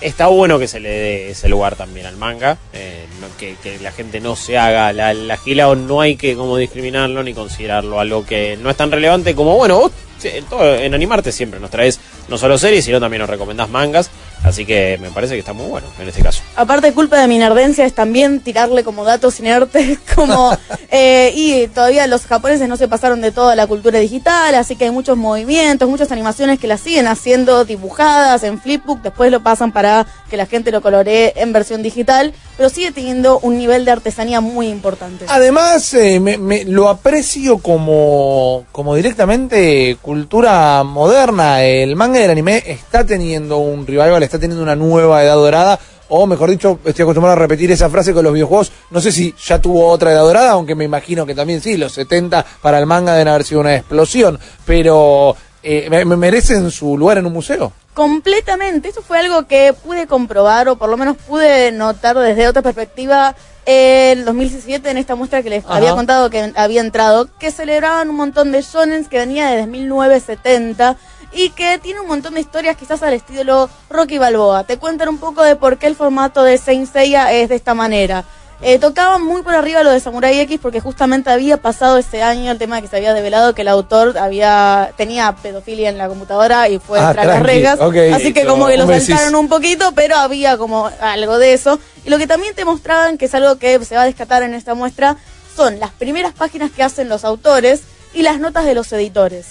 está 0.00 0.26
bueno 0.26 0.58
que 0.58 0.66
se 0.68 0.80
le 0.80 0.88
dé 0.88 1.30
ese 1.30 1.48
lugar 1.48 1.76
también 1.76 2.06
al 2.06 2.16
manga. 2.16 2.58
eh, 2.72 3.06
que, 3.38 3.78
la 3.80 3.90
gente 3.92 4.20
no 4.20 4.36
se 4.36 4.56
haga 4.58 4.92
la, 4.92 5.14
la 5.14 5.36
gila 5.36 5.68
o 5.68 5.74
no 5.74 6.00
hay 6.00 6.16
que 6.16 6.36
como 6.36 6.56
discriminarlo 6.56 7.22
ni 7.22 7.34
considerarlo 7.34 7.98
algo 7.98 8.24
que 8.24 8.56
no 8.56 8.70
es 8.70 8.76
tan 8.76 8.90
relevante 8.92 9.34
como, 9.34 9.56
bueno, 9.56 9.78
vos 9.80 9.92
en, 10.22 10.44
todo- 10.44 10.76
en 10.76 10.94
Animarte 10.94 11.32
siempre 11.32 11.58
nos 11.58 11.70
traes 11.70 11.98
no 12.28 12.38
solo 12.38 12.56
series, 12.58 12.84
sino 12.84 13.00
también 13.00 13.20
nos 13.20 13.30
recomendás 13.30 13.68
mangas. 13.68 14.10
Así 14.44 14.66
que 14.66 14.98
me 15.00 15.10
parece 15.10 15.34
que 15.34 15.40
está 15.40 15.52
muy 15.52 15.66
bueno 15.66 15.86
en 16.00 16.08
este 16.08 16.22
caso. 16.22 16.42
Aparte, 16.56 16.92
culpa 16.92 17.18
de 17.18 17.28
mi 17.28 17.38
nerdencia 17.38 17.84
es 17.84 17.94
también 17.94 18.40
tirarle 18.40 18.82
como 18.82 19.04
datos 19.04 19.38
inertes, 19.38 19.98
como. 20.14 20.56
eh, 20.90 21.32
y 21.34 21.68
todavía 21.68 22.06
los 22.06 22.26
japoneses 22.26 22.68
no 22.68 22.76
se 22.76 22.88
pasaron 22.88 23.20
de 23.20 23.30
toda 23.30 23.54
la 23.54 23.66
cultura 23.66 23.98
digital, 23.98 24.54
así 24.54 24.76
que 24.76 24.84
hay 24.84 24.90
muchos 24.90 25.16
movimientos, 25.16 25.88
muchas 25.88 26.10
animaciones 26.10 26.58
que 26.58 26.66
las 26.66 26.80
siguen 26.80 27.06
haciendo 27.06 27.64
dibujadas 27.64 28.42
en 28.42 28.60
Flipbook, 28.60 29.00
después 29.02 29.30
lo 29.30 29.42
pasan 29.42 29.72
para 29.72 30.06
que 30.28 30.36
la 30.36 30.46
gente 30.46 30.72
lo 30.72 30.82
coloree 30.82 31.32
en 31.36 31.52
versión 31.52 31.82
digital, 31.82 32.32
pero 32.62 32.72
sigue 32.72 32.92
teniendo 32.92 33.40
un 33.40 33.58
nivel 33.58 33.84
de 33.84 33.90
artesanía 33.90 34.40
muy 34.40 34.68
importante. 34.68 35.24
Además, 35.28 35.94
eh, 35.94 36.20
me, 36.20 36.38
me- 36.38 36.64
lo 36.64 36.88
aprecio 36.88 37.58
como, 37.58 38.66
como 38.70 38.94
directamente 38.94 39.96
cultura 40.00 40.84
moderna. 40.84 41.64
El 41.64 41.96
manga 41.96 42.20
y 42.20 42.22
el 42.22 42.30
anime 42.30 42.62
está 42.64 43.04
teniendo 43.04 43.58
un 43.58 43.84
revival, 43.84 44.22
está 44.22 44.38
teniendo 44.38 44.62
una 44.62 44.76
nueva 44.76 45.24
edad 45.24 45.34
dorada. 45.34 45.80
O 46.08 46.24
mejor 46.28 46.50
dicho, 46.50 46.78
estoy 46.84 47.02
acostumbrado 47.02 47.32
a 47.36 47.40
repetir 47.40 47.72
esa 47.72 47.90
frase 47.90 48.14
con 48.14 48.22
los 48.22 48.32
videojuegos. 48.32 48.70
No 48.92 49.00
sé 49.00 49.10
si 49.10 49.34
ya 49.44 49.58
tuvo 49.60 49.88
otra 49.88 50.12
edad 50.12 50.20
dorada, 50.22 50.52
aunque 50.52 50.76
me 50.76 50.84
imagino 50.84 51.26
que 51.26 51.34
también 51.34 51.60
sí, 51.60 51.76
los 51.76 51.90
70 51.94 52.46
para 52.62 52.78
el 52.78 52.86
manga 52.86 53.14
deben 53.14 53.26
haber 53.26 53.42
sido 53.42 53.60
una 53.62 53.74
explosión. 53.74 54.38
Pero 54.64 55.34
eh, 55.64 55.88
me, 55.90 56.04
me 56.04 56.16
merecen 56.16 56.70
su 56.70 56.96
lugar 56.96 57.18
en 57.18 57.26
un 57.26 57.32
museo. 57.32 57.72
Completamente. 57.94 58.88
Eso 58.88 59.02
fue 59.02 59.18
algo 59.18 59.46
que 59.46 59.74
pude 59.74 60.06
comprobar 60.06 60.68
o 60.68 60.76
por 60.76 60.88
lo 60.88 60.96
menos 60.96 61.16
pude 61.16 61.72
notar 61.72 62.16
desde 62.18 62.48
otra 62.48 62.62
perspectiva 62.62 63.34
en 63.66 64.24
2017 64.24 64.90
en 64.90 64.96
esta 64.96 65.14
muestra 65.14 65.42
que 65.42 65.50
les 65.50 65.64
Ajá. 65.64 65.76
había 65.76 65.94
contado 65.94 66.30
que 66.30 66.52
había 66.56 66.80
entrado, 66.80 67.28
que 67.38 67.50
celebraban 67.50 68.10
un 68.10 68.16
montón 68.16 68.50
de 68.50 68.62
shonens 68.62 69.08
que 69.08 69.18
venía 69.18 69.50
desde 69.50 69.66
1970 69.66 70.96
y 71.32 71.50
que 71.50 71.78
tiene 71.78 72.00
un 72.00 72.08
montón 72.08 72.34
de 72.34 72.40
historias 72.40 72.76
quizás 72.76 73.02
al 73.02 73.14
estilo 73.14 73.70
Rocky 73.88 74.18
Balboa. 74.18 74.64
Te 74.64 74.78
cuentan 74.78 75.08
un 75.08 75.18
poco 75.18 75.42
de 75.42 75.56
por 75.56 75.78
qué 75.78 75.86
el 75.86 75.96
formato 75.96 76.42
de 76.42 76.58
Saint 76.58 76.90
Seiya 76.90 77.32
es 77.32 77.48
de 77.48 77.54
esta 77.56 77.74
manera. 77.74 78.24
Eh, 78.64 78.78
tocaban 78.78 79.24
muy 79.24 79.42
por 79.42 79.56
arriba 79.56 79.82
lo 79.82 79.90
de 79.90 79.98
Samurai 79.98 80.38
X 80.40 80.60
porque 80.62 80.80
justamente 80.80 81.30
había 81.30 81.56
pasado 81.56 81.98
ese 81.98 82.22
año 82.22 82.52
el 82.52 82.58
tema 82.58 82.76
de 82.76 82.82
que 82.82 82.88
se 82.88 82.96
había 82.96 83.12
develado 83.12 83.56
que 83.56 83.62
el 83.62 83.68
autor 83.68 84.16
había 84.16 84.92
tenía 84.96 85.34
pedofilia 85.34 85.88
en 85.88 85.98
la 85.98 86.06
computadora 86.06 86.68
y 86.68 86.78
fue 86.78 87.00
Ah, 87.00 87.12
tras 87.12 87.26
las 87.26 87.42
regas. 87.42 87.80
Así 87.80 88.32
que 88.32 88.46
como 88.46 88.68
que 88.68 88.76
lo 88.76 88.86
saltaron 88.86 89.34
un 89.34 89.48
poquito, 89.48 89.90
pero 89.96 90.14
había 90.14 90.56
como 90.56 90.88
algo 91.00 91.38
de 91.38 91.54
eso. 91.54 91.80
Y 92.04 92.10
lo 92.10 92.18
que 92.18 92.28
también 92.28 92.54
te 92.54 92.64
mostraban, 92.64 93.18
que 93.18 93.24
es 93.24 93.34
algo 93.34 93.56
que 93.58 93.84
se 93.84 93.96
va 93.96 94.02
a 94.02 94.06
descatar 94.06 94.44
en 94.44 94.54
esta 94.54 94.74
muestra, 94.74 95.16
son 95.56 95.80
las 95.80 95.90
primeras 95.90 96.32
páginas 96.32 96.70
que 96.70 96.84
hacen 96.84 97.08
los 97.08 97.24
autores 97.24 97.82
y 98.14 98.22
las 98.22 98.38
notas 98.38 98.64
de 98.64 98.74
los 98.74 98.92
editores. 98.92 99.46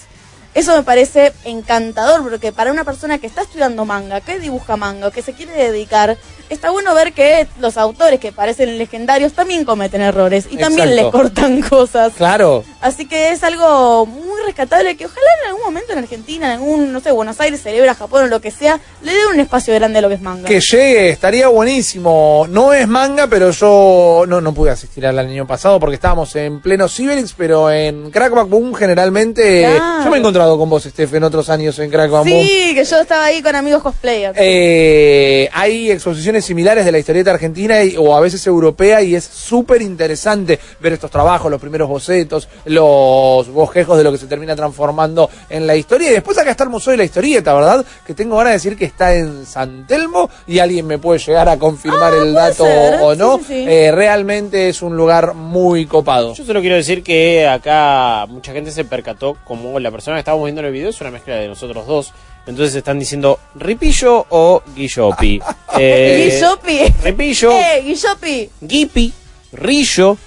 Eso 0.53 0.75
me 0.75 0.83
parece 0.83 1.33
encantador 1.43 2.23
porque 2.23 2.51
para 2.51 2.71
una 2.71 2.83
persona 2.85 3.17
que 3.17 3.27
está 3.27 3.41
estudiando 3.41 3.85
manga, 3.85 4.21
que 4.21 4.39
dibuja 4.39 4.77
manga, 4.77 5.11
que 5.11 5.21
se 5.21 5.33
quiere 5.33 5.53
dedicar, 5.53 6.17
está 6.53 6.69
bueno 6.69 6.94
ver 6.94 7.14
que 7.14 7.48
los 7.60 7.78
autores 7.78 8.19
que 8.19 8.32
parecen 8.32 8.78
legendarios 8.78 9.34
también 9.34 9.65
cometen 9.65 10.02
errores 10.02 10.48
y 10.49 10.57
también 10.57 10.95
le 10.95 11.10
cortan 11.10 11.61
cosas. 11.69 12.14
Claro. 12.18 12.64
Así 12.82 13.07
que 13.07 13.32
es 13.32 13.44
algo 13.44 14.06
muy 14.06 14.41
rescatable 14.45 14.98
que 14.98 15.06
ojalá 15.06 15.28
en 15.44 15.49
algún 15.49 15.64
momento 15.64 15.94
en 15.94 15.99
Argentina, 15.99 16.48
en 16.48 16.60
algún, 16.60 16.91
no 16.91 16.99
sé, 16.99 17.11
Buenos 17.11 17.40
Aires, 17.40 17.61
celebra 17.61 17.95
Japón 17.95 18.23
o 18.23 18.28
lo 18.28 18.41
que 18.41 18.52
sea, 18.52 18.80
le 19.02 19.14
dé 19.14 19.28
un 19.28 19.40
espacio 19.40 19.73
grande 19.73 19.99
a 19.99 20.02
lo 20.02 20.10
que 20.10 20.15
es 20.15 20.22
manga. 20.22 20.48
Que 20.48 20.60
llegue, 20.60 21.10
estaría 21.10 21.48
buenísimo. 21.48 22.45
No 22.49 22.73
es 22.73 22.88
manga, 22.88 23.28
pero 23.28 23.52
yo 23.52 24.26
no, 24.28 24.41
no 24.41 24.53
pude 24.53 24.72
asistir 24.72 25.06
al 25.06 25.19
año 25.19 25.48
pasado 25.48 25.80
porque 25.80 25.95
estábamos 25.95 26.36
en 26.36 26.61
pleno 26.61 26.88
Ciberix, 26.90 27.34
pero 27.38 27.72
en 27.72 28.11
Crackback 28.11 28.49
Boom 28.49 28.73
generalmente... 28.73 29.61
Claro. 29.61 30.03
Yo 30.03 30.10
me 30.10 30.18
he 30.18 30.19
encontrado 30.19 30.57
con 30.57 30.69
vos, 30.69 30.84
Steph, 30.84 31.14
en 31.14 31.23
otros 31.23 31.49
años 31.49 31.78
en 31.80 31.90
Crackback 31.90 32.26
Boom. 32.26 32.41
Sí, 32.41 32.73
que 32.76 32.84
yo 32.84 32.99
estaba 32.99 33.26
ahí 33.26 33.41
con 33.41 33.56
amigos 33.56 33.84
cosplayers. 33.84 34.38
Eh, 34.40 35.49
hay 35.53 35.91
exposiciones 35.91 36.40
similares 36.41 36.85
de 36.85 36.91
la 36.91 36.99
historieta 36.99 37.31
argentina 37.31 37.84
y- 37.84 37.95
o 37.97 38.15
a 38.15 38.19
veces 38.19 38.45
europea 38.47 39.01
y 39.01 39.15
es 39.15 39.23
súper 39.23 39.81
interesante 39.81 40.59
ver 40.80 40.93
estos 40.93 41.11
trabajos, 41.11 41.49
los 41.51 41.59
primeros 41.61 41.88
bocetos, 41.89 42.47
los 42.65 43.47
bosquejos 43.49 43.97
de 43.97 44.03
lo 44.03 44.11
que 44.11 44.18
se 44.18 44.27
termina 44.27 44.55
transformando 44.55 45.30
en 45.49 45.68
la 45.68 45.76
historia. 45.76 46.09
Y 46.09 46.13
después 46.13 46.38
acá 46.38 46.51
está 46.51 46.63
el 46.63 46.69
Museo 46.69 46.91
de 46.91 46.97
la 46.97 47.03
Historieta, 47.03 47.53
¿verdad? 47.53 47.85
Que 48.05 48.13
tengo 48.13 48.38
ganas 48.38 48.51
de 48.51 48.55
decir 48.57 48.77
que 48.77 48.85
está 48.85 49.13
en 49.15 49.45
San 49.45 49.85
Telmo 49.88 50.30
y 50.47 50.59
alguien 50.59 50.88
me 50.88 50.97
puede 50.97 51.19
llegar 51.19 51.49
a 51.49 51.57
confirmar 51.57 52.13
el 52.13 52.19
puede 52.19 52.34
dato 52.34 52.63
ser, 52.65 52.99
o 53.01 53.15
no. 53.15 53.38
sí, 53.39 53.43
sí. 53.47 53.65
Eh, 53.68 53.91
realmente 53.91 54.69
es 54.69 54.81
un 54.81 54.95
lugar 54.97 55.34
muy 55.34 55.85
copado. 55.85 56.34
Yo 56.34 56.43
solo 56.45 56.61
quiero 56.61 56.76
decir 56.76 57.03
que 57.03 57.47
acá 57.47 58.26
mucha 58.27 58.51
gente 58.53 58.72
se 58.72 58.85
percató 58.85 59.38
como 59.45 59.80
la 59.80 59.91
persona 59.91 60.15
que 60.18 60.19
estábamos 60.19 60.45
viendo 60.45 60.61
en 60.61 60.68
el 60.68 60.73
video 60.73 60.89
es 60.89 61.01
una 61.01 61.11
mezcla 61.11 61.35
de 61.35 61.47
nosotros 61.47 61.85
dos. 61.88 62.13
Entonces 62.47 62.76
están 62.76 62.97
diciendo 62.99 63.39
Ripillo 63.55 64.26
o 64.30 64.61
Guillopi. 64.76 65.39
Eh, 65.77 66.30
Guillopi. 66.34 66.80
Ripillo, 67.01 67.51
Eh, 67.53 67.81
Guillopi. 67.85 68.49
Guipi, 68.59 69.13
Rillo, 69.53 70.18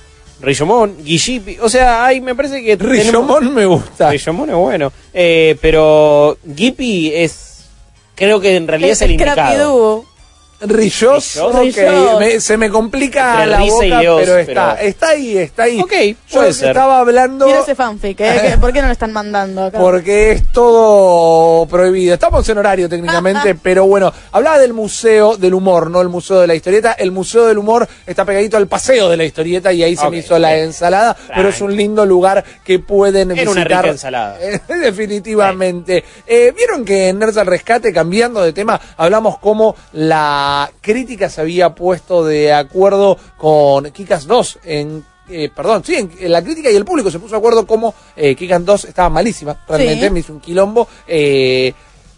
Rillomón, 0.40 0.96
Guillipi. 1.04 1.58
O 1.60 1.68
sea, 1.68 2.06
ahí 2.06 2.20
me 2.22 2.34
parece 2.34 2.62
que. 2.62 2.76
tenemos- 2.78 3.04
Rillomón 3.06 3.54
me 3.54 3.66
gusta. 3.66 4.10
Rillomón 4.10 4.48
es 4.50 4.56
bueno. 4.56 4.92
Eh, 5.12 5.56
pero 5.60 6.38
Guipi 6.44 7.12
es. 7.14 7.64
Creo 8.14 8.40
que 8.40 8.56
en 8.56 8.66
realidad 8.68 8.92
es, 8.92 9.02
el 9.02 9.14
Scrappy 9.18 9.40
indicado. 9.40 10.04
Rillos, 10.66 11.34
Rillos. 11.34 11.36
ok, 11.38 11.54
Rillos. 11.76 12.20
me- 12.20 12.40
se 12.40 12.56
me 12.56 12.70
complica 12.70 13.32
Entre 13.44 13.46
la 13.46 13.60
boca, 13.60 14.00
Dios, 14.00 14.20
pero 14.24 14.38
está, 14.38 14.74
pero- 14.76 14.88
está 14.88 15.08
ahí, 15.10 15.38
está 15.38 15.62
ahí. 15.64 15.80
Ok, 15.80 15.92
Yo 15.92 16.16
puede 16.40 16.52
ser. 16.52 16.68
estaba 16.68 16.98
hablando 17.00 17.46
Quiero 17.46 17.62
ese 17.62 17.74
fanfic, 17.74 18.20
¿eh? 18.20 18.56
¿Por 18.60 18.72
qué 18.72 18.80
no 18.80 18.86
lo 18.88 18.92
están 18.92 19.12
mandando 19.12 19.64
acá? 19.64 19.78
porque 19.78 20.32
es 20.32 20.52
todo 20.52 21.66
prohibido. 21.66 22.14
Estamos 22.14 22.48
en 22.48 22.58
horario 22.58 22.88
técnicamente, 22.88 23.54
pero 23.62 23.86
bueno, 23.86 24.12
hablaba 24.32 24.58
del 24.58 24.72
museo 24.72 25.36
del 25.36 25.54
humor, 25.54 25.90
no 25.90 26.00
el 26.00 26.08
museo 26.08 26.40
de 26.40 26.46
la 26.46 26.54
historieta. 26.54 26.92
El 26.92 27.12
museo 27.12 27.46
del 27.46 27.58
humor 27.58 27.86
está 28.06 28.24
pegadito 28.24 28.56
al 28.56 28.66
paseo 28.66 29.08
de 29.08 29.16
la 29.16 29.24
historieta 29.24 29.72
y 29.72 29.82
ahí 29.82 29.96
se 29.96 30.08
me 30.10 30.18
hizo 30.18 30.38
la 30.38 30.56
ensalada, 30.56 31.16
pero 31.34 31.48
es 31.48 31.60
un 31.60 31.76
lindo 31.76 32.04
lugar 32.06 32.44
que 32.64 32.78
pueden 32.78 33.30
Era 33.32 33.42
una 33.50 33.60
visitar. 33.60 33.82
rica 33.84 33.92
ensalada. 33.92 34.38
Definitivamente. 34.68 36.04
Eh, 36.26 36.52
Vieron 36.56 36.84
que 36.84 37.08
en 37.08 37.18
Nerds 37.18 37.36
al 37.36 37.46
Rescate, 37.46 37.92
cambiando 37.92 38.42
de 38.42 38.52
tema, 38.52 38.80
hablamos 38.96 39.38
cómo 39.38 39.74
la 39.92 40.53
crítica 40.80 41.28
se 41.28 41.40
había 41.40 41.74
puesto 41.74 42.24
de 42.24 42.52
acuerdo 42.52 43.18
con 43.36 43.90
Kikas 43.90 44.26
2 44.26 44.58
en. 44.64 45.04
eh, 45.28 45.50
perdón, 45.54 45.82
sí, 45.84 45.94
en, 45.94 46.10
en 46.20 46.32
la 46.32 46.42
crítica 46.42 46.70
y 46.70 46.76
el 46.76 46.84
público 46.84 47.10
se 47.10 47.18
puso 47.18 47.32
de 47.32 47.38
acuerdo 47.38 47.66
como 47.66 47.94
eh, 48.16 48.34
Kikas 48.34 48.64
2 48.64 48.84
estaba 48.86 49.08
malísima, 49.10 49.58
realmente 49.68 50.06
Sí. 50.06 50.10
me 50.10 50.20
hizo 50.20 50.32
un 50.32 50.40
quilombo. 50.40 50.86
Eh, 51.06 51.72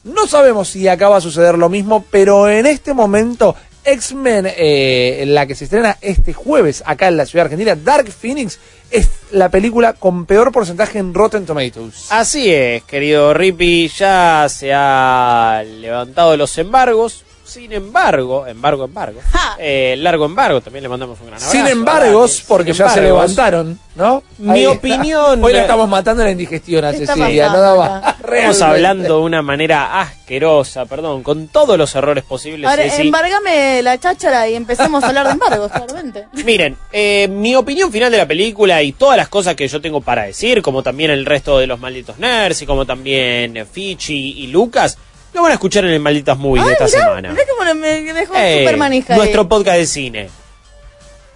no 0.04 0.26
sabemos 0.26 0.68
si 0.68 0.86
acaba 0.88 1.16
a 1.16 1.20
suceder 1.20 1.56
lo 1.58 1.68
mismo, 1.68 2.04
pero 2.10 2.48
en 2.48 2.66
este 2.66 2.94
momento 2.94 3.54
X-Men, 3.84 4.46
eh, 4.56 5.24
la 5.28 5.46
que 5.46 5.54
se 5.54 5.64
estrena 5.64 5.96
este 6.00 6.32
jueves 6.32 6.82
acá 6.86 7.06
en 7.08 7.16
la 7.16 7.26
ciudad 7.26 7.44
argentina, 7.46 7.76
Dark 7.76 8.08
Phoenix, 8.10 8.58
es 8.90 9.08
la 9.30 9.48
película 9.48 9.92
con 9.92 10.26
peor 10.26 10.50
porcentaje 10.50 10.98
en 10.98 11.14
Rotten 11.14 11.46
Tomatoes. 11.46 12.06
Así 12.10 12.52
es, 12.52 12.82
querido 12.84 13.32
Rippy, 13.34 13.86
ya 13.88 14.46
se 14.48 14.72
ha 14.74 15.62
levantado 15.64 16.36
los 16.36 16.56
embargos. 16.58 17.24
Sin 17.46 17.72
embargo, 17.72 18.46
embargo, 18.46 18.84
embargo, 18.84 19.20
Ja. 19.32 19.56
eh, 19.58 19.94
largo 19.98 20.24
embargo, 20.26 20.60
también 20.60 20.82
le 20.82 20.88
mandamos 20.88 21.18
un 21.20 21.26
gran 21.28 21.38
abrazo. 21.38 21.52
Sin 21.56 21.66
embargos, 21.66 22.32
¿verdad? 22.38 22.44
porque 22.48 22.74
Sin 22.74 22.84
ya 22.84 22.90
se 22.90 23.00
levantaron, 23.02 23.78
¿no? 23.94 24.22
Mi 24.38 24.66
opinión- 24.66 25.42
Hoy 25.42 25.52
le 25.52 25.60
estamos 25.60 25.88
matando 25.88 26.24
la 26.24 26.30
indigestión 26.32 26.84
a 26.84 26.90
¿Qué 26.92 27.04
está 27.04 27.14
Cecilia, 27.14 27.48
más. 27.50 27.56
acá? 28.02 28.16
Estamos 28.36 28.62
hablando 28.62 29.16
de 29.18 29.22
una 29.24 29.42
manera 29.42 30.00
asquerosa, 30.00 30.84
perdón, 30.86 31.22
con 31.22 31.48
todos 31.48 31.78
los 31.78 31.94
errores 31.94 32.24
posibles. 32.24 32.68
Ahora, 32.68 32.82
Ceci. 32.82 33.02
embárgame 33.02 33.82
la 33.82 33.98
cháchara 33.98 34.48
y 34.48 34.54
empecemos 34.56 35.02
a 35.04 35.08
hablar 35.08 35.26
de 35.26 35.32
embargos, 35.32 35.70
claramente. 35.70 36.26
Miren, 36.44 36.76
eh, 36.92 37.28
mi 37.30 37.54
opinión 37.54 37.92
final 37.92 38.10
de 38.10 38.18
la 38.18 38.26
película 38.26 38.82
y 38.82 38.92
todas 38.92 39.16
las 39.16 39.28
cosas 39.28 39.54
que 39.54 39.68
yo 39.68 39.80
tengo 39.80 40.00
para 40.00 40.24
decir, 40.24 40.62
como 40.62 40.82
también 40.82 41.10
el 41.12 41.24
resto 41.24 41.58
de 41.58 41.66
los 41.68 41.78
malditos 41.78 42.18
nerds 42.18 42.62
y 42.62 42.66
como 42.66 42.84
también 42.84 43.66
Fichi 43.70 44.32
y 44.42 44.48
Lucas, 44.48 44.98
lo 45.36 45.42
van 45.42 45.52
a 45.52 45.54
escuchar 45.54 45.84
en 45.84 45.92
el 45.92 46.00
Malditas 46.00 46.36
Movies 46.36 46.66
de 46.66 46.72
esta 46.72 46.86
mirá, 46.86 46.98
semana. 46.98 47.30
mirá 47.30 47.44
cómo 47.56 47.74
me 47.74 48.02
dejó 48.12 48.34
Eh, 48.36 48.58
super 48.60 48.76
manija 48.76 49.12
ahí. 49.14 49.18
nuestro 49.18 49.48
podcast 49.48 49.78
de 49.78 49.86
cine. 49.86 50.28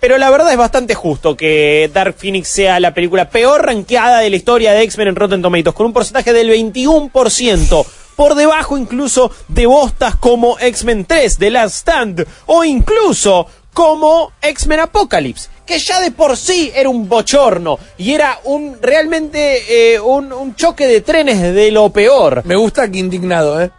Pero 0.00 0.16
la 0.16 0.30
verdad 0.30 0.50
es 0.50 0.56
bastante 0.56 0.94
justo 0.94 1.36
que 1.36 1.90
Dark 1.92 2.14
Phoenix 2.16 2.48
sea 2.48 2.80
la 2.80 2.94
película 2.94 3.28
peor 3.28 3.66
rankeada 3.66 4.20
de 4.20 4.30
la 4.30 4.36
historia 4.36 4.72
de 4.72 4.82
X-Men 4.82 5.08
en 5.08 5.16
Rotten 5.16 5.42
Tomatoes, 5.42 5.74
con 5.76 5.86
un 5.86 5.92
porcentaje 5.92 6.32
del 6.32 6.48
21%, 6.50 7.86
por 8.16 8.34
debajo 8.34 8.78
incluso 8.78 9.30
de 9.48 9.66
bostas 9.66 10.16
como 10.16 10.58
X-Men 10.58 11.04
3, 11.04 11.36
The 11.38 11.50
Last 11.50 11.76
Stand, 11.76 12.26
o 12.46 12.64
incluso 12.64 13.46
como 13.74 14.32
X-Men 14.40 14.80
Apocalypse, 14.80 15.48
que 15.66 15.78
ya 15.78 16.00
de 16.00 16.10
por 16.10 16.36
sí 16.38 16.72
era 16.74 16.88
un 16.88 17.06
bochorno 17.08 17.78
y 17.98 18.12
era 18.14 18.40
un 18.44 18.78
realmente 18.80 19.92
eh, 19.94 20.00
un, 20.00 20.32
un 20.32 20.56
choque 20.56 20.86
de 20.86 21.02
trenes 21.02 21.40
de 21.54 21.70
lo 21.70 21.90
peor. 21.90 22.42
Me 22.46 22.56
gusta 22.56 22.90
que 22.90 22.98
indignado, 22.98 23.60
¿eh? 23.62 23.70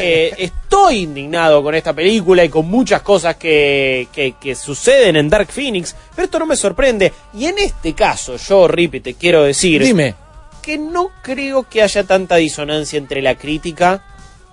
Eh, 0.00 0.34
estoy 0.38 1.02
indignado 1.02 1.62
con 1.62 1.74
esta 1.74 1.92
película 1.92 2.44
y 2.44 2.48
con 2.48 2.66
muchas 2.68 3.02
cosas 3.02 3.36
que, 3.36 4.08
que- 4.12 4.34
que 4.40 4.54
suceden 4.54 5.16
en 5.16 5.28
Dark 5.30 5.48
Phoenix, 5.50 5.94
pero 6.14 6.24
esto 6.26 6.38
no 6.38 6.46
me 6.46 6.56
sorprende. 6.56 7.12
Y 7.34 7.46
en 7.46 7.58
este 7.58 7.92
caso, 7.94 8.36
yo, 8.36 8.68
Rippy, 8.68 9.00
te 9.00 9.14
quiero 9.14 9.42
decir 9.44 9.82
Dime. 9.82 10.14
que 10.62 10.78
no 10.78 11.10
creo 11.22 11.62
que 11.68 11.82
haya 11.82 12.04
tanta 12.04 12.36
disonancia 12.36 12.98
entre 12.98 13.22
la 13.22 13.36
crítica 13.36 14.02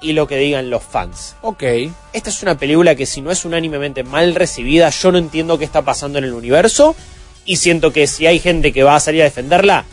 y 0.01 0.13
lo 0.13 0.27
que 0.27 0.37
digan 0.37 0.69
los 0.69 0.83
fans. 0.83 1.35
Ok. 1.41 1.63
Esta 2.13 2.29
es 2.29 2.41
una 2.41 2.57
película 2.57 2.95
que 2.95 3.05
si 3.05 3.21
no 3.21 3.29
es 3.31 3.45
unánimemente 3.45 4.03
mal 4.03 4.33
recibida, 4.35 4.89
yo 4.89 5.11
no 5.11 5.17
entiendo 5.19 5.57
qué 5.59 5.65
está 5.65 5.83
pasando 5.83 6.17
en 6.17 6.25
el 6.25 6.33
universo 6.33 6.95
y 7.45 7.57
siento 7.57 7.91
que 7.93 8.07
si 8.07 8.25
hay 8.25 8.39
gente 8.39 8.71
que 8.73 8.83
va 8.83 8.95
a 8.95 8.99
salir 8.99 9.21
a 9.21 9.25
defenderla, 9.25 9.85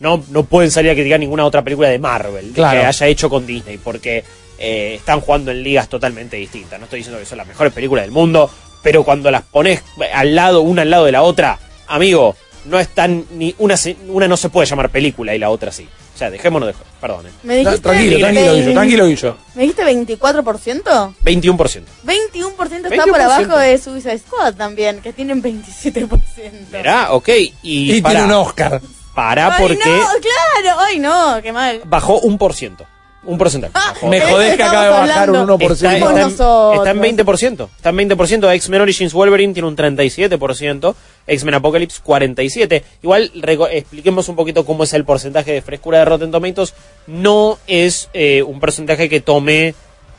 no, 0.00 0.22
no 0.30 0.44
pueden 0.44 0.70
salir 0.70 0.92
a 0.92 0.94
criticar 0.94 1.18
ninguna 1.18 1.44
otra 1.44 1.62
película 1.62 1.88
de 1.88 1.98
Marvel 1.98 2.52
Claro. 2.54 2.78
que 2.80 2.86
haya 2.86 3.06
hecho 3.08 3.28
con 3.28 3.46
Disney, 3.46 3.78
porque 3.78 4.22
eh, 4.58 4.94
están 4.96 5.20
jugando 5.20 5.50
en 5.50 5.62
ligas 5.62 5.88
totalmente 5.88 6.36
distintas. 6.36 6.78
No 6.78 6.84
estoy 6.84 7.00
diciendo 7.00 7.18
que 7.20 7.26
son 7.26 7.38
las 7.38 7.46
mejores 7.46 7.72
películas 7.72 8.04
del 8.04 8.12
mundo, 8.12 8.50
pero 8.82 9.04
cuando 9.04 9.30
las 9.30 9.42
pones 9.42 9.82
al 10.12 10.34
lado, 10.34 10.60
una 10.62 10.82
al 10.82 10.90
lado 10.90 11.04
de 11.04 11.12
la 11.12 11.22
otra, 11.22 11.58
amigo, 11.86 12.36
no 12.64 12.78
están 12.78 13.24
ni 13.32 13.54
una, 13.58 13.76
una 14.08 14.28
no 14.28 14.36
se 14.36 14.48
puede 14.50 14.66
llamar 14.66 14.90
película 14.90 15.34
y 15.34 15.38
la 15.38 15.50
otra 15.50 15.72
sí. 15.72 15.88
O 16.14 16.18
sea, 16.18 16.30
dejémonos 16.30 16.66
de 16.66 16.74
perdón. 17.00 17.28
eh. 17.28 17.30
Me 17.44 17.58
dijiste 17.58 17.78
Tranquilo, 17.78 18.18
tranquilo, 18.18 18.54
Guillo, 18.54 18.72
tranquilo, 18.72 19.06
Guillo. 19.06 19.36
¿Me 19.54 19.62
dijiste 19.62 19.84
24%? 19.84 21.14
21%. 21.24 21.82
21% 22.04 22.90
está 22.90 23.04
por 23.06 23.20
21%. 23.20 23.20
abajo 23.20 23.58
de 23.58 23.78
Suicide 23.78 24.18
Squad 24.18 24.54
también, 24.56 25.00
que 25.00 25.12
tienen 25.12 25.40
27%. 25.40 26.70
Verá, 26.72 27.12
ok. 27.12 27.28
Y, 27.62 27.92
Y 27.94 28.00
para, 28.00 28.20
tiene 28.20 28.34
un 28.34 28.40
Oscar. 28.46 28.80
para 29.14 29.54
Ay, 29.54 29.62
porque 29.62 29.76
no, 29.76 29.82
claro, 29.84 30.80
ay 30.80 30.98
no, 30.98 31.38
qué 31.40 31.52
mal. 31.52 31.82
bajó 31.84 32.18
un 32.20 32.36
por 32.36 32.52
ciento. 32.52 32.84
Un 33.24 33.36
porcentaje. 33.36 33.72
Ah, 33.74 33.92
Bajó. 33.92 34.08
Me 34.08 34.20
jodés 34.20 34.56
que 34.56 34.62
acaba 34.62 34.84
de 34.84 34.90
bajar 34.90 35.30
un 35.30 35.36
hablando. 35.36 35.58
1%. 35.58 35.72
Está, 35.72 35.96
está 35.96 36.74
está 36.74 36.90
en 36.90 37.00
20%. 37.00 37.68
Está 37.76 37.90
en 37.90 37.96
20%. 37.96 38.54
X-Men 38.54 38.80
Origins 38.80 39.12
Wolverine 39.12 39.52
tiene 39.52 39.68
un 39.68 39.76
37%. 39.76 40.94
X-Men 41.26 41.54
Apocalypse 41.54 42.00
47%. 42.02 42.82
Igual 43.02 43.32
expliquemos 43.72 44.28
un 44.28 44.36
poquito 44.36 44.64
cómo 44.64 44.84
es 44.84 44.92
el 44.94 45.04
porcentaje 45.04 45.52
de 45.52 45.62
frescura 45.62 45.98
de 45.98 46.04
Rotten 46.04 46.30
Tomatoes. 46.30 46.74
No 47.06 47.58
es 47.66 48.08
eh, 48.12 48.42
un 48.42 48.60
porcentaje 48.60 49.08
que 49.08 49.20
tome... 49.20 49.74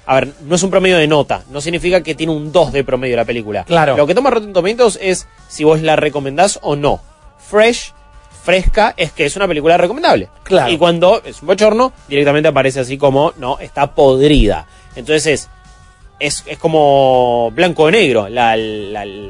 A 0.05 0.15
ver, 0.15 0.29
no 0.41 0.55
es 0.55 0.63
un 0.63 0.71
promedio 0.71 0.97
de 0.97 1.07
nota. 1.07 1.43
No 1.51 1.61
significa 1.61 2.01
que 2.01 2.15
tiene 2.15 2.33
un 2.33 2.51
2 2.51 2.73
de 2.73 2.83
promedio 2.83 3.15
la 3.15 3.25
película. 3.25 3.63
Claro. 3.63 3.95
Lo 3.95 4.07
que 4.07 4.15
toma 4.15 4.31
Rotten 4.31 4.53
Tomatoes 4.53 4.97
es 5.01 5.27
si 5.47 5.63
vos 5.63 5.81
la 5.81 5.95
recomendás 5.95 6.59
o 6.63 6.75
no. 6.75 6.99
Fresh, 7.37 7.93
fresca, 8.43 8.93
es 8.97 9.11
que 9.11 9.25
es 9.25 9.35
una 9.35 9.47
película 9.47 9.77
recomendable. 9.77 10.29
Claro. 10.43 10.71
Y 10.71 10.77
cuando 10.77 11.21
es 11.23 11.41
un 11.41 11.47
bochorno, 11.47 11.93
directamente 12.07 12.49
aparece 12.49 12.79
así 12.79 12.97
como, 12.97 13.33
no, 13.37 13.59
está 13.59 13.93
podrida. 13.93 14.65
Entonces 14.95 15.25
es, 15.27 15.49
es, 16.19 16.43
es 16.47 16.57
como 16.57 17.51
blanco 17.53 17.83
o 17.83 17.91
negro. 17.91 18.27
La, 18.29 18.55
la- 18.55 19.05
la- 19.05 19.29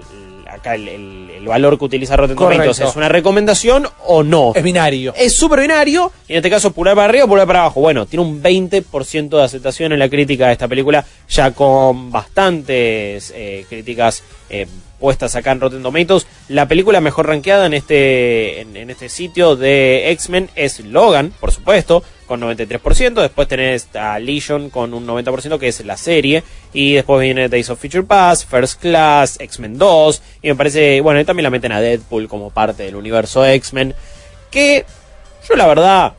acá 0.52 0.74
el, 0.76 0.88
el- 0.88 1.30
el 1.40 1.46
valor 1.48 1.78
que 1.78 1.86
utiliza 1.86 2.16
Rotten. 2.18 2.36
Tomatoes 2.36 2.80
es 2.80 2.96
una 2.96 3.08
recomendación 3.08 3.88
o 4.08 4.24
no. 4.24 4.52
Es 4.56 4.64
binario. 4.64 5.14
Es 5.16 5.38
súper 5.38 5.62
binario, 5.62 6.12
y 6.28 6.34
en 6.34 6.38
este 6.38 6.50
caso 6.50 6.72
pulgar 6.72 6.96
para 6.96 7.08
arriba 7.08 7.26
o 7.26 7.28
pulgar 7.28 7.46
para 7.48 7.60
abajo. 7.62 7.80
Bueno, 7.82 8.06
tiene 8.08 8.26
un 8.26 8.42
20% 8.44 9.30
de 9.30 9.44
aceptación 9.44 9.94
en 9.94 10.00
la 10.00 10.10
crítica 10.10 10.48
de 10.48 10.54
esta 10.54 10.68
película, 10.68 11.06
ya 11.30 11.52
con 11.52 12.12
bastantes 12.12 13.32
eh, 13.36 13.66
críticas 13.70 14.24
eh, 14.50 14.68
puestas 15.00 15.36
acá 15.36 15.52
en 15.52 15.62
Rotten 15.62 15.82
Tomatoes. 15.82 16.28
La 16.48 16.68
película 16.68 17.02
mejor 17.02 17.28
rankeada 17.28 17.66
en 17.66 17.74
este, 17.74 18.62
en, 18.62 18.90
este 18.90 19.10
sitio 19.10 19.56
de 19.56 20.12
X-Men 20.12 20.50
es 20.56 20.80
Logan, 20.82 21.34
por 21.40 21.52
supuesto, 21.52 22.04
con 22.28 22.42
93%. 22.42 23.14
Después 23.22 23.48
tenés 23.48 23.88
a 23.96 24.20
Legion 24.20 24.70
con 24.70 24.94
un 24.94 25.08
90%, 25.08 25.58
que 25.58 25.70
es 25.70 25.84
la 25.86 25.98
serie. 25.98 26.44
Y 26.74 26.94
después 26.94 27.22
viene 27.22 27.50
Days 27.50 27.70
of 27.70 27.80
Future 27.80 28.04
Past, 28.04 28.50
First 28.50 28.82
Class, 28.82 29.40
X-Men 29.40 29.78
2. 29.78 30.22
Y 30.44 30.48
me 30.50 30.56
parece, 30.56 31.02
bueno, 31.02 31.20
y 31.20 31.26
también 31.26 31.44
la 31.44 31.50
meten 31.50 31.72
a 31.72 31.82
Deadpool 31.82 32.28
como 32.28 32.52
parte 32.52 32.84
del 32.84 32.96
universo 32.96 33.46
X-Men. 33.46 33.96
Que 34.52 34.86
yo 35.48 35.56
la 35.56 35.68
verdad, 35.68 36.14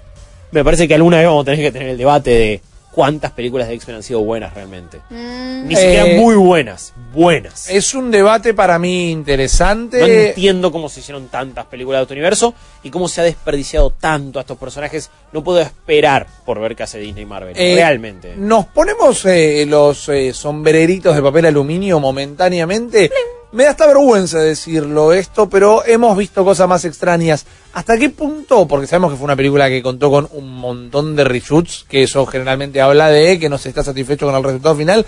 me 0.51 0.65
parece 0.65 0.89
que 0.89 0.95
alguna 0.95 1.19
vez 1.19 1.27
vamos 1.27 1.43
a 1.43 1.51
tener 1.51 1.61
que 1.61 1.73
tener 1.73 1.89
el 1.91 1.99
debate 1.99 2.31
de 2.31 2.61
cuántas 2.91 3.33
películas 3.33 3.69
de 3.69 3.75
X-Men 3.75 3.97
han 3.97 4.03
sido 4.03 4.21
buenas 4.21 4.53
realmente. 4.55 5.01
Mm, 5.11 5.69
Ni 5.69 5.77
siquiera 5.77 6.07
Eh, 6.07 6.19
muy 6.19 6.35
buenas, 6.35 6.93
buenas. 7.13 7.69
Es 7.71 7.95
un 7.95 8.11
debate 8.11 8.55
para 8.55 8.79
mí 8.79 9.11
interesante. 9.11 10.01
No 10.01 10.07
entiendo 10.07 10.73
cómo 10.73 10.89
se 10.89 11.01
hicieron 11.01 11.29
tantas 11.29 11.67
películas 11.67 12.01
de 12.01 12.03
este 12.03 12.15
universo 12.15 12.55
y 12.83 12.91
cómo 12.91 13.09
se 13.09 13.21
ha 13.21 13.25
desperdiciado 13.25 13.91
tanto 13.91 14.39
a 14.39 14.43
estos 14.43 14.59
personajes. 14.59 15.11
No 15.33 15.45
puedo 15.45 15.61
esperar 15.61 16.27
por 16.45 16.61
ver 16.61 16.75
qué 16.77 16.83
hace 16.83 16.99
Disney 16.99 17.23
y 17.25 17.27
Marvel. 17.27 17.55
Eh, 17.57 17.75
Realmente. 17.77 18.35
Nos 18.37 18.67
ponemos 18.67 19.25
eh, 19.27 19.65
los 19.69 20.09
eh, 20.09 20.33
sombreritos 20.33 21.15
de 21.15 21.23
papel 21.23 21.47
aluminio 21.47 22.01
momentáneamente. 22.01 23.11
Me 23.53 23.65
da 23.65 23.71
hasta 23.71 23.87
vergüenza 23.89 24.39
decirlo 24.39 25.13
esto, 25.13 25.49
pero 25.49 25.85
hemos 25.85 26.17
visto 26.17 26.45
cosas 26.45 26.69
más 26.69 26.85
extrañas. 26.85 27.45
¿Hasta 27.73 27.97
qué 27.97 28.11
punto? 28.11 28.67
Porque 28.67 28.87
sabemos 28.87 29.13
que 29.13 29.17
fue 29.17 29.25
una 29.27 29.37
película 29.37 29.69
que 29.69 29.83
contó 29.83 30.11
con 30.11 30.29
un 30.33 30.55
montón 30.57 31.15
de 31.15 31.25
reshoots, 31.25 31.87
que 31.89 32.03
eso 32.03 32.27
generalmente 32.27 32.81
habla 32.81 33.09
de 33.11 33.39
que 33.39 33.49
no 33.49 33.59
se 33.59 33.69
está 33.69 33.85
satisfecho 33.85 34.27
con 34.27 34.35
el 34.35 34.43
resultado 34.43 34.75
final. 34.75 35.07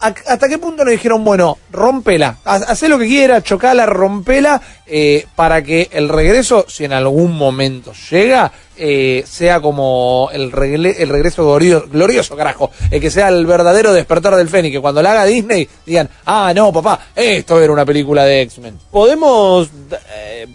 ¿A- 0.00 0.14
¿Hasta 0.28 0.48
qué 0.48 0.58
punto 0.58 0.84
nos 0.84 0.92
dijeron, 0.92 1.24
bueno, 1.24 1.58
rompela, 1.72 2.38
haz 2.44 2.80
lo 2.82 2.98
que 3.00 3.08
quieras, 3.08 3.42
chocala, 3.42 3.84
rompela, 3.84 4.62
eh, 4.86 5.26
para 5.34 5.60
que 5.62 5.88
el 5.92 6.08
regreso, 6.08 6.64
si 6.68 6.84
en 6.84 6.92
algún 6.92 7.36
momento 7.36 7.92
llega, 8.08 8.52
eh, 8.76 9.24
sea 9.26 9.60
como 9.60 10.30
el, 10.32 10.52
regle- 10.52 10.94
el 10.98 11.08
regreso 11.08 11.44
glorioso, 11.44 11.88
glorioso, 11.90 12.36
carajo, 12.36 12.70
eh, 12.92 13.00
que 13.00 13.10
sea 13.10 13.26
el 13.28 13.44
verdadero 13.44 13.92
despertar 13.92 14.36
del 14.36 14.48
Fénix, 14.48 14.72
que 14.76 14.80
cuando 14.80 15.02
la 15.02 15.10
haga 15.10 15.24
Disney 15.24 15.68
digan, 15.84 16.08
ah, 16.26 16.52
no, 16.54 16.72
papá, 16.72 17.08
esto 17.16 17.60
era 17.60 17.72
una 17.72 17.84
película 17.84 18.24
de 18.24 18.42
X-Men. 18.42 18.78
Podemos 18.92 19.68
eh, 20.14 20.46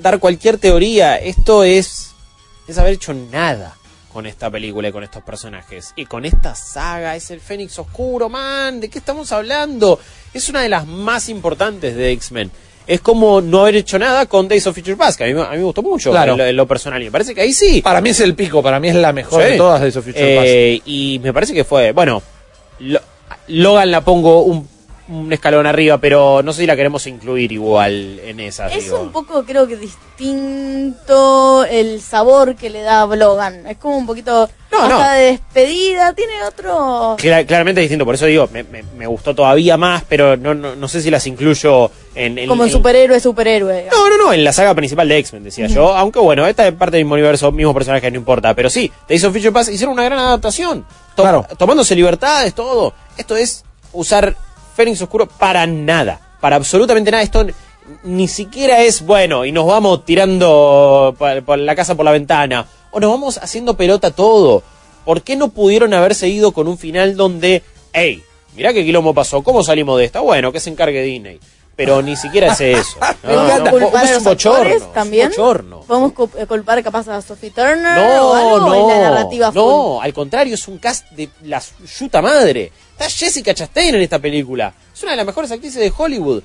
dar 0.00 0.18
cualquier 0.18 0.58
teoría. 0.58 1.16
Esto 1.16 1.64
es, 1.64 2.12
es 2.68 2.78
haber 2.78 2.94
hecho 2.94 3.12
nada 3.14 3.76
con 4.12 4.26
esta 4.26 4.50
película 4.50 4.88
y 4.88 4.92
con 4.92 5.04
estos 5.04 5.22
personajes. 5.22 5.92
Y 5.96 6.06
con 6.06 6.24
esta 6.24 6.54
saga, 6.54 7.14
es 7.16 7.30
el 7.30 7.40
Fénix 7.40 7.78
Oscuro, 7.78 8.28
man. 8.28 8.80
¿De 8.80 8.88
qué 8.88 8.98
estamos 8.98 9.30
hablando? 9.32 10.00
Es 10.34 10.48
una 10.48 10.62
de 10.62 10.68
las 10.68 10.86
más 10.86 11.28
importantes 11.28 11.94
de 11.94 12.10
X-Men. 12.12 12.50
Es 12.86 13.00
como 13.02 13.40
no 13.40 13.60
haber 13.60 13.76
hecho 13.76 13.98
nada 14.00 14.26
con 14.26 14.48
Days 14.48 14.66
of 14.66 14.74
Future 14.74 14.96
Past, 14.96 15.16
que 15.18 15.24
a 15.24 15.26
mí, 15.28 15.34
me- 15.34 15.42
a 15.42 15.50
mí 15.50 15.58
me 15.58 15.62
gustó 15.62 15.80
mucho 15.82 16.10
Claro. 16.10 16.32
en, 16.32 16.38
lo, 16.38 16.44
en 16.46 16.56
lo 16.56 16.66
personal. 16.66 17.00
Y 17.00 17.04
me 17.04 17.12
parece 17.12 17.34
que 17.36 17.42
ahí 17.42 17.52
sí. 17.52 17.82
Para 17.82 18.00
mí 18.00 18.10
es 18.10 18.18
el 18.20 18.34
pico, 18.34 18.62
para 18.64 18.80
mí 18.80 18.88
es 18.88 18.96
la 18.96 19.12
mejor 19.12 19.42
Sí. 19.44 19.50
de 19.50 19.56
todas 19.56 19.80
de 19.80 19.92
Sophie 19.92 20.12
Eh, 20.16 20.80
y 20.86 21.20
me 21.22 21.32
parece 21.32 21.52
que 21.54 21.62
fue, 21.62 21.92
bueno, 21.92 22.20
Lo- 22.80 23.00
Logan 23.48 23.90
la 23.92 24.00
pongo 24.00 24.42
un, 24.42 24.66
un 25.10 25.32
escalón 25.32 25.66
arriba, 25.66 25.98
pero 25.98 26.42
no 26.42 26.52
sé 26.52 26.60
si 26.62 26.66
la 26.66 26.76
queremos 26.76 27.06
incluir 27.06 27.50
igual 27.52 28.20
en 28.20 28.40
esas. 28.40 28.72
Es 28.74 28.84
digo. 28.84 29.00
un 29.00 29.12
poco, 29.12 29.44
creo 29.44 29.66
que 29.66 29.76
distinto 29.76 31.64
el 31.64 32.00
sabor 32.00 32.54
que 32.56 32.70
le 32.70 32.82
da 32.82 33.02
a 33.02 33.06
Logan. 33.16 33.66
Es 33.66 33.76
como 33.78 33.96
un 33.98 34.06
poquito 34.06 34.48
No, 34.70 34.82
hasta 34.82 34.88
no. 35.06 35.12
de 35.18 35.20
despedida, 35.32 36.12
tiene 36.12 36.42
otro... 36.44 37.16
Cla- 37.18 37.44
claramente 37.46 37.80
distinto, 37.80 38.04
por 38.04 38.14
eso 38.14 38.26
digo, 38.26 38.48
me, 38.52 38.62
me- 38.64 38.82
me 38.96 39.06
gustó 39.06 39.34
todavía 39.34 39.76
más, 39.76 40.04
pero 40.08 40.36
no, 40.36 40.54
no, 40.54 40.76
no 40.76 40.88
sé 40.88 41.00
si 41.02 41.10
las 41.10 41.26
incluyo 41.26 41.90
en... 42.14 42.38
en- 42.38 42.48
como 42.48 42.62
en 42.64 42.68
en- 42.68 42.72
superhéroe, 42.72 43.20
superhéroe. 43.20 43.82
digamos. 43.84 43.98
No, 43.98 44.08
no, 44.16 44.24
no, 44.26 44.32
en 44.32 44.44
la 44.44 44.52
saga 44.52 44.74
principal 44.74 45.08
de 45.08 45.18
X-Men, 45.18 45.44
decía 45.44 45.66
yo. 45.66 45.94
Aunque 45.94 46.18
bueno, 46.20 46.46
esta 46.46 46.66
es 46.68 46.74
parte 46.74 46.96
del 46.96 47.04
mismo 47.04 47.14
universo, 47.14 47.50
mismo 47.52 47.74
personaje, 47.74 48.10
no 48.10 48.16
importa. 48.16 48.54
Pero 48.54 48.70
sí, 48.70 48.90
Days 49.08 49.24
of 49.24 49.32
Future 49.32 49.52
Past 49.52 49.70
hicieron 49.70 49.94
una 49.94 50.04
gran 50.04 50.18
adaptación. 50.18 50.84
To- 51.16 51.22
Claro. 51.22 51.46
Tomándose 51.58 51.94
libertades, 51.96 52.54
todo. 52.54 52.94
Esto 53.16 53.36
es 53.36 53.64
usar 53.92 54.36
Fénix 54.80 55.02
Oscuro 55.02 55.26
para 55.26 55.66
nada. 55.66 56.18
Para 56.40 56.56
absolutamente 56.56 57.10
nada. 57.10 57.22
Esto 57.22 57.46
ni 58.04 58.28
siquiera 58.28 58.80
es 58.82 59.02
bueno 59.04 59.44
y 59.44 59.52
nos 59.52 59.66
vamos 59.66 60.06
tirando 60.06 61.14
por, 61.18 61.42
por 61.44 61.58
la 61.58 61.74
casa 61.76 61.94
por 61.94 62.06
la 62.06 62.12
ventana. 62.12 62.66
O 62.90 62.98
nos 62.98 63.10
vamos 63.10 63.36
haciendo 63.36 63.76
pelota 63.76 64.10
todo. 64.10 64.62
¿Por 65.04 65.20
qué 65.20 65.36
no 65.36 65.48
pudieron 65.48 65.92
haber 65.92 66.14
seguido 66.14 66.52
con 66.52 66.66
un 66.66 66.78
final 66.78 67.14
donde, 67.14 67.62
hey, 67.92 68.22
mirá 68.56 68.72
qué 68.72 68.82
quilombo 68.84 69.12
pasó, 69.12 69.42
¿cómo 69.42 69.62
salimos 69.62 69.98
de 69.98 70.06
esta? 70.06 70.20
Bueno, 70.20 70.50
que 70.50 70.60
se 70.60 70.70
encargue 70.70 71.02
Disney. 71.02 71.38
Pero 71.76 72.00
ni 72.02 72.16
siquiera 72.16 72.52
es 72.52 72.60
eso. 72.60 72.98
No, 73.22 73.30
¿podemos 73.46 73.64
no, 73.64 73.70
culpar 73.70 74.04
es 74.04 74.12
a 74.12 74.18
un 74.18 74.24
bochorno, 74.24 74.74
es 74.74 74.82
un 74.82 74.92
también? 74.92 75.28
bochorno. 75.28 75.80
¿Podemos 75.80 76.12
eh, 76.38 76.46
culpar 76.46 76.82
capaz 76.82 77.08
a 77.08 77.20
Sophie 77.22 77.50
Turner 77.50 77.98
o 77.98 78.02
No, 78.02 78.34
algo? 78.34 78.54
¿O 78.54 78.58
no, 78.60 78.74
es 78.90 78.96
la 78.98 79.10
narrativa 79.10 79.52
full? 79.52 79.60
no, 79.60 80.00
al 80.00 80.12
contrario, 80.12 80.54
es 80.54 80.68
un 80.68 80.78
cast 80.78 81.08
de 81.10 81.28
la 81.44 81.62
yuta 81.98 82.20
madre. 82.22 82.72
Está 83.00 83.08
Jessica 83.08 83.54
Chastain 83.54 83.94
en 83.94 84.02
esta 84.02 84.18
película. 84.18 84.74
Es 84.94 85.02
una 85.02 85.12
de 85.12 85.16
las 85.16 85.24
mejores 85.24 85.50
actrices 85.50 85.80
de 85.80 85.90
Hollywood. 85.96 86.42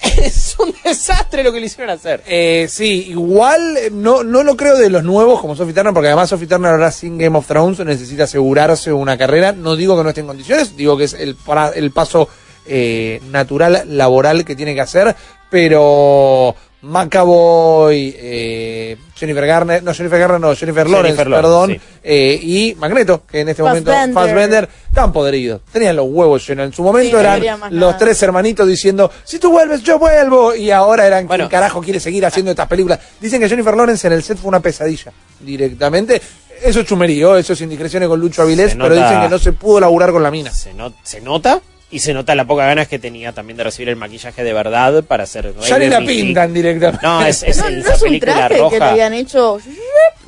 Es 0.16 0.54
un 0.60 0.72
desastre 0.84 1.42
lo 1.42 1.52
que 1.52 1.58
le 1.58 1.66
hicieron 1.66 1.90
hacer. 1.90 2.22
Eh, 2.24 2.68
sí, 2.70 3.06
igual 3.08 3.76
eh, 3.76 3.90
no, 3.90 4.22
no 4.22 4.44
lo 4.44 4.56
creo 4.56 4.76
de 4.76 4.90
los 4.90 5.02
nuevos 5.02 5.40
como 5.40 5.56
Sophie 5.56 5.74
Turner, 5.74 5.92
porque 5.92 6.06
además 6.06 6.28
Sophie 6.28 6.46
Turner 6.46 6.70
ahora 6.70 6.92
sin 6.92 7.18
Game 7.18 7.36
of 7.36 7.48
Thrones 7.48 7.80
necesita 7.80 8.24
asegurarse 8.24 8.92
una 8.92 9.18
carrera. 9.18 9.50
No 9.50 9.74
digo 9.74 9.96
que 9.96 10.04
no 10.04 10.10
esté 10.10 10.20
en 10.20 10.28
condiciones, 10.28 10.76
digo 10.76 10.96
que 10.96 11.04
es 11.04 11.14
el, 11.14 11.36
el 11.74 11.90
paso 11.90 12.28
eh, 12.64 13.20
natural 13.32 13.82
laboral 13.88 14.44
que 14.44 14.54
tiene 14.54 14.76
que 14.76 14.82
hacer, 14.82 15.16
pero 15.50 16.54
McAvoy, 16.82 18.14
eh, 18.18 18.96
Jennifer 19.14 19.46
Garner, 19.46 19.82
no 19.82 19.94
Jennifer 19.94 20.18
Garner, 20.18 20.40
no 20.40 20.54
Jennifer 20.54 20.88
Lawrence, 20.88 21.16
Jennifer 21.16 21.28
Lawrence, 21.28 21.48
perdón, 21.48 21.70
sí. 21.70 21.98
eh, 22.02 22.40
y 22.42 22.74
Magneto, 22.78 23.22
que 23.26 23.40
en 23.40 23.48
este 23.50 23.62
momento 23.62 23.92
Fassbender. 24.12 24.68
Tan 24.92 25.12
podridos, 25.12 25.60
tenían 25.72 25.96
los 25.96 26.06
huevos 26.08 26.46
llenos. 26.46 26.66
En 26.66 26.72
su 26.72 26.82
momento 26.82 27.16
Sí, 27.16 27.24
eran 27.24 27.40
los 27.70 27.72
nada. 27.72 27.96
tres 27.98 28.22
hermanitos 28.22 28.66
diciendo, 28.66 29.10
si 29.24 29.38
tú 29.38 29.50
vuelves, 29.50 29.82
yo 29.82 29.98
vuelvo, 29.98 30.54
y 30.54 30.70
ahora 30.70 31.06
eran 31.06 31.26
Bueno. 31.26 31.44
¿quién 31.44 31.50
carajo 31.50 31.80
quiere 31.80 32.00
seguir 32.00 32.26
haciendo 32.26 32.50
estas 32.50 32.66
películas? 32.68 32.98
Dicen 33.20 33.40
que 33.40 33.48
Jennifer 33.48 33.74
Lawrence 33.76 34.06
en 34.06 34.12
el 34.14 34.22
set 34.22 34.38
fue 34.38 34.48
una 34.48 34.60
pesadilla, 34.60 35.12
directamente. 35.40 36.20
Eso 36.62 36.80
es 36.80 36.86
chumerío, 36.86 37.36
eso 37.36 37.54
es 37.54 37.60
indiscreciones 37.60 38.08
con 38.08 38.20
Lucho 38.20 38.42
Avilés, 38.42 38.74
pero 38.76 38.94
dicen 38.94 39.20
que 39.22 39.28
no 39.28 39.38
se 39.38 39.52
pudo 39.52 39.80
laburar 39.80 40.12
con 40.12 40.22
la 40.22 40.30
mina. 40.30 40.50
Se, 40.52 40.72
no- 40.74 40.92
se 41.02 41.20
nota 41.20 41.60
y 41.92 41.98
se 42.00 42.12
nota 42.14 42.34
la 42.34 42.44
poca 42.46 42.64
ganas 42.66 42.88
que 42.88 42.98
tenía 42.98 43.32
también 43.32 43.56
de 43.56 43.62
recibir 43.64 43.88
el 43.90 43.96
maquillaje 43.96 44.42
de 44.42 44.52
verdad 44.52 45.04
para 45.04 45.22
hacer. 45.24 45.54
Ya 45.68 45.78
ni 45.78 45.86
la 45.88 46.00
pintan 46.00 46.52
directamente. 46.52 47.06
No, 47.06 47.24
es, 47.24 47.42
es 47.44 47.58
No, 47.58 47.68
esa 47.68 47.70
no 47.88 47.94
es 47.94 48.02
un 48.02 48.18
traje 48.18 48.56
roja. 48.58 48.70
que 48.70 48.78
le 48.78 48.84
habían 48.84 49.12
hecho... 49.14 49.58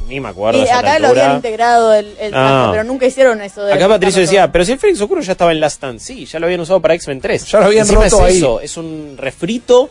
Ni 0.07 0.20
me 0.20 0.28
acuerdo. 0.28 0.62
Y 0.62 0.69
acá 0.69 0.99
lo 0.99 1.09
habían 1.09 1.36
integrado 1.36 1.95
el, 1.95 2.15
el 2.20 2.31
traje, 2.31 2.55
No. 2.66 2.70
pero 2.73 2.85
nunca 2.85 3.07
hicieron 3.07 3.41
eso. 3.41 3.65
De 3.65 3.73
Acá 3.73 3.89
Patricio 3.89 4.20
decía, 4.20 4.43
todo. 4.43 4.53
pero 4.53 4.65
si 4.66 4.73
el 4.73 4.78
Fénix 4.78 5.01
Oscuro 5.01 5.23
ya 5.23 5.32
estaba 5.32 5.51
en 5.53 5.61
Last 5.61 5.77
Stand, 5.77 5.99
sí, 6.01 6.27
ya 6.27 6.39
lo 6.39 6.45
habían 6.47 6.61
usado 6.61 6.81
para 6.81 6.93
X-Men 6.95 7.20
3. 7.23 7.47
Ya 7.47 7.59
lo 7.61 7.65
habían 7.66 7.82
Encima 7.86 8.05
roto 8.05 8.16
es 8.27 8.32
ahí. 8.32 8.36
eso, 8.36 8.61
es 8.61 8.77
un 8.77 9.15
refrito 9.16 9.89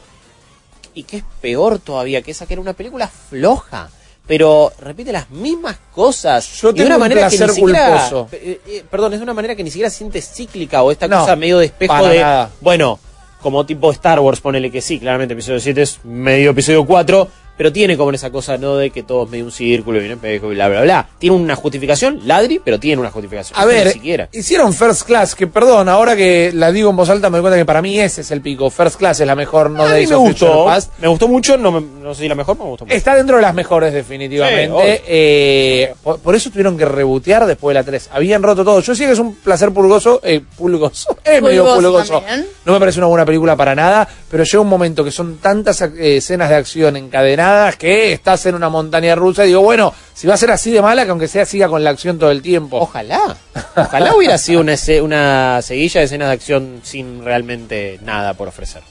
y 0.93 1.01
que 1.03 1.17
es 1.17 1.23
peor 1.41 1.79
todavía, 1.79 2.21
que 2.21 2.29
esa 2.29 2.45
que 2.45 2.53
era 2.53 2.61
una 2.61 2.73
película 2.73 3.07
floja, 3.07 3.89
pero 4.25 4.71
repite 4.79 5.11
las 5.11 5.29
mismas 5.29 5.77
cosas. 5.93 6.61
Yo 6.61 6.69
y 6.69 6.73
de 6.73 6.85
una 6.85 6.95
un 6.95 7.01
manera 7.01 7.29
que 7.29 7.37
ni 7.37 7.49
siquiera, 7.49 8.09
eh, 8.31 8.61
eh, 8.67 8.83
perdón, 8.89 9.13
es 9.13 9.19
de 9.19 9.23
una 9.23 9.33
manera 9.33 9.55
que 9.55 9.63
ni 9.63 9.69
siquiera 9.69 9.89
siente 9.89 10.21
cíclica 10.21 10.81
o 10.81 10.91
esta 10.91 11.07
No, 11.07 11.19
cosa 11.21 11.35
medio 11.35 11.59
de 11.59 11.65
espejo 11.65 12.07
de, 12.07 12.19
nada. 12.21 12.49
bueno, 12.61 12.99
como 13.41 13.65
tipo 13.65 13.91
Star 13.91 14.19
Wars, 14.21 14.39
ponele 14.39 14.71
que 14.71 14.81
sí, 14.81 14.99
claramente 14.99 15.33
episodio 15.33 15.59
7 15.59 15.81
es 15.81 15.99
medio 16.05 16.51
episodio 16.51 16.85
4, 16.85 17.27
pero 17.57 17.71
tiene 17.71 17.95
como 17.97 18.11
esa 18.11 18.29
cosa, 18.31 18.57
¿no? 18.57 18.77
De 18.77 18.89
que 18.89 19.03
todo 19.03 19.25
es 19.25 19.29
medio 19.29 19.45
un 19.45 19.51
círculo 19.51 20.01
y 20.01 20.05
un 20.05 20.11
espejo 20.13 20.51
y 20.51 20.55
bla, 20.55 20.69
bla, 20.69 20.81
bla. 20.81 21.07
Tiene 21.19 21.35
una 21.35 21.55
justificación, 21.55 22.21
ladri, 22.25 22.59
pero 22.63 22.79
tiene 22.79 22.99
una 23.01 23.11
justificación. 23.11 23.59
A 23.59 23.65
ver, 23.65 23.87
ni 23.87 23.93
siquiera. 23.93 24.29
hicieron 24.31 24.73
First 24.73 25.03
Class, 25.03 25.35
que 25.35 25.47
perdón, 25.47 25.89
ahora 25.89 26.15
que 26.15 26.51
la 26.53 26.71
digo 26.71 26.89
en 26.89 26.95
voz 26.95 27.09
alta 27.09 27.29
me 27.29 27.37
doy 27.37 27.41
cuenta 27.43 27.57
que 27.57 27.65
para 27.65 27.81
mí 27.81 27.99
ese 27.99 28.21
es 28.21 28.31
el 28.31 28.41
pico. 28.41 28.69
First 28.69 28.97
Class 28.97 29.19
es 29.19 29.27
la 29.27 29.35
mejor, 29.35 29.69
no 29.69 29.87
Days 29.87 30.09
me 30.09 30.15
gustó, 30.15 30.65
Past. 30.65 30.91
me 30.99 31.07
gustó 31.07 31.27
mucho, 31.27 31.57
no, 31.57 31.71
me- 31.71 31.81
no 32.01 32.13
sé 32.13 32.21
si 32.23 32.27
la 32.27 32.35
mejor, 32.35 32.55
pero 32.55 32.65
me 32.65 32.69
gustó 32.71 32.85
mucho. 32.85 32.95
Está 32.97 33.15
dentro 33.15 33.35
de 33.35 33.41
las 33.41 33.53
mejores 33.53 33.93
definitivamente. 33.93 35.03
Eh, 35.07 35.93
por, 36.03 36.19
por 36.19 36.35
eso 36.35 36.49
tuvieron 36.49 36.77
que 36.77 36.85
rebotear 36.85 37.45
después 37.45 37.73
de 37.75 37.79
la 37.79 37.83
3. 37.85 38.09
Habían 38.13 38.41
roto 38.43 38.63
todo. 38.63 38.79
Yo 38.79 38.95
sí 38.95 39.05
que 39.05 39.11
es 39.11 39.19
un 39.19 39.35
placer 39.35 39.71
pulgoso. 39.71 40.19
Eh, 40.23 40.41
pulgoso. 40.57 41.17
Es 41.23 41.41
medio 41.41 41.63
Pulgoso 41.63 41.75
pulgoso. 41.81 42.13
también. 42.19 42.45
No 42.65 42.73
me 42.73 42.79
parece 42.79 42.99
una 42.99 43.07
buena 43.07 43.25
película 43.25 43.55
para 43.55 43.73
nada. 43.75 44.07
Pero 44.29 44.43
llega 44.43 44.59
un 44.59 44.67
momento 44.67 45.03
que 45.03 45.11
son 45.11 45.37
tantas 45.37 45.81
eh, 45.81 46.17
escenas 46.17 46.49
de 46.49 46.55
acción 46.55 46.95
encadenadas 46.97 47.42
que 47.77 48.13
estás 48.13 48.45
en 48.45 48.55
una 48.55 48.69
montaña 48.69 49.15
rusa. 49.15 49.43
Y 49.43 49.49
digo, 49.49 49.61
bueno, 49.61 49.93
si 50.13 50.27
va 50.27 50.33
a 50.33 50.37
ser 50.37 50.51
así 50.51 50.71
de 50.71 50.81
mala, 50.81 51.05
que 51.05 51.11
aunque 51.11 51.27
sea 51.27 51.45
siga 51.45 51.67
con 51.67 51.83
la 51.83 51.89
acción 51.89 52.17
todo 52.19 52.31
el 52.31 52.41
tiempo. 52.41 52.77
Ojalá. 52.79 53.35
Ojalá 53.75 54.15
hubiera 54.15 54.37
sido 54.37 54.61
una, 54.61 54.75
una 55.01 55.61
seguilla 55.61 55.99
de 56.01 56.05
escenas 56.05 56.27
de 56.29 56.33
acción 56.33 56.81
sin 56.83 57.23
realmente 57.23 57.99
nada 58.03 58.33
por 58.33 58.47
ofrecer. 58.47 58.81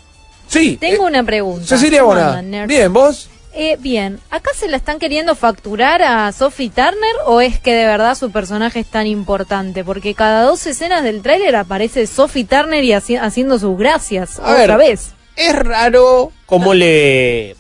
Sí. 0.48 0.76
Tengo 0.80 1.04
eh, 1.04 1.10
una 1.10 1.24
pregunta. 1.24 1.66
Cecilia 1.66 2.00
¿Cómo 2.00 2.14
Bona. 2.14 2.66
Bien, 2.66 2.92
vos. 2.92 3.28
Eh, 3.54 3.76
bien, 3.80 4.18
¿acá 4.30 4.50
se 4.54 4.66
la 4.66 4.78
están 4.78 4.98
queriendo 4.98 5.34
facturar 5.34 6.00
a 6.02 6.32
Sophie 6.32 6.70
Turner 6.70 7.14
o 7.26 7.42
es 7.42 7.58
que 7.60 7.74
de 7.74 7.84
verdad 7.84 8.14
su 8.14 8.30
personaje 8.30 8.80
es 8.80 8.86
tan 8.86 9.06
importante? 9.06 9.84
Porque 9.84 10.14
cada 10.14 10.42
dos 10.44 10.66
escenas 10.66 11.02
del 11.04 11.20
tráiler 11.20 11.56
aparece 11.56 12.06
Sophie 12.06 12.46
Turner 12.46 12.82
y 12.82 12.92
haci- 12.92 13.20
haciendo 13.20 13.58
sus 13.58 13.76
gracias 13.78 14.38
A 14.38 14.52
otra 14.62 14.78
ver. 14.78 14.90
vez. 14.92 15.10
Es 15.36 15.54
raro 15.54 16.32
cómo 16.46 16.72
le... 16.72 17.54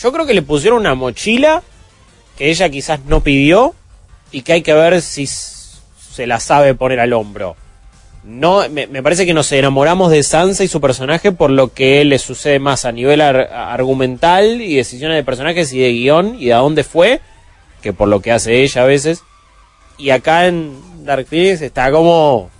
Yo 0.00 0.12
creo 0.12 0.26
que 0.26 0.34
le 0.34 0.42
pusieron 0.42 0.78
una 0.80 0.94
mochila 0.94 1.62
que 2.36 2.50
ella 2.50 2.68
quizás 2.68 3.00
no 3.06 3.20
pidió 3.22 3.74
y 4.30 4.42
que 4.42 4.52
hay 4.52 4.62
que 4.62 4.72
ver 4.74 5.02
si 5.02 5.26
se 5.26 6.26
la 6.26 6.38
sabe 6.38 6.74
poner 6.74 7.00
al 7.00 7.12
hombro. 7.12 7.56
No, 8.22 8.68
me, 8.68 8.86
parece 9.02 9.26
que 9.26 9.32
nos 9.34 9.50
enamoramos 9.52 10.10
de 10.10 10.22
Sansa 10.22 10.62
y 10.62 10.68
su 10.68 10.80
personaje 10.80 11.32
por 11.32 11.50
lo 11.50 11.72
que 11.72 12.04
le 12.04 12.18
sucede 12.18 12.58
más 12.58 12.84
a 12.84 12.92
nivel 12.92 13.20
ar- 13.20 13.50
argumental 13.52 14.60
y 14.60 14.76
decisiones 14.76 15.16
de 15.16 15.24
personajes 15.24 15.72
y 15.72 15.80
de 15.80 15.92
guion 15.92 16.36
y 16.38 16.46
de 16.46 16.52
a 16.54 16.58
dónde 16.58 16.84
fue, 16.84 17.20
que 17.80 17.92
por 17.92 18.08
lo 18.08 18.20
que 18.20 18.32
hace 18.32 18.62
ella 18.62 18.82
a 18.82 18.86
veces. 18.86 19.22
Y 19.96 20.10
acá 20.10 20.46
en 20.46 21.04
Dark 21.04 21.26
Phoenix 21.26 21.62
está 21.62 21.90
como 21.90 22.50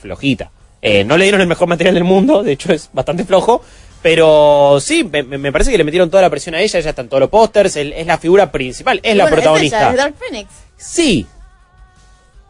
flojita. 0.00 0.50
Eh, 0.80 1.04
no 1.04 1.16
le 1.16 1.24
dieron 1.24 1.40
el 1.40 1.46
mejor 1.46 1.68
material 1.68 1.94
del 1.94 2.04
mundo, 2.04 2.42
de 2.42 2.52
hecho 2.52 2.72
es 2.72 2.90
bastante 2.92 3.24
flojo, 3.24 3.62
pero 4.04 4.80
sí, 4.82 5.02
me, 5.02 5.22
me 5.22 5.50
parece 5.50 5.70
que 5.70 5.78
le 5.78 5.82
metieron 5.84 6.10
toda 6.10 6.22
la 6.22 6.28
presión 6.28 6.54
a 6.54 6.60
ella, 6.60 6.78
ella 6.78 6.90
está 6.90 7.00
en 7.00 7.08
todos 7.08 7.22
los 7.22 7.30
pósters, 7.30 7.74
es 7.76 8.06
la 8.06 8.18
figura 8.18 8.52
principal, 8.52 9.00
es 9.02 9.16
la 9.16 9.24
Bueno, 9.24 9.36
protagonista. 9.36 9.78
ella, 9.80 9.90
es 9.92 9.96
Dark 9.96 10.14
Phoenix. 10.18 10.50
Sí. 10.76 11.26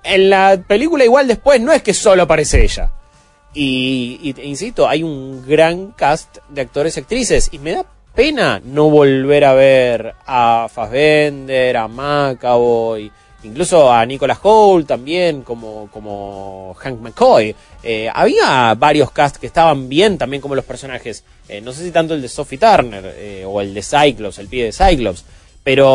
En 0.02 0.30
la 0.30 0.60
película 0.66 1.04
igual 1.04 1.28
después 1.28 1.60
no 1.60 1.72
es 1.72 1.80
que 1.80 1.94
solo 1.94 2.24
aparece 2.24 2.64
ella. 2.64 2.90
Y, 3.54 4.18
y 4.36 4.42
insisto, 4.48 4.88
hay 4.88 5.04
un 5.04 5.46
gran 5.46 5.92
cast 5.92 6.38
de 6.48 6.62
actores 6.62 6.96
y 6.96 7.00
actrices. 7.00 7.48
Y 7.52 7.60
me 7.60 7.70
da 7.70 7.86
pena 8.16 8.60
no 8.64 8.90
volver 8.90 9.44
a 9.44 9.54
ver 9.54 10.12
a 10.26 10.66
Fassbender, 10.68 11.76
a 11.76 11.86
McAvoy, 11.86 13.12
incluso 13.44 13.92
a 13.92 14.04
Nicholas 14.06 14.38
Hoult 14.42 14.86
también, 14.88 15.42
como, 15.42 15.88
como 15.92 16.74
Hank 16.78 17.00
McCoy. 17.00 17.54
Eh, 17.82 18.08
había 18.12 18.74
varios 18.74 19.10
cast 19.10 19.36
que 19.36 19.46
estaban 19.46 19.88
bien 19.88 20.16
también 20.18 20.40
como 20.40 20.54
los 20.54 20.64
personajes. 20.64 21.24
Eh, 21.48 21.60
no 21.60 21.72
sé 21.72 21.84
si 21.84 21.90
tanto 21.90 22.14
el 22.14 22.22
de 22.22 22.28
Sophie 22.28 22.58
Turner 22.58 23.14
eh, 23.16 23.44
o 23.46 23.60
el 23.60 23.74
de 23.74 23.82
Cyclops, 23.82 24.38
el 24.38 24.48
pie 24.48 24.64
de 24.64 24.72
Cyclops. 24.72 25.24
Pero 25.62 25.86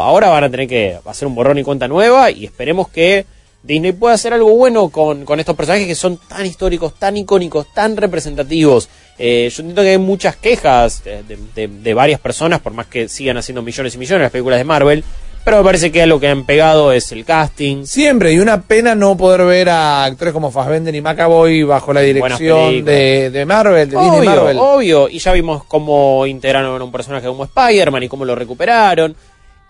ahora 0.00 0.28
van 0.30 0.44
a 0.44 0.50
tener 0.50 0.66
que 0.68 0.98
hacer 1.04 1.28
un 1.28 1.34
borrón 1.34 1.58
y 1.58 1.62
cuenta 1.62 1.86
nueva 1.86 2.30
y 2.30 2.44
esperemos 2.44 2.88
que 2.88 3.24
Disney 3.62 3.92
pueda 3.92 4.14
hacer 4.14 4.32
algo 4.34 4.50
bueno 4.56 4.88
con, 4.88 5.24
con 5.24 5.38
estos 5.38 5.54
personajes 5.54 5.86
que 5.86 5.94
son 5.94 6.16
tan 6.28 6.44
históricos, 6.44 6.94
tan 6.98 7.16
icónicos, 7.16 7.72
tan 7.72 7.96
representativos. 7.96 8.88
Eh, 9.18 9.48
yo 9.54 9.60
entiendo 9.60 9.82
que 9.82 9.90
hay 9.90 9.98
muchas 9.98 10.34
quejas 10.34 11.04
de, 11.04 11.22
de- 11.54 11.68
de 11.68 11.94
varias 11.94 12.18
personas, 12.18 12.60
por 12.60 12.72
más 12.72 12.86
que 12.86 13.08
sigan 13.08 13.36
haciendo 13.36 13.62
millones 13.62 13.94
y 13.94 13.98
millones 13.98 14.22
las 14.22 14.32
películas 14.32 14.58
de 14.58 14.64
Marvel, 14.64 15.04
pero 15.44 15.58
me 15.58 15.64
parece 15.64 15.90
que 15.90 16.06
lo 16.06 16.20
que 16.20 16.28
han 16.28 16.44
pegado 16.44 16.92
es 16.92 17.10
el 17.12 17.24
casting. 17.24 17.84
Siempre, 17.84 18.32
y 18.32 18.38
una 18.38 18.62
pena 18.62 18.94
no 18.94 19.16
poder 19.16 19.44
ver 19.44 19.68
a 19.70 20.04
actores 20.04 20.32
como 20.32 20.50
Fassbender 20.50 20.94
y 20.94 21.00
McAvoy 21.00 21.62
bajo 21.64 21.92
la 21.92 22.00
dirección 22.00 22.84
de, 22.84 23.30
de 23.30 23.44
Marvel, 23.44 23.90
de 23.90 23.96
Disney 23.96 24.20
Obvio, 24.20 24.30
Marvel. 24.30 24.56
obvio. 24.60 25.08
Y 25.08 25.18
ya 25.18 25.32
vimos 25.32 25.64
cómo 25.64 26.26
integraron 26.26 26.80
a 26.80 26.84
un 26.84 26.92
personaje 26.92 27.26
como 27.26 27.44
Spider-Man 27.44 28.04
y 28.04 28.08
cómo 28.08 28.24
lo 28.24 28.34
recuperaron. 28.34 29.16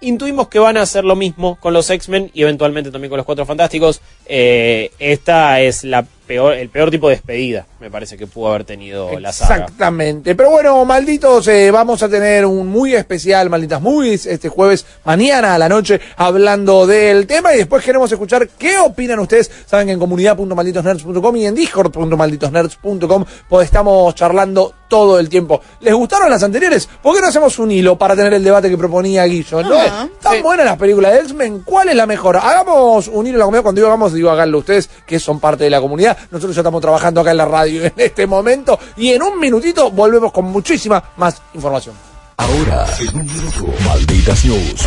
Intuimos 0.00 0.48
que 0.48 0.58
van 0.58 0.76
a 0.76 0.82
hacer 0.82 1.04
lo 1.04 1.14
mismo 1.14 1.56
con 1.60 1.72
los 1.72 1.88
X-Men 1.88 2.30
y 2.34 2.42
eventualmente 2.42 2.90
también 2.90 3.08
con 3.08 3.18
los 3.18 3.24
Cuatro 3.26 3.46
Fantásticos. 3.46 4.00
Eh, 4.26 4.90
esta 4.98 5.60
es 5.60 5.84
la 5.84 6.04
peor, 6.26 6.54
el 6.54 6.68
peor 6.70 6.90
tipo 6.90 7.08
de 7.08 7.14
despedida, 7.14 7.66
me 7.82 7.90
parece 7.90 8.16
que 8.16 8.28
pudo 8.28 8.50
haber 8.50 8.62
tenido 8.62 9.18
la 9.18 9.32
saga. 9.32 9.64
Exactamente. 9.64 10.36
Pero 10.36 10.50
bueno, 10.50 10.84
malditos, 10.84 11.48
eh, 11.48 11.68
vamos 11.72 12.00
a 12.04 12.08
tener 12.08 12.46
un 12.46 12.68
muy 12.68 12.94
especial, 12.94 13.50
malditas 13.50 13.82
movies, 13.82 14.24
este 14.26 14.48
jueves, 14.48 14.86
mañana 15.04 15.56
a 15.56 15.58
la 15.58 15.68
noche, 15.68 16.00
hablando 16.16 16.86
del 16.86 17.26
tema 17.26 17.52
y 17.54 17.56
después 17.56 17.84
queremos 17.84 18.12
escuchar 18.12 18.46
qué 18.50 18.78
opinan 18.78 19.18
ustedes. 19.18 19.50
Saben 19.66 19.88
que 19.88 19.94
en 19.94 19.98
comunidad.malditosnerds.com 19.98 21.36
y 21.36 21.46
en 21.46 21.56
discord.malditosnerds.com 21.56 23.24
pues 23.48 23.64
estamos 23.64 24.14
charlando 24.14 24.74
todo 24.86 25.18
el 25.18 25.28
tiempo. 25.28 25.60
¿Les 25.80 25.94
gustaron 25.94 26.30
las 26.30 26.42
anteriores? 26.42 26.88
¿Por 27.02 27.16
qué 27.16 27.22
no 27.22 27.28
hacemos 27.28 27.58
un 27.58 27.72
hilo 27.72 27.96
para 27.96 28.14
tener 28.14 28.34
el 28.34 28.44
debate 28.44 28.68
que 28.68 28.76
proponía 28.76 29.24
Guillo? 29.24 29.62
¿No? 29.62 29.74
Ah, 29.74 30.06
Tan 30.20 30.42
buenas 30.42 30.66
las 30.66 30.76
películas 30.76 31.12
de 31.14 31.18
X-Men, 31.20 31.62
¿cuál 31.64 31.88
es 31.88 31.96
la 31.96 32.06
mejor? 32.06 32.36
Hagamos 32.36 33.08
un 33.08 33.26
hilo 33.26 33.36
en 33.36 33.38
la 33.38 33.44
comunidad. 33.46 33.62
Cuando 33.62 33.80
digo 33.80 33.88
hagamos, 33.88 34.12
digo 34.12 34.30
háganlo 34.30 34.58
ustedes, 34.58 34.90
que 35.06 35.18
son 35.18 35.40
parte 35.40 35.64
de 35.64 35.70
la 35.70 35.80
comunidad. 35.80 36.16
Nosotros 36.30 36.54
ya 36.54 36.60
estamos 36.60 36.82
trabajando 36.82 37.22
acá 37.22 37.30
en 37.30 37.38
la 37.38 37.46
radio 37.46 37.71
en 37.78 37.92
este 37.96 38.26
momento. 38.26 38.78
Y 38.96 39.10
en 39.10 39.22
un 39.22 39.38
minutito 39.38 39.90
volvemos 39.90 40.32
con 40.32 40.46
muchísima 40.46 41.02
más 41.16 41.42
información. 41.54 41.94
Ahora, 42.36 42.86
en 42.98 43.16
un 43.16 43.26
minuto, 43.26 43.66
Malditas 43.84 44.44
News, 44.44 44.86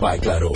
by 0.00 0.18
Claro. 0.20 0.52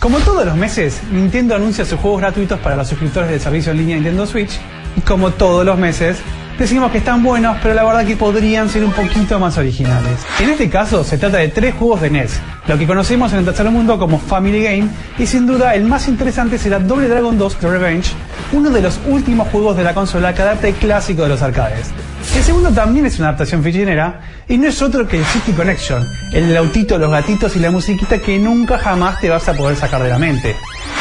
Como 0.00 0.18
todos 0.20 0.44
los 0.44 0.56
meses, 0.56 1.00
Nintendo 1.10 1.54
anuncia 1.54 1.84
sus 1.84 1.98
juegos 1.98 2.20
gratuitos 2.20 2.60
para 2.60 2.76
los 2.76 2.86
suscriptores 2.86 3.30
del 3.30 3.40
servicio 3.40 3.72
en 3.72 3.78
línea 3.78 3.96
Nintendo 3.96 4.26
Switch. 4.26 4.60
Como 5.04 5.30
todos 5.30 5.64
los 5.64 5.78
meses, 5.78 6.18
decimos 6.58 6.90
que 6.90 6.98
están 6.98 7.22
buenos, 7.22 7.56
pero 7.62 7.74
la 7.74 7.84
verdad 7.84 8.04
que 8.04 8.16
podrían 8.16 8.68
ser 8.68 8.84
un 8.84 8.92
poquito 8.92 9.38
más 9.38 9.56
originales. 9.58 10.18
En 10.40 10.50
este 10.50 10.68
caso, 10.68 11.04
se 11.04 11.18
trata 11.18 11.36
de 11.38 11.48
tres 11.48 11.74
juegos 11.74 12.00
de 12.00 12.10
NES, 12.10 12.40
lo 12.66 12.76
que 12.76 12.86
conocemos 12.86 13.32
en 13.32 13.40
el 13.40 13.44
tercer 13.44 13.70
mundo 13.70 13.98
como 13.98 14.18
Family 14.18 14.64
Game, 14.64 14.88
y 15.18 15.26
sin 15.26 15.46
duda 15.46 15.74
el 15.74 15.84
más 15.84 16.08
interesante 16.08 16.58
será 16.58 16.78
Double 16.80 17.08
Dragon 17.08 17.38
2 17.38 17.56
The 17.56 17.68
Revenge, 17.68 18.12
uno 18.52 18.70
de 18.70 18.82
los 18.82 18.98
últimos 19.06 19.48
juegos 19.48 19.76
de 19.76 19.84
la 19.84 19.94
consola 19.94 20.34
que 20.34 20.42
adapta 20.42 20.68
el 20.68 20.74
clásico 20.74 21.22
de 21.22 21.28
los 21.28 21.42
arcades. 21.42 21.92
El 22.34 22.42
segundo 22.42 22.70
también 22.70 23.06
es 23.06 23.18
una 23.18 23.28
adaptación 23.28 23.62
fichinera 23.62 24.20
y 24.48 24.58
no 24.58 24.66
es 24.66 24.82
otro 24.82 25.06
que 25.06 25.18
el 25.18 25.24
City 25.26 25.52
Connection, 25.52 26.04
el 26.32 26.56
autito, 26.56 26.98
los 26.98 27.10
gatitos 27.10 27.54
y 27.54 27.60
la 27.60 27.70
musiquita 27.70 28.18
que 28.18 28.38
nunca 28.38 28.78
jamás 28.78 29.20
te 29.20 29.30
vas 29.30 29.48
a 29.48 29.54
poder 29.54 29.76
sacar 29.76 30.02
de 30.02 30.08
la 30.08 30.18
mente. 30.18 30.56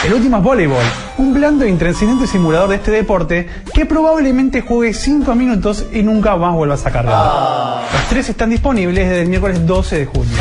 El 0.06 0.14
último 0.14 0.38
es 0.38 0.44
Volleyball, 0.44 0.84
un 1.18 1.34
blando 1.34 1.64
e 1.66 1.70
intranscendente 1.70 2.28
simulador 2.28 2.70
de 2.70 2.76
este 2.76 2.92
deporte 2.92 3.48
que 3.74 3.86
probablemente 3.86 4.62
juegue 4.62 4.94
5 4.94 5.34
minutos 5.36 5.86
y 5.92 6.04
nunca 6.04 6.36
más 6.36 6.54
vuelvas 6.54 6.86
a 6.86 6.92
cargar. 6.92 7.82
Los 7.92 8.04
tres 8.10 8.30
están 8.30 8.52
disponibles 8.52 9.08
desde 9.10 9.22
el 9.24 9.30
miércoles 9.30 9.66
12 9.66 9.98
de 10.00 10.06
junio. 10.06 10.38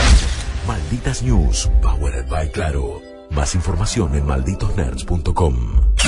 Malditas 0.66 1.23
News, 1.23 1.71
powered 1.83 2.27
by 2.29 2.51
Claro. 2.51 3.01
Más 3.31 3.55
información 3.55 4.15
en 4.15 4.27
malditosnerds.com. 4.27 5.55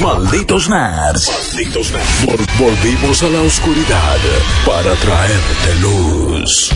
Malditos 0.01 0.69
Nerds. 0.69 1.53
Malditos 1.55 1.91
Nerds. 1.93 2.27
Vol- 2.27 2.59
volvimos 2.59 3.23
a 3.23 3.29
la 3.29 3.41
oscuridad 3.41 4.17
para 4.67 4.95
traerte 4.95 5.81
luz. 5.81 6.71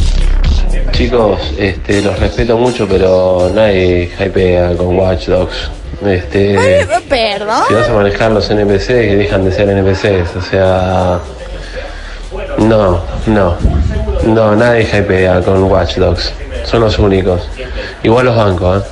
Chicos, 0.92 1.38
este, 1.58 2.02
los 2.02 2.18
respeto 2.18 2.56
mucho, 2.58 2.88
pero 2.88 3.50
nadie 3.54 4.10
hypea 4.18 4.76
con 4.76 4.96
Watch 4.96 5.28
Dogs. 5.28 5.70
Este, 6.04 6.56
Ay, 6.56 6.86
perdón. 7.08 7.62
si 7.68 7.74
vas 7.74 7.88
a 7.88 7.92
manejar 7.92 8.32
los 8.32 8.50
NPCs, 8.50 8.86
que 8.86 9.16
dejan 9.16 9.44
de 9.44 9.52
ser 9.52 9.68
NPCs. 9.68 10.36
O 10.36 10.40
sea, 10.42 11.20
no, 12.58 13.02
no, 13.26 13.56
no, 14.24 14.56
nadie 14.56 14.84
hypea 14.84 15.42
con 15.42 15.64
Watch 15.64 15.96
Dogs. 15.96 16.32
Son 16.64 16.80
los 16.80 16.98
únicos. 16.98 17.48
Igual 18.02 18.26
los 18.26 18.36
bancos, 18.36 18.82
¿eh? 18.82 18.86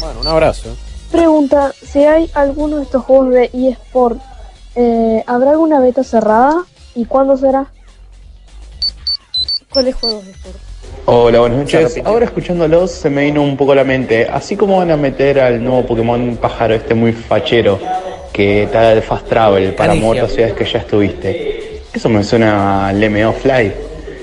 Bueno, 0.00 0.20
un 0.20 0.26
abrazo. 0.26 0.76
Pregunta, 1.10 1.72
si 1.82 2.04
hay 2.04 2.30
alguno 2.34 2.76
de 2.78 2.82
estos 2.82 3.04
juegos 3.04 3.30
de 3.30 3.50
eSport, 3.52 4.20
eh, 4.74 5.22
¿habrá 5.26 5.52
alguna 5.52 5.80
beta 5.80 6.04
cerrada? 6.04 6.64
¿Y 6.94 7.04
cuándo 7.06 7.36
será? 7.36 7.66
¿Cuáles 9.72 9.94
juegos 9.94 10.24
de 10.24 10.32
sport? 10.32 10.56
Hola, 11.04 11.40
buenas 11.40 11.58
noches. 11.58 12.00
Ahora 12.04 12.24
escuchándolos 12.24 12.90
se 12.90 13.10
me 13.10 13.24
vino 13.24 13.42
un 13.42 13.56
poco 13.56 13.72
a 13.72 13.76
la 13.76 13.84
mente, 13.84 14.26
así 14.30 14.56
como 14.56 14.78
van 14.78 14.90
a 14.90 14.96
meter 14.96 15.38
al 15.38 15.62
nuevo 15.62 15.86
Pokémon 15.86 16.36
pájaro 16.36 16.74
este 16.74 16.94
muy 16.94 17.12
fachero, 17.12 17.78
que 18.32 18.66
da 18.72 18.92
el 18.92 19.02
fast 19.02 19.28
travel 19.28 19.74
para 19.74 19.94
mover 19.94 20.28
ciudades 20.28 20.54
que 20.54 20.64
ya 20.64 20.78
estuviste. 20.80 21.82
Eso 21.94 22.08
me 22.08 22.24
suena 22.24 22.88
al 22.88 23.10
MO 23.10 23.32
Fly. 23.32 23.72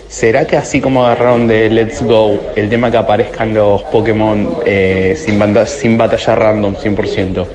¿Será 0.09 0.45
que 0.45 0.57
así 0.57 0.79
como 0.79 1.05
agarraron 1.05 1.47
de 1.47 1.69
Let's 1.69 2.03
Go 2.03 2.37
el 2.55 2.69
tema 2.69 2.91
que 2.91 2.97
aparezcan 2.97 3.53
los 3.53 3.81
Pokémon 3.83 4.57
eh, 4.65 5.17
sin, 5.17 5.39
banda- 5.39 5.65
sin 5.65 5.97
batalla 5.97 6.35
random 6.35 6.75
100%, 6.75 7.47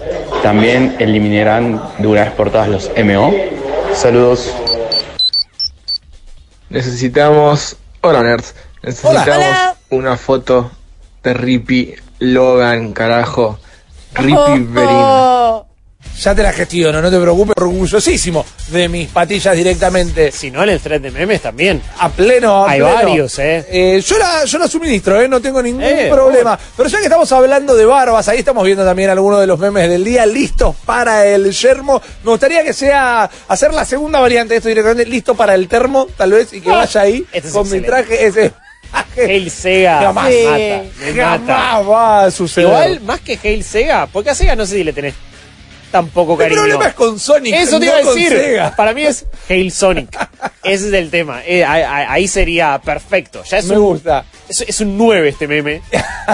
también 0.43 0.97
eliminarán 0.99 1.81
de 1.99 2.07
una 2.09 2.25
vez 2.25 2.33
por 2.33 2.51
todas 2.51 2.69
los 2.69 2.91
MO? 3.05 3.33
Saludos. 3.93 4.53
Necesitamos. 6.71 7.77
Hola, 8.01 8.23
nerds. 8.23 8.55
Necesitamos 8.83 9.27
Hola. 9.27 9.77
una 9.91 10.17
foto 10.17 10.71
de 11.23 11.35
Rippy 11.35 11.95
Logan, 12.21 12.93
carajo. 12.93 13.59
Rippy 14.15 14.33
Oh, 14.37 14.57
Verin. 14.71 14.89
oh. 14.91 15.65
Ya 16.21 16.35
te 16.35 16.43
la 16.43 16.53
gestiono, 16.53 17.01
no 17.01 17.11
te 17.11 17.19
preocupes, 17.21 17.55
orgullosísimo 17.57 18.45
de 18.69 18.89
mis 18.89 19.09
patillas 19.09 19.55
directamente. 19.55 20.33
Si 20.33 20.51
no, 20.51 20.63
en 20.65 20.71
el 20.71 20.81
thread 20.81 21.01
de 21.01 21.11
memes 21.13 21.43
también. 21.43 21.81
A 21.99 22.09
pleno, 22.09 22.65
a 22.67 22.71
Hay 22.71 22.81
pleno. 22.81 22.95
varios, 22.95 23.39
¿eh? 23.39 23.65
Eh, 23.71 24.01
yo, 24.05 24.19
la, 24.19 24.45
yo 24.45 24.59
la 24.59 24.67
suministro, 24.67 25.21
¿eh? 25.21 25.29
no 25.29 25.41
tengo 25.41 25.63
ningún 25.63 25.83
Eh, 25.83 26.09
problema. 26.11 26.59
Pero 26.77 26.89
ya 26.89 26.99
que 26.99 27.05
estamos 27.05 27.31
hablando 27.31 27.77
de 27.77 27.85
barbas, 27.85 28.27
ahí 28.29 28.39
estamos 28.41 28.65
viendo 28.65 28.85
también 28.85 29.11
algunos 29.11 29.41
de 29.41 29.47
los 29.47 29.59
memes 29.61 29.89
del 29.89 30.03
día 30.05 30.27
listos 30.27 30.75
para 30.85 31.25
el 31.27 31.53
yermo. 31.53 32.01
Me 32.25 32.31
gustaría 32.31 32.65
que 32.65 32.73
sea 32.73 33.31
hacer 33.47 33.73
la 33.73 33.85
segunda 33.85 34.19
variante 34.21 34.55
de 34.55 34.59
esto 34.59 34.69
directamente, 34.69 35.07
listo 35.07 35.35
para 35.37 35.55
el 35.55 35.69
termo, 35.69 36.09
tal 36.17 36.33
vez, 36.33 36.53
y 36.53 36.61
que 36.61 36.71
vaya 36.71 37.01
ahí 37.01 37.25
Este 37.33 37.49
es 37.49 37.55
con 37.55 37.63
mi 37.71 37.79
excelente. 37.79 37.89
traje 37.89 38.27
ese. 38.27 38.53
Hail 39.17 39.51
Sega 39.51 40.01
Jamás. 40.01 40.29
me 40.31 40.45
mata, 40.45 40.85
me 41.01 41.15
Jamás 41.15 41.41
mata. 41.41 41.79
va 41.81 42.25
a 42.25 42.31
suceder. 42.31 42.69
Igual, 42.69 43.01
más 43.01 43.21
que 43.21 43.39
Hail 43.43 43.65
Sega, 43.65 44.07
porque 44.07 44.31
a 44.31 44.35
Sega 44.35 44.55
no 44.57 44.65
sé 44.67 44.77
si 44.77 44.85
le 44.85 44.93
tenés 44.93 45.15
tan 45.91 46.09
poco 46.09 46.33
el 46.35 46.39
cariño. 46.39 46.61
problema 46.63 46.87
es 46.89 46.95
con 46.95 47.19
Sonic. 47.19 47.55
Eso 47.55 47.79
te 47.79 47.87
no 47.87 47.93
iba 48.01 48.11
a 48.11 48.15
decir. 48.15 48.29
Sega. 48.31 48.77
Para 48.77 48.93
mí 48.95 49.03
es 49.05 49.27
Hail 49.49 49.73
Sonic. 49.73 50.09
Ese 50.63 50.89
es 50.89 50.93
el 50.95 51.11
tema. 51.11 51.43
Eh, 51.47 51.65
ahí- 51.65 52.29
sería 52.29 52.79
perfecto. 52.85 53.43
Ya 53.45 53.59
es 53.59 53.67
Me 53.67 53.79
un, 53.79 53.85
gusta. 53.85 54.25
Es, 54.49 54.61
es 54.63 54.81
un 54.81 54.99
9 54.99 55.29
este 55.31 55.47
meme. 55.49 55.81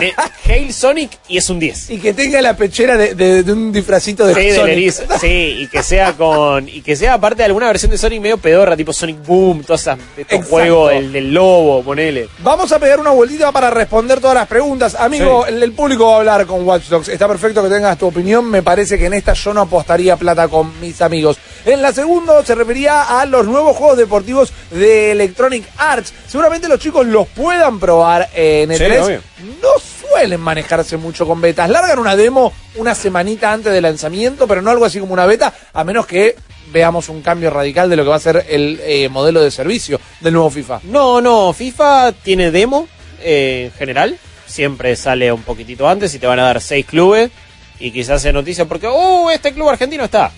De 0.00 0.12
Hail 0.52 0.72
Sonic 0.74 1.10
y 1.28 1.38
es 1.38 1.48
un 1.50 1.58
10. 1.60 1.90
Y 1.90 1.98
que 1.98 2.12
tenga 2.12 2.42
la 2.42 2.56
pechera 2.56 2.96
de, 2.96 3.14
de- 3.14 3.42
de 3.44 3.52
un 3.52 3.72
disfrazito 3.72 4.26
de 4.26 4.34
Sí, 4.34 4.40
del 4.40 4.92
Sonic. 4.92 5.18
Sí, 5.20 5.56
y 5.60 5.66
que 5.68 5.82
sea 5.82 6.12
con. 6.14 6.68
Y 6.68 6.82
que 6.82 6.96
sea 6.96 7.14
aparte 7.14 7.38
de 7.38 7.44
alguna 7.44 7.66
versión 7.68 7.90
de 7.92 7.98
Sonic 7.98 8.20
medio 8.20 8.38
pedorra, 8.38 8.76
tipo 8.76 8.92
Sonic 8.92 9.24
Boom, 9.24 9.62
todas 9.62 9.82
esas 9.82 9.98
estos 10.16 10.46
juegos, 10.46 10.92
el 10.92 11.12
del 11.12 11.32
lobo, 11.32 11.82
ponele. 11.84 12.28
Vamos 12.42 12.72
a 12.72 12.78
pegar 12.78 12.98
una 12.98 13.10
vueltita 13.10 13.52
para 13.52 13.70
responder 13.70 14.20
todas 14.20 14.34
las 14.34 14.48
preguntas. 14.48 14.96
Amigo, 14.96 15.46
el, 15.46 15.62
el 15.62 15.72
público 15.72 16.06
va 16.06 16.14
a 16.14 16.18
hablar 16.18 16.46
con 16.46 16.66
Watch 16.66 16.84
Dogs. 16.88 17.08
Está 17.08 17.28
perfecto 17.28 17.62
que 17.62 17.68
tengas 17.68 17.96
tu 17.98 18.06
opinión. 18.06 18.44
Me 18.50 18.62
parece 18.62 18.98
que 18.98 19.06
en 19.06 19.14
esta 19.14 19.34
yo 19.44 19.54
no 19.54 19.60
apostaría 19.62 20.16
plata 20.16 20.48
con 20.48 20.80
mis 20.80 21.00
amigos. 21.02 21.36
En 21.64 21.82
la 21.82 21.92
segunda 21.92 22.44
se 22.44 22.54
refería 22.54 23.20
a 23.20 23.26
los 23.26 23.46
nuevos 23.46 23.76
juegos 23.76 23.96
deportivos 23.98 24.52
de 24.70 25.12
Electronic 25.12 25.64
Arts. 25.76 26.12
Seguramente 26.26 26.68
los 26.68 26.78
chicos 26.78 27.06
los 27.06 27.28
puedan 27.28 27.78
probar 27.78 28.28
en 28.34 28.74
Sí, 28.76 28.82
E3. 28.82 29.00
obvio. 29.02 29.20
no 29.62 29.68
suelen 30.10 30.40
manejarse 30.40 30.96
mucho 30.96 31.26
con 31.26 31.40
betas. 31.40 31.68
Largan 31.70 31.98
una 31.98 32.16
demo 32.16 32.52
una 32.76 32.94
semanita 32.94 33.52
antes 33.52 33.72
del 33.72 33.82
lanzamiento, 33.82 34.46
pero 34.48 34.60
no 34.62 34.70
algo 34.70 34.84
así 34.84 34.98
como 34.98 35.12
una 35.12 35.26
beta, 35.26 35.52
a 35.72 35.84
menos 35.84 36.06
que 36.06 36.34
veamos 36.72 37.08
un 37.08 37.22
cambio 37.22 37.50
radical 37.50 37.88
de 37.88 37.96
lo 37.96 38.02
que 38.02 38.08
va 38.10 38.16
a 38.16 38.20
ser 38.20 38.46
el 38.48 38.80
eh, 38.82 39.08
modelo 39.08 39.40
de 39.40 39.50
servicio 39.50 40.00
del 40.20 40.32
nuevo 40.34 40.50
FIFA. 40.50 40.80
No, 40.84 41.20
no, 41.20 41.52
FIFA 41.52 42.12
tiene 42.12 42.50
demo 42.50 42.88
eh, 43.22 43.70
en 43.72 43.78
general. 43.78 44.18
Siempre 44.46 44.94
sale 44.96 45.32
un 45.32 45.42
poquitito 45.42 45.88
antes 45.88 46.14
y 46.14 46.18
te 46.18 46.26
van 46.26 46.38
a 46.38 46.44
dar 46.44 46.60
seis 46.60 46.84
clubes. 46.86 47.30
Y 47.78 47.90
quizás 47.90 48.22
sea 48.22 48.32
noticia 48.32 48.66
porque, 48.66 48.86
¡oh, 48.86 49.30
este 49.30 49.52
club 49.52 49.68
argentino 49.68 50.04
está! 50.04 50.30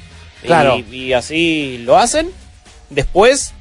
Claro. 0.42 0.78
Y, 0.78 1.12
así 1.12 1.78
lo 1.84 1.96
hacen. 1.96 2.30
Después, 2.90 3.52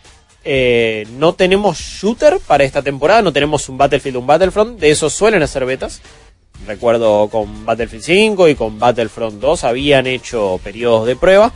eh, 0.43 1.07
no 1.17 1.33
tenemos 1.33 1.77
shooter 1.77 2.39
para 2.45 2.63
esta 2.63 2.81
temporada. 2.81 3.21
No 3.21 3.33
tenemos 3.33 3.67
un 3.69 3.77
Battlefield, 3.77 4.17
un 4.17 4.27
Battlefront. 4.27 4.79
De 4.79 4.91
eso 4.91 5.09
suelen 5.09 5.43
hacer 5.43 5.65
betas. 5.65 6.01
Recuerdo 6.67 7.27
con 7.29 7.65
Battlefield 7.65 8.03
5 8.03 8.47
y 8.49 8.55
con 8.55 8.79
Battlefront 8.79 9.39
2 9.39 9.63
habían 9.63 10.07
hecho 10.07 10.59
periodos 10.63 11.05
de 11.05 11.15
prueba. 11.15 11.51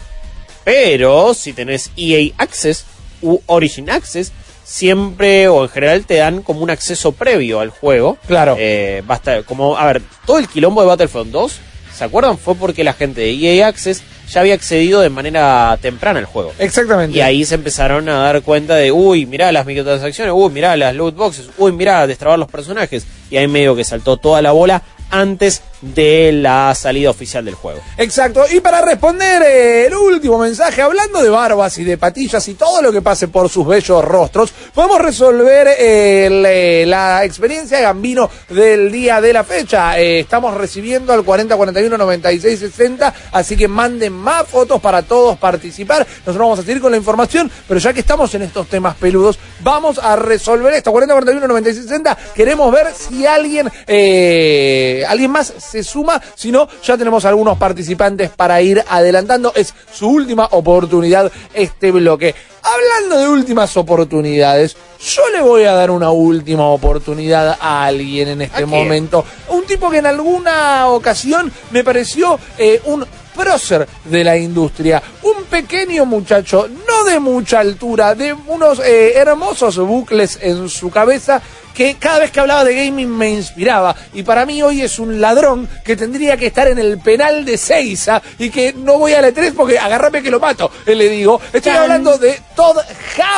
Pero 0.64 1.34
si 1.34 1.54
tenés 1.54 1.92
EA 1.96 2.34
Access 2.38 2.86
u 3.22 3.40
Origin 3.48 3.90
Access, 3.90 4.32
siempre 4.64 5.48
o 5.48 5.64
en 5.64 5.70
general 5.70 6.06
te 6.06 6.16
dan 6.16 6.44
como 6.44 6.62
un 6.62 6.70
acceso 6.70 7.12
previo 7.12 7.60
al 7.60 7.70
juego. 7.70 8.18
Claro. 8.28 8.56
Eh, 8.60 9.02
basta, 9.06 9.44
como, 9.44 9.78
a 9.78 9.86
ver, 9.86 10.02
todo 10.26 10.38
el 10.38 10.48
quilombo 10.48 10.82
de 10.82 10.88
Battlefront 10.88 11.32
2, 11.32 11.60
¿se 12.00 12.06
acuerdan? 12.06 12.38
Fue 12.38 12.56
porque 12.56 12.86
la 12.86 12.94
gente 12.94 13.20
de 13.20 13.32
EA 13.32 13.68
Access 13.68 14.02
ya 14.32 14.40
había 14.40 14.54
accedido 14.54 15.02
de 15.02 15.10
manera 15.10 15.78
temprana 15.82 16.20
al 16.20 16.26
juego. 16.26 16.54
Exactamente. 16.58 17.18
Y 17.18 17.22
ahí 17.22 17.44
se 17.44 17.56
empezaron 17.56 18.08
a 18.08 18.20
dar 18.20 18.42
cuenta 18.42 18.76
de, 18.76 18.92
uy, 18.92 19.26
mirá 19.26 19.52
las 19.52 19.66
microtransacciones, 19.66 20.34
uy, 20.34 20.50
mirá 20.50 20.78
las 20.78 20.96
loot 20.96 21.16
boxes, 21.16 21.50
uy, 21.58 21.74
mirá 21.74 22.08
destrabar 22.08 22.40
los 22.40 22.50
personajes. 22.50 23.06
Y 23.30 23.36
ahí 23.36 23.50
medio 23.50 23.76
que 23.76 23.84
saltó 23.84 24.16
toda 24.16 24.42
la 24.42 24.54
bola 24.54 24.82
antes 25.12 25.62
de 25.82 26.32
la 26.34 26.74
salida 26.76 27.10
oficial 27.10 27.46
del 27.46 27.56
juego. 27.56 27.80
Exacto, 27.98 28.44
y 28.52 28.60
para 28.60 28.82
responder 28.82 29.42
eh, 29.44 29.86
el 29.88 29.96
último 29.96 30.38
mensaje, 30.38 30.82
hablando 30.82 31.22
de 31.22 31.30
barbas 31.30 31.78
y 31.78 31.84
de 31.84 31.98
patillas 31.98 32.48
y 32.48 32.56
todo 32.56 32.82
lo 32.82 32.92
que 32.92 33.02
pase 33.02 33.28
por 33.28 33.50
sus 33.50 33.66
bellos 33.66 34.04
rostros, 34.04 34.52
podemos 34.74 35.00
resolver 35.02 35.68
eh, 35.78 36.28
le- 36.32 36.86
la 36.86 37.24
experiencia 37.24 37.80
Gambino 37.80 38.30
del 38.50 38.92
día 38.92 39.22
de 39.22 39.34
la 39.34 39.44
fecha. 39.44 40.00
Eh, 40.00 40.20
estamos 40.20 40.54
recibiendo 40.56 41.14
al 41.14 41.24
40 41.24 41.56
41 41.56 41.98
96 41.98 42.60
60, 42.60 43.14
así 43.32 43.56
que 43.56 43.68
manden 43.68 44.14
más 44.14 44.48
fotos 44.48 44.82
para 44.82 45.02
todos 45.04 45.38
participar. 45.38 46.06
Nosotros 46.26 46.38
vamos 46.38 46.60
a 46.60 46.64
seguir 46.64 46.82
con 46.82 46.92
la 46.92 46.98
información, 46.98 47.50
pero 47.68 47.80
ya 47.80 47.94
que 47.94 48.02
estamos 48.02 48.34
en 48.36 48.42
estos 48.44 48.68
temas 48.68 48.96
peludos, 48.96 49.40
vamos 49.62 49.98
a 50.00 50.16
resolver 50.16 50.74
esto. 50.74 50.92
40 50.92 51.14
41 51.14 51.48
96 51.48 51.86
60, 51.88 52.18
queremos 52.36 52.72
ver 52.72 52.88
si 52.94 53.26
alguien, 53.26 53.70
eh, 53.88 55.04
alguien 55.08 55.32
más 55.32 55.54
se 55.70 55.84
suma, 55.84 56.22
si 56.36 56.52
no, 56.52 56.68
ya 56.84 56.98
tenemos 56.98 57.26
algunos 57.26 57.58
participantes 57.58 58.30
para 58.30 58.62
ir 58.62 58.84
adelantando. 58.88 59.54
Es 59.56 59.74
su 59.92 60.10
última 60.10 60.48
oportunidad 60.52 61.32
este 61.54 61.92
bloque. 61.92 62.34
Hablando 62.62 63.20
de 63.20 63.30
últimas 63.30 63.76
oportunidades, 63.78 64.76
yo 65.00 65.30
le 65.30 65.42
voy 65.42 65.64
a 65.64 65.74
dar 65.74 65.92
una 65.92 66.12
última 66.12 66.66
oportunidad 66.66 67.58
a 67.60 67.86
alguien 67.86 68.30
en 68.30 68.42
este 68.42 68.66
momento. 68.66 69.24
Un 69.50 69.64
tipo 69.66 69.90
que 69.90 70.00
en 70.00 70.08
alguna 70.08 70.88
ocasión 70.88 71.52
me 71.72 71.84
pareció 71.84 72.38
eh, 72.58 72.82
un 72.86 73.06
prócer 73.40 73.88
de 74.04 74.24
la 74.24 74.38
industria. 74.38 75.02
Un 75.24 75.46
pequeño 75.46 76.06
muchacho, 76.06 76.68
no 76.88 77.06
de 77.06 77.20
mucha 77.20 77.62
altura, 77.62 78.14
de 78.14 78.34
unos 78.34 78.80
eh, 78.80 79.14
hermosos 79.16 79.78
bucles 79.78 80.38
en 80.42 80.68
su 80.68 80.90
cabeza 80.90 81.42
que 81.74 81.96
cada 81.96 82.20
vez 82.20 82.32
que 82.32 82.42
hablaba 82.42 82.66
de 82.66 82.76
gaming 82.76 83.10
me 83.10 83.30
inspiraba. 83.30 83.96
Y 84.14 84.24
para 84.24 84.46
mí 84.46 84.62
hoy 84.62 84.82
es 84.82 85.00
un 85.00 85.22
ladrón 85.22 85.70
que 85.86 85.96
tendría 85.96 86.36
que 86.36 86.48
estar 86.48 86.68
en 86.68 86.78
el 86.78 87.00
penal 87.00 87.46
de 87.46 87.58
Seiza 87.58 88.22
y 88.38 88.50
que 88.50 88.74
no 88.74 88.98
voy 88.98 89.14
a 89.14 89.22
la 89.22 89.32
3 89.32 89.54
porque 89.56 89.80
agárrame 89.80 90.22
que 90.22 90.30
lo 90.30 90.42
mato, 90.42 90.70
eh, 90.86 90.94
le 90.94 91.08
digo. 91.08 91.40
Estoy 91.54 91.72
hablando 91.72 92.18
de 92.18 92.42
Todd 92.54 92.80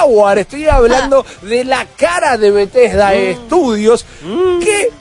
Howard, 0.01 0.39
estoy 0.39 0.67
hablando 0.67 1.23
de 1.43 1.63
la 1.63 1.85
cara 1.95 2.37
de 2.37 2.49
Bethesda 2.49 3.11
Studios 3.45 4.05
que 4.59 5.00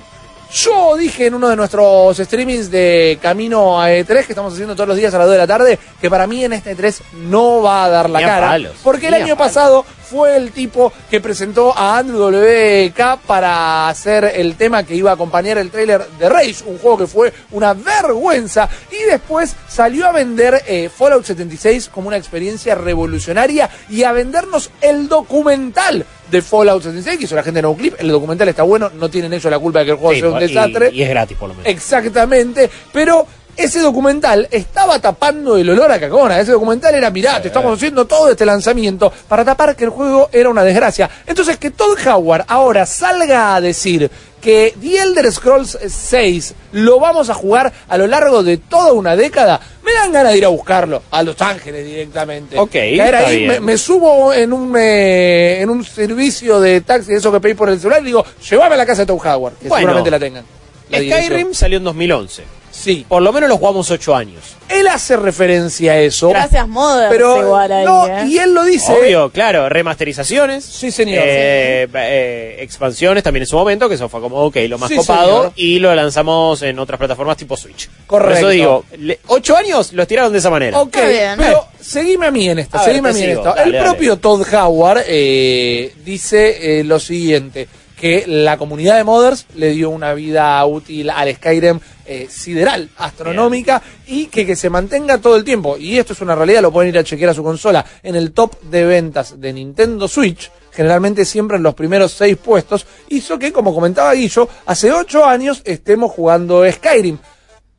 yo 0.52 0.96
dije 0.96 1.26
en 1.26 1.34
uno 1.34 1.48
de 1.48 1.56
nuestros 1.56 2.16
streamings 2.16 2.70
de 2.70 3.18
Camino 3.22 3.80
a 3.80 3.90
E3 3.90 4.26
que 4.26 4.32
estamos 4.32 4.52
haciendo 4.52 4.74
todos 4.74 4.88
los 4.88 4.96
días 4.96 5.14
a 5.14 5.18
las 5.18 5.26
2 5.26 5.32
de 5.32 5.38
la 5.38 5.46
tarde 5.46 5.78
que 6.00 6.10
para 6.10 6.26
mí 6.26 6.44
en 6.44 6.52
este 6.52 6.76
E3 6.76 7.00
no 7.28 7.62
va 7.62 7.84
a 7.84 7.88
dar 7.88 8.10
la 8.10 8.20
cara. 8.20 8.48
palos, 8.48 8.72
porque 8.82 9.08
el 9.08 9.14
año 9.14 9.36
palos. 9.36 9.38
pasado 9.38 9.84
fue 10.10 10.36
el 10.36 10.50
tipo 10.50 10.92
que 11.08 11.20
presentó 11.20 11.76
a 11.76 11.98
Andrew 11.98 12.18
WK 12.30 13.20
para 13.26 13.88
hacer 13.88 14.24
el 14.34 14.56
tema 14.56 14.82
que 14.82 14.96
iba 14.96 15.12
a 15.12 15.14
acompañar 15.14 15.56
el 15.58 15.70
tráiler 15.70 16.04
de 16.18 16.28
Rage, 16.28 16.64
un 16.66 16.78
juego 16.78 16.98
que 16.98 17.06
fue 17.06 17.32
una 17.52 17.74
vergüenza 17.74 18.68
y 18.90 19.04
después 19.08 19.54
salió 19.68 20.06
a 20.06 20.12
vender 20.12 20.64
eh, 20.66 20.88
Fallout 20.88 21.24
76 21.24 21.90
como 21.90 22.08
una 22.08 22.16
experiencia 22.16 22.74
revolucionaria 22.74 23.70
y 23.88 24.02
a 24.02 24.10
vendernos 24.10 24.70
el 24.80 25.08
documental 25.08 26.04
de 26.30 26.42
Fallout 26.42 26.82
76 26.82 27.18
que 27.18 27.24
hizo 27.24 27.34
la 27.36 27.42
gente 27.42 27.58
de 27.58 27.62
No 27.62 27.74
Clip. 27.74 27.94
El 27.98 28.08
documental 28.08 28.48
está 28.48 28.62
bueno, 28.62 28.90
no 28.94 29.08
tienen 29.08 29.32
ellos 29.32 29.50
la 29.50 29.58
culpa 29.58 29.80
de 29.80 29.84
que 29.86 29.90
el 29.92 29.96
juego 29.96 30.14
Sí, 30.14 30.20
sea 30.20 30.28
un 30.30 30.36
y- 30.38 30.40
desastre. 30.46 30.90
Y, 30.92 31.02
es 31.02 31.08
gratis 31.08 31.36
por 31.36 31.48
lo 31.48 31.54
menos. 31.54 31.68
Exactamente, 31.70 32.70
pero 32.92 33.26
ese 33.64 33.80
documental 33.80 34.48
estaba 34.50 34.98
tapando 35.00 35.56
el 35.56 35.68
olor 35.70 35.90
a 35.92 36.00
cacona. 36.00 36.40
Ese 36.40 36.52
documental 36.52 36.94
era, 36.94 37.10
mirá, 37.10 37.40
te 37.40 37.48
estamos 37.48 37.76
haciendo 37.76 38.06
todo 38.06 38.30
este 38.30 38.46
lanzamiento 38.46 39.12
para 39.28 39.44
tapar 39.44 39.76
que 39.76 39.84
el 39.84 39.90
juego 39.90 40.28
era 40.32 40.48
una 40.48 40.64
desgracia. 40.64 41.08
Entonces, 41.26 41.56
que 41.58 41.70
Todd 41.70 41.98
Howard 42.06 42.44
ahora 42.48 42.86
salga 42.86 43.54
a 43.54 43.60
decir 43.60 44.10
que 44.40 44.74
The 44.80 45.02
Elder 45.02 45.30
Scrolls 45.30 45.78
6 45.86 46.54
lo 46.72 46.98
vamos 46.98 47.28
a 47.28 47.34
jugar 47.34 47.70
a 47.88 47.98
lo 47.98 48.06
largo 48.06 48.42
de 48.42 48.56
toda 48.56 48.94
una 48.94 49.14
década, 49.14 49.60
me 49.84 49.92
dan 49.92 50.12
ganas 50.12 50.32
de 50.32 50.38
ir 50.38 50.44
a 50.46 50.48
buscarlo 50.48 51.02
a 51.10 51.22
Los 51.22 51.38
Ángeles 51.42 51.84
directamente. 51.84 52.58
Ok, 52.58 52.72
Caer 52.72 53.14
está 53.14 53.18
ahí, 53.26 53.36
bien. 53.40 53.48
me, 53.48 53.60
me 53.60 53.76
subo 53.76 54.32
en 54.32 54.54
un 54.54 54.74
eh, 54.78 55.60
en 55.60 55.68
un 55.68 55.84
servicio 55.84 56.58
de 56.58 56.80
taxi, 56.80 57.12
eso 57.12 57.30
que 57.30 57.38
pedí 57.40 57.52
por 57.52 57.68
el 57.68 57.78
celular, 57.78 58.00
y 58.00 58.06
digo, 58.06 58.24
llévame 58.48 58.76
a 58.76 58.78
la 58.78 58.86
casa 58.86 59.02
de 59.02 59.06
Todd 59.06 59.26
Howard, 59.26 59.54
que 59.58 59.68
Bueno, 59.68 59.80
seguramente 59.82 60.10
la 60.10 60.18
tengan. 60.18 60.44
la 60.88 60.98
dirección. 61.00 61.26
Skyrim 61.26 61.54
salió 61.54 61.76
en 61.76 61.84
2011. 61.84 62.59
Sí. 62.70 63.04
Por 63.08 63.20
lo 63.22 63.32
menos 63.32 63.48
lo 63.48 63.56
jugamos 63.58 63.90
8 63.90 64.14
años. 64.14 64.42
Él 64.68 64.86
hace 64.88 65.16
referencia 65.16 65.92
a 65.92 65.98
eso. 65.98 66.28
Gracias, 66.30 66.66
Modern. 66.68 67.10
Pero 67.10 67.42
igual 67.42 67.72
ahí, 67.72 67.84
no, 67.84 68.06
¿eh? 68.06 68.26
y 68.28 68.38
él 68.38 68.54
lo 68.54 68.64
dice. 68.64 68.92
Obvio, 68.92 69.30
claro, 69.30 69.68
remasterizaciones. 69.68 70.64
Sí, 70.64 70.90
señor. 70.90 71.22
Eh, 71.26 71.88
eh, 71.92 72.56
expansiones 72.60 73.22
también 73.24 73.42
en 73.42 73.46
su 73.48 73.56
momento, 73.56 73.88
que 73.88 73.96
eso 73.96 74.08
fue 74.08 74.20
como, 74.20 74.36
ok, 74.36 74.56
lo 74.68 74.78
más 74.78 74.88
Sí, 74.88 74.96
copado. 74.96 75.26
señor. 75.38 75.52
Y 75.56 75.78
lo 75.80 75.94
lanzamos 75.94 76.62
en 76.62 76.78
otras 76.78 76.98
plataformas 76.98 77.36
tipo 77.36 77.56
Switch. 77.56 77.88
Correcto. 78.06 78.28
Por 78.30 78.38
eso 78.38 78.48
digo, 78.48 78.84
le- 78.98 79.18
8 79.26 79.56
años 79.56 79.92
lo 79.92 80.02
estiraron 80.02 80.32
de 80.32 80.38
esa 80.38 80.50
manera. 80.50 80.78
Ok, 80.78 80.96
pero 81.36 81.66
seguime 81.80 82.26
a 82.26 82.30
mí 82.30 82.48
en 82.48 82.60
esta, 82.60 82.78
A 82.78 82.82
ver, 82.82 82.90
seguime 82.90 83.10
a 83.10 83.12
mí 83.12 83.22
en 83.22 83.30
esta. 83.30 83.54
dale, 83.54 83.62
el 83.64 83.72
dale. 83.72 83.84
propio 83.84 84.16
Todd 84.18 84.46
Howard 84.54 85.02
eh, 85.06 85.92
dice 86.04 86.80
eh, 86.80 86.84
lo 86.84 87.00
siguiente, 87.00 87.66
que 88.00 88.24
la 88.26 88.56
comunidad 88.56 88.96
de 88.96 89.04
modders 89.04 89.44
le 89.54 89.70
dio 89.70 89.90
una 89.90 90.14
vida 90.14 90.64
útil 90.64 91.10
al 91.10 91.34
Skyrim 91.34 91.78
eh, 92.06 92.28
sideral, 92.30 92.88
astronómica, 92.96 93.82
y 94.06 94.26
que, 94.26 94.46
que 94.46 94.56
se 94.56 94.70
mantenga 94.70 95.18
todo 95.18 95.36
el 95.36 95.44
tiempo. 95.44 95.76
Y 95.76 95.98
esto 95.98 96.14
es 96.14 96.20
una 96.22 96.34
realidad, 96.34 96.62
lo 96.62 96.72
pueden 96.72 96.88
ir 96.88 96.98
a 96.98 97.04
chequear 97.04 97.30
a 97.30 97.34
su 97.34 97.44
consola. 97.44 97.84
En 98.02 98.16
el 98.16 98.32
top 98.32 98.58
de 98.62 98.86
ventas 98.86 99.38
de 99.38 99.52
Nintendo 99.52 100.08
Switch, 100.08 100.50
generalmente 100.72 101.26
siempre 101.26 101.58
en 101.58 101.62
los 101.62 101.74
primeros 101.74 102.12
seis 102.12 102.38
puestos, 102.38 102.86
hizo 103.10 103.38
que, 103.38 103.52
como 103.52 103.74
comentaba 103.74 104.14
Guillo, 104.14 104.48
hace 104.64 104.90
ocho 104.92 105.26
años 105.26 105.60
estemos 105.66 106.10
jugando 106.10 106.64
Skyrim. 106.70 107.18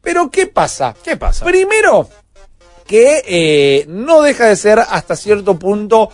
Pero, 0.02 0.30
¿qué 0.30 0.46
pasa? 0.46 0.96
¿Qué 1.04 1.18
pasa? 1.18 1.46
Primero, 1.46 2.08
que 2.86 3.24
eh, 3.28 3.86
no 3.88 4.22
deja 4.22 4.46
de 4.46 4.56
ser 4.56 4.80
hasta 4.80 5.16
cierto 5.16 5.58
punto 5.58 6.12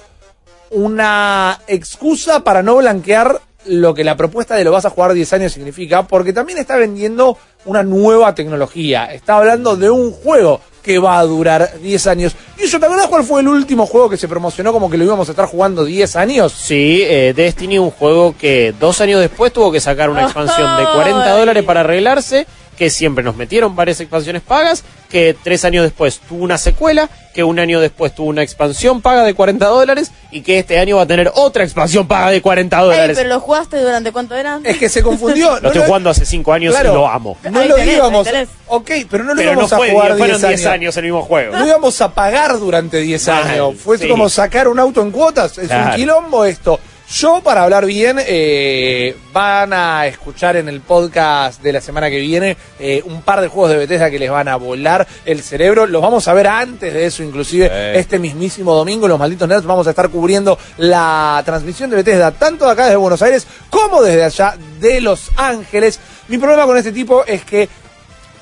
una 0.69 1.59
excusa 1.67 2.43
para 2.43 2.63
no 2.63 2.77
blanquear 2.77 3.41
lo 3.67 3.93
que 3.93 4.03
la 4.03 4.15
propuesta 4.15 4.55
de 4.55 4.63
lo 4.63 4.71
vas 4.71 4.85
a 4.85 4.89
jugar 4.89 5.13
10 5.13 5.33
años 5.33 5.53
significa, 5.53 6.07
porque 6.07 6.33
también 6.33 6.57
está 6.57 6.77
vendiendo 6.77 7.37
una 7.65 7.83
nueva 7.83 8.33
tecnología. 8.33 9.13
Está 9.13 9.37
hablando 9.37 9.75
de 9.75 9.89
un 9.89 10.11
juego 10.11 10.61
que 10.87 10.99
va 10.99 11.19
a 11.19 11.23
durar 11.23 11.79
10 11.81 12.07
años. 12.07 12.35
Y 12.57 12.65
yo, 12.67 12.79
¿te 12.79 12.85
acuerdas 12.85 13.07
cuál 13.07 13.25
fue 13.25 13.41
el 13.41 13.49
último 13.49 13.85
juego 13.85 14.09
que 14.09 14.15
se 14.15 14.27
promocionó 14.27 14.71
como 14.71 14.89
que 14.89 14.97
lo 14.97 15.03
íbamos 15.03 15.27
a 15.27 15.31
estar 15.31 15.45
jugando 15.45 15.83
10 15.83 16.15
años? 16.15 16.53
Sí, 16.53 17.01
eh, 17.03 17.33
Destiny, 17.35 17.77
un 17.77 17.91
juego 17.91 18.35
que 18.37 18.73
dos 18.79 19.01
años 19.01 19.19
después 19.19 19.51
tuvo 19.51 19.71
que 19.71 19.81
sacar 19.81 20.09
una 20.09 20.23
expansión 20.23 20.77
de 20.77 20.85
40 20.85 21.37
dólares 21.37 21.63
para 21.65 21.81
arreglarse, 21.81 22.47
que 22.77 22.89
siempre 22.89 23.23
nos 23.23 23.35
metieron 23.35 23.75
varias 23.75 23.99
expansiones 23.99 24.41
pagas, 24.41 24.85
que 25.09 25.35
tres 25.43 25.63
años 25.65 25.83
después 25.83 26.19
tuvo 26.27 26.43
una 26.43 26.57
secuela, 26.57 27.09
que 27.33 27.43
un 27.43 27.59
año 27.59 27.79
después 27.79 28.13
tuvo 28.15 28.27
una 28.27 28.41
expansión 28.43 29.01
paga 29.01 29.23
de 29.23 29.33
40 29.35 29.65
dólares 29.67 30.11
y 30.31 30.41
que 30.41 30.57
este 30.59 30.79
año 30.79 30.97
va 30.97 31.03
a 31.03 31.05
tener 31.05 31.31
otra 31.35 31.63
expansión 31.63 32.07
paga 32.07 32.31
de 32.31 32.41
40 32.41 32.75
Ey, 32.77 32.83
dólares. 32.83 33.17
pero 33.17 33.29
lo 33.29 33.39
jugaste 33.39 33.79
durante 33.79 34.11
cuánto 34.11 34.35
era? 34.35 34.59
Es 34.63 34.77
que 34.77 34.89
se 34.89 35.03
confundió. 35.03 35.59
Lo 35.59 35.67
estoy 35.69 35.83
jugando 35.85 36.09
hace 36.09 36.25
5 36.25 36.51
años 36.53 36.73
Claro. 36.73 36.91
y 36.91 36.95
lo 36.95 37.07
amo. 37.07 37.37
No 37.51 37.59
Ahí 37.59 37.67
lo 37.67 37.75
tenés, 37.75 37.95
íbamos. 37.95 38.27
Ok, 38.67 38.91
pero 39.09 39.23
no 39.23 39.33
lo 39.35 39.39
Pero 39.39 39.55
no 39.55 39.67
fue, 39.67 39.89
a 39.89 39.91
jugar 39.93 40.17
fueron 40.17 40.41
10 40.41 40.47
10 40.57 40.65
años 40.65 40.97
el 40.97 41.03
mismo 41.03 41.21
juego. 41.21 41.55
No 41.55 41.65
íbamos 41.67 42.01
a 42.01 42.11
pagar 42.13 42.57
durante 42.59 42.97
10 42.97 43.27
Mal, 43.27 43.43
años. 43.47 43.75
Fue 43.77 43.97
sí. 43.97 44.07
como 44.07 44.27
sacar 44.29 44.67
un 44.67 44.79
auto 44.79 45.01
en 45.03 45.11
cuotas. 45.11 45.57
Es 45.59 45.67
Claro. 45.67 45.91
un 45.91 45.95
quilombo 45.95 46.43
esto. 46.45 46.79
Yo, 47.09 47.39
para 47.41 47.63
hablar 47.63 47.85
bien, 47.85 48.17
eh, 48.19 49.15
van 49.31 49.71
a 49.71 50.05
escuchar 50.07 50.57
en 50.57 50.67
el 50.67 50.81
podcast 50.81 51.61
de 51.61 51.71
la 51.71 51.79
semana 51.79 52.09
que 52.09 52.19
viene 52.19 52.57
eh, 52.79 53.01
un 53.05 53.21
par 53.21 53.39
de 53.39 53.47
juegos 53.47 53.71
de 53.71 53.77
Bethesda 53.77 54.11
que 54.11 54.19
les 54.19 54.29
van 54.29 54.49
a 54.49 54.57
volar 54.57 55.07
el 55.23 55.41
cerebro. 55.41 55.87
Los 55.87 56.01
vamos 56.01 56.27
a 56.27 56.33
ver 56.33 56.47
antes 56.47 56.93
de 56.93 57.05
eso, 57.05 57.23
inclusive 57.23 57.97
este 57.97 58.19
mismísimo 58.19 58.73
domingo. 58.73 59.07
Los 59.07 59.17
malditos 59.17 59.47
nerds 59.47 59.65
vamos 59.65 59.87
a 59.87 59.91
estar 59.91 60.09
cubriendo 60.09 60.59
la 60.79 61.41
transmisión 61.45 61.89
de 61.89 61.95
Bethesda, 61.95 62.31
tanto 62.31 62.65
de 62.65 62.71
acá 62.71 62.83
desde 62.83 62.97
Buenos 62.97 63.21
Aires 63.21 63.47
como 63.69 64.01
desde 64.01 64.25
allá 64.25 64.57
de 64.81 64.99
Los 64.99 65.31
Ángeles. 65.37 66.01
Mi 66.27 66.37
problema 66.37 66.65
con 66.65 66.75
este 66.75 66.91
tipo 66.91 67.23
es 67.23 67.45
que 67.45 67.69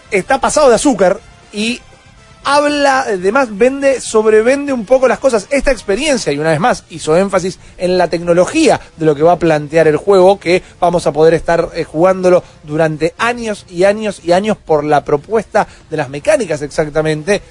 está 0.10 0.42
pasado 0.42 0.70
de 0.70 0.76
azúcar 0.76 1.20
y 1.54 1.80
habla, 2.46 3.02
además 3.02 3.50
vende, 3.52 4.00
sobrevende 4.00 4.72
un 4.72 4.86
poco 4.86 5.08
las 5.08 5.20
cosas. 5.20 5.48
Esta 5.50 5.72
experiencia, 5.72 6.32
y 6.32 6.38
una 6.38 6.52
vez 6.52 6.60
más, 6.60 6.86
hizo 6.92 7.18
énfasis 7.18 7.60
en 7.78 7.98
la 7.98 8.08
tecnología 8.08 8.80
de 8.96 9.06
lo 9.06 9.16
que 9.16 9.24
va 9.24 9.34
a 9.34 9.40
plantear 9.40 9.88
el 9.88 9.98
juego, 9.98 10.40
que 10.40 10.64
vamos 10.80 11.06
a 11.08 11.12
poder 11.12 11.34
estar 11.34 11.70
eh, 11.74 11.84
jugándolo 11.84 12.44
durante 12.64 13.14
años 13.18 13.66
y 13.68 13.84
años 13.84 14.22
y 14.24 14.32
años 14.32 14.58
por 14.58 14.84
la 14.84 15.04
propuesta 15.04 15.68
de 15.90 15.98
las 15.98 16.08
mecánicas 16.08 16.62
exactamente. 16.62 17.42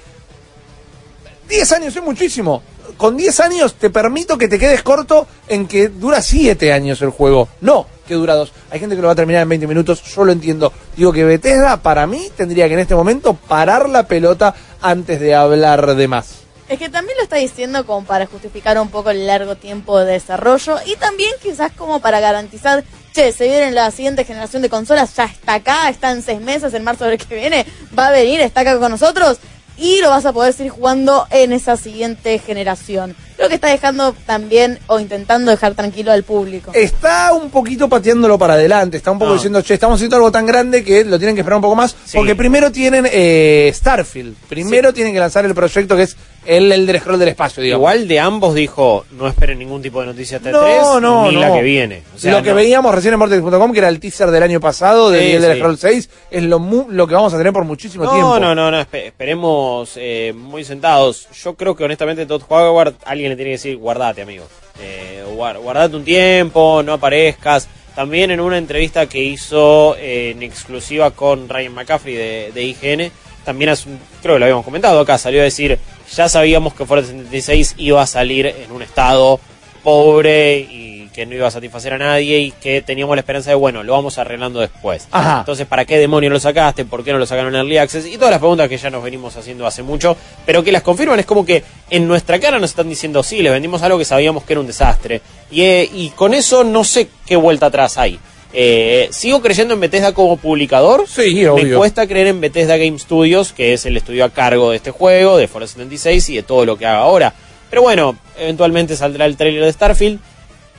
10 1.49 1.71
años 1.73 1.95
es 1.95 2.01
muchísimo. 2.01 2.63
Con 2.97 3.17
10 3.17 3.39
años 3.41 3.75
te 3.75 3.89
permito 3.89 4.37
que 4.37 4.47
te 4.47 4.57
quedes 4.57 4.81
corto 4.81 5.27
en 5.47 5.67
que 5.67 5.89
dura 5.89 6.21
7 6.21 6.71
años 6.71 7.01
el 7.01 7.09
juego. 7.09 7.49
No, 7.61 7.85
que 8.07 8.13
dura 8.13 8.35
2. 8.35 8.51
Hay 8.71 8.79
gente 8.79 8.95
que 8.95 9.01
lo 9.01 9.07
va 9.07 9.13
a 9.13 9.15
terminar 9.15 9.41
en 9.43 9.49
20 9.49 9.67
minutos, 9.67 10.03
yo 10.03 10.23
lo 10.23 10.31
entiendo. 10.31 10.71
Digo 10.95 11.11
que 11.11 11.23
Bethesda, 11.23 11.77
para 11.77 12.07
mí, 12.07 12.29
tendría 12.35 12.67
que 12.67 12.73
en 12.73 12.79
este 12.79 12.95
momento 12.95 13.33
parar 13.33 13.89
la 13.89 14.07
pelota 14.07 14.55
antes 14.81 15.19
de 15.19 15.35
hablar 15.35 15.95
de 15.95 16.07
más. 16.07 16.45
Es 16.67 16.79
que 16.79 16.89
también 16.89 17.17
lo 17.17 17.23
está 17.23 17.35
diciendo 17.35 17.85
como 17.85 18.07
para 18.07 18.25
justificar 18.25 18.79
un 18.79 18.89
poco 18.89 19.11
el 19.11 19.27
largo 19.27 19.55
tiempo 19.55 19.99
de 19.99 20.13
desarrollo 20.13 20.77
y 20.87 20.95
también 20.95 21.29
quizás 21.41 21.71
como 21.71 21.99
para 21.99 22.19
garantizar 22.19 22.83
che, 23.13 23.31
se 23.31 23.47
viene 23.47 23.71
la 23.71 23.91
siguiente 23.91 24.25
generación 24.25 24.63
de 24.63 24.69
consolas, 24.69 25.15
ya 25.15 25.25
está 25.25 25.55
acá, 25.55 25.89
está 25.89 26.11
en 26.11 26.23
seis 26.23 26.41
meses, 26.41 26.73
en 26.73 26.83
marzo 26.83 27.05
del 27.05 27.19
que 27.19 27.35
viene, 27.35 27.67
va 27.97 28.07
a 28.07 28.11
venir, 28.11 28.41
está 28.41 28.61
acá 28.61 28.79
con 28.79 28.91
nosotros 28.91 29.37
y 29.77 30.01
lo 30.01 30.09
vas 30.09 30.25
a 30.25 30.33
poder 30.33 30.53
seguir 30.53 30.71
jugando 30.71 31.27
en 31.29 31.53
esa 31.53 31.77
siguiente 31.77 32.39
generación. 32.39 33.15
Creo 33.35 33.49
que 33.49 33.55
está 33.55 33.67
dejando 33.67 34.13
también 34.25 34.79
o 34.87 34.99
intentando 34.99 35.51
dejar 35.51 35.73
tranquilo 35.73 36.11
al 36.11 36.23
público. 36.23 36.71
Está 36.73 37.33
un 37.33 37.49
poquito 37.49 37.89
pateándolo 37.89 38.37
para 38.39 38.53
adelante, 38.53 38.97
está 38.97 39.11
un 39.11 39.19
poco 39.19 39.29
No. 39.31 39.35
diciendo, 39.35 39.61
che, 39.61 39.73
estamos 39.73 39.95
haciendo 39.97 40.15
algo 40.15 40.31
tan 40.31 40.45
grande 40.45 40.83
que 40.83 41.03
lo 41.03 41.17
tienen 41.17 41.35
que 41.35 41.41
esperar 41.41 41.57
un 41.57 41.61
poco 41.63 41.75
más, 41.75 41.95
Sí. 42.05 42.15
porque 42.17 42.35
primero 42.35 42.71
tienen 42.71 43.05
eh, 43.11 43.69
Starfield, 43.73 44.35
primero 44.47 44.93
tienen 44.93 45.13
que 45.13 45.19
lanzar 45.19 45.43
el 45.45 45.53
proyecto 45.53 45.95
que 45.97 46.03
es 46.03 46.15
el, 46.45 46.71
el 46.71 46.85
del 46.85 46.99
scroll 46.99 47.19
del 47.19 47.29
espacio, 47.29 47.61
digamos. 47.63 47.79
Igual 47.81 48.07
de 48.07 48.19
ambos 48.19 48.53
dijo, 48.55 49.05
no 49.11 49.27
esperen 49.27 49.59
ningún 49.59 49.81
tipo 49.81 49.99
de 50.01 50.07
noticia 50.07 50.39
T3, 50.39 50.51
No, 50.51 50.99
no, 50.99 51.29
ni 51.29 51.35
no. 51.35 51.41
la 51.41 51.53
que 51.53 51.61
viene. 51.61 52.03
O 52.15 52.19
sea, 52.19 52.33
lo 52.37 52.43
que 52.43 52.53
veíamos 52.53 52.93
recién 52.93 53.13
en 53.13 53.19
Vortex.com, 53.19 53.71
que 53.73 53.79
era 53.79 53.89
el 53.89 53.99
teaser 53.99 54.31
del 54.31 54.43
año 54.43 54.59
pasado, 54.59 55.09
del 55.09 55.21
Sí, 55.29 55.35
Elder 55.35 55.53
sí. 55.53 55.57
Scroll 55.59 55.77
6, 55.77 56.09
es 56.31 56.43
lo, 56.43 56.59
mu- 56.59 56.87
lo 56.89 57.07
que 57.07 57.15
vamos 57.15 57.33
a 57.33 57.37
tener 57.37 57.51
por 57.53 57.65
muchísimo 57.65 58.05
No, 58.05 58.11
tiempo. 58.11 58.39
no, 58.39 58.55
no, 58.55 58.71
no, 58.71 58.79
espe- 58.81 59.05
esperemos 59.07 59.91
eh, 59.95 60.33
muy 60.35 60.63
sentados. 60.63 61.27
Yo 61.43 61.55
creo 61.55 61.75
que 61.75 61.83
honestamente 61.83 62.25
Todd 62.25 62.43
Howard, 62.47 62.93
alguien 63.05 63.29
le 63.29 63.35
tiene 63.35 63.49
que 63.51 63.57
decir, 63.57 63.77
guardate, 63.77 64.21
amigo. 64.21 64.45
Eh, 64.81 65.23
guar- 65.35 65.57
guardate 65.59 65.95
un 65.95 66.03
tiempo, 66.03 66.81
no 66.83 66.93
aparezcas. 66.93 67.67
También 67.95 68.29
en 68.29 68.41
una 68.41 68.57
entrevista 68.57 69.07
que 69.07 69.23
hizo 69.23 69.95
eh, 69.97 70.31
en 70.31 70.43
exclusiva 70.43 71.11
con 71.11 71.47
Ryan 71.47 71.73
McCaffrey 71.73 72.13
de, 72.13 72.51
de 72.53 72.63
IGN, 72.63 73.11
también 73.45 73.69
un- 73.85 73.99
creo 74.21 74.35
que 74.35 74.39
lo 74.39 74.45
habíamos 74.45 74.65
comentado 74.65 74.99
acá, 74.99 75.17
salió 75.17 75.39
a 75.41 75.43
decir, 75.45 75.79
ya 76.13 76.27
sabíamos 76.27 76.73
que 76.73 76.85
Forza 76.85 77.07
76 77.07 77.75
iba 77.77 78.01
a 78.01 78.07
salir 78.07 78.47
en 78.47 78.71
un 78.71 78.81
estado 78.81 79.39
pobre 79.83 80.57
y 80.59 81.09
que 81.13 81.25
no 81.25 81.35
iba 81.35 81.47
a 81.47 81.51
satisfacer 81.51 81.93
a 81.93 81.97
nadie 81.97 82.39
y 82.39 82.51
que 82.51 82.81
teníamos 82.81 83.15
la 83.15 83.21
esperanza 83.21 83.51
de, 83.51 83.55
bueno, 83.55 83.83
lo 83.83 83.93
vamos 83.93 84.17
arreglando 84.17 84.59
después. 84.59 85.07
Ajá. 85.11 85.39
Entonces, 85.39 85.65
¿para 85.65 85.85
qué 85.85 85.97
demonios 85.97 86.33
lo 86.33 86.39
sacaste? 86.41 86.83
¿Por 86.83 87.03
qué 87.05 87.13
no 87.13 87.19
lo 87.19 87.25
sacaron 87.25 87.53
en 87.53 87.59
Early 87.61 87.77
Access? 87.77 88.05
Y 88.07 88.15
todas 88.17 88.31
las 88.31 88.39
preguntas 88.39 88.67
que 88.67 88.77
ya 88.77 88.89
nos 88.89 89.01
venimos 89.03 89.37
haciendo 89.37 89.65
hace 89.65 89.81
mucho, 89.83 90.17
pero 90.45 90.61
que 90.63 90.73
las 90.73 90.81
confirman 90.81 91.19
es 91.19 91.25
como 91.25 91.45
que 91.45 91.63
en 91.89 92.05
nuestra 92.07 92.37
cara 92.39 92.59
nos 92.59 92.71
están 92.71 92.89
diciendo, 92.89 93.23
sí, 93.23 93.41
les 93.41 93.53
vendimos 93.53 93.81
algo 93.83 93.97
que 93.97 94.03
sabíamos 94.05 94.43
que 94.43 94.53
era 94.53 94.59
un 94.59 94.67
desastre. 94.67 95.21
Y, 95.51 95.61
eh, 95.61 95.89
y 95.93 96.09
con 96.09 96.33
eso 96.33 96.63
no 96.65 96.83
sé 96.83 97.07
qué 97.25 97.37
vuelta 97.37 97.67
atrás 97.67 97.97
hay. 97.97 98.19
Eh, 98.57 99.09
sigo 99.11 99.41
creyendo 99.41 99.73
en 99.73 99.81
Bethesda 99.81 100.13
como 100.13 100.37
publicador. 100.37 101.05
Sí, 101.09 101.35
Me 101.35 101.49
obvio. 101.49 101.77
cuesta 101.77 102.07
creer 102.07 102.27
en 102.27 102.39
Bethesda 102.39 102.77
Game 102.77 102.97
Studios, 102.97 103.51
que 103.51 103.73
es 103.73 103.85
el 103.85 103.97
estudio 103.97 104.23
a 104.23 104.29
cargo 104.29 104.71
de 104.71 104.77
este 104.77 104.91
juego, 104.91 105.35
de 105.37 105.49
Fallout 105.49 105.69
76 105.69 106.29
y 106.29 106.35
de 106.37 106.43
todo 106.43 106.65
lo 106.65 106.77
que 106.77 106.85
haga 106.85 106.99
ahora. 106.99 107.33
Pero 107.69 107.81
bueno, 107.81 108.17
eventualmente 108.39 108.95
saldrá 108.95 109.25
el 109.25 109.35
trailer 109.35 109.65
de 109.65 109.73
Starfield 109.73 110.19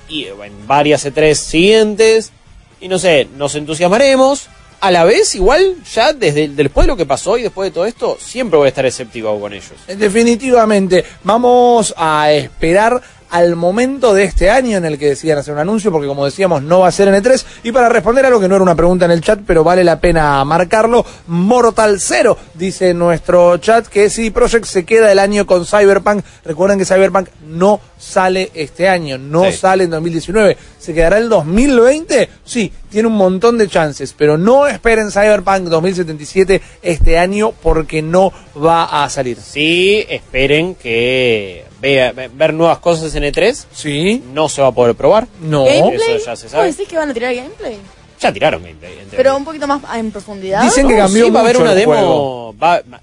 y 0.09 0.25
en 0.25 0.67
varias 0.67 1.05
E3 1.05 1.35
siguientes. 1.35 2.33
Y 2.81 2.89
no 2.89 2.99
sé, 2.99 3.29
nos 3.37 3.55
entusiasmaremos. 3.55 4.49
A 4.81 4.91
la 4.91 5.05
vez, 5.05 5.35
igual, 5.35 5.75
ya 5.93 6.13
desde 6.13 6.49
después 6.49 6.87
de 6.87 6.89
lo 6.93 6.97
que 6.97 7.07
pasó 7.07 7.39
y 7.39 7.43
después 7.43 7.71
de 7.71 7.75
todo 7.75 7.87
esto, 7.87 8.19
siempre 8.21 8.59
voy 8.59 8.67
a 8.67 8.69
estar 8.69 8.85
escéptico 8.87 9.39
con 9.41 9.53
ellos. 9.55 9.73
Definitivamente, 9.89 11.05
vamos 11.25 11.95
a 11.97 12.31
esperar 12.33 13.01
al 13.37 13.55
momento 13.57 14.15
de 14.15 14.25
este 14.25 14.51
año 14.51 14.79
en 14.79 14.85
el 14.85 14.99
que 14.99 15.09
decidan 15.09 15.39
hacer 15.39 15.53
un 15.55 15.61
anuncio, 15.61 15.93
porque 15.93 16.07
como 16.09 16.25
decíamos, 16.25 16.63
no 16.63 16.81
va 16.81 16.89
a 16.89 16.93
ser 16.93 17.09
en 17.09 17.15
E3. 17.23 17.45
Y 17.65 17.73
para 17.73 17.89
responder 17.89 18.25
a 18.25 18.31
lo 18.31 18.41
que 18.41 18.49
no 18.49 18.55
era 18.55 18.63
una 18.63 18.75
pregunta 18.75 19.05
en 19.05 19.11
el 19.11 19.21
chat, 19.21 19.41
pero 19.47 19.63
vale 19.63 19.85
la 19.85 20.01
pena 20.01 20.43
marcarlo, 20.45 21.05
Mortal 21.27 22.01
Zero 22.01 22.39
dice 22.55 22.91
en 22.91 22.99
nuestro 22.99 23.59
chat 23.59 23.87
que 23.89 24.09
si 24.09 24.31
Project 24.31 24.65
se 24.65 24.85
queda 24.85 25.13
el 25.13 25.19
año 25.19 25.47
con 25.47 25.67
Cyberpunk, 25.67 26.25
recuerden 26.45 26.79
que 26.79 26.85
Cyberpunk 26.87 27.29
no 27.47 27.79
sale 27.99 28.51
este 28.55 28.89
año, 28.89 29.19
no 29.19 29.45
Sí. 29.45 29.53
sale 29.59 29.85
en 29.85 29.91
2019, 29.91 30.57
se 30.79 30.95
quedará 30.95 31.19
el 31.19 31.29
2020, 31.29 32.29
sí, 32.45 32.73
tiene 32.91 33.09
un 33.09 33.15
montón 33.17 33.59
de 33.59 33.69
chances, 33.69 34.15
pero 34.17 34.39
no 34.39 34.67
esperen 34.67 35.11
Cyberpunk 35.11 35.65
2077 35.69 36.63
este 36.83 37.19
año 37.19 37.53
porque 37.63 38.01
no 38.01 38.33
va 38.57 39.05
a 39.05 39.11
salir. 39.11 39.37
Sí, 39.39 40.05
esperen 40.09 40.75
que 40.75 41.66
ve- 41.81 42.31
ver 42.33 42.55
nuevas 42.55 42.79
cosas 42.79 43.15
en 43.15 43.25
E3. 43.25 43.67
Sí. 43.73 44.23
No 44.33 44.49
se 44.49 44.63
va 44.63 44.69
a 44.69 44.73
poder 44.73 44.95
probar. 44.95 45.27
No. 45.41 45.65
¿Gameplay? 45.65 46.17
Eso 46.17 46.27
ya 46.27 46.37
se 46.37 46.45
¿Vos 46.47 46.53
sabe. 46.53 46.67
decís 46.73 46.89
que 46.89 46.97
van 46.97 47.11
a 47.11 47.15
tirar 47.15 47.35
gameplay? 47.35 47.79
Ya 48.21 48.33
tiraron 48.33 48.63
gameplay. 48.63 48.99
Pero 49.11 49.37
un 49.37 49.45
poquito 49.45 49.67
más 49.67 49.81
en 49.97 50.11
profundidad. 50.11 50.63
Dicen 50.63 50.89
que 50.89 50.97
cambió 50.97 51.27
sí, 51.27 51.31
va 51.31 51.41
a 51.41 51.43
haber 51.43 51.57
una 51.59 51.75
demo. 51.75 51.93
juego. 51.93 52.55
va- 52.59 52.81
va- 52.93 53.01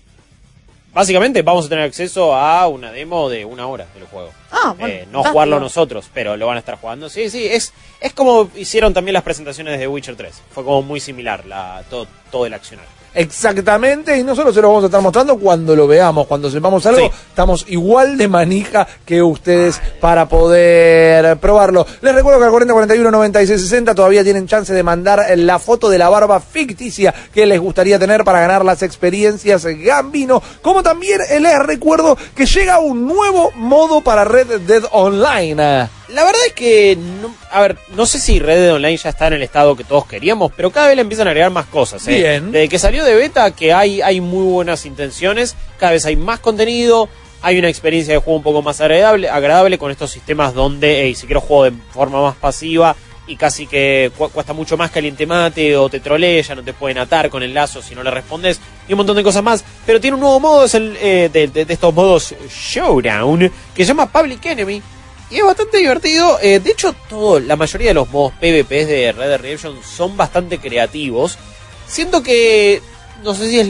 básicamente 0.93 1.41
vamos 1.41 1.65
a 1.65 1.69
tener 1.69 1.85
acceso 1.85 2.35
a 2.35 2.67
una 2.67 2.91
demo 2.91 3.29
de 3.29 3.45
una 3.45 3.67
hora 3.67 3.85
del 3.93 4.05
juego. 4.05 4.29
Ah, 4.51 4.73
bueno. 4.77 4.93
Eh, 4.93 5.07
no 5.11 5.23
jugarlo 5.23 5.59
nosotros, 5.59 6.09
pero 6.13 6.35
lo 6.37 6.47
van 6.47 6.57
a 6.57 6.59
estar 6.59 6.77
jugando. 6.79 7.09
Sí, 7.09 7.29
sí, 7.29 7.45
es, 7.45 7.73
es 7.99 8.13
como 8.13 8.49
hicieron 8.55 8.93
también 8.93 9.13
las 9.13 9.23
presentaciones 9.23 9.79
de 9.79 9.87
Witcher 9.87 10.15
3. 10.15 10.33
Fue 10.51 10.63
como 10.63 10.81
muy 10.81 10.99
similar 10.99 11.45
la, 11.45 11.83
todo, 11.89 12.07
todo 12.31 12.45
el 12.45 12.53
accionar. 12.53 12.85
Exactamente, 13.15 14.17
y 14.17 14.23
nosotros 14.23 14.55
se 14.55 14.61
lo 14.61 14.69
vamos 14.69 14.83
a 14.83 14.87
estar 14.87 15.01
mostrando 15.01 15.37
cuando 15.37 15.75
lo 15.75 15.85
veamos, 15.87 16.25
cuando 16.27 16.49
sepamos 16.49 16.85
algo, 16.85 16.99
Sí. 16.99 17.11
estamos 17.29 17.65
igual 17.67 18.17
de 18.17 18.27
manija 18.27 18.87
que 19.05 19.21
ustedes 19.21 19.79
para 19.99 20.27
poder 20.27 21.37
probarlo. 21.37 21.85
Les 22.01 22.15
recuerdo 22.15 22.39
que 22.39 22.45
al 22.45 22.51
4041 22.51 23.11
9660 23.11 23.93
todavía 23.95 24.23
tienen 24.23 24.47
chance 24.47 24.73
de 24.73 24.83
mandar 24.83 25.25
la 25.37 25.59
foto 25.59 25.89
de 25.89 25.97
la 25.97 26.09
barba 26.09 26.39
ficticia 26.39 27.13
que 27.33 27.45
les 27.45 27.59
gustaría 27.59 27.99
tener 27.99 28.23
para 28.23 28.39
ganar 28.41 28.65
las 28.65 28.81
experiencias 28.81 29.65
Gambino, 29.65 30.41
como 30.61 30.81
también 30.81 31.19
les 31.39 31.59
recuerdo 31.59 32.17
que 32.35 32.45
llega 32.45 32.79
un 32.79 33.05
nuevo 33.07 33.51
modo 33.55 34.01
para 34.01 34.23
Red 34.23 34.61
Dead 34.61 34.83
Online. 34.91 35.87
La 36.13 36.23
verdad 36.23 36.41
es 36.47 36.53
que, 36.53 36.95
no- 37.21 37.33
a 37.51 37.61
ver, 37.61 37.77
no 37.95 38.05
sé 38.05 38.19
si 38.19 38.37
Red 38.39 38.59
Dead 38.61 38.73
Online 38.75 38.97
ya 38.97 39.09
está 39.09 39.27
en 39.27 39.33
el 39.33 39.41
estado 39.43 39.75
que 39.75 39.83
todos 39.83 40.05
queríamos, 40.05 40.51
pero 40.55 40.69
cada 40.71 40.87
vez 40.87 40.95
le 40.95 41.01
empiezan 41.01 41.27
a 41.27 41.31
agregar 41.31 41.51
más 41.51 41.65
cosas. 41.65 42.07
¿eh? 42.07 42.15
Bien. 42.15 42.51
Desde 42.51 42.69
que 42.69 42.77
salió 42.79 43.03
de 43.03 43.15
beta, 43.15 43.49
que 43.51 43.73
hay, 43.73 44.01
hay 44.01 44.21
muy 44.21 44.43
buenas 44.45 44.85
intenciones, 44.85 45.55
cada 45.79 45.93
vez 45.93 46.05
hay 46.05 46.15
más 46.15 46.39
contenido, 46.39 47.09
hay 47.41 47.57
una 47.57 47.67
experiencia 47.69 48.13
de 48.13 48.19
juego 48.19 48.37
un 48.37 48.43
poco 48.43 48.61
más 48.61 48.79
agradable, 48.79 49.27
agradable 49.29 49.77
con 49.79 49.89
estos 49.91 50.11
sistemas 50.11 50.53
donde, 50.53 51.01
hey, 51.03 51.15
si 51.15 51.25
quiero 51.25 51.41
juego 51.41 51.63
de 51.65 51.73
forma 51.91 52.21
más 52.21 52.35
pasiva 52.35 52.95
y 53.25 53.35
casi 53.37 53.65
que 53.67 54.11
cu- 54.17 54.29
cuesta 54.29 54.53
mucho 54.53 54.77
más 54.77 54.91
caliente 54.91 55.25
mate 55.25 55.75
o 55.77 55.89
te 55.89 55.99
trolea, 55.99 56.41
ya 56.41 56.55
no 56.55 56.61
te 56.63 56.73
pueden 56.73 56.99
atar 56.99 57.29
con 57.29 57.41
el 57.41 57.53
lazo 57.53 57.81
si 57.81 57.95
no 57.95 58.03
le 58.03 58.11
respondes 58.11 58.59
y 58.87 58.93
un 58.93 58.97
montón 58.97 59.15
de 59.15 59.23
cosas 59.23 59.41
más. 59.43 59.63
Pero 59.85 59.99
tiene 59.99 60.15
un 60.15 60.21
nuevo 60.21 60.39
modo, 60.39 60.65
es 60.65 60.75
el 60.75 60.95
eh, 61.01 61.29
de, 61.33 61.47
de- 61.47 61.65
de 61.65 61.73
estos 61.73 61.93
modos 61.93 62.35
Showdown, 62.49 63.51
que 63.73 63.83
se 63.83 63.87
llama 63.87 64.11
Public 64.11 64.45
Enemy. 64.45 64.81
Y 65.29 65.37
es 65.37 65.43
bastante 65.43 65.77
divertido. 65.77 66.37
Eh, 66.41 66.59
de 66.59 66.71
hecho, 66.71 66.93
todo, 67.09 67.39
la 67.39 67.55
mayoría 67.55 67.89
de 67.89 67.93
los 67.95 68.09
modos 68.09 68.33
PvP 68.39 68.85
de 68.85 69.11
Red 69.11 69.27
Dead 69.29 69.39
Redemption 69.39 69.79
son 69.83 70.15
bastante 70.15 70.59
creativos. 70.59 71.37
Siento 71.87 72.21
que. 72.21 72.81
No 73.23 73.33
sé 73.33 73.49
si 73.49 73.59
es. 73.59 73.69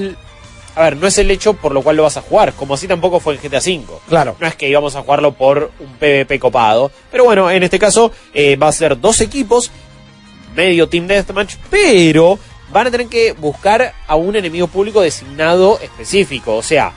A 0.76 0.84
ver, 0.84 0.98
no 0.98 1.06
es 1.06 1.18
el 1.20 1.30
hecho 1.30 1.54
por 1.54 1.72
lo 1.72 1.84
cual 1.84 1.98
lo 1.98 2.04
vas 2.04 2.18
a 2.18 2.22
jugar, 2.22 2.54
como 2.54 2.74
así 2.74 2.88
tampoco 2.88 3.20
fue 3.20 3.36
en 3.36 3.42
GTA 3.42 3.60
V. 3.60 3.86
Claro. 4.10 4.36
No 4.40 4.48
es 4.48 4.56
que 4.56 4.68
íbamos 4.68 4.96
a 4.96 5.04
jugarlo 5.04 5.34
por 5.34 5.72
un 5.80 5.94
PvP 5.98 6.40
copado. 6.40 6.92
Pero 7.12 7.26
bueno, 7.26 7.52
en 7.52 7.62
este 7.62 7.78
caso 7.78 8.12
eh, 8.34 8.56
va 8.56 8.70
a 8.70 8.72
ser 8.72 9.00
dos 9.00 9.22
equipos, 9.22 9.72
medio 10.56 10.90
Team 10.90 11.06
Deathmatch, 11.06 11.58
pero 11.70 12.40
van 12.72 12.88
a 12.88 12.92
tener 12.92 13.08
que 13.08 13.34
buscar 13.34 13.94
a 14.08 14.16
un 14.16 14.36
enemigo 14.36 14.66
público 14.66 15.02
designado 15.02 15.80
específico. 15.80 16.56
O 16.56 16.64
sea, 16.64 16.92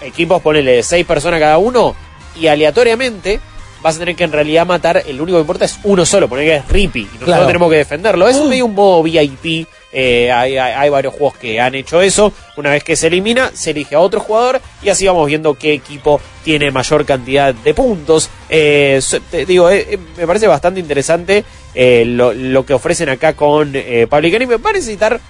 equipos, 0.00 0.40
ponele 0.40 0.76
de 0.76 0.82
seis 0.82 1.04
personas 1.04 1.40
cada 1.40 1.58
uno, 1.58 1.94
y 2.40 2.46
aleatoriamente 2.46 3.38
vas 3.82 3.96
a 3.96 3.98
tener 4.00 4.14
que 4.16 4.24
en 4.24 4.32
realidad 4.32 4.66
matar, 4.66 5.02
el 5.06 5.20
único 5.20 5.38
que 5.38 5.42
importa 5.42 5.64
es 5.64 5.78
uno 5.84 6.04
solo, 6.04 6.28
poner 6.28 6.44
que 6.46 6.56
es 6.56 6.68
Rippy, 6.68 7.00
y 7.00 7.04
nosotros 7.04 7.26
Claro. 7.28 7.46
tenemos 7.46 7.70
que 7.70 7.76
defenderlo. 7.76 8.28
Es 8.28 8.42
medio 8.44 8.66
un 8.66 8.74
modo 8.74 9.02
VIP, 9.02 9.66
eh, 9.92 10.30
hay, 10.30 10.56
hay- 10.58 10.72
hay 10.74 10.88
varios 10.90 11.14
juegos 11.14 11.36
que 11.38 11.60
han 11.60 11.74
hecho 11.74 12.00
eso. 12.00 12.32
Una 12.56 12.70
vez 12.70 12.84
que 12.84 12.94
se 12.96 13.06
elimina, 13.08 13.50
se 13.54 13.70
elige 13.70 13.94
a 13.94 14.00
otro 14.00 14.20
jugador, 14.20 14.60
y 14.82 14.88
así 14.90 15.06
vamos 15.06 15.26
viendo 15.26 15.54
qué 15.54 15.72
equipo 15.72 16.20
tiene 16.44 16.70
mayor 16.70 17.04
cantidad 17.04 17.54
de 17.54 17.74
puntos. 17.74 18.28
Eh, 18.48 19.00
te 19.30 19.46
digo, 19.46 19.70
eh, 19.70 19.98
me 20.16 20.26
parece 20.26 20.46
bastante 20.46 20.78
interesante 20.80 21.44
lo, 21.74 22.32
lo 22.32 22.66
que 22.66 22.74
ofrecen 22.74 23.08
acá 23.08 23.32
con 23.34 23.72
Public 24.08 24.34
Enemy. 24.34 24.54
Va 24.56 24.70
a 24.70 24.72
necesitar 24.74 25.20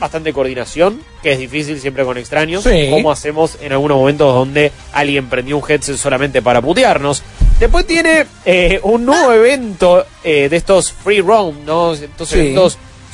bastante 0.00 0.32
coordinación, 0.32 1.00
que 1.22 1.32
es 1.32 1.38
difícil 1.38 1.78
siempre 1.80 2.04
con 2.04 2.16
extraños. 2.18 2.64
Sí. 2.64 2.88
Como 2.90 3.12
hacemos 3.12 3.56
en 3.60 3.70
algunos 3.72 3.98
momentos 3.98 4.34
donde 4.34 4.72
alguien 4.92 5.28
prendió 5.28 5.56
un 5.58 5.62
headset 5.70 5.96
solamente 5.96 6.42
para 6.42 6.60
putearnos. 6.60 7.22
Después 7.60 7.86
tiene 7.86 8.26
eh, 8.44 8.80
un 8.82 9.04
nuevo 9.04 9.32
evento 9.32 10.04
eh, 10.24 10.48
de 10.48 10.56
estos 10.56 10.90
free 10.92 11.20
roam, 11.20 11.64
¿no? 11.64 11.92
Estos 11.92 12.28
Sí. 12.30 12.56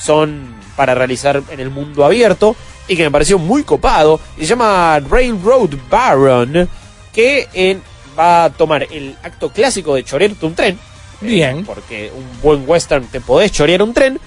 son 0.03 0.55
para 0.77 0.95
realizar 0.95 1.43
en 1.51 1.61
el 1.61 1.71
mundo 1.71 2.05
abierto 2.05 2.55
y 2.89 2.97
que 2.97 3.03
me 3.03 3.11
pareció 3.11 3.39
muy 3.39 3.65
copado. 3.65 4.21
Se 4.39 4.47
llama 4.47 5.01
Railroad 5.01 5.71
Baron, 5.91 6.69
que 7.13 7.49
en- 7.53 7.83
va 8.19 8.45
a 8.45 8.51
tomar 8.51 8.85
el 8.91 9.15
acto 9.23 9.51
clásico 9.51 9.95
de 9.95 10.05
chorearte 10.05 10.47
un 10.47 10.55
tren. 10.55 10.79
Bien. 11.21 11.65
Porque 11.67 12.11
un 12.15 12.25
buen 12.43 12.65
western 12.67 13.07
te 13.07 13.21
podés 13.21 13.51
chorear 13.53 13.83
un 13.83 13.93
tren. 13.93 14.19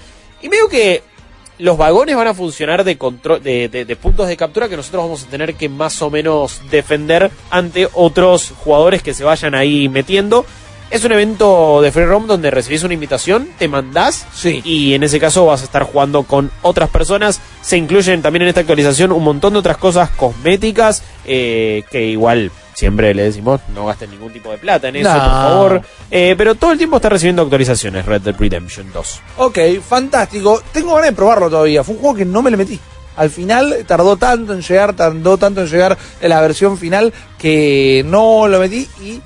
Y 0.42 0.48
veo 0.48 0.68
que 0.68 1.02
los 1.60 1.76
vagones 1.78 2.16
van 2.16 2.26
a 2.28 2.34
funcionar 2.34 2.84
de, 2.84 2.96
control, 2.98 3.42
de, 3.42 3.68
de- 3.68 3.84
de 3.84 3.96
puntos 3.96 4.26
de 4.28 4.36
captura 4.36 4.68
que 4.68 4.76
nosotros 4.76 5.02
vamos 5.04 5.22
a 5.24 5.26
tener 5.26 5.54
que 5.54 5.68
más 5.68 6.00
o 6.02 6.10
menos 6.10 6.60
defender 6.70 7.30
ante 7.50 7.88
otros 7.94 8.52
jugadores 8.64 9.02
que 9.02 9.14
se 9.14 9.24
vayan 9.24 9.54
ahí 9.54 9.88
metiendo. 9.88 10.44
Es 10.90 11.04
un 11.04 11.12
evento 11.12 11.80
de 11.82 11.92
free 11.92 12.04
roam 12.04 12.26
donde 12.26 12.50
recibís 12.50 12.82
una 12.82 12.94
invitación, 12.94 13.48
te 13.58 13.68
mandás 13.68 14.26
Sí. 14.34 14.60
y 14.64 14.94
en 14.94 15.04
ese 15.04 15.20
caso 15.20 15.46
vas 15.46 15.60
a 15.60 15.64
estar 15.64 15.84
jugando 15.84 16.24
con 16.24 16.50
otras 16.62 16.90
personas. 16.90 17.40
Se 17.62 17.76
incluyen 17.76 18.22
también 18.22 18.42
en 18.42 18.48
esta 18.48 18.62
actualización 18.62 19.12
un 19.12 19.22
montón 19.22 19.52
de 19.52 19.60
otras 19.60 19.76
cosas 19.76 20.10
cosméticas 20.10 21.04
eh, 21.26 21.84
que 21.92 22.06
igual 22.06 22.50
siempre 22.80 23.14
le 23.14 23.22
decimos 23.24 23.60
no 23.74 23.86
gasten 23.86 24.10
ningún 24.10 24.32
tipo 24.32 24.50
de 24.50 24.58
plata 24.58 24.88
en 24.88 24.96
eso, 24.96 25.08
No. 25.08 25.14
por 25.20 25.30
favor. 25.30 25.82
Eh, 26.10 26.34
pero 26.36 26.54
todo 26.56 26.72
el 26.72 26.78
tiempo 26.78 26.96
está 26.96 27.08
recibiendo 27.10 27.42
actualizaciones 27.42 28.04
Red 28.06 28.22
Dead 28.22 28.34
Redemption 28.36 28.90
2. 28.92 29.20
Ok, 29.36 29.58
fantástico. 29.86 30.62
Tengo 30.72 30.94
ganas 30.94 31.10
de 31.10 31.16
probarlo 31.16 31.48
todavía. 31.48 31.84
Fue 31.84 31.94
un 31.94 32.00
juego 32.00 32.16
que 32.16 32.24
no 32.24 32.42
me 32.42 32.50
le 32.50 32.56
metí. 32.56 32.80
Al 33.16 33.28
final 33.28 33.84
tardó 33.86 34.16
tanto 34.16 34.52
en 34.54 34.62
llegar, 34.62 34.94
tardó 34.94 35.36
tanto 35.36 35.60
en 35.60 35.66
llegar 35.68 35.98
la 36.22 36.40
versión 36.40 36.78
final 36.78 37.12
que 37.38 38.02
no 38.06 38.48
lo 38.48 38.58
metí 38.58 38.88
y 39.02 39.20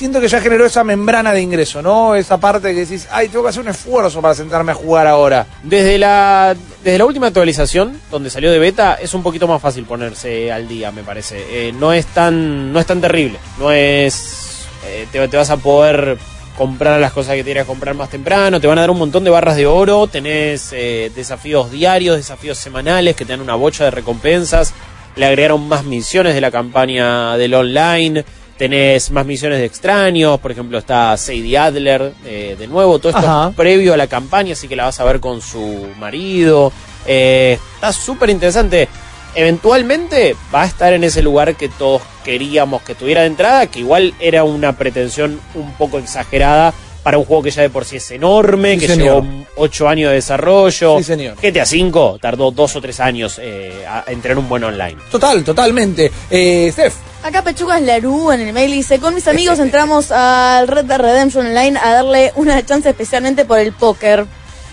siento 0.00 0.18
que 0.18 0.28
ya 0.28 0.40
generó 0.40 0.64
esa 0.64 0.82
membrana 0.82 1.30
de 1.34 1.42
ingreso, 1.42 1.82
¿no? 1.82 2.14
Esa 2.14 2.38
parte 2.38 2.72
que 2.72 2.86
decís, 2.86 3.06
ay, 3.10 3.28
tengo 3.28 3.42
que 3.44 3.50
hacer 3.50 3.60
un 3.60 3.68
esfuerzo 3.68 4.22
para 4.22 4.32
sentarme 4.34 4.72
a 4.72 4.74
jugar 4.74 5.06
ahora. 5.06 5.44
Desde 5.62 5.98
la, 5.98 6.56
desde 6.82 6.96
la 6.96 7.04
última 7.04 7.26
actualización, 7.26 8.00
donde 8.10 8.30
salió 8.30 8.50
de 8.50 8.58
beta, 8.58 8.94
es 8.94 9.12
un 9.12 9.22
poquito 9.22 9.46
más 9.46 9.60
fácil 9.60 9.84
ponerse 9.84 10.50
al 10.50 10.66
día, 10.66 10.90
me 10.90 11.02
parece. 11.02 11.44
Eh, 11.50 11.72
no, 11.72 11.92
es 11.92 12.06
tan, 12.06 12.72
no 12.72 12.80
es 12.80 12.86
tan 12.86 13.02
terrible. 13.02 13.38
No 13.58 13.70
es. 13.72 14.64
eh, 14.86 15.06
te, 15.12 15.28
te 15.28 15.36
vas 15.36 15.50
a 15.50 15.58
poder 15.58 16.16
comprar 16.56 16.98
las 16.98 17.12
cosas 17.12 17.34
que 17.34 17.40
te 17.40 17.50
quieras 17.50 17.66
comprar 17.66 17.94
más 17.94 18.08
temprano. 18.08 18.58
Te 18.58 18.66
van 18.66 18.78
a 18.78 18.80
dar 18.80 18.90
un 18.90 18.98
montón 18.98 19.22
de 19.22 19.28
barras 19.28 19.56
de 19.56 19.66
oro. 19.66 20.06
Tenés 20.06 20.70
eh, 20.72 21.12
desafíos 21.14 21.70
diarios, 21.70 22.16
desafíos 22.16 22.56
semanales 22.56 23.16
que 23.16 23.26
te 23.26 23.32
dan 23.34 23.42
una 23.42 23.54
bocha 23.54 23.84
de 23.84 23.90
recompensas. 23.90 24.72
Le 25.16 25.26
agregaron 25.26 25.68
más 25.68 25.84
misiones 25.84 26.34
de 26.34 26.40
la 26.40 26.50
campaña 26.50 27.36
del 27.36 27.52
online. 27.52 28.24
Tenés 28.60 29.10
más 29.10 29.24
misiones 29.24 29.58
de 29.58 29.64
extraños. 29.64 30.38
Por 30.38 30.52
ejemplo, 30.52 30.76
está 30.76 31.16
Sadie 31.16 31.56
Adler 31.56 32.12
eh, 32.26 32.56
de 32.58 32.66
nuevo. 32.66 32.98
Todo 32.98 33.08
esto 33.08 33.26
Ajá. 33.26 33.48
es 33.48 33.56
previo 33.56 33.94
a 33.94 33.96
la 33.96 34.06
campaña, 34.06 34.52
así 34.52 34.68
que 34.68 34.76
la 34.76 34.84
vas 34.84 35.00
a 35.00 35.04
ver 35.04 35.18
con 35.18 35.40
su 35.40 35.88
marido. 35.98 36.70
Eh, 37.06 37.58
está 37.76 37.90
súper 37.90 38.28
interesante. 38.28 38.86
Eventualmente 39.34 40.36
va 40.54 40.64
a 40.64 40.66
estar 40.66 40.92
en 40.92 41.04
ese 41.04 41.22
lugar 41.22 41.56
que 41.56 41.70
todos 41.70 42.02
queríamos 42.22 42.82
que 42.82 42.94
tuviera 42.94 43.22
de 43.22 43.28
entrada, 43.28 43.66
que 43.68 43.78
igual 43.78 44.12
era 44.20 44.44
una 44.44 44.76
pretensión 44.76 45.40
un 45.54 45.72
poco 45.78 45.98
exagerada 45.98 46.74
para 47.02 47.16
un 47.16 47.24
juego 47.24 47.42
que 47.44 47.50
ya 47.50 47.62
de 47.62 47.70
por 47.70 47.86
sí 47.86 47.96
es 47.96 48.10
enorme, 48.10 48.74
Sí, 48.74 48.80
que 48.80 48.86
señor. 48.88 49.22
llevó 49.24 49.44
8 49.56 49.88
años 49.88 50.10
de 50.10 50.16
desarrollo. 50.16 50.98
Sí, 50.98 51.04
señor. 51.04 51.36
GTA 51.40 51.62
V 51.62 52.18
tardó 52.20 52.50
2 52.50 52.76
o 52.76 52.80
3 52.82 53.00
años 53.00 53.40
eh, 53.42 53.86
a 53.88 54.04
a 54.06 54.12
entrar 54.12 54.36
un 54.36 54.50
buen 54.50 54.64
online. 54.64 54.96
Total, 55.10 55.42
totalmente. 55.42 56.12
Eh, 56.30 56.68
Steph, 56.70 56.92
Acá 57.22 57.42
Pechugas 57.42 57.82
Larú 57.82 58.32
en 58.32 58.40
el 58.40 58.52
mail 58.52 58.72
dice, 58.72 58.98
con 58.98 59.14
mis 59.14 59.28
amigos 59.28 59.58
entramos 59.60 60.10
al 60.10 60.68
Red 60.68 60.86
Dead 60.86 60.98
Redemption 60.98 61.46
Online 61.46 61.78
a 61.78 61.92
darle 61.92 62.32
una 62.36 62.64
chance 62.64 62.88
especialmente 62.88 63.44
por 63.44 63.58
el 63.58 63.72
póker. 63.72 64.26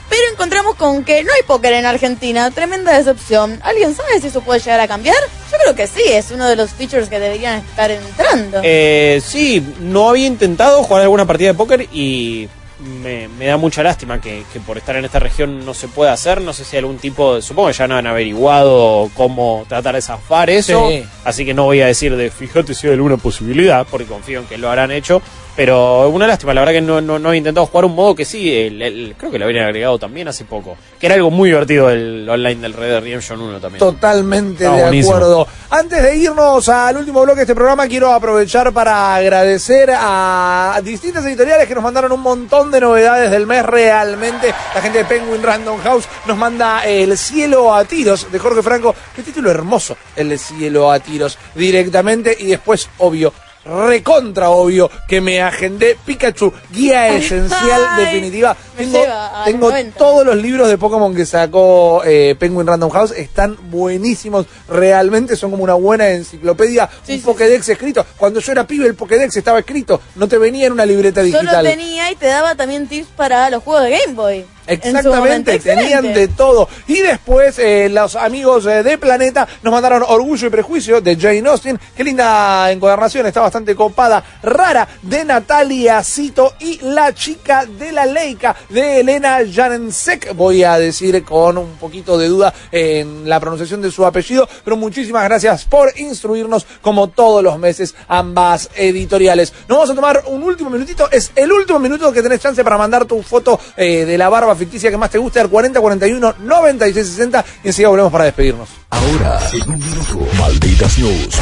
Pero 0.10 0.22
encontramos 0.32 0.76
con 0.76 1.03
que 1.03 1.24
no 1.26 1.34
hay 1.34 1.44
póker 1.44 1.74
en 1.74 1.86
Argentina, 1.86 2.49
tremenda 2.52 2.98
decepción. 2.98 3.60
¿Alguien 3.61 3.94
sabe 3.94 4.22
si 4.22 4.28
eso 4.28 4.40
puede 4.40 4.61
llegar 4.61 4.80
a 4.80 4.88
cambiar? 4.88 5.18
Yo 5.52 5.57
creo 5.61 5.76
que 5.76 5.88
sí, 5.88 6.02
es 6.06 6.32
uno 6.32 6.48
de 6.48 6.56
los 6.56 6.72
features 6.72 7.10
que 7.10 7.19
deberían 7.19 7.60
estar 7.60 7.91
entrando. 7.91 8.61
Eh, 8.64 9.22
sí, 9.26 9.61
no 9.82 10.10
había 10.10 10.28
intentado 10.28 10.82
jugar 10.84 11.02
alguna 11.02 11.26
partida 11.26 11.49
de 11.49 11.53
póker 11.56 11.90
y 11.91 12.48
me, 12.80 13.28
me 13.28 13.45
da 13.45 13.58
mucha 13.58 13.82
lástima 13.84 14.22
que, 14.22 14.44
que 14.54 14.60
por 14.60 14.78
estar 14.78 14.95
en 14.95 15.06
esta 15.06 15.20
región 15.20 15.66
no 15.66 15.74
se 15.74 15.88
pueda 15.88 16.14
hacer. 16.14 16.41
No 16.41 16.54
sé 16.54 16.64
si 16.64 16.78
algún 16.78 16.98
tipo 16.98 17.36
de. 17.36 17.41
Supongo 17.41 17.70
que 17.70 17.74
ya 17.74 17.88
no 17.88 17.95
han 17.95 18.08
averiguado 18.08 19.10
cómo 19.16 19.66
tratar 19.68 19.95
de 19.95 20.02
zafar 20.02 20.49
eso. 20.49 20.90
Sí. 20.90 21.04
Así 21.24 21.45
que 21.45 21.54
no 21.54 21.64
voy 21.64 21.82
a 21.82 21.88
decir 21.88 22.16
de 22.16 22.30
fíjate 22.30 22.74
si 22.74 22.88
hay 22.88 22.94
alguna 22.94 23.18
posibilidad, 23.18 23.86
porque 23.90 24.06
confío 24.06 24.40
en 24.40 24.45
que 24.45 24.58
lo 24.58 24.70
habrán 24.70 24.91
hecho. 24.91 25.22
Pero 25.58 26.08
una 26.10 26.28
lástima, 26.28 26.54
la 26.54 26.62
verdad 26.62 26.74
que 26.76 26.82
no, 26.82 27.02
no, 27.02 27.18
no 27.18 27.34
he 27.34 27.38
intentado 27.38 27.66
jugar 27.66 27.84
un 27.86 27.96
modo 27.96 28.14
que 28.16 28.24
sí, 28.26 28.54
el- 28.56 28.80
el- 28.80 29.16
creo 29.18 29.32
que 29.32 29.40
lo 29.40 29.46
habían 29.46 29.66
agregado 29.66 29.98
también 29.98 30.28
hace 30.28 30.46
poco. 30.46 30.78
Que 31.00 31.08
era 31.08 31.16
algo 31.16 31.32
muy 31.32 31.50
divertido 31.50 31.90
el 31.90 32.30
online 32.30 32.62
del 32.62 32.74
Red 32.74 32.90
Dead 32.92 33.02
Redemption 33.02 33.42
1 33.42 33.60
también. 33.60 33.80
Totalmente 33.80 34.64
de 34.66 34.70
buenísimo. 34.70 35.16
acuerdo. 35.16 35.48
Antes 35.72 36.04
de 36.04 36.16
irnos 36.16 36.70
al 36.70 36.96
último 36.98 37.24
bloque 37.24 37.38
de 37.38 37.42
este 37.44 37.56
programa, 37.56 37.88
quiero 37.88 38.14
aprovechar 38.14 38.72
para 38.72 39.16
agradecer 39.16 39.90
a 39.94 40.80
distintas 40.84 41.26
editoriales 41.26 41.68
que 41.68 41.74
nos 41.74 41.84
mandaron 41.84 42.12
un 42.12 42.22
montón 42.22 42.70
de 42.70 42.80
novedades 42.80 43.32
del 43.32 43.48
mes 43.48 43.66
realmente. 43.66 44.54
La 44.76 44.82
gente 44.82 45.00
de 45.00 45.06
Penguin 45.06 45.42
Random 45.42 45.80
House 45.80 46.06
nos 46.28 46.38
manda 46.38 46.86
El 46.86 47.18
cielo 47.18 47.74
a 47.74 47.84
tiros 47.84 48.32
de 48.32 48.38
Jorge 48.38 48.62
Franco. 48.62 48.94
Qué 49.16 49.24
título 49.24 49.50
hermoso, 49.50 49.98
El 50.16 50.38
cielo 50.38 50.92
a 50.92 51.00
tiros 51.00 51.38
directamente 51.56 52.38
y 52.40 52.46
después, 52.46 52.88
obvio. 53.00 53.34
Recontra 53.68 54.49
obvio 54.49 54.89
que 55.07 55.19
me 55.19 55.41
agendé 55.41 55.98
Pikachu, 56.06 56.53
guía 56.72 57.10
esencial 57.10 57.81
Ay, 57.89 58.06
definitiva. 58.06 58.56
Tengo, 58.77 59.02
lleva 59.02 59.41
a 59.41 59.45
tengo 59.45 59.65
los 59.65 59.72
90. 59.72 59.98
todos 59.98 60.26
los 60.26 60.35
libros 60.38 60.69
de 60.69 60.77
Pokémon 60.77 61.14
que 61.14 61.26
sacó 61.26 62.02
eh, 62.06 62.35
Penguin 62.39 62.68
Random 62.68 62.89
House 62.89 63.11
están 63.11 63.57
buenísimos, 63.69 64.45
realmente 64.69 65.35
son 65.35 65.52
como 65.52 65.64
una 65.64 65.73
buena 65.73 66.10
enciclopedia, 66.10 66.89
un 67.10 67.22
Pokédex 67.22 67.68
escrito. 67.69 68.06
Cuando 68.18 68.39
yo 68.39 68.52
era 68.52 68.65
pibe 68.65 68.88
el 68.88 68.95
Pokédex 68.95 69.35
estaba 69.35 69.60
escrito, 69.60 70.02
no 70.15 70.27
te 70.27 70.38
venía 70.38 70.68
en 70.68 70.73
una 70.73 70.85
libreta 70.85 71.22
Solo 71.22 71.39
digital. 71.41 71.65
tenía 71.65 72.11
y 72.11 72.15
te 72.15 72.27
daba 72.27 72.56
también 72.56 72.88
tips 72.88 73.10
para 73.15 73.49
los 73.49 73.64
juegos 73.64 73.84
de 73.84 73.91
Game 73.91 74.14
Boy. 74.14 74.45
Exactamente, 74.68 75.60
tenían 75.60 76.06
Excelente. 76.06 76.19
de 76.19 76.27
todo. 76.27 76.69
Y 76.88 77.02
después 77.02 77.57
eh, 77.60 77.89
los 77.89 78.15
amigos 78.15 78.65
eh, 78.65 78.84
de 78.84 78.98
Planeta 78.98 79.48
nos 79.64 79.72
mandaron 79.72 80.03
Orgullo 80.07 80.48
y 80.48 80.49
Prejuicio 80.49 81.02
de 81.02 81.15
Jane 81.15 81.48
Austen. 81.48 81.80
Qué 81.95 82.03
linda 82.03 82.72
encuadernación, 82.72 83.26
está 83.26 83.41
bastante 83.41 83.76
copada. 83.76 84.23
Rara 84.44 84.88
de 85.02 85.26
Natalia 85.26 86.03
Cito 86.03 86.53
y 86.60 86.80
La 86.81 87.14
chica 87.14 87.65
de 87.65 87.91
la 87.91 88.06
Leica 88.06 88.56
de 88.69 88.99
Elena 88.99 89.39
Janensek. 89.52 90.35
Voy 90.35 90.64
a 90.64 90.77
decir 90.77 91.23
con 91.23 91.57
un 91.57 91.76
poquito 91.77 92.18
de 92.18 92.27
duda 92.27 92.53
en 92.72 93.27
la 93.27 93.39
pronunciación 93.39 93.81
de 93.81 93.91
su 93.91 94.06
apellido, 94.06 94.48
pero 94.64 94.76
muchísimas 94.76 95.23
gracias 95.23 95.65
por 95.65 95.98
instruirnos 95.98 96.65
como 96.81 97.07
todos 97.10 97.44
los 97.44 97.57
meses 97.57 97.95
ambas 98.07 98.69
editoriales. 98.76 99.53
Nos 99.68 99.77
vamos 99.77 99.89
a 99.91 99.95
tomar 99.95 100.23
un 100.27 100.44
último 100.44 100.69
minutito, 100.69 101.10
es 101.11 101.31
el 101.35 101.52
último 101.52 101.80
minuto 101.80 102.11
que 102.11 102.22
tenés 102.22 102.41
chance 102.41 102.64
para 102.64 102.77
mandar 102.77 103.06
tu 103.06 103.22
foto 103.22 103.60
eh, 103.76 104.06
de 104.06 104.18
la 104.18 104.30
barba 104.30 104.56
ficticia 104.58 104.90
que 104.92 104.98
más 104.98 105.10
te 105.10 105.18
guste 105.18 105.40
al 105.40 105.50
40 105.50 105.80
41 105.80 106.36
96 106.40 107.08
60 107.08 107.46
y 107.64 107.68
enseguida 107.68 107.90
volvemos 107.90 108.12
para 108.12 108.26
despedirnos. 108.26 108.70
Ahora, 108.90 109.40
en 109.54 109.70
un 109.70 109.80
minuto, 109.80 110.28
Malditas 110.40 110.98
News, 111.00 111.36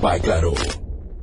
by 0.00 0.20
Claro. 0.20 0.52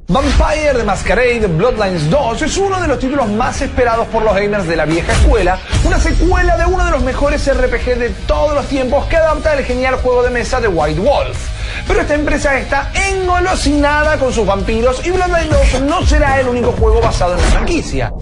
Vampire 0.10 0.74
the 0.74 0.84
Masquerade 0.86 1.46
Bloodlines 1.48 2.10
2 2.10 2.42
es 2.42 2.56
uno 2.56 2.80
de 2.80 2.88
los 2.88 2.98
títulos 2.98 3.28
más 3.28 3.62
esperados 3.62 4.08
por 4.08 4.24
los 4.24 4.34
gamers 4.34 4.66
de 4.66 4.78
la 4.78 4.86
vieja 4.86 5.12
escuela, 5.12 5.60
una 5.84 6.00
secuela 6.00 6.56
de 6.56 6.66
uno 6.66 6.86
de 6.86 6.92
los 6.92 7.04
mejores 7.04 7.46
RPG 7.54 7.98
de 7.98 8.10
todos 8.26 8.56
los 8.56 8.66
tiempos 8.68 9.06
que 9.08 9.18
adapta 9.18 9.54
el 9.56 9.66
genial 9.66 9.96
juego 9.96 10.24
de 10.24 10.30
mesa 10.30 10.62
de 10.62 10.70
White 10.70 11.02
Wolf. 11.02 11.38
Pero 11.86 12.00
esta 12.00 12.16
empresa 12.16 12.58
está 12.58 12.90
engolosinada 13.10 14.18
con 14.18 14.32
sus 14.32 14.46
vampiros 14.46 15.06
y 15.06 15.12
Bloodlines 15.12 15.50
2 15.74 15.82
no 15.82 16.06
será 16.06 16.40
el 16.40 16.48
único 16.48 16.72
juego 16.72 17.02
basado 17.02 17.34
en 17.34 17.42
la 17.42 17.48
franquicia. 17.48 18.14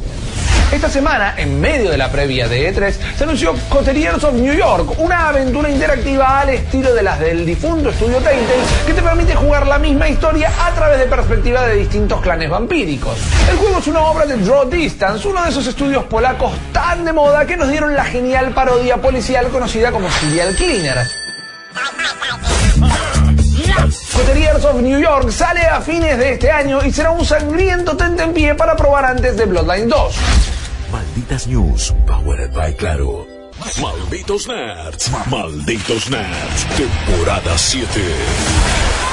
Esta 0.72 0.90
semana, 0.90 1.36
en 1.38 1.62
medio 1.62 1.90
de 1.92 1.98
la 1.98 2.12
previa 2.12 2.48
de 2.48 2.74
E3, 2.74 2.94
se 3.18 3.24
anunció 3.24 3.54
Coteriers 3.70 4.24
of 4.24 4.34
New 4.34 4.54
York, 4.54 5.00
una 5.00 5.30
aventura 5.30 5.70
interactiva 5.70 6.42
al 6.42 6.50
estilo 6.50 6.94
de 6.94 7.04
las 7.04 7.20
del 7.20 7.46
difunto 7.46 7.90
estudio 7.90 8.18
Telltale 8.18 8.64
que 8.86 8.94
te 8.94 9.02
permite 9.02 9.36
jugar 9.36 9.68
la 9.68 9.80
misma 9.80 10.10
historia 10.10 10.52
a 10.60 10.72
través 10.72 11.00
de 11.00 11.06
perspectiva 11.06 11.66
de 11.66 11.76
distintos 11.76 12.20
clanes 12.22 12.50
vampíricos. 12.50 13.18
El 13.50 13.58
juego 13.58 13.80
es 13.80 13.88
una 13.88 14.02
obra 14.02 14.26
de 14.26 14.38
Draw 14.38 14.70
Distance, 14.70 15.28
uno 15.28 15.44
de 15.44 15.50
esos 15.50 15.66
estudios 15.68 16.04
polacos 16.06 16.52
tan 16.74 17.06
de 17.06 17.14
moda 17.14 17.46
que 17.46 17.56
nos 17.56 17.70
dieron 17.70 17.96
la 17.96 18.04
genial 18.04 18.54
parodia 18.54 18.98
policial 18.98 19.48
conocida 19.50 19.92
como 19.92 20.10
Serial 20.10 20.56
Cleaner. 20.56 21.08
Coteriers 23.76 24.64
of 24.66 24.82
New 24.82 25.00
York 25.00 25.30
sale 25.32 25.62
a 25.62 25.82
fines 25.82 26.18
de 26.18 26.34
este 26.34 26.50
año 26.50 26.84
y 26.84 26.92
será 26.92 27.12
un 27.12 27.26
sangriento 27.26 27.96
tentempié 27.98 28.56
para 28.56 28.76
probar 28.76 29.06
antes 29.06 29.36
de 29.36 29.46
Bloodline 29.46 29.90
2. 29.90 30.16
Malditas 30.92 31.48
News, 31.48 31.94
powered 32.08 32.54
by 32.54 32.74
Claro. 32.76 33.28
Malditos 33.82 34.48
Nerds, 34.48 35.12
Malditos 35.30 36.10
Nerds, 36.10 36.66
temporada 36.78 37.58
7. 37.58 39.05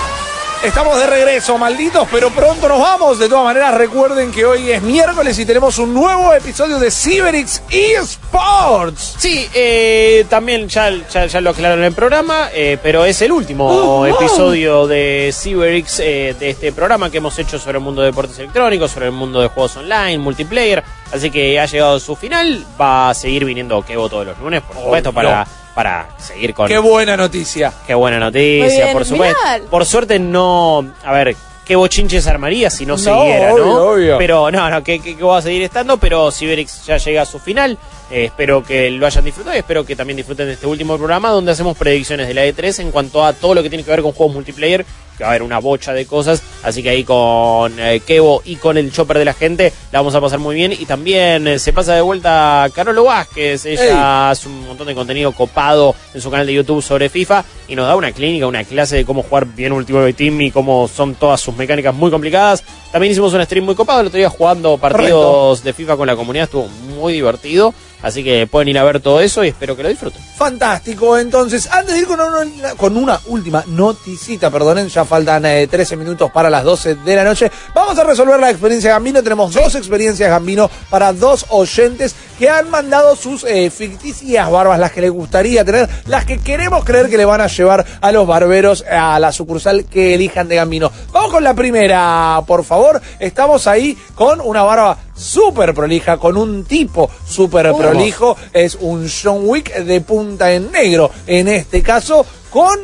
Estamos 0.62 0.96
de 0.96 1.08
regreso, 1.08 1.58
malditos, 1.58 2.06
pero 2.12 2.30
pronto 2.30 2.68
nos 2.68 2.78
vamos. 2.78 3.18
De 3.18 3.28
todas 3.28 3.42
maneras, 3.44 3.74
recuerden 3.74 4.30
que 4.30 4.44
hoy 4.44 4.70
es 4.70 4.80
miércoles 4.80 5.36
y 5.40 5.44
tenemos 5.44 5.76
un 5.78 5.92
nuevo 5.92 6.32
episodio 6.32 6.78
de 6.78 6.88
Cyberix 6.88 7.62
eSports. 7.68 9.16
Sí, 9.18 9.48
eh, 9.54 10.24
también 10.28 10.68
ya, 10.68 10.88
ya, 11.12 11.26
ya 11.26 11.40
lo 11.40 11.50
aclararon 11.50 11.80
en 11.80 11.86
el 11.86 11.92
programa, 11.94 12.48
eh, 12.54 12.78
pero 12.80 13.04
es 13.04 13.20
el 13.22 13.32
último 13.32 13.66
Oh, 13.68 13.96
wow. 13.96 14.06
episodio 14.06 14.86
de 14.86 15.34
CyberX, 15.36 15.98
eh, 15.98 16.36
de 16.38 16.50
este 16.50 16.70
programa 16.70 17.10
que 17.10 17.16
hemos 17.18 17.36
hecho 17.40 17.58
sobre 17.58 17.78
el 17.78 17.84
mundo 17.84 18.02
de 18.02 18.08
deportes 18.08 18.38
electrónicos, 18.38 18.92
sobre 18.92 19.06
el 19.06 19.12
mundo 19.12 19.40
de 19.40 19.48
juegos 19.48 19.76
online, 19.78 20.18
multiplayer. 20.18 20.84
Así 21.12 21.32
que 21.32 21.58
ha 21.58 21.66
llegado 21.66 21.96
a 21.96 22.00
su 22.00 22.14
final. 22.14 22.64
Va 22.80 23.10
a 23.10 23.14
seguir 23.14 23.44
viniendo 23.44 23.82
Kevo 23.82 24.08
todos 24.08 24.26
los 24.26 24.38
lunes, 24.38 24.62
por 24.62 24.76
supuesto, 24.76 25.10
no. 25.10 25.14
para, 25.14 25.46
para 25.74 26.08
seguir 26.18 26.54
con. 26.54 26.68
Qué 26.68 26.78
buena 26.78 27.16
noticia. 27.16 27.72
Qué 27.86 27.94
buena 27.94 28.18
noticia, 28.18 28.84
bien, 28.84 28.92
por 28.92 29.04
supuesto. 29.04 29.38
mirá. 29.44 29.64
Por 29.70 29.86
suerte 29.86 30.18
no. 30.18 30.84
A 31.04 31.12
ver, 31.12 31.36
qué 31.64 31.76
bochinches 31.76 32.26
armaría 32.26 32.70
si 32.70 32.84
no, 32.86 32.94
No, 32.94 32.98
siguiera, 32.98 33.48
¿no? 33.48 33.54
obvio, 33.54 33.90
obvio. 33.92 34.18
Pero 34.18 34.50
no, 34.50 34.68
no, 34.70 34.82
que, 34.82 35.00
que, 35.00 35.16
que 35.16 35.24
va 35.24 35.38
a 35.38 35.42
seguir 35.42 35.62
estando, 35.62 35.96
pero 35.96 36.30
Cyberix 36.30 36.84
ya 36.86 36.96
llega 36.98 37.22
a 37.22 37.26
su 37.26 37.38
final. 37.38 37.78
Eh, 38.10 38.26
espero 38.26 38.62
que 38.62 38.90
lo 38.90 39.06
hayan 39.06 39.24
disfrutado 39.24 39.56
y 39.56 39.60
espero 39.60 39.86
que 39.86 39.96
también 39.96 40.18
disfruten 40.18 40.46
de 40.46 40.52
este 40.52 40.66
último 40.66 40.98
programa 40.98 41.30
donde 41.30 41.52
hacemos 41.52 41.74
predicciones 41.78 42.28
de 42.28 42.34
la 42.34 42.44
E3 42.44 42.80
en 42.80 42.90
cuanto 42.90 43.24
a 43.24 43.32
todo 43.32 43.54
lo 43.54 43.62
que 43.62 43.70
tiene 43.70 43.84
que 43.84 43.90
ver 43.90 44.02
con 44.02 44.12
juegos 44.12 44.34
multiplayer, 44.34 44.84
que 45.16 45.24
va 45.24 45.30
a 45.30 45.32
haber 45.32 45.42
una 45.42 45.58
bocha 45.58 45.92
de 45.92 46.06
cosas, 46.06 46.42
así 46.62 46.82
que 46.82 46.90
ahí 46.90 47.04
con 47.04 47.78
eh, 47.78 48.00
Kevo 48.00 48.42
y 48.44 48.56
con 48.56 48.76
el 48.76 48.92
chopper 48.92 49.18
de 49.18 49.24
la 49.24 49.34
gente 49.34 49.72
la 49.90 50.00
vamos 50.00 50.14
a 50.14 50.20
pasar 50.20 50.38
muy 50.38 50.54
bien. 50.54 50.72
Y 50.72 50.86
también 50.86 51.46
eh, 51.46 51.58
se 51.58 51.72
pasa 51.72 51.94
de 51.94 52.00
vuelta 52.00 52.68
Carolo 52.74 53.04
Vázquez, 53.04 53.66
ella 53.66 54.30
hace 54.30 54.48
un 54.48 54.66
montón 54.66 54.86
de 54.86 54.94
contenido 54.94 55.32
copado 55.32 55.94
en 56.14 56.20
su 56.20 56.30
canal 56.30 56.46
de 56.46 56.54
YouTube 56.54 56.82
sobre 56.82 57.08
FIFA 57.08 57.44
y 57.68 57.74
nos 57.74 57.86
da 57.86 57.96
una 57.96 58.12
clínica, 58.12 58.46
una 58.46 58.64
clase 58.64 58.96
de 58.96 59.04
cómo 59.04 59.22
jugar 59.22 59.46
bien 59.46 59.72
Ultimate 59.72 60.12
Team 60.12 60.40
y 60.42 60.50
cómo 60.50 60.88
son 60.88 61.14
todas 61.14 61.40
sus 61.40 61.56
mecánicas 61.56 61.94
muy 61.94 62.10
complicadas. 62.10 62.62
También 62.90 63.12
hicimos 63.12 63.32
un 63.32 63.42
stream 63.44 63.64
muy 63.64 63.74
copado 63.74 64.00
el 64.00 64.06
otro 64.08 64.18
día 64.18 64.28
jugando 64.28 64.76
partidos 64.78 65.64
de 65.64 65.72
FIFA 65.72 65.96
con 65.96 66.06
la 66.06 66.16
comunidad, 66.16 66.44
estuvo 66.44 66.68
muy 66.68 67.12
divertido. 67.12 67.74
Así 68.02 68.24
que 68.24 68.46
pueden 68.46 68.68
ir 68.68 68.78
a 68.78 68.84
ver 68.84 69.00
todo 69.00 69.20
eso 69.20 69.44
y 69.44 69.48
espero 69.48 69.76
que 69.76 69.82
lo 69.82 69.88
disfruten. 69.88 70.20
Fantástico, 70.36 71.16
entonces, 71.18 71.68
antes 71.70 71.94
de 71.94 72.00
ir 72.00 72.06
con 72.06 72.20
una, 72.20 72.74
con 72.74 72.96
una 72.96 73.20
última 73.26 73.64
noticita, 73.68 74.50
perdonen, 74.50 74.88
ya 74.88 75.04
faltan 75.04 75.44
eh, 75.46 75.66
13 75.68 75.96
minutos 75.96 76.30
para 76.30 76.50
las 76.50 76.64
12 76.64 76.96
de 76.96 77.16
la 77.16 77.24
noche, 77.24 77.50
vamos 77.74 77.96
a 77.98 78.04
resolver 78.04 78.40
la 78.40 78.50
experiencia 78.50 78.90
Gambino, 78.90 79.22
tenemos 79.22 79.54
dos 79.54 79.74
experiencias 79.76 80.28
Gambino 80.28 80.70
para 80.90 81.12
dos 81.12 81.46
oyentes 81.50 82.14
que 82.42 82.50
han 82.50 82.70
mandado 82.70 83.14
sus 83.14 83.44
eh, 83.44 83.70
ficticias 83.70 84.50
barbas, 84.50 84.76
las 84.76 84.90
que 84.90 85.00
les 85.00 85.12
gustaría 85.12 85.64
tener, 85.64 85.88
las 86.06 86.24
que 86.24 86.40
queremos 86.40 86.84
creer 86.84 87.08
que 87.08 87.16
le 87.16 87.24
van 87.24 87.40
a 87.40 87.46
llevar 87.46 87.86
a 88.00 88.10
los 88.10 88.26
barberos 88.26 88.84
a 88.90 89.20
la 89.20 89.30
sucursal 89.30 89.84
que 89.84 90.14
elijan 90.14 90.48
de 90.48 90.56
Gambino. 90.56 90.90
Vamos 91.12 91.30
con 91.30 91.44
la 91.44 91.54
primera, 91.54 92.42
por 92.44 92.64
favor, 92.64 93.00
estamos 93.20 93.68
ahí 93.68 93.96
con 94.16 94.40
una 94.40 94.64
barba 94.64 94.98
súper 95.14 95.72
prolija, 95.72 96.16
con 96.16 96.36
un 96.36 96.64
tipo 96.64 97.08
súper 97.24 97.72
prolijo, 97.74 98.36
es 98.52 98.74
un 98.74 99.08
John 99.08 99.42
Wick 99.44 99.76
de 99.76 100.00
punta 100.00 100.52
en 100.52 100.72
negro, 100.72 101.12
en 101.28 101.46
este 101.46 101.80
caso, 101.80 102.26
con 102.50 102.76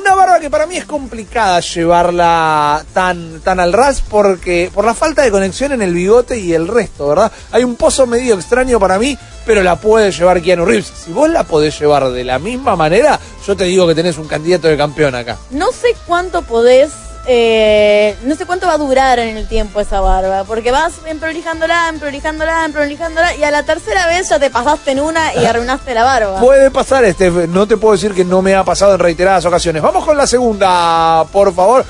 una 0.00 0.14
barba 0.14 0.40
que 0.40 0.48
para 0.48 0.66
mí 0.66 0.76
es 0.76 0.86
complicada 0.86 1.60
llevarla 1.60 2.82
tan, 2.94 3.40
tan 3.40 3.60
al 3.60 3.72
ras 3.72 4.00
porque 4.00 4.70
por 4.72 4.84
la 4.84 4.94
falta 4.94 5.22
de 5.22 5.30
conexión 5.30 5.72
en 5.72 5.82
el 5.82 5.92
bigote 5.92 6.38
y 6.38 6.54
el 6.54 6.68
resto, 6.68 7.08
¿verdad? 7.08 7.30
Hay 7.52 7.64
un 7.64 7.76
pozo 7.76 8.06
medio 8.06 8.34
extraño 8.34 8.80
para 8.80 8.98
mí, 8.98 9.18
pero 9.44 9.62
la 9.62 9.76
puede 9.76 10.10
llevar 10.10 10.40
Keanu 10.40 10.64
Reeves. 10.64 10.90
Si 11.04 11.12
vos 11.12 11.28
la 11.28 11.44
podés 11.44 11.78
llevar 11.78 12.10
de 12.10 12.24
la 12.24 12.38
misma 12.38 12.76
manera, 12.76 13.20
yo 13.46 13.56
te 13.56 13.64
digo 13.64 13.86
que 13.86 13.94
tenés 13.94 14.16
un 14.16 14.26
candidato 14.26 14.68
de 14.68 14.76
campeón 14.76 15.14
acá. 15.14 15.36
No 15.50 15.70
sé 15.70 15.94
cuánto 16.06 16.42
podés, 16.42 16.90
eh, 17.26 18.16
no 18.24 18.34
sé 18.34 18.46
cuánto 18.46 18.66
va 18.66 18.74
a 18.74 18.78
durar 18.78 19.18
en 19.18 19.36
el 19.36 19.46
tiempo 19.46 19.80
esa 19.80 20.00
barba, 20.00 20.44
porque 20.44 20.70
vas 20.70 20.94
emprolijándola, 21.06 21.88
emprolijándola, 21.88 22.64
emprolijándola, 22.64 23.36
y 23.36 23.44
a 23.44 23.50
la 23.50 23.62
tercera 23.62 24.06
vez 24.06 24.28
ya 24.28 24.38
te 24.38 24.50
pasaste 24.50 24.92
en 24.92 25.00
una 25.00 25.34
y 25.34 25.44
arruinaste 25.44 25.94
la 25.94 26.04
barba. 26.04 26.40
Puede 26.40 26.70
pasar, 26.70 27.04
este, 27.04 27.30
no 27.30 27.66
te 27.66 27.76
puedo 27.76 27.94
decir 27.94 28.14
que 28.14 28.24
no 28.24 28.42
me 28.42 28.54
ha 28.54 28.64
pasado 28.64 28.94
en 28.94 29.00
reiteradas 29.00 29.44
ocasiones. 29.44 29.82
Vamos 29.82 30.04
con 30.04 30.16
la 30.16 30.26
segunda, 30.26 31.24
por 31.32 31.54
favor. 31.54 31.84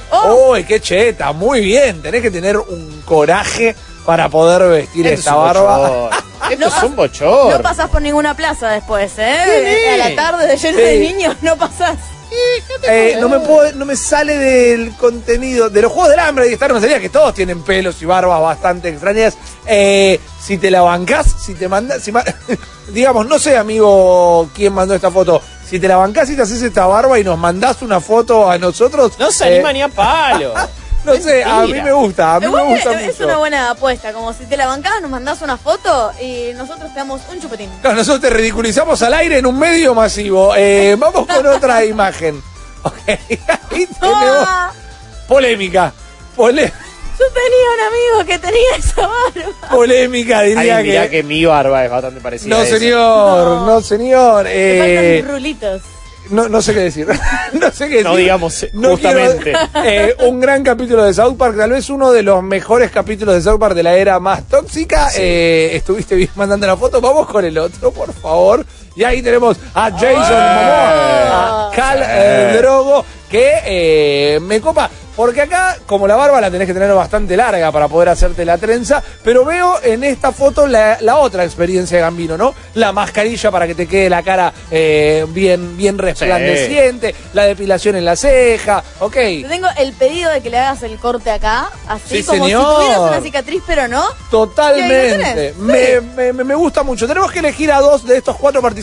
¡Uy, 0.49 0.65
qué 0.65 0.81
cheta! 0.81 1.33
Muy 1.33 1.61
bien, 1.61 2.03
tenés 2.03 2.23
que 2.23 2.31
tener 2.31 2.57
un 2.57 3.03
coraje 3.05 3.77
para 4.05 4.29
poder 4.29 4.69
vestir 4.69 5.07
Esto 5.07 5.19
esta 5.19 5.31
es 5.31 5.37
un 5.37 5.43
barba. 5.45 6.11
Esto 6.51 6.67
es 6.67 6.83
un 6.83 6.97
bochorno. 6.97 7.57
No 7.59 7.63
pasás 7.63 7.89
por 7.91 8.03
ninguna 8.03 8.35
plaza 8.35 8.69
después, 8.71 9.13
¿eh? 9.19 9.85
Sí. 9.85 9.89
A 10.01 10.09
la 10.09 10.17
tarde 10.17 10.49
de 10.49 10.57
lleno 10.57 10.79
de 10.79 10.99
niños 10.99 11.37
no 11.43 11.57
pasás. 11.57 11.97
Eh, 12.89 13.17
no 13.21 13.29
me 13.29 13.41
puedo, 13.41 13.73
no 13.73 13.85
me 13.85 13.97
sale 13.97 14.37
del 14.39 14.97
contenido 14.97 15.69
de 15.69 15.83
los 15.83 15.93
juegos 15.93 16.11
del 16.11 16.21
hambre 16.21 16.49
y 16.49 16.53
estar 16.55 16.73
no 16.73 16.81
sería 16.81 17.01
que 17.01 17.09
todos 17.09 17.35
tienen 17.35 17.63
pelos 17.63 18.01
y 18.03 18.07
barbas 18.07 18.41
bastante 18.41 18.89
extrañas. 18.89 19.37
Eh, 19.67 20.19
si 20.43 20.59
te 20.59 20.71
la 20.71 20.83
bancás, 20.83 21.27
si 21.45 21.55
te 21.55 21.69
mandas, 21.69 22.03
si 22.03 22.13
ma- 22.13 22.25
digamos, 22.93 23.27
no 23.27 23.39
sé, 23.39 23.57
amigo, 23.57 24.49
quién 24.55 24.73
mandó 24.73 24.95
esta 24.95 25.11
foto. 25.11 25.43
Si 25.69 25.79
te 25.79 25.87
la 25.87 25.97
bancás 25.97 26.29
y 26.31 26.37
te 26.37 26.43
haces 26.43 26.63
esta 26.63 26.87
barba 26.87 27.19
y 27.19 27.25
nos 27.25 27.39
mandás 27.39 27.83
una 27.83 28.01
foto 28.01 28.51
a 28.51 28.59
nosotros. 28.59 29.13
No 29.19 29.31
se 29.31 29.45
eh, 29.45 29.55
anima 29.57 29.73
ni 29.73 29.83
a 29.83 29.89
palo. 29.89 30.55
No 31.05 31.15
sé, 31.17 31.43
a 31.43 31.63
mí 31.63 31.73
me 31.81 31.93
gusta, 31.93 32.35
a 32.35 32.41
mí 32.41 32.47
Igual 32.47 32.67
me 32.67 32.75
gusta 32.75 33.01
es 33.01 33.07
mucho. 33.07 33.25
una 33.25 33.39
buena 33.39 33.71
apuesta, 33.71 34.13
como 34.13 34.33
si 34.35 34.45
te 34.45 34.57
la 34.57 34.67
bancás, 34.67 35.01
nos 35.01 35.11
mandás 35.11 35.41
una 35.41 35.57
foto 35.57 36.13
y 36.21 36.53
nosotros 36.55 36.93
te 36.93 36.99
damos 36.99 37.23
un 37.33 37.41
chupetín. 37.41 37.71
Claro, 37.81 37.97
nosotros 37.97 38.21
te 38.21 38.31
ridiculizamos 38.31 39.01
al 39.03 39.15
aire 39.15 39.39
en 39.39 39.47
un 39.47 39.59
medio 39.59 39.95
masivo. 39.95 40.53
Eh, 40.57 40.97
vamos 40.99 41.27
con 41.27 41.47
otra 41.47 41.85
imagen. 41.85 42.43
Ok, 42.83 42.95
ahí 43.09 43.87
tenemos 44.01 44.49
polémica. 45.29 45.93
Pole- 46.35 46.73
Yo 47.19 47.25
tenía 47.27 47.67
un 47.75 47.81
amigo 48.21 48.27
que 48.27 48.39
tenía 48.39 48.77
esa 48.79 49.07
barba. 49.07 49.69
polémica, 49.71 50.41
diría 50.43 50.77
Ay, 50.79 50.85
mirá 50.85 51.03
que... 51.05 51.11
que 51.11 51.23
mi 51.23 51.45
barba 51.45 51.85
es 51.85 51.91
bastante 51.91 52.21
parecida 52.23 52.57
No, 52.57 52.63
a 52.63 52.65
señor, 52.67 53.67
no, 53.67 53.81
señor. 53.83 54.45
Te 54.45 55.17
Eh, 55.19 55.19
faltan 55.21 55.35
rulitos. 55.35 55.83
No, 56.31 56.49
no 56.49 56.63
sé 56.63 56.73
qué 56.75 56.81
decir. 56.81 57.07
no 57.53 57.71
sé 57.71 57.85
qué 57.89 57.97
decir. 57.97 58.05
No 58.05 58.17
digamos, 58.17 58.67
No 58.73 58.91
justamente. 58.91 59.53
quiero- 59.73 59.85
eh, 59.85 60.17
un 60.27 60.41
gran 60.41 60.63
capítulo 60.63 61.05
de 61.05 61.13
South 61.15 61.37
Park, 61.37 61.57
tal 61.57 61.71
vez 61.71 61.91
uno 61.91 62.11
de 62.13 62.23
los 62.23 62.43
mejores 62.43 62.91
capítulos 62.91 63.35
de 63.35 63.43
South 63.43 63.59
Park 63.59 63.75
de 63.75 63.83
la 63.83 63.97
era 63.97 64.19
más 64.21 64.47
tóxica. 64.49 65.09
Eh, 65.17 65.71
estuviste 65.75 66.15
bien 66.15 66.31
mandando 66.37 66.67
la 66.67 66.77
foto. 66.77 67.01
Vamos 67.01 67.27
con 67.27 67.45
el 67.45 67.57
otro, 67.59 67.91
por 67.93 68.13
favor. 68.13 68.65
Y 68.97 69.05
ahí 69.05 69.23
tenemos 69.23 69.57
a 69.75 69.91
Jason 69.91 70.15
Momoa, 70.15 71.69
a 71.69 71.71
Cal 71.75 72.03
eh, 72.07 72.57
Drogo, 72.59 73.05
que 73.31 73.53
eh, 73.65 74.41
me 74.41 74.61
copa. 74.61 74.91
Porque 75.17 75.43
acá, 75.43 75.77
como 75.87 76.07
la 76.09 76.17
barba 76.17 76.41
la 76.41 76.51
tenés 76.51 76.67
que 76.67 76.73
tener 76.73 76.95
bastante 76.95 77.37
larga 77.37 77.71
para 77.71 77.89
poder 77.89 78.09
hacerte 78.09 78.43
la 78.45 78.57
trenza, 78.57 79.03
pero 79.23 79.45
veo 79.45 79.79
en 79.83 80.03
esta 80.03 80.33
foto 80.33 80.67
la, 80.67 80.97
la 81.01 81.19
otra 81.19 81.45
experiencia 81.45 81.99
de 81.99 82.03
Gambino, 82.05 82.39
¿no? 82.39 82.55
La 82.75 82.93
mascarilla 82.93 83.51
para 83.51 83.67
que 83.67 83.75
te 83.75 83.87
quede 83.87 84.09
la 84.09 84.23
cara 84.23 84.51
eh, 84.71 85.27
bien, 85.29 85.77
bien 85.77 85.99
resplandeciente, 85.99 87.15
la 87.35 87.45
depilación 87.45 87.97
en 87.97 88.07
la 88.07 88.17
ceja, 88.17 88.83
ok. 89.01 89.13
Te 89.13 89.45
tengo 89.47 89.67
el 89.77 89.93
pedido 89.93 90.31
de 90.31 90.41
que 90.41 90.49
le 90.49 90.59
hagas 90.59 90.83
el 90.85 90.97
corte 90.99 91.31
acá, 91.31 91.71
así 91.87 92.19
Sí, 92.19 92.25
como 92.25 92.45
señor. 92.47 92.63
si 92.63 92.75
tuvieras 92.87 93.11
una 93.11 93.21
cicatriz, 93.21 93.63
pero 93.67 93.89
no. 93.89 94.05
Totalmente. 94.31 95.55
Me- 95.59 96.33
me- 96.33 96.45
me 96.45 96.55
gusta 96.55 96.83
mucho. 96.83 97.07
Tenemos 97.07 97.31
que 97.31 97.41
elegir 97.41 97.71
a 97.73 97.81
dos 97.81 98.07
de 98.07 98.17
estos 98.17 98.37
cuatro 98.37 98.63
participantes. 98.63 98.80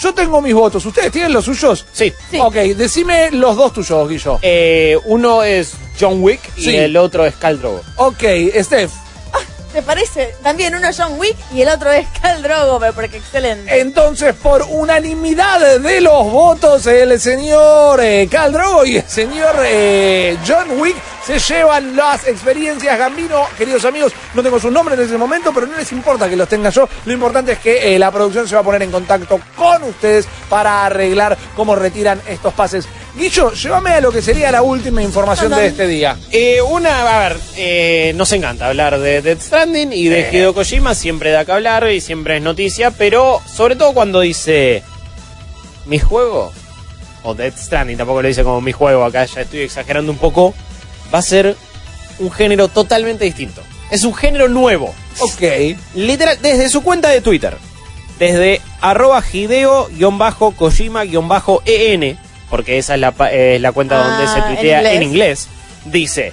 Yo 0.00 0.14
tengo 0.14 0.40
mis 0.40 0.54
votos. 0.54 0.84
¿Ustedes 0.86 1.10
tienen 1.10 1.32
los 1.32 1.44
suyos? 1.44 1.84
Sí. 1.92 2.12
Ok, 2.40 2.54
decime 2.54 3.30
los 3.32 3.56
dos 3.56 3.72
tuyos, 3.72 4.08
Guillo. 4.08 4.38
Eh, 4.42 4.96
uno 5.06 5.42
es 5.42 5.72
John 5.98 6.22
Wick 6.22 6.40
y 6.56 6.62
Sí. 6.64 6.76
el 6.76 6.96
otro 6.96 7.26
es 7.26 7.34
Khal 7.34 7.58
Drogo. 7.60 7.80
Ok, 7.96 8.22
Steph. 8.60 8.92
¿Te 9.72 9.82
parece? 9.82 10.34
También 10.42 10.74
uno 10.74 10.88
es 10.88 10.96
John 10.98 11.18
Wick 11.18 11.36
y 11.52 11.60
el 11.60 11.68
otro 11.68 11.92
es 11.92 12.06
Cal 12.22 12.42
Drogo, 12.42 12.80
porque 12.94 13.18
excelente. 13.18 13.80
Entonces, 13.80 14.34
por 14.34 14.62
unanimidad 14.62 15.78
de 15.80 16.00
los 16.00 16.24
votos, 16.32 16.86
el 16.86 17.20
señor 17.20 18.00
eh, 18.02 18.26
Khal 18.30 18.52
Drogo 18.52 18.86
y 18.86 18.96
el 18.96 19.04
señor 19.08 19.54
eh, 19.64 20.38
John 20.46 20.80
Wick 20.80 20.96
se 21.28 21.38
llevan 21.38 21.94
las 21.94 22.26
experiencias 22.26 22.98
Gambino. 22.98 23.44
Queridos 23.58 23.84
amigos, 23.84 24.14
no 24.32 24.42
tengo 24.42 24.58
su 24.58 24.70
nombre 24.70 24.94
en 24.94 25.02
ese 25.02 25.18
momento, 25.18 25.52
pero 25.52 25.66
no 25.66 25.76
les 25.76 25.92
importa 25.92 26.26
que 26.26 26.36
los 26.36 26.48
tenga 26.48 26.70
yo. 26.70 26.88
Lo 27.04 27.12
importante 27.12 27.52
es 27.52 27.58
que 27.58 27.94
eh, 27.94 27.98
la 27.98 28.10
producción 28.10 28.48
se 28.48 28.54
va 28.54 28.62
a 28.62 28.64
poner 28.64 28.82
en 28.82 28.90
contacto 28.90 29.38
con 29.54 29.82
ustedes 29.82 30.26
para 30.48 30.86
arreglar 30.86 31.36
cómo 31.54 31.76
retiran 31.76 32.18
estos 32.26 32.54
pases. 32.54 32.88
Guillo, 33.14 33.52
llévame 33.52 33.90
a 33.90 34.00
lo 34.00 34.10
que 34.10 34.22
sería 34.22 34.50
la 34.50 34.62
última 34.62 35.02
información 35.02 35.54
de 35.54 35.66
este 35.66 35.86
día. 35.86 36.16
Eh, 36.30 36.62
una, 36.62 37.24
a 37.24 37.28
ver, 37.28 37.36
eh, 37.56 38.14
nos 38.16 38.32
encanta 38.32 38.68
hablar 38.68 38.98
de 38.98 39.20
Death 39.20 39.42
Stranding 39.42 39.92
y 39.92 40.08
de 40.08 40.30
Hideo 40.32 40.54
Kojima, 40.54 40.94
siempre 40.94 41.30
da 41.30 41.44
que 41.44 41.52
hablar 41.52 41.90
y 41.90 42.00
siempre 42.00 42.38
es 42.38 42.42
noticia, 42.42 42.90
pero 42.90 43.42
sobre 43.54 43.76
todo 43.76 43.92
cuando 43.92 44.20
dice 44.20 44.82
mi 45.84 45.98
juego, 45.98 46.52
o 47.22 47.34
Death 47.34 47.58
Stranding, 47.58 47.98
tampoco 47.98 48.22
lo 48.22 48.28
dice 48.28 48.44
como 48.44 48.62
mi 48.62 48.72
juego, 48.72 49.04
acá 49.04 49.26
ya 49.26 49.42
estoy 49.42 49.60
exagerando 49.60 50.10
un 50.10 50.18
poco, 50.18 50.54
va 51.12 51.18
a 51.18 51.22
ser 51.22 51.56
un 52.18 52.30
género 52.30 52.68
totalmente 52.68 53.24
distinto. 53.24 53.62
Es 53.90 54.04
un 54.04 54.14
género 54.14 54.48
nuevo. 54.48 54.94
Ok. 55.20 55.42
Literal, 55.94 56.38
desde 56.42 56.68
su 56.68 56.82
cuenta 56.82 57.08
de 57.08 57.20
Twitter, 57.20 57.56
desde 58.18 58.60
arroba 58.80 59.22
Hideo-Kojima-EN, 59.22 62.18
porque 62.50 62.78
esa 62.78 62.94
es 62.94 63.00
la, 63.00 63.12
pa- 63.12 63.32
es 63.32 63.60
la 63.60 63.72
cuenta 63.72 64.00
Ah, 64.00 64.08
donde 64.08 64.26
se 64.32 64.38
en 64.38 64.44
tuitea 64.54 64.78
en 64.94 65.02
inglés. 65.02 65.10
inglés, 65.10 65.48
dice, 65.86 66.32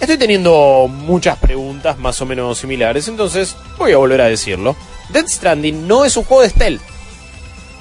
estoy 0.00 0.16
teniendo 0.18 0.88
muchas 0.90 1.38
preguntas 1.38 1.98
más 1.98 2.20
o 2.20 2.26
menos 2.26 2.58
similares, 2.58 3.08
entonces 3.08 3.56
voy 3.78 3.92
a 3.92 3.96
volver 3.98 4.20
a 4.20 4.28
decirlo. 4.28 4.76
Death 5.10 5.28
Stranding 5.28 5.86
no 5.86 6.04
es 6.04 6.16
un 6.16 6.24
juego 6.24 6.42
de 6.42 6.50
stealth, 6.50 6.82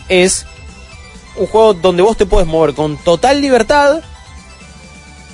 es 0.10 0.46
un 1.36 1.48
juego 1.48 1.74
donde 1.74 2.04
vos 2.04 2.16
te 2.18 2.26
puedes 2.26 2.48
mover 2.48 2.74
con 2.76 2.98
total 2.98 3.42
libertad, 3.42 4.02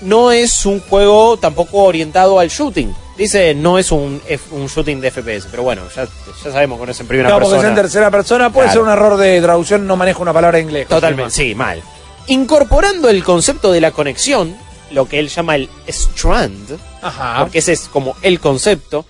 no 0.01 0.31
es 0.31 0.65
un 0.65 0.79
juego 0.81 1.37
tampoco 1.37 1.83
orientado 1.83 2.39
al 2.39 2.49
shooting. 2.49 2.93
Dice, 3.17 3.53
no 3.53 3.77
es 3.77 3.91
un, 3.91 4.21
un 4.51 4.67
shooting 4.67 4.99
de 4.99 5.11
FPS, 5.11 5.47
pero 5.51 5.61
bueno, 5.63 5.83
ya, 5.95 6.05
ya 6.05 6.51
sabemos 6.51 6.79
con 6.79 6.89
eso 6.89 7.03
en 7.03 7.07
primera 7.07 7.29
No, 7.29 7.39
porque 7.39 7.57
es 7.59 7.63
en 7.63 7.75
tercera 7.75 8.09
persona, 8.09 8.51
puede 8.51 8.67
Claro. 8.67 8.81
ser 8.81 8.87
un 8.87 8.89
error 8.97 9.17
de 9.17 9.41
traducción, 9.41 9.85
no 9.85 9.95
manejo 9.95 10.21
una 10.23 10.33
palabra 10.33 10.57
en 10.59 10.65
inglés. 10.65 10.87
Totalmente, 10.87 11.31
sí, 11.31 11.53
mal. 11.53 11.81
Incorporando 12.27 13.09
el 13.09 13.23
concepto 13.23 13.71
de 13.71 13.81
la 13.81 13.91
conexión, 13.91 14.55
lo 14.91 15.05
que 15.07 15.19
él 15.19 15.27
llama 15.29 15.55
el 15.55 15.69
Strand, 15.87 16.77
Ajá. 17.01 17.39
porque 17.39 17.59
ese 17.59 17.73
es 17.73 17.81
como 17.89 18.15
el 18.21 18.39
concepto, 18.39 19.05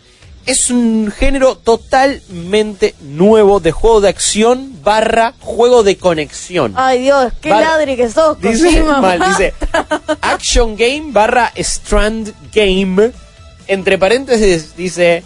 es 0.45 0.69
un 0.69 1.11
género 1.15 1.55
totalmente 1.55 2.95
nuevo 3.01 3.59
de 3.59 3.71
juego 3.71 4.01
de 4.01 4.09
acción 4.09 4.73
barra 4.83 5.33
juego 5.39 5.83
de 5.83 5.97
conexión. 5.97 6.73
Ay 6.75 7.01
Dios, 7.01 7.31
qué 7.41 7.49
Vale. 7.49 7.65
ladri 7.65 7.95
que 7.95 8.09
sos, 8.09 8.39
Dice, 8.41 8.65
Kojima. 8.65 9.01
mal, 9.01 9.19
dice 9.29 9.53
Action 10.21 10.75
Game 10.75 11.11
barra 11.11 11.51
Strand 11.55 12.33
Game. 12.53 13.11
Entre 13.67 13.97
paréntesis 13.97 14.75
dice 14.75 15.23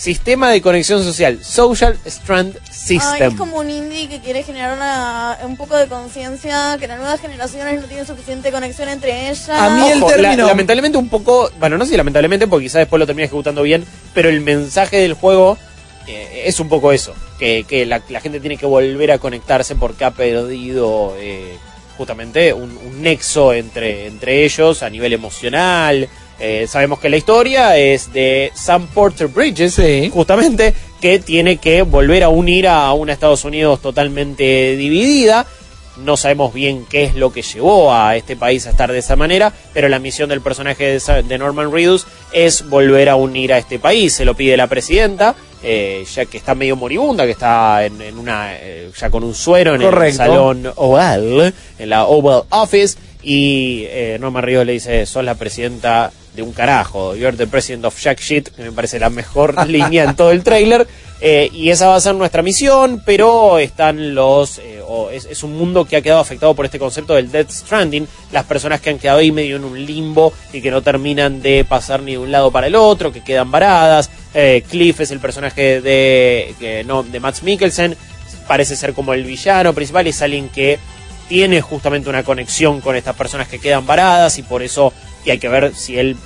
Sistema 0.00 0.48
de 0.50 0.62
conexión 0.62 1.04
social. 1.04 1.38
Social 1.44 1.98
Strand 2.06 2.56
Ay, 2.56 2.62
System. 2.72 3.32
es 3.32 3.38
como 3.38 3.58
un 3.58 3.68
indie 3.68 4.08
que 4.08 4.20
quiere 4.20 4.42
generar 4.42 4.74
una, 4.74 5.36
un 5.44 5.58
poco 5.58 5.76
de 5.76 5.88
conciencia 5.88 6.78
que 6.80 6.86
las 6.88 6.98
nuevas 6.98 7.20
generaciones 7.20 7.82
no 7.82 7.86
tienen 7.86 8.06
suficiente 8.06 8.50
conexión 8.50 8.88
entre 8.88 9.28
ellas. 9.28 9.46
Ojo, 9.50 10.16
la- 10.16 10.34
lamentablemente 10.36 10.96
un 10.96 11.10
poco, 11.10 11.50
bueno, 11.60 11.76
no 11.76 11.84
sé 11.84 11.90
si 11.90 11.96
lamentablemente, 11.98 12.46
porque 12.46 12.64
quizás 12.64 12.78
después 12.78 12.98
lo 12.98 13.06
termina 13.06 13.26
ejecutando 13.26 13.62
bien, 13.62 13.84
pero 14.14 14.30
el 14.30 14.40
mensaje 14.40 14.96
del 14.96 15.12
juego 15.12 15.58
eh, 16.06 16.44
es 16.46 16.58
un 16.60 16.70
poco 16.70 16.92
eso, 16.92 17.14
que, 17.38 17.64
que 17.68 17.84
la, 17.84 18.00
la 18.08 18.20
gente 18.22 18.40
tiene 18.40 18.56
que 18.56 18.64
volver 18.64 19.12
a 19.12 19.18
conectarse 19.18 19.74
porque 19.76 20.06
ha 20.06 20.12
perdido 20.12 21.14
eh, 21.18 21.56
justamente 21.98 22.54
un, 22.54 22.74
un 22.86 23.02
nexo 23.02 23.52
entre, 23.52 24.06
entre 24.06 24.46
ellos 24.46 24.82
a 24.82 24.88
nivel 24.88 25.12
emocional. 25.12 26.08
Eh, 26.40 26.66
sabemos 26.66 26.98
que 26.98 27.10
la 27.10 27.18
historia 27.18 27.76
es 27.76 28.12
de 28.12 28.50
Sam 28.54 28.86
Porter 28.88 29.28
Bridges, 29.28 29.78
justamente, 30.10 30.74
que 31.00 31.18
tiene 31.18 31.58
que 31.58 31.82
volver 31.82 32.24
a 32.24 32.30
unir 32.30 32.66
a 32.66 32.92
una 32.94 33.12
Estados 33.12 33.44
Unidos 33.44 33.82
totalmente 33.82 34.74
dividida. 34.76 35.46
No 35.98 36.16
sabemos 36.16 36.54
bien 36.54 36.86
qué 36.88 37.04
es 37.04 37.14
lo 37.14 37.30
que 37.30 37.42
llevó 37.42 37.92
a 37.92 38.16
este 38.16 38.36
país 38.36 38.66
a 38.66 38.70
estar 38.70 38.90
de 38.90 38.98
esa 38.98 39.16
manera, 39.16 39.52
pero 39.74 39.88
la 39.90 39.98
misión 39.98 40.30
del 40.30 40.40
personaje 40.40 40.98
de, 40.98 41.38
Norman 41.38 41.70
Reedus 41.70 42.06
es 42.32 42.66
volver 42.70 43.10
a 43.10 43.16
unir 43.16 43.52
a 43.52 43.58
este 43.58 43.78
país. 43.78 44.14
Se 44.14 44.24
lo 44.24 44.34
pide 44.34 44.56
la 44.56 44.66
presidenta, 44.66 45.34
eh, 45.62 46.06
ya 46.10 46.24
que 46.24 46.38
está 46.38 46.54
medio 46.54 46.74
moribunda, 46.74 47.26
que 47.26 47.32
está 47.32 47.84
en, 47.84 48.00
en 48.00 48.18
una 48.18 48.54
eh, 48.54 48.90
ya 48.98 49.10
con 49.10 49.24
un 49.24 49.34
suero 49.34 49.74
en 49.74 49.82
el 49.82 50.12
salón 50.14 50.72
oval, 50.76 51.52
en 51.78 51.90
la 51.90 52.06
Oval 52.06 52.44
Office, 52.48 52.96
y 53.22 53.84
eh, 53.88 54.18
Norman 54.20 54.42
Reedus 54.42 54.66
le 54.66 54.72
dice, 54.72 55.06
sos 55.06 55.24
la 55.24 55.34
presidenta 55.34 56.10
de 56.34 56.42
un 56.42 56.52
carajo, 56.52 57.16
you're 57.16 57.36
the 57.36 57.46
president 57.46 57.84
of 57.84 58.00
Jack 58.00 58.20
Shit, 58.20 58.48
que 58.50 58.62
me 58.62 58.72
parece 58.72 58.98
la 58.98 59.10
mejor 59.10 59.66
línea 59.68 60.04
en 60.04 60.16
todo 60.16 60.30
el 60.30 60.42
trailer. 60.42 60.86
Eh, 61.22 61.50
y 61.52 61.68
esa 61.68 61.88
va 61.88 61.96
a 61.96 62.00
ser 62.00 62.14
nuestra 62.14 62.42
misión, 62.42 63.02
pero 63.04 63.58
están 63.58 64.14
los. 64.14 64.58
eh, 64.58 64.80
es 65.12 65.42
un 65.42 65.56
mundo 65.56 65.84
que 65.84 65.96
ha 65.96 66.00
quedado 66.02 66.20
afectado 66.20 66.54
por 66.54 66.64
este 66.64 66.78
concepto 66.78 67.14
del 67.14 67.30
Death 67.30 67.50
Stranding. 67.50 68.08
Las 68.32 68.44
personas 68.44 68.80
que 68.80 68.90
han 68.90 68.98
quedado 68.98 69.18
ahí 69.18 69.30
medio 69.30 69.56
en 69.56 69.64
un 69.64 69.84
limbo 69.84 70.32
y 70.52 70.62
que 70.62 70.70
no 70.70 70.82
terminan 70.82 71.42
de 71.42 71.64
pasar 71.64 72.02
ni 72.02 72.12
de 72.12 72.18
un 72.18 72.32
lado 72.32 72.50
para 72.50 72.68
el 72.68 72.74
otro, 72.74 73.12
que 73.12 73.22
quedan 73.22 73.50
varadas. 73.50 74.10
Eh, 74.32 74.64
Cliff 74.68 75.00
es 75.00 75.10
el 75.10 75.20
personaje 75.20 75.80
de, 75.82 76.54
que, 76.58 76.84
no, 76.84 77.02
de 77.02 77.20
Max 77.20 77.42
Mikkelsen. 77.42 77.96
Parece 78.46 78.74
ser 78.74 78.94
como 78.94 79.12
el 79.12 79.24
villano 79.24 79.74
principal. 79.74 80.06
Es 80.06 80.22
alguien 80.22 80.48
que 80.48 80.78
tiene 81.30 81.60
justamente 81.60 82.08
una 82.08 82.24
conexión 82.24 82.80
con 82.80 82.96
estas 82.96 83.14
personas 83.14 83.46
que 83.46 83.60
quedan 83.60 83.86
varadas 83.86 84.36
y 84.38 84.42
por 84.42 84.64
eso 84.64 84.92
y 85.24 85.30
hay 85.30 85.38
que 85.38 85.48
ver 85.48 85.72
si 85.76 85.96
él 85.96 86.16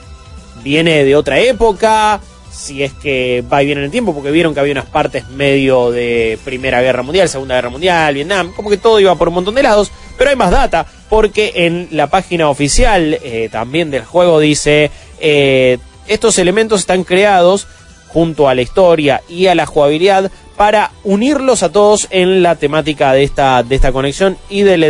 viene 0.62 1.04
de 1.04 1.14
otra 1.14 1.38
época, 1.40 2.22
si 2.50 2.82
es 2.82 2.94
que 2.94 3.44
va 3.52 3.62
y 3.62 3.66
viene 3.66 3.82
en 3.82 3.84
el 3.84 3.90
tiempo, 3.90 4.14
porque 4.14 4.30
vieron 4.30 4.54
que 4.54 4.60
había 4.60 4.72
unas 4.72 4.86
partes 4.86 5.28
medio 5.28 5.90
de 5.90 6.38
Primera 6.42 6.80
Guerra 6.80 7.02
Mundial, 7.02 7.28
Segunda 7.28 7.54
Guerra 7.54 7.68
Mundial, 7.68 8.14
Vietnam, 8.14 8.54
como 8.56 8.70
que 8.70 8.78
todo 8.78 8.98
iba 8.98 9.14
por 9.14 9.28
un 9.28 9.34
montón 9.34 9.56
de 9.56 9.62
lados, 9.62 9.92
pero 10.16 10.30
hay 10.30 10.36
más 10.36 10.50
data, 10.50 10.86
porque 11.10 11.52
en 11.54 11.88
la 11.90 12.06
página 12.06 12.48
oficial 12.48 13.18
eh, 13.22 13.50
también 13.52 13.90
del 13.90 14.06
juego 14.06 14.40
dice, 14.40 14.90
eh, 15.20 15.76
estos 16.08 16.38
elementos 16.38 16.80
están 16.80 17.04
creados 17.04 17.66
junto 18.14 18.48
a 18.48 18.54
la 18.54 18.62
historia 18.62 19.22
y 19.28 19.48
a 19.48 19.54
la 19.56 19.66
jugabilidad 19.66 20.30
para 20.56 20.92
unirlos 21.02 21.64
a 21.64 21.72
todos 21.72 22.06
en 22.10 22.44
la 22.44 22.54
temática 22.54 23.12
de 23.12 23.24
esta, 23.24 23.62
de 23.64 23.74
esta 23.74 23.90
conexión 23.90 24.38
y 24.48 24.62
del, 24.62 24.80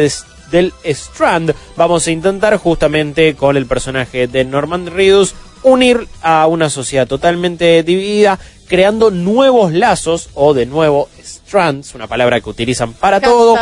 del 0.51 0.73
Strand. 0.85 1.55
Vamos 1.75 2.07
a 2.07 2.11
intentar 2.11 2.57
justamente 2.59 3.35
con 3.35 3.57
el 3.57 3.65
personaje 3.65 4.27
de 4.27 4.45
Norman 4.45 4.87
Reedus 4.87 5.35
unir 5.63 6.07
a 6.21 6.47
una 6.47 6.69
sociedad 6.69 7.07
totalmente 7.07 7.83
dividida, 7.83 8.39
creando 8.69 9.11
nuevos 9.11 9.73
lazos, 9.73 10.29
o 10.35 10.53
de 10.53 10.67
nuevo 10.67 11.09
Strands, 11.25 11.95
una 11.95 12.07
palabra 12.07 12.43
que 12.43 12.51
utilizan 12.51 12.93
para 12.93 13.21
todo. 13.21 13.57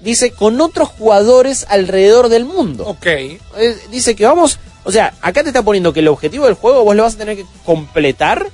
Dice 0.00 0.30
con 0.30 0.60
otros 0.60 0.90
jugadores 0.90 1.66
alrededor 1.68 2.28
del 2.28 2.44
mundo. 2.44 2.84
Ok. 2.86 3.06
Eh, 3.06 3.38
Dice 3.90 4.14
que 4.14 4.26
vamos, 4.26 4.60
o 4.84 4.92
sea, 4.92 5.14
acá 5.22 5.42
te 5.42 5.48
está 5.48 5.62
poniendo 5.62 5.92
que 5.92 6.00
el 6.00 6.08
objetivo 6.08 6.44
del 6.44 6.54
juego 6.54 6.84
vos 6.84 6.94
lo 6.94 7.02
vas 7.02 7.14
a 7.14 7.18
tener 7.18 7.36
que 7.36 7.46
completar 7.64 8.46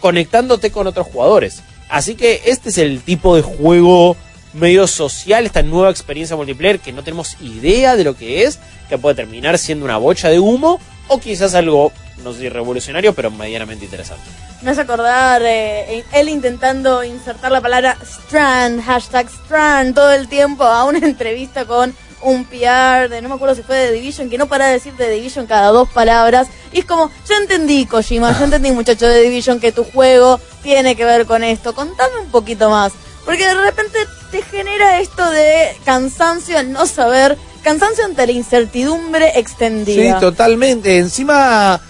conectándote 0.00 0.70
con 0.70 0.86
otros 0.86 1.06
jugadores. 1.06 1.62
Así 1.88 2.14
que 2.14 2.42
este 2.46 2.68
es 2.70 2.78
el 2.78 3.00
tipo 3.00 3.36
de 3.36 3.42
juego 3.42 4.16
medio 4.52 4.86
social, 4.86 5.46
esta 5.46 5.62
nueva 5.62 5.90
experiencia 5.90 6.36
multiplayer 6.36 6.80
que 6.80 6.92
no 6.92 7.04
tenemos 7.04 7.36
idea 7.40 7.96
de 7.96 8.04
lo 8.04 8.16
que 8.16 8.44
es, 8.44 8.58
que 8.88 8.98
puede 8.98 9.14
terminar 9.14 9.58
siendo 9.58 9.84
una 9.84 9.96
bocha 9.96 10.28
de 10.28 10.40
humo 10.40 10.80
o 11.08 11.18
quizás 11.20 11.54
algo, 11.54 11.92
no 12.24 12.32
sé 12.32 12.40
si 12.40 12.48
revolucionario, 12.48 13.14
pero 13.14 13.30
medianamente 13.30 13.84
interesante. 13.84 14.24
Me 14.62 14.70
hace 14.70 14.82
acordar 14.82 15.42
eh, 15.44 16.04
él 16.12 16.28
intentando 16.28 17.02
insertar 17.04 17.50
la 17.52 17.60
palabra 17.60 17.96
Strand, 18.02 18.82
hashtag 18.82 19.28
Strand, 19.28 19.94
todo 19.94 20.12
el 20.12 20.28
tiempo 20.28 20.64
a 20.64 20.84
una 20.84 20.98
entrevista 21.02 21.64
con 21.64 21.94
un 22.22 22.44
PR 22.44 23.08
de, 23.08 23.20
no 23.22 23.28
me 23.28 23.34
acuerdo 23.36 23.54
si 23.54 23.62
fue 23.62 23.76
de 23.76 23.92
Division, 23.92 24.28
que 24.30 24.38
no 24.38 24.46
para 24.46 24.66
de 24.66 24.72
decir 24.74 24.92
de 24.94 25.10
Division 25.10 25.46
cada 25.46 25.68
dos 25.68 25.88
palabras. 25.88 26.48
Y 26.72 26.80
es 26.80 26.84
como, 26.84 27.10
ya 27.28 27.36
entendí, 27.36 27.86
Kojima, 27.86 28.36
ya 28.38 28.44
entendí, 28.44 28.70
muchacho 28.72 29.06
de 29.06 29.22
Division, 29.22 29.60
que 29.60 29.72
tu 29.72 29.84
juego 29.84 30.40
tiene 30.62 30.96
que 30.96 31.04
ver 31.04 31.26
con 31.26 31.42
esto. 31.42 31.74
Contame 31.74 32.18
un 32.20 32.30
poquito 32.30 32.70
más. 32.70 32.92
Porque 33.24 33.46
de 33.46 33.54
repente 33.54 33.98
te 34.30 34.42
genera 34.42 35.00
esto 35.00 35.28
de 35.30 35.76
cansancio 35.84 36.58
al 36.58 36.72
no 36.72 36.86
saber, 36.86 37.36
cansancio 37.62 38.04
ante 38.04 38.26
la 38.26 38.32
incertidumbre 38.32 39.30
Sí, 39.32 39.38
extendida. 39.38 40.18
totalmente. 40.20 40.98
Encima 40.98 41.80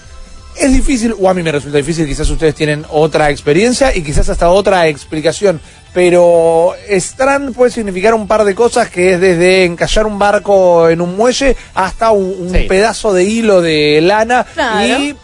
es 0.56 0.72
difícil, 0.72 1.14
o 1.18 1.28
a 1.28 1.34
mí 1.34 1.42
me 1.42 1.52
resulta 1.52 1.78
difícil, 1.78 2.06
quizás 2.06 2.28
ustedes 2.28 2.54
tienen 2.54 2.84
otra 2.90 3.30
experiencia 3.30 3.94
y 3.94 4.02
quizás 4.02 4.28
hasta 4.28 4.50
otra 4.50 4.88
explicación, 4.88 5.60
pero 5.92 6.74
Strand 6.88 7.54
puede 7.54 7.70
significar 7.70 8.14
un 8.14 8.26
par 8.28 8.44
de 8.44 8.54
cosas 8.54 8.88
que 8.90 9.14
es 9.14 9.20
desde 9.20 9.64
encallar 9.64 10.06
un 10.06 10.18
barco 10.18 10.88
en 10.88 11.00
un 11.00 11.16
muelle 11.16 11.56
hasta 11.74 12.10
un, 12.12 12.34
un 12.38 12.50
Sí. 12.52 12.66
pedazo 12.68 13.12
de 13.12 13.24
hilo 13.24 13.60
de 13.60 14.00
lana 14.02 14.46
Claro. 14.54 15.02
y 15.02 15.16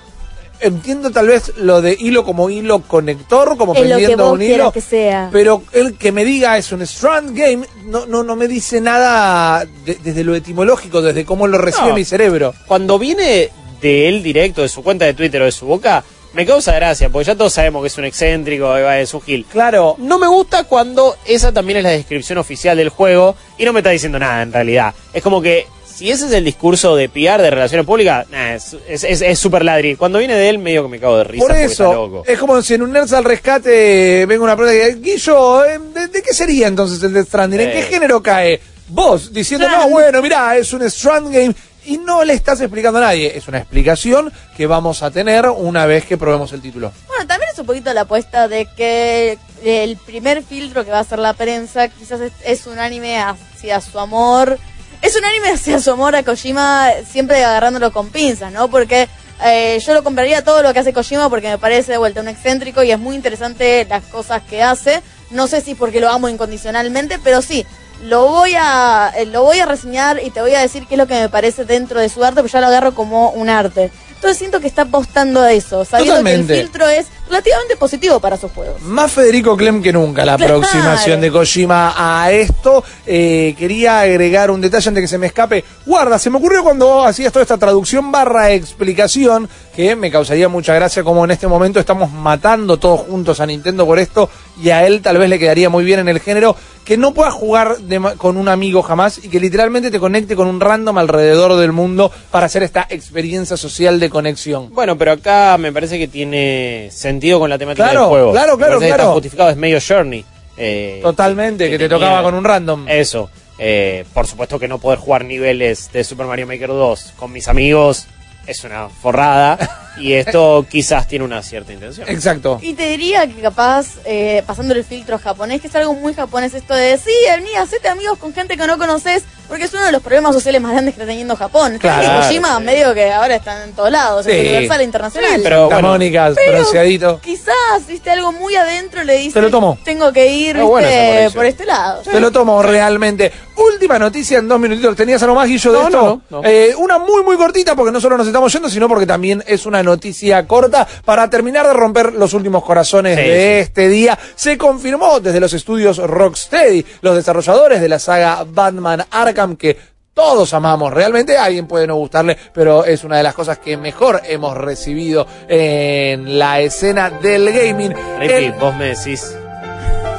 entiendo 0.58 1.10
tal 1.10 1.28
vez 1.28 1.52
lo 1.58 1.82
de 1.82 1.94
hilo 2.00 2.24
como 2.24 2.48
hilo 2.48 2.80
conector, 2.80 3.56
como 3.58 3.74
es 3.74 3.80
lo 3.80 3.84
que 3.84 3.92
prendiendo 3.94 4.24
vos 4.24 4.32
un 4.32 4.42
hilo. 4.42 4.72
que 4.72 4.80
sea. 4.80 5.28
Pero 5.30 5.62
el 5.72 5.96
que 5.98 6.12
me 6.12 6.24
diga 6.24 6.56
es 6.56 6.72
un 6.72 6.80
Strand 6.82 7.36
Game 7.36 7.66
no, 7.84 8.06
no, 8.06 8.22
no 8.24 8.36
me 8.36 8.48
dice 8.48 8.80
nada 8.80 9.64
de- 9.84 9.98
desde 10.02 10.24
lo 10.24 10.34
etimológico, 10.34 11.02
desde 11.02 11.24
cómo 11.26 11.46
lo 11.46 11.58
recibe 11.58 11.88
No. 11.90 11.94
mi 11.94 12.04
cerebro. 12.04 12.54
Cuando 12.66 12.98
viene 12.98 13.50
de 13.82 14.08
él 14.08 14.22
directo, 14.22 14.62
de 14.62 14.68
su 14.70 14.82
cuenta 14.82 15.04
de 15.04 15.12
Twitter 15.14 15.42
o 15.42 15.44
de 15.44 15.52
su 15.52 15.66
boca, 15.66 16.02
me 16.36 16.46
causa 16.46 16.72
gracia, 16.74 17.08
porque 17.08 17.26
ya 17.26 17.34
todos 17.34 17.52
sabemos 17.54 17.82
que 17.82 17.88
es 17.88 17.98
un 17.98 18.04
excéntrico, 18.04 18.76
es 18.76 19.14
un 19.14 19.22
gil. 19.22 19.46
Claro. 19.50 19.96
No 19.98 20.18
me 20.18 20.26
gusta 20.28 20.64
cuando 20.64 21.16
esa 21.26 21.50
también 21.52 21.78
es 21.78 21.82
la 21.84 21.90
descripción 21.90 22.38
oficial 22.38 22.76
del 22.76 22.90
juego 22.90 23.34
y 23.58 23.64
no 23.64 23.72
me 23.72 23.80
está 23.80 23.90
diciendo 23.90 24.18
nada 24.18 24.42
en 24.42 24.52
realidad. 24.52 24.94
Es 25.12 25.22
como 25.22 25.40
que 25.40 25.66
si 25.86 26.10
ese 26.10 26.26
es 26.26 26.32
el 26.32 26.44
discurso 26.44 26.94
de 26.94 27.08
PR, 27.08 27.40
de 27.40 27.48
relaciones 27.50 27.86
públicas, 27.86 28.26
nah, 28.30 28.52
es 28.52 28.76
es- 28.86 29.02
es- 29.04 29.22
es 29.22 29.38
súper 29.38 29.64
ladri. 29.64 29.96
Cuando 29.96 30.18
viene 30.18 30.34
de 30.34 30.50
él, 30.50 30.58
medio 30.58 30.82
que 30.82 30.90
me 30.90 31.00
cago 31.00 31.16
de 31.16 31.24
risa. 31.24 31.40
Por 31.42 31.48
porque 31.52 31.64
está 31.64 31.84
eso, 31.84 31.92
loco. 31.94 32.22
es 32.26 32.38
como 32.38 32.60
si 32.60 32.74
en 32.74 32.82
un 32.82 32.92
Nerds 32.92 33.14
al 33.14 33.24
rescate 33.24 34.26
venga 34.26 34.44
una 34.44 34.56
pregunta 34.56 34.74
y 34.78 34.92
diga, 34.92 35.00
Guillo, 35.00 35.64
eh, 35.64 35.78
¿de, 35.94 36.08
de 36.08 36.22
qué 36.22 36.34
sería 36.34 36.66
entonces 36.68 37.02
el 37.02 37.14
Death 37.14 37.28
Stranding? 37.28 37.60
¿En 37.60 37.68
Eh. 37.70 37.72
qué 37.72 37.82
género 37.84 38.22
cae? 38.22 38.60
Vos, 38.88 39.32
diciendo, 39.32 39.68
no, 39.68 39.88
bueno, 39.88 40.22
mirá, 40.22 40.56
es 40.56 40.72
un 40.72 40.82
Strand 40.82 41.32
Game. 41.32 41.54
Y 41.86 41.98
no 41.98 42.24
le 42.24 42.32
estás 42.32 42.60
explicando 42.60 42.98
a 42.98 43.02
nadie. 43.02 43.36
Es 43.36 43.48
una 43.48 43.58
explicación 43.58 44.32
que 44.56 44.66
vamos 44.66 45.02
a 45.02 45.10
tener 45.10 45.48
una 45.48 45.86
vez 45.86 46.04
que 46.04 46.18
probemos 46.18 46.52
el 46.52 46.60
título. 46.60 46.92
Bueno, 47.06 47.26
también 47.26 47.50
es 47.52 47.58
un 47.58 47.66
poquito 47.66 47.92
la 47.94 48.02
apuesta 48.02 48.48
de 48.48 48.66
que 48.76 49.38
el 49.64 49.96
primer 49.96 50.42
filtro 50.42 50.84
que 50.84 50.90
va 50.90 50.98
a 50.98 51.02
hacer 51.02 51.18
la 51.18 51.32
prensa 51.32 51.88
quizás 51.88 52.20
es, 52.20 52.32
es 52.44 52.66
un 52.66 52.78
anime 52.78 53.18
hacia 53.20 53.80
su 53.80 53.98
amor. 53.98 54.58
Es 55.00 55.16
un 55.16 55.24
anime 55.24 55.50
hacia 55.50 55.78
su 55.78 55.90
amor 55.90 56.16
a 56.16 56.22
Kojima, 56.22 56.90
siempre 57.08 57.44
agarrándolo 57.44 57.92
con 57.92 58.10
pinzas, 58.10 58.52
¿no? 58.52 58.68
Porque 58.68 59.08
eh, 59.44 59.78
yo 59.84 59.94
lo 59.94 60.02
compraría 60.02 60.42
todo 60.42 60.62
lo 60.62 60.72
que 60.72 60.80
hace 60.80 60.92
Kojima 60.92 61.28
porque 61.28 61.48
me 61.48 61.58
parece 61.58 61.92
de 61.92 61.98
vuelta 61.98 62.20
un 62.20 62.28
excéntrico 62.28 62.82
y 62.82 62.90
es 62.90 62.98
muy 62.98 63.14
interesante 63.14 63.86
las 63.88 64.04
cosas 64.04 64.42
que 64.42 64.62
hace. 64.62 65.02
No 65.30 65.46
sé 65.46 65.60
si 65.60 65.74
porque 65.74 66.00
lo 66.00 66.08
amo 66.08 66.28
incondicionalmente, 66.28 67.18
pero 67.22 67.42
sí, 67.42 67.66
lo 68.04 68.26
voy 68.28 68.52
a 68.58 69.12
eh, 69.16 69.26
lo 69.26 69.42
voy 69.42 69.58
a 69.58 69.66
reseñar 69.66 70.20
y 70.22 70.30
te 70.30 70.40
voy 70.40 70.54
a 70.54 70.60
decir 70.60 70.86
qué 70.86 70.94
es 70.94 70.98
lo 70.98 71.06
que 71.06 71.14
me 71.20 71.28
parece 71.28 71.64
dentro 71.64 72.00
de 72.00 72.08
su 72.08 72.22
arte, 72.24 72.40
porque 72.40 72.52
ya 72.52 72.60
lo 72.60 72.66
agarro 72.66 72.94
como 72.94 73.30
un 73.30 73.48
arte. 73.48 73.90
Entonces 74.16 74.38
siento 74.38 74.60
que 74.60 74.66
está 74.66 74.82
apostando 74.82 75.42
a 75.42 75.52
eso, 75.52 75.84
sabiendo 75.84 76.14
que 76.14 76.18
Totalmente. 76.22 76.54
el 76.54 76.60
filtro 76.62 76.88
es 76.88 77.06
relativamente 77.28 77.76
positivo 77.76 78.18
para 78.18 78.38
sus 78.38 78.50
juegos. 78.50 78.80
Más 78.80 79.12
Federico 79.12 79.56
Clem 79.58 79.82
que 79.82 79.92
nunca 79.92 80.24
la 80.24 80.36
Claro. 80.36 80.56
aproximación 80.56 81.20
de 81.20 81.30
Kojima 81.30 81.92
a 81.96 82.30
esto. 82.32 82.82
Eh, 83.06 83.54
quería 83.58 84.00
agregar 84.00 84.50
un 84.50 84.62
detalle 84.62 84.88
antes 84.88 84.94
de 84.94 85.00
que 85.02 85.08
se 85.08 85.18
me 85.18 85.26
escape. 85.26 85.62
Guarda, 85.84 86.18
se 86.18 86.30
me 86.30 86.38
ocurrió 86.38 86.62
cuando 86.64 87.04
hacías 87.04 87.30
toda 87.30 87.42
esta 87.42 87.58
traducción 87.58 88.10
barra 88.10 88.50
explicación 88.52 89.48
que 89.74 89.94
me 89.94 90.10
causaría 90.10 90.48
mucha 90.48 90.72
gracia 90.74 91.04
como 91.04 91.22
en 91.26 91.32
este 91.32 91.46
momento 91.46 91.78
estamos 91.78 92.10
matando 92.10 92.78
todos 92.78 93.00
juntos 93.02 93.38
a 93.40 93.46
Nintendo 93.46 93.84
por 93.84 93.98
esto 93.98 94.30
y 94.62 94.70
a 94.70 94.86
él 94.86 95.02
tal 95.02 95.18
vez 95.18 95.28
le 95.28 95.38
quedaría 95.38 95.68
muy 95.68 95.84
bien 95.84 96.00
en 96.00 96.08
el 96.08 96.20
género 96.20 96.56
que 96.84 96.96
no 96.96 97.12
puedas 97.12 97.34
jugar 97.34 97.78
de 97.78 98.00
con 98.16 98.36
un 98.36 98.48
amigo 98.48 98.80
jamás 98.82 99.18
y 99.24 99.28
que 99.28 99.40
literalmente 99.40 99.90
te 99.90 99.98
conecte 99.98 100.36
con 100.36 100.46
un 100.46 100.60
random 100.60 100.96
alrededor 100.98 101.56
del 101.56 101.72
mundo 101.72 102.12
para 102.30 102.46
hacer 102.46 102.62
esta 102.62 102.86
experiencia 102.88 103.56
social 103.56 103.98
de 103.98 104.08
conexión. 104.08 104.72
Bueno, 104.72 104.96
pero 104.96 105.12
acá 105.12 105.56
me 105.58 105.72
parece 105.72 105.98
que 105.98 106.06
tiene 106.08 106.88
sentido 106.92 107.40
con 107.40 107.50
la 107.50 107.58
temática 107.58 107.84
Claro, 107.84 108.00
del 108.02 108.08
juego. 108.08 108.32
claro, 108.32 108.56
claro, 108.56 108.78
que 108.80 108.86
claro. 108.86 109.02
Está 109.02 109.12
justificado, 109.14 109.50
es 109.50 109.56
medio 109.56 109.78
Journey. 109.86 110.24
eh, 110.56 111.00
Totalmente, 111.02 111.64
que, 111.68 111.78
te 111.78 111.88
tenía- 111.88 111.98
tocaba 112.06 112.22
con 112.22 112.34
un 112.34 112.44
random. 112.44 112.86
Eso. 112.88 113.28
eh, 113.58 114.04
por 114.14 114.26
supuesto 114.26 114.58
que 114.58 114.68
no 114.68 114.78
poder 114.78 114.98
jugar 114.98 115.24
niveles 115.24 115.90
de 115.92 116.04
Super 116.04 116.26
Mario 116.26 116.46
Maker 116.46 116.68
2 116.68 117.14
con 117.16 117.32
mis 117.32 117.48
amigos 117.48 118.06
es 118.46 118.64
una 118.64 118.88
forrada. 118.88 119.58
y 119.98 120.12
esto 120.12 120.66
quizás 120.70 121.08
tiene 121.08 121.24
una 121.24 121.42
cierta 121.42 121.72
intención. 121.72 122.08
Exacto. 122.08 122.58
Y 122.62 122.74
te 122.74 122.88
diría 122.88 123.26
que 123.26 123.40
capaz, 123.40 123.86
eh, 124.04 124.42
pasando 124.46 124.74
el 124.74 124.84
filtro 124.84 125.18
japonés, 125.18 125.60
que 125.60 125.68
es 125.68 125.74
algo 125.74 125.94
muy 125.94 126.12
japonés 126.14 126.52
esto 126.54 126.74
de 126.74 126.90
decir, 126.90 127.14
vení, 127.30 127.54
hacete 127.54 127.88
amigos 127.88 128.18
con 128.18 128.34
gente 128.34 128.56
que 128.56 128.66
no 128.66 128.76
conoces, 128.78 129.24
porque 129.48 129.64
es 129.64 129.72
uno 129.74 129.84
de 129.84 129.92
los 129.92 130.02
problemas 130.02 130.34
sociales 130.34 130.60
más 130.60 130.72
grandes 130.72 130.94
que 130.94 131.00
está 131.00 131.10
teniendo 131.10 131.34
Japón. 131.36 131.78
Claro. 131.78 132.02
Y 132.02 132.22
Kojima 132.22 132.58
medio 132.60 132.92
que 132.94 133.12
ahora 133.12 133.36
está 133.36 133.64
en 133.64 133.72
todos 133.72 133.90
lados, 133.90 134.26
Sí. 134.26 134.32
es 134.32 134.40
universal 134.40 134.80
e 134.80 134.84
internacional. 134.84 135.36
Sí, 135.36 135.40
pero 135.42 135.66
bueno. 135.70 135.88
Mónica, 135.88 136.30
bronceadito. 136.30 137.20
Quizás, 137.20 137.86
viste, 137.88 138.10
algo 138.10 138.32
muy 138.32 138.54
adentro 138.56 139.02
le 139.04 139.18
dice, 139.18 139.34
Te 139.34 139.40
lo 139.40 139.50
tomo. 139.50 139.78
tengo 139.84 140.12
que 140.12 140.26
ir, 140.26 140.56
viste, 140.56 141.30
por 141.34 141.46
este 141.46 141.64
lado. 141.64 142.02
Te 142.02 142.20
lo 142.20 142.30
tomo 142.30 142.62
realmente. 142.62 143.32
Última 143.56 143.98
noticia 143.98 144.38
en 144.38 144.48
dos 144.48 144.60
minutitos. 144.60 144.94
¿Tenías 144.96 145.22
algo 145.22 145.36
más, 145.36 145.48
Guillo, 145.48 145.72
de 145.72 145.78
No, 145.78 145.84
esto? 145.86 146.02
no, 146.02 146.22
no, 146.28 146.42
no. 146.42 146.48
Eh, 146.48 146.74
una 146.76 146.98
muy, 146.98 147.22
muy 147.22 147.36
cortita, 147.38 147.74
porque 147.74 147.92
no 147.92 148.00
solo 148.00 148.18
nos 148.18 148.26
estamos 148.26 148.35
yendo, 148.52 148.68
sino 148.68 148.88
porque 148.88 149.06
también 149.06 149.42
es 149.46 149.66
una 149.66 149.82
noticia 149.82 150.46
corta. 150.46 150.86
Para 151.04 151.28
terminar 151.30 151.66
de 151.66 151.72
romper 151.72 152.12
los 152.14 152.34
últimos 152.34 152.64
corazones 152.64 153.16
Sí, 153.18 153.24
de 153.24 153.60
este 153.60 153.88
día, 153.88 154.18
se 154.34 154.56
confirmó 154.58 155.20
desde 155.20 155.40
los 155.40 155.52
estudios 155.52 155.98
Rocksteady, 155.98 156.84
los 157.00 157.16
desarrolladores 157.16 157.80
de 157.80 157.88
la 157.88 157.98
saga 157.98 158.44
Batman 158.46 159.04
Arkham, 159.10 159.56
que 159.56 159.76
todos 160.14 160.54
amamos 160.54 160.92
realmente. 160.92 161.36
A 161.36 161.44
alguien 161.44 161.66
puede 161.66 161.86
no 161.86 161.96
gustarle, 161.96 162.36
pero 162.54 162.84
es 162.84 163.04
una 163.04 163.18
de 163.18 163.22
las 163.22 163.34
cosas 163.34 163.58
que 163.58 163.76
mejor 163.76 164.22
hemos 164.24 164.56
recibido 164.56 165.26
en 165.48 166.38
la 166.38 166.60
escena 166.60 167.10
del 167.10 167.52
gaming. 167.52 167.94
El- 168.20 168.52
vos 168.52 168.74
me 168.76 168.94
decís 168.94 169.36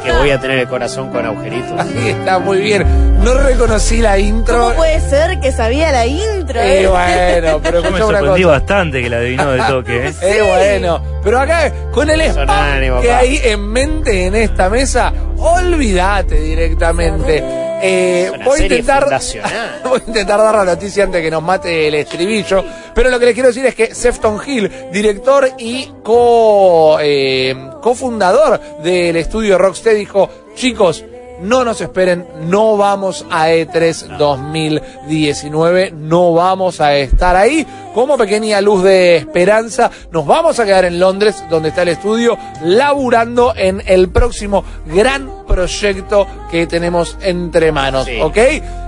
que 0.07 0.17
voy 0.17 0.31
a 0.31 0.39
tener 0.39 0.59
el 0.59 0.67
corazón 0.67 1.09
con 1.09 1.25
agujeritos. 1.25 1.79
Ahí 1.79 2.09
está, 2.19 2.39
muy 2.39 2.59
bien. 2.59 2.85
No 3.23 3.33
reconocí 3.33 3.97
la 3.97 4.17
intro. 4.17 4.57
¿Cómo 4.57 4.75
puede 4.75 4.99
ser 5.01 5.39
que 5.39 5.51
sabía 5.51 5.91
la 5.91 6.05
intro? 6.05 6.59
Eh, 6.61 6.83
eh? 6.83 6.87
bueno, 6.87 7.59
pero 7.63 7.83
Yo 7.83 7.91
me 7.91 7.99
sorprendí 7.99 8.43
cosa. 8.43 8.53
bastante 8.53 9.01
que 9.01 9.09
la 9.09 9.17
adivinó 9.17 9.51
de 9.51 9.61
toque, 9.63 10.07
¿eh? 10.07 10.13
Eh, 10.21 10.41
bueno, 10.45 11.01
pero 11.23 11.39
acá 11.39 11.71
con 11.91 12.09
el 12.09 12.21
spam 12.21 12.49
ánimo, 12.49 13.01
que 13.01 13.07
papá. 13.07 13.19
hay 13.19 13.39
en 13.43 13.67
mente 13.67 14.25
en 14.27 14.35
esta 14.35 14.69
mesa, 14.69 15.11
olvídate 15.37 16.35
directamente. 16.35 17.66
Eh, 17.81 18.31
voy, 18.43 18.61
a 18.61 18.63
intentar, 18.63 19.05
voy 19.83 19.99
a 19.99 20.07
intentar 20.07 20.39
dar 20.39 20.55
la 20.55 20.65
noticia 20.65 21.03
antes 21.03 21.21
que 21.21 21.31
nos 21.31 21.43
mate 21.43 21.87
el 21.87 21.95
estribillo, 21.95 22.63
pero 22.93 23.09
lo 23.09 23.19
que 23.19 23.25
les 23.25 23.33
quiero 23.33 23.49
decir 23.49 23.65
es 23.65 23.75
que 23.75 23.93
Sefton 23.93 24.39
Hill, 24.45 24.71
director 24.91 25.49
y 25.57 25.91
co, 26.03 26.97
eh, 26.99 27.55
cofundador 27.81 28.59
del 28.81 29.15
estudio 29.17 29.57
Rocksteady, 29.57 29.99
dijo, 29.99 30.29
chicos, 30.55 31.03
no 31.41 31.63
nos 31.63 31.81
esperen, 31.81 32.27
no 32.47 32.77
vamos 32.77 33.25
a 33.29 33.51
E 33.51 33.67
E3 33.67 34.17
2019, 34.17 35.91
no 35.91 36.33
vamos 36.33 36.81
a 36.81 36.95
estar 36.95 37.35
ahí. 37.35 37.65
Como 37.93 38.17
pequeña 38.17 38.61
luz 38.61 38.83
de 38.83 39.17
esperanza, 39.17 39.91
nos 40.11 40.25
vamos 40.25 40.59
a 40.59 40.65
quedar 40.65 40.85
en 40.85 40.99
Londres, 40.99 41.43
donde 41.49 41.69
está 41.69 41.83
el 41.83 41.89
estudio, 41.89 42.37
laburando 42.63 43.53
en 43.55 43.83
el 43.85 44.09
próximo 44.09 44.63
gran 44.85 45.36
proyecto 45.57 46.27
que 46.51 46.67
tenemos 46.67 47.17
entre 47.21 47.71
manos, 47.71 48.05
Sí. 48.05 48.19
¿ok? 48.21 48.37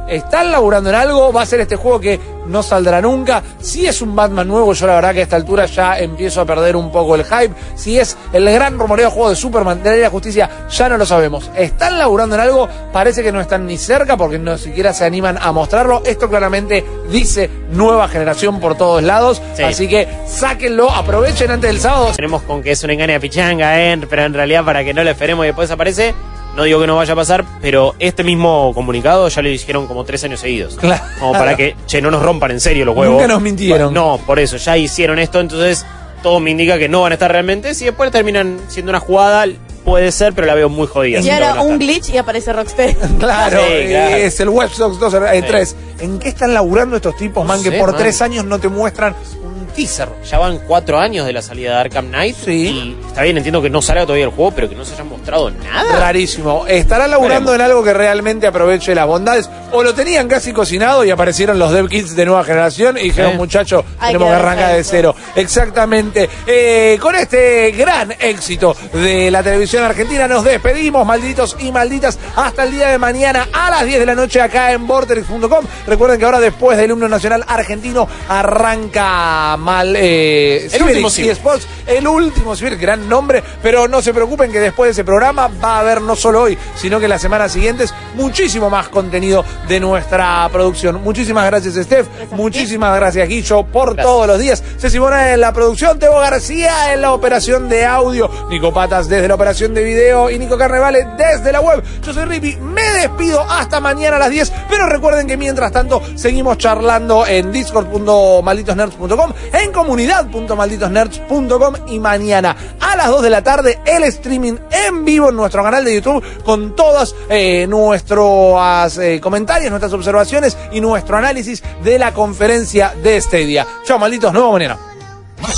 Están 0.08 0.52
laburando 0.52 0.90
en 0.90 0.96
algo, 0.96 1.32
va 1.32 1.44
a 1.44 1.46
ser 1.46 1.60
este 1.60 1.76
juego 1.76 2.00
que 2.00 2.20
no 2.48 2.64
saldrá 2.64 3.00
nunca. 3.00 3.44
Si 3.60 3.86
es 3.86 4.02
un 4.02 4.16
Batman 4.16 4.48
nuevo, 4.48 4.74
yo 4.74 4.88
la 4.88 4.96
verdad 4.96 5.14
que 5.14 5.20
a 5.20 5.24
esta 5.24 5.36
altura 5.36 5.66
ya 5.68 6.00
empiezo 6.00 6.42
a 6.42 6.46
perder 6.46 6.76
un 6.76 6.92
poco 6.92 7.14
el 7.16 7.24
hype. 7.26 7.54
Si 7.76 8.00
es 8.00 8.18
el 8.34 8.46
gran 8.52 8.80
rumoreo 8.80 9.12
juego 9.12 9.30
de 9.30 9.36
Superman 9.36 9.84
de 9.84 9.90
la 9.90 9.96
Liga 9.96 9.96
de 9.98 10.08
la 10.08 10.10
Justicia, 10.12 10.50
ya 10.70 10.90
no 10.90 10.98
lo 10.98 11.06
sabemos. 11.06 11.52
Están 11.56 12.00
laburando 12.00 12.36
en 12.36 12.42
algo, 12.42 12.68
parece 12.92 13.22
que 13.22 13.32
no 13.32 13.40
están 13.40 13.68
ni 13.68 13.78
cerca 13.78 14.18
porque 14.18 14.40
no 14.40 14.58
siquiera 14.58 14.94
se 14.94 15.06
animan 15.06 15.38
a 15.40 15.52
mostrarlo. 15.52 16.02
Esto 16.06 16.28
claramente 16.28 16.84
dice 17.12 17.48
nueva 17.72 18.08
generación 18.08 18.60
por 18.60 18.76
todos 18.76 19.04
lados. 19.04 19.40
Sí. 19.56 19.62
Así 19.64 19.88
que 19.88 20.08
sáquenlo, 20.26 20.90
aprovechen 20.90 21.52
antes 21.52 21.70
del 21.70 21.80
sábado. 21.80 22.12
Tenemos 22.16 22.42
con 22.44 22.64
que 22.64 22.72
es 22.72 22.84
una 22.84 22.94
engaña 22.94 23.20
pichanga, 23.20 23.80
¿eh? 23.80 24.00
pero 24.10 24.24
en 24.24 24.34
realidad 24.34 24.64
para 24.66 24.84
que 24.84 24.92
no 24.94 25.04
lo 25.04 25.10
esperemos 25.12 25.46
y 25.46 25.48
después 25.50 25.70
aparece, 25.70 26.16
no 26.56 26.64
digo 26.64 26.80
que 26.80 26.88
no 26.88 26.96
vaya 26.96 27.14
a 27.14 27.16
pasar, 27.16 27.46
pero 27.62 27.96
este 28.00 28.24
mismo 28.24 28.72
comunicado 28.74 29.28
ya 29.30 29.42
lo 29.42 29.50
hicieron 29.50 29.88
como 29.88 30.04
tres 30.04 30.24
años 30.24 30.40
seguidos. 30.40 30.76
Claro. 30.76 31.04
Como 31.20 31.34
para 31.34 31.56
que, 31.56 31.76
che, 31.86 32.02
no 32.02 32.12
nos 32.12 32.22
rompan 32.22 32.52
en 32.52 32.60
serio 32.60 32.86
los 32.86 32.96
huevos. 32.96 33.14
Nunca 33.16 33.28
nos 33.28 33.42
mintieron. 33.42 33.94
No, 33.94 34.20
por 34.26 34.40
eso, 34.40 34.58
ya 34.58 34.78
hicieron 34.78 35.20
esto, 35.20 35.40
entonces 35.40 35.86
todo 36.22 36.40
me 36.40 36.52
indica 36.52 36.78
que 36.78 36.90
no 36.90 37.02
van 37.02 37.14
a 37.14 37.16
estar 37.16 37.32
realmente. 37.32 37.74
Si 37.76 37.86
después 37.86 38.12
terminan 38.12 38.60
siendo 38.68 38.90
una 38.92 39.00
jugada, 39.00 39.46
puede 39.86 40.12
ser, 40.12 40.34
pero 40.34 40.48
la 40.48 40.56
veo 40.56 40.70
muy 40.70 40.88
jodida. 40.88 41.20
Y 41.22 41.30
ahora 41.30 41.62
un 41.62 41.80
glitch 41.80 42.10
y 42.10 42.18
aparece 42.18 42.52
Rocksteady. 42.54 42.96
Claro, 43.20 43.60
Sí, 43.60 43.88
claro. 43.88 44.16
es 44.16 44.40
el 44.40 44.50
Watch 44.50 44.76
Dogs 44.78 45.00
2, 45.00 45.14
eh, 45.34 45.44
3. 45.48 45.76
¿En 46.02 46.20
qué 46.20 46.30
están 46.30 46.54
laburando 46.54 46.96
estos 46.96 47.16
tipos, 47.16 47.46
man, 47.46 47.62
que 47.64 47.72
sé, 47.72 47.78
por 47.80 47.92
man. 47.92 48.02
tres 48.02 48.22
años 48.22 48.46
no 48.46 48.60
te 48.60 48.68
muestran 48.68 49.16
un 49.44 49.68
teaser? 49.70 50.10
Ya 50.30 50.38
van 50.40 50.60
cuatro 50.60 51.00
años 51.00 51.26
de 51.26 51.34
la 51.34 51.42
salida 51.42 51.72
de 51.74 51.78
Arkham 51.78 52.08
Knight. 52.08 52.36
Sí. 52.44 52.52
Y 52.68 52.98
está 53.08 53.24
bien, 53.24 53.38
entiendo 53.38 53.62
que 53.62 53.70
no 53.70 53.82
salga 53.82 54.04
todavía 54.04 54.26
el 54.26 54.32
juego, 54.32 54.52
pero 54.52 54.70
que 54.70 54.76
no 54.76 54.86
se 54.86 54.94
haya 54.94 55.04
mostrado 55.04 55.50
nada. 55.52 56.00
Rarísimo. 56.00 56.66
¿Estarán 56.68 57.12
laburando 57.12 57.52
Veremos. 57.52 57.56
en 57.56 57.62
algo 57.62 57.84
que 57.84 57.94
realmente 57.94 58.48
aproveche 58.48 58.94
las 58.96 59.08
bondades? 59.08 59.50
¿O 59.72 59.84
lo 59.84 59.94
tenían 59.94 60.28
casi 60.28 60.52
cocinado 60.54 61.04
y 61.06 61.12
aparecieron 61.12 61.60
los 61.60 61.72
dev 61.72 61.88
kits 61.88 62.16
de 62.16 62.26
nueva 62.26 62.44
generación 62.44 62.98
y 62.98 63.04
dijeron, 63.04 63.32
Sí. 63.34 63.38
muchachos, 63.38 63.84
Hay 64.00 64.14
tenemos 64.14 64.30
que 64.30 64.36
arrancar 64.36 64.76
de 64.76 64.84
cero? 64.84 65.16
Exactamente. 65.36 66.30
Eh, 66.48 66.98
con 67.02 67.16
este 67.16 67.72
gran 67.72 68.12
éxito 68.20 68.76
de 68.94 69.30
la 69.32 69.44
televisión 69.44 69.84
argentina 69.84 70.28
nos 70.28 70.44
despedimos, 70.44 71.06
malditos 71.06 71.56
y 71.60 71.72
malditas, 71.72 72.18
hasta 72.36 72.64
el 72.64 72.72
día 72.72 72.88
de 72.90 72.98
mañana 72.98 73.48
a 73.54 73.70
las 73.70 73.86
10 73.86 74.00
de 74.00 74.06
la 74.06 74.16
noche 74.16 74.42
acá 74.42 74.72
en 74.72 74.88
Vortex.com. 74.88 75.66
Recuerden 75.88 76.20
que 76.20 76.26
ahora 76.26 76.40
después 76.40 76.78
del 76.78 76.92
himno 76.92 77.08
nacional 77.08 77.44
argentino 77.48 78.08
arranca 78.28 79.56
mal 79.60 79.96
eh, 79.96 80.64
El 80.66 80.70
Ciber 80.72 80.88
último 80.88 81.08
y 81.08 81.12
Ciber. 81.12 81.32
Sports, 81.32 81.68
el 81.86 82.08
último 82.08 82.56
Ciber, 82.56 82.78
gran 82.78 83.08
nombre, 83.08 83.44
pero 83.62 83.88
no 83.88 84.02
se 84.02 84.14
preocupen 84.14 84.52
que 84.52 84.60
después 84.60 84.88
de 84.90 84.92
ese 84.94 85.04
programa 85.04 85.50
va 85.64 85.76
a 85.76 85.80
haber 85.80 86.02
no 86.02 86.16
solo 86.16 86.42
hoy, 86.44 86.58
sino 86.76 87.00
que 87.00 87.08
las 87.08 87.22
semanas 87.22 87.52
siguientes 87.52 87.94
muchísimo 88.16 88.70
más 88.70 88.90
contenido 88.90 89.44
de 89.68 89.80
nuestra 89.80 90.48
producción. 90.52 91.02
Muchísimas 91.04 91.46
gracias, 91.46 91.76
Steph. 91.76 92.08
Muchísimas 92.32 92.96
gracias, 92.96 93.28
Guillo, 93.28 93.64
por 93.64 93.94
Gracias. 93.94 94.06
todos 94.06 94.28
los 94.28 94.40
días. 94.40 94.64
Ceci 94.78 95.00
Mora 95.00 95.34
en 95.34 95.42
la 95.42 95.54
producción, 95.54 96.00
Teo 96.00 96.20
García 96.20 96.94
en 96.94 97.02
la 97.02 97.14
operación 97.14 97.70
de 97.70 97.86
audio, 97.86 98.30
Nico 98.50 98.74
Patas 98.74 99.10
desde 99.10 99.28
la 99.28 99.36
operación 99.36 99.74
de 99.74 99.84
video 99.84 100.30
y 100.30 100.40
Nico 100.40 100.58
Carnevale 100.58 101.06
desde 101.18 101.52
la 101.52 101.62
web. 101.62 101.84
Yo 102.06 102.14
soy 102.14 102.26
Rippy, 102.26 102.58
me 102.58 102.84
despido 102.94 103.42
hasta 103.42 103.80
mañana 103.80 104.18
a 104.18 104.20
las 104.20 104.30
10, 104.30 104.52
pero 104.70 104.88
recuerden 104.88 105.28
que 105.28 105.38
mientras 105.38 105.72
tanto 105.72 106.02
seguimos 106.16 106.58
charlando 106.58 107.26
en 107.28 107.52
discord.malditosnerds.com, 107.52 109.34
en 109.54 109.72
comunidad.malditosnerds.com 109.72 111.76
y 111.88 112.00
mañana 112.00 112.56
a 112.80 112.96
las 112.96 113.08
2 113.08 113.24
de 113.24 113.30
la 113.30 113.44
tarde 113.44 113.80
el 113.86 114.04
streaming 114.04 114.54
en 114.72 115.06
vivo 115.06 115.30
en 115.30 115.36
nuestro 115.36 115.64
canal 115.64 115.86
de 115.86 115.94
YouTube 115.96 116.24
con 116.44 116.76
todos 116.76 117.16
eh, 117.30 117.68
nuestros 117.68 118.98
eh, 118.98 119.20
comentarios, 119.22 119.70
nuestras 119.70 119.94
observaciones 119.94 120.58
y 120.72 120.82
nuestro 120.82 121.18
análisis 121.18 121.64
de 121.84 122.00
la 122.00 122.14
conferencia 122.14 122.96
de 123.02 123.22
Stadia. 123.22 123.68
Chao, 123.86 124.00
malditos, 124.00 124.34
vemos 124.34 124.54
mañana. 124.54 124.78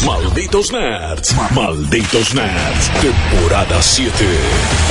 Malditos 0.06 0.72
Nerds. 0.72 1.36
Malditos 1.56 2.36
Nerds. 2.36 2.92
Temporada 3.02 3.82
7. 3.82 4.91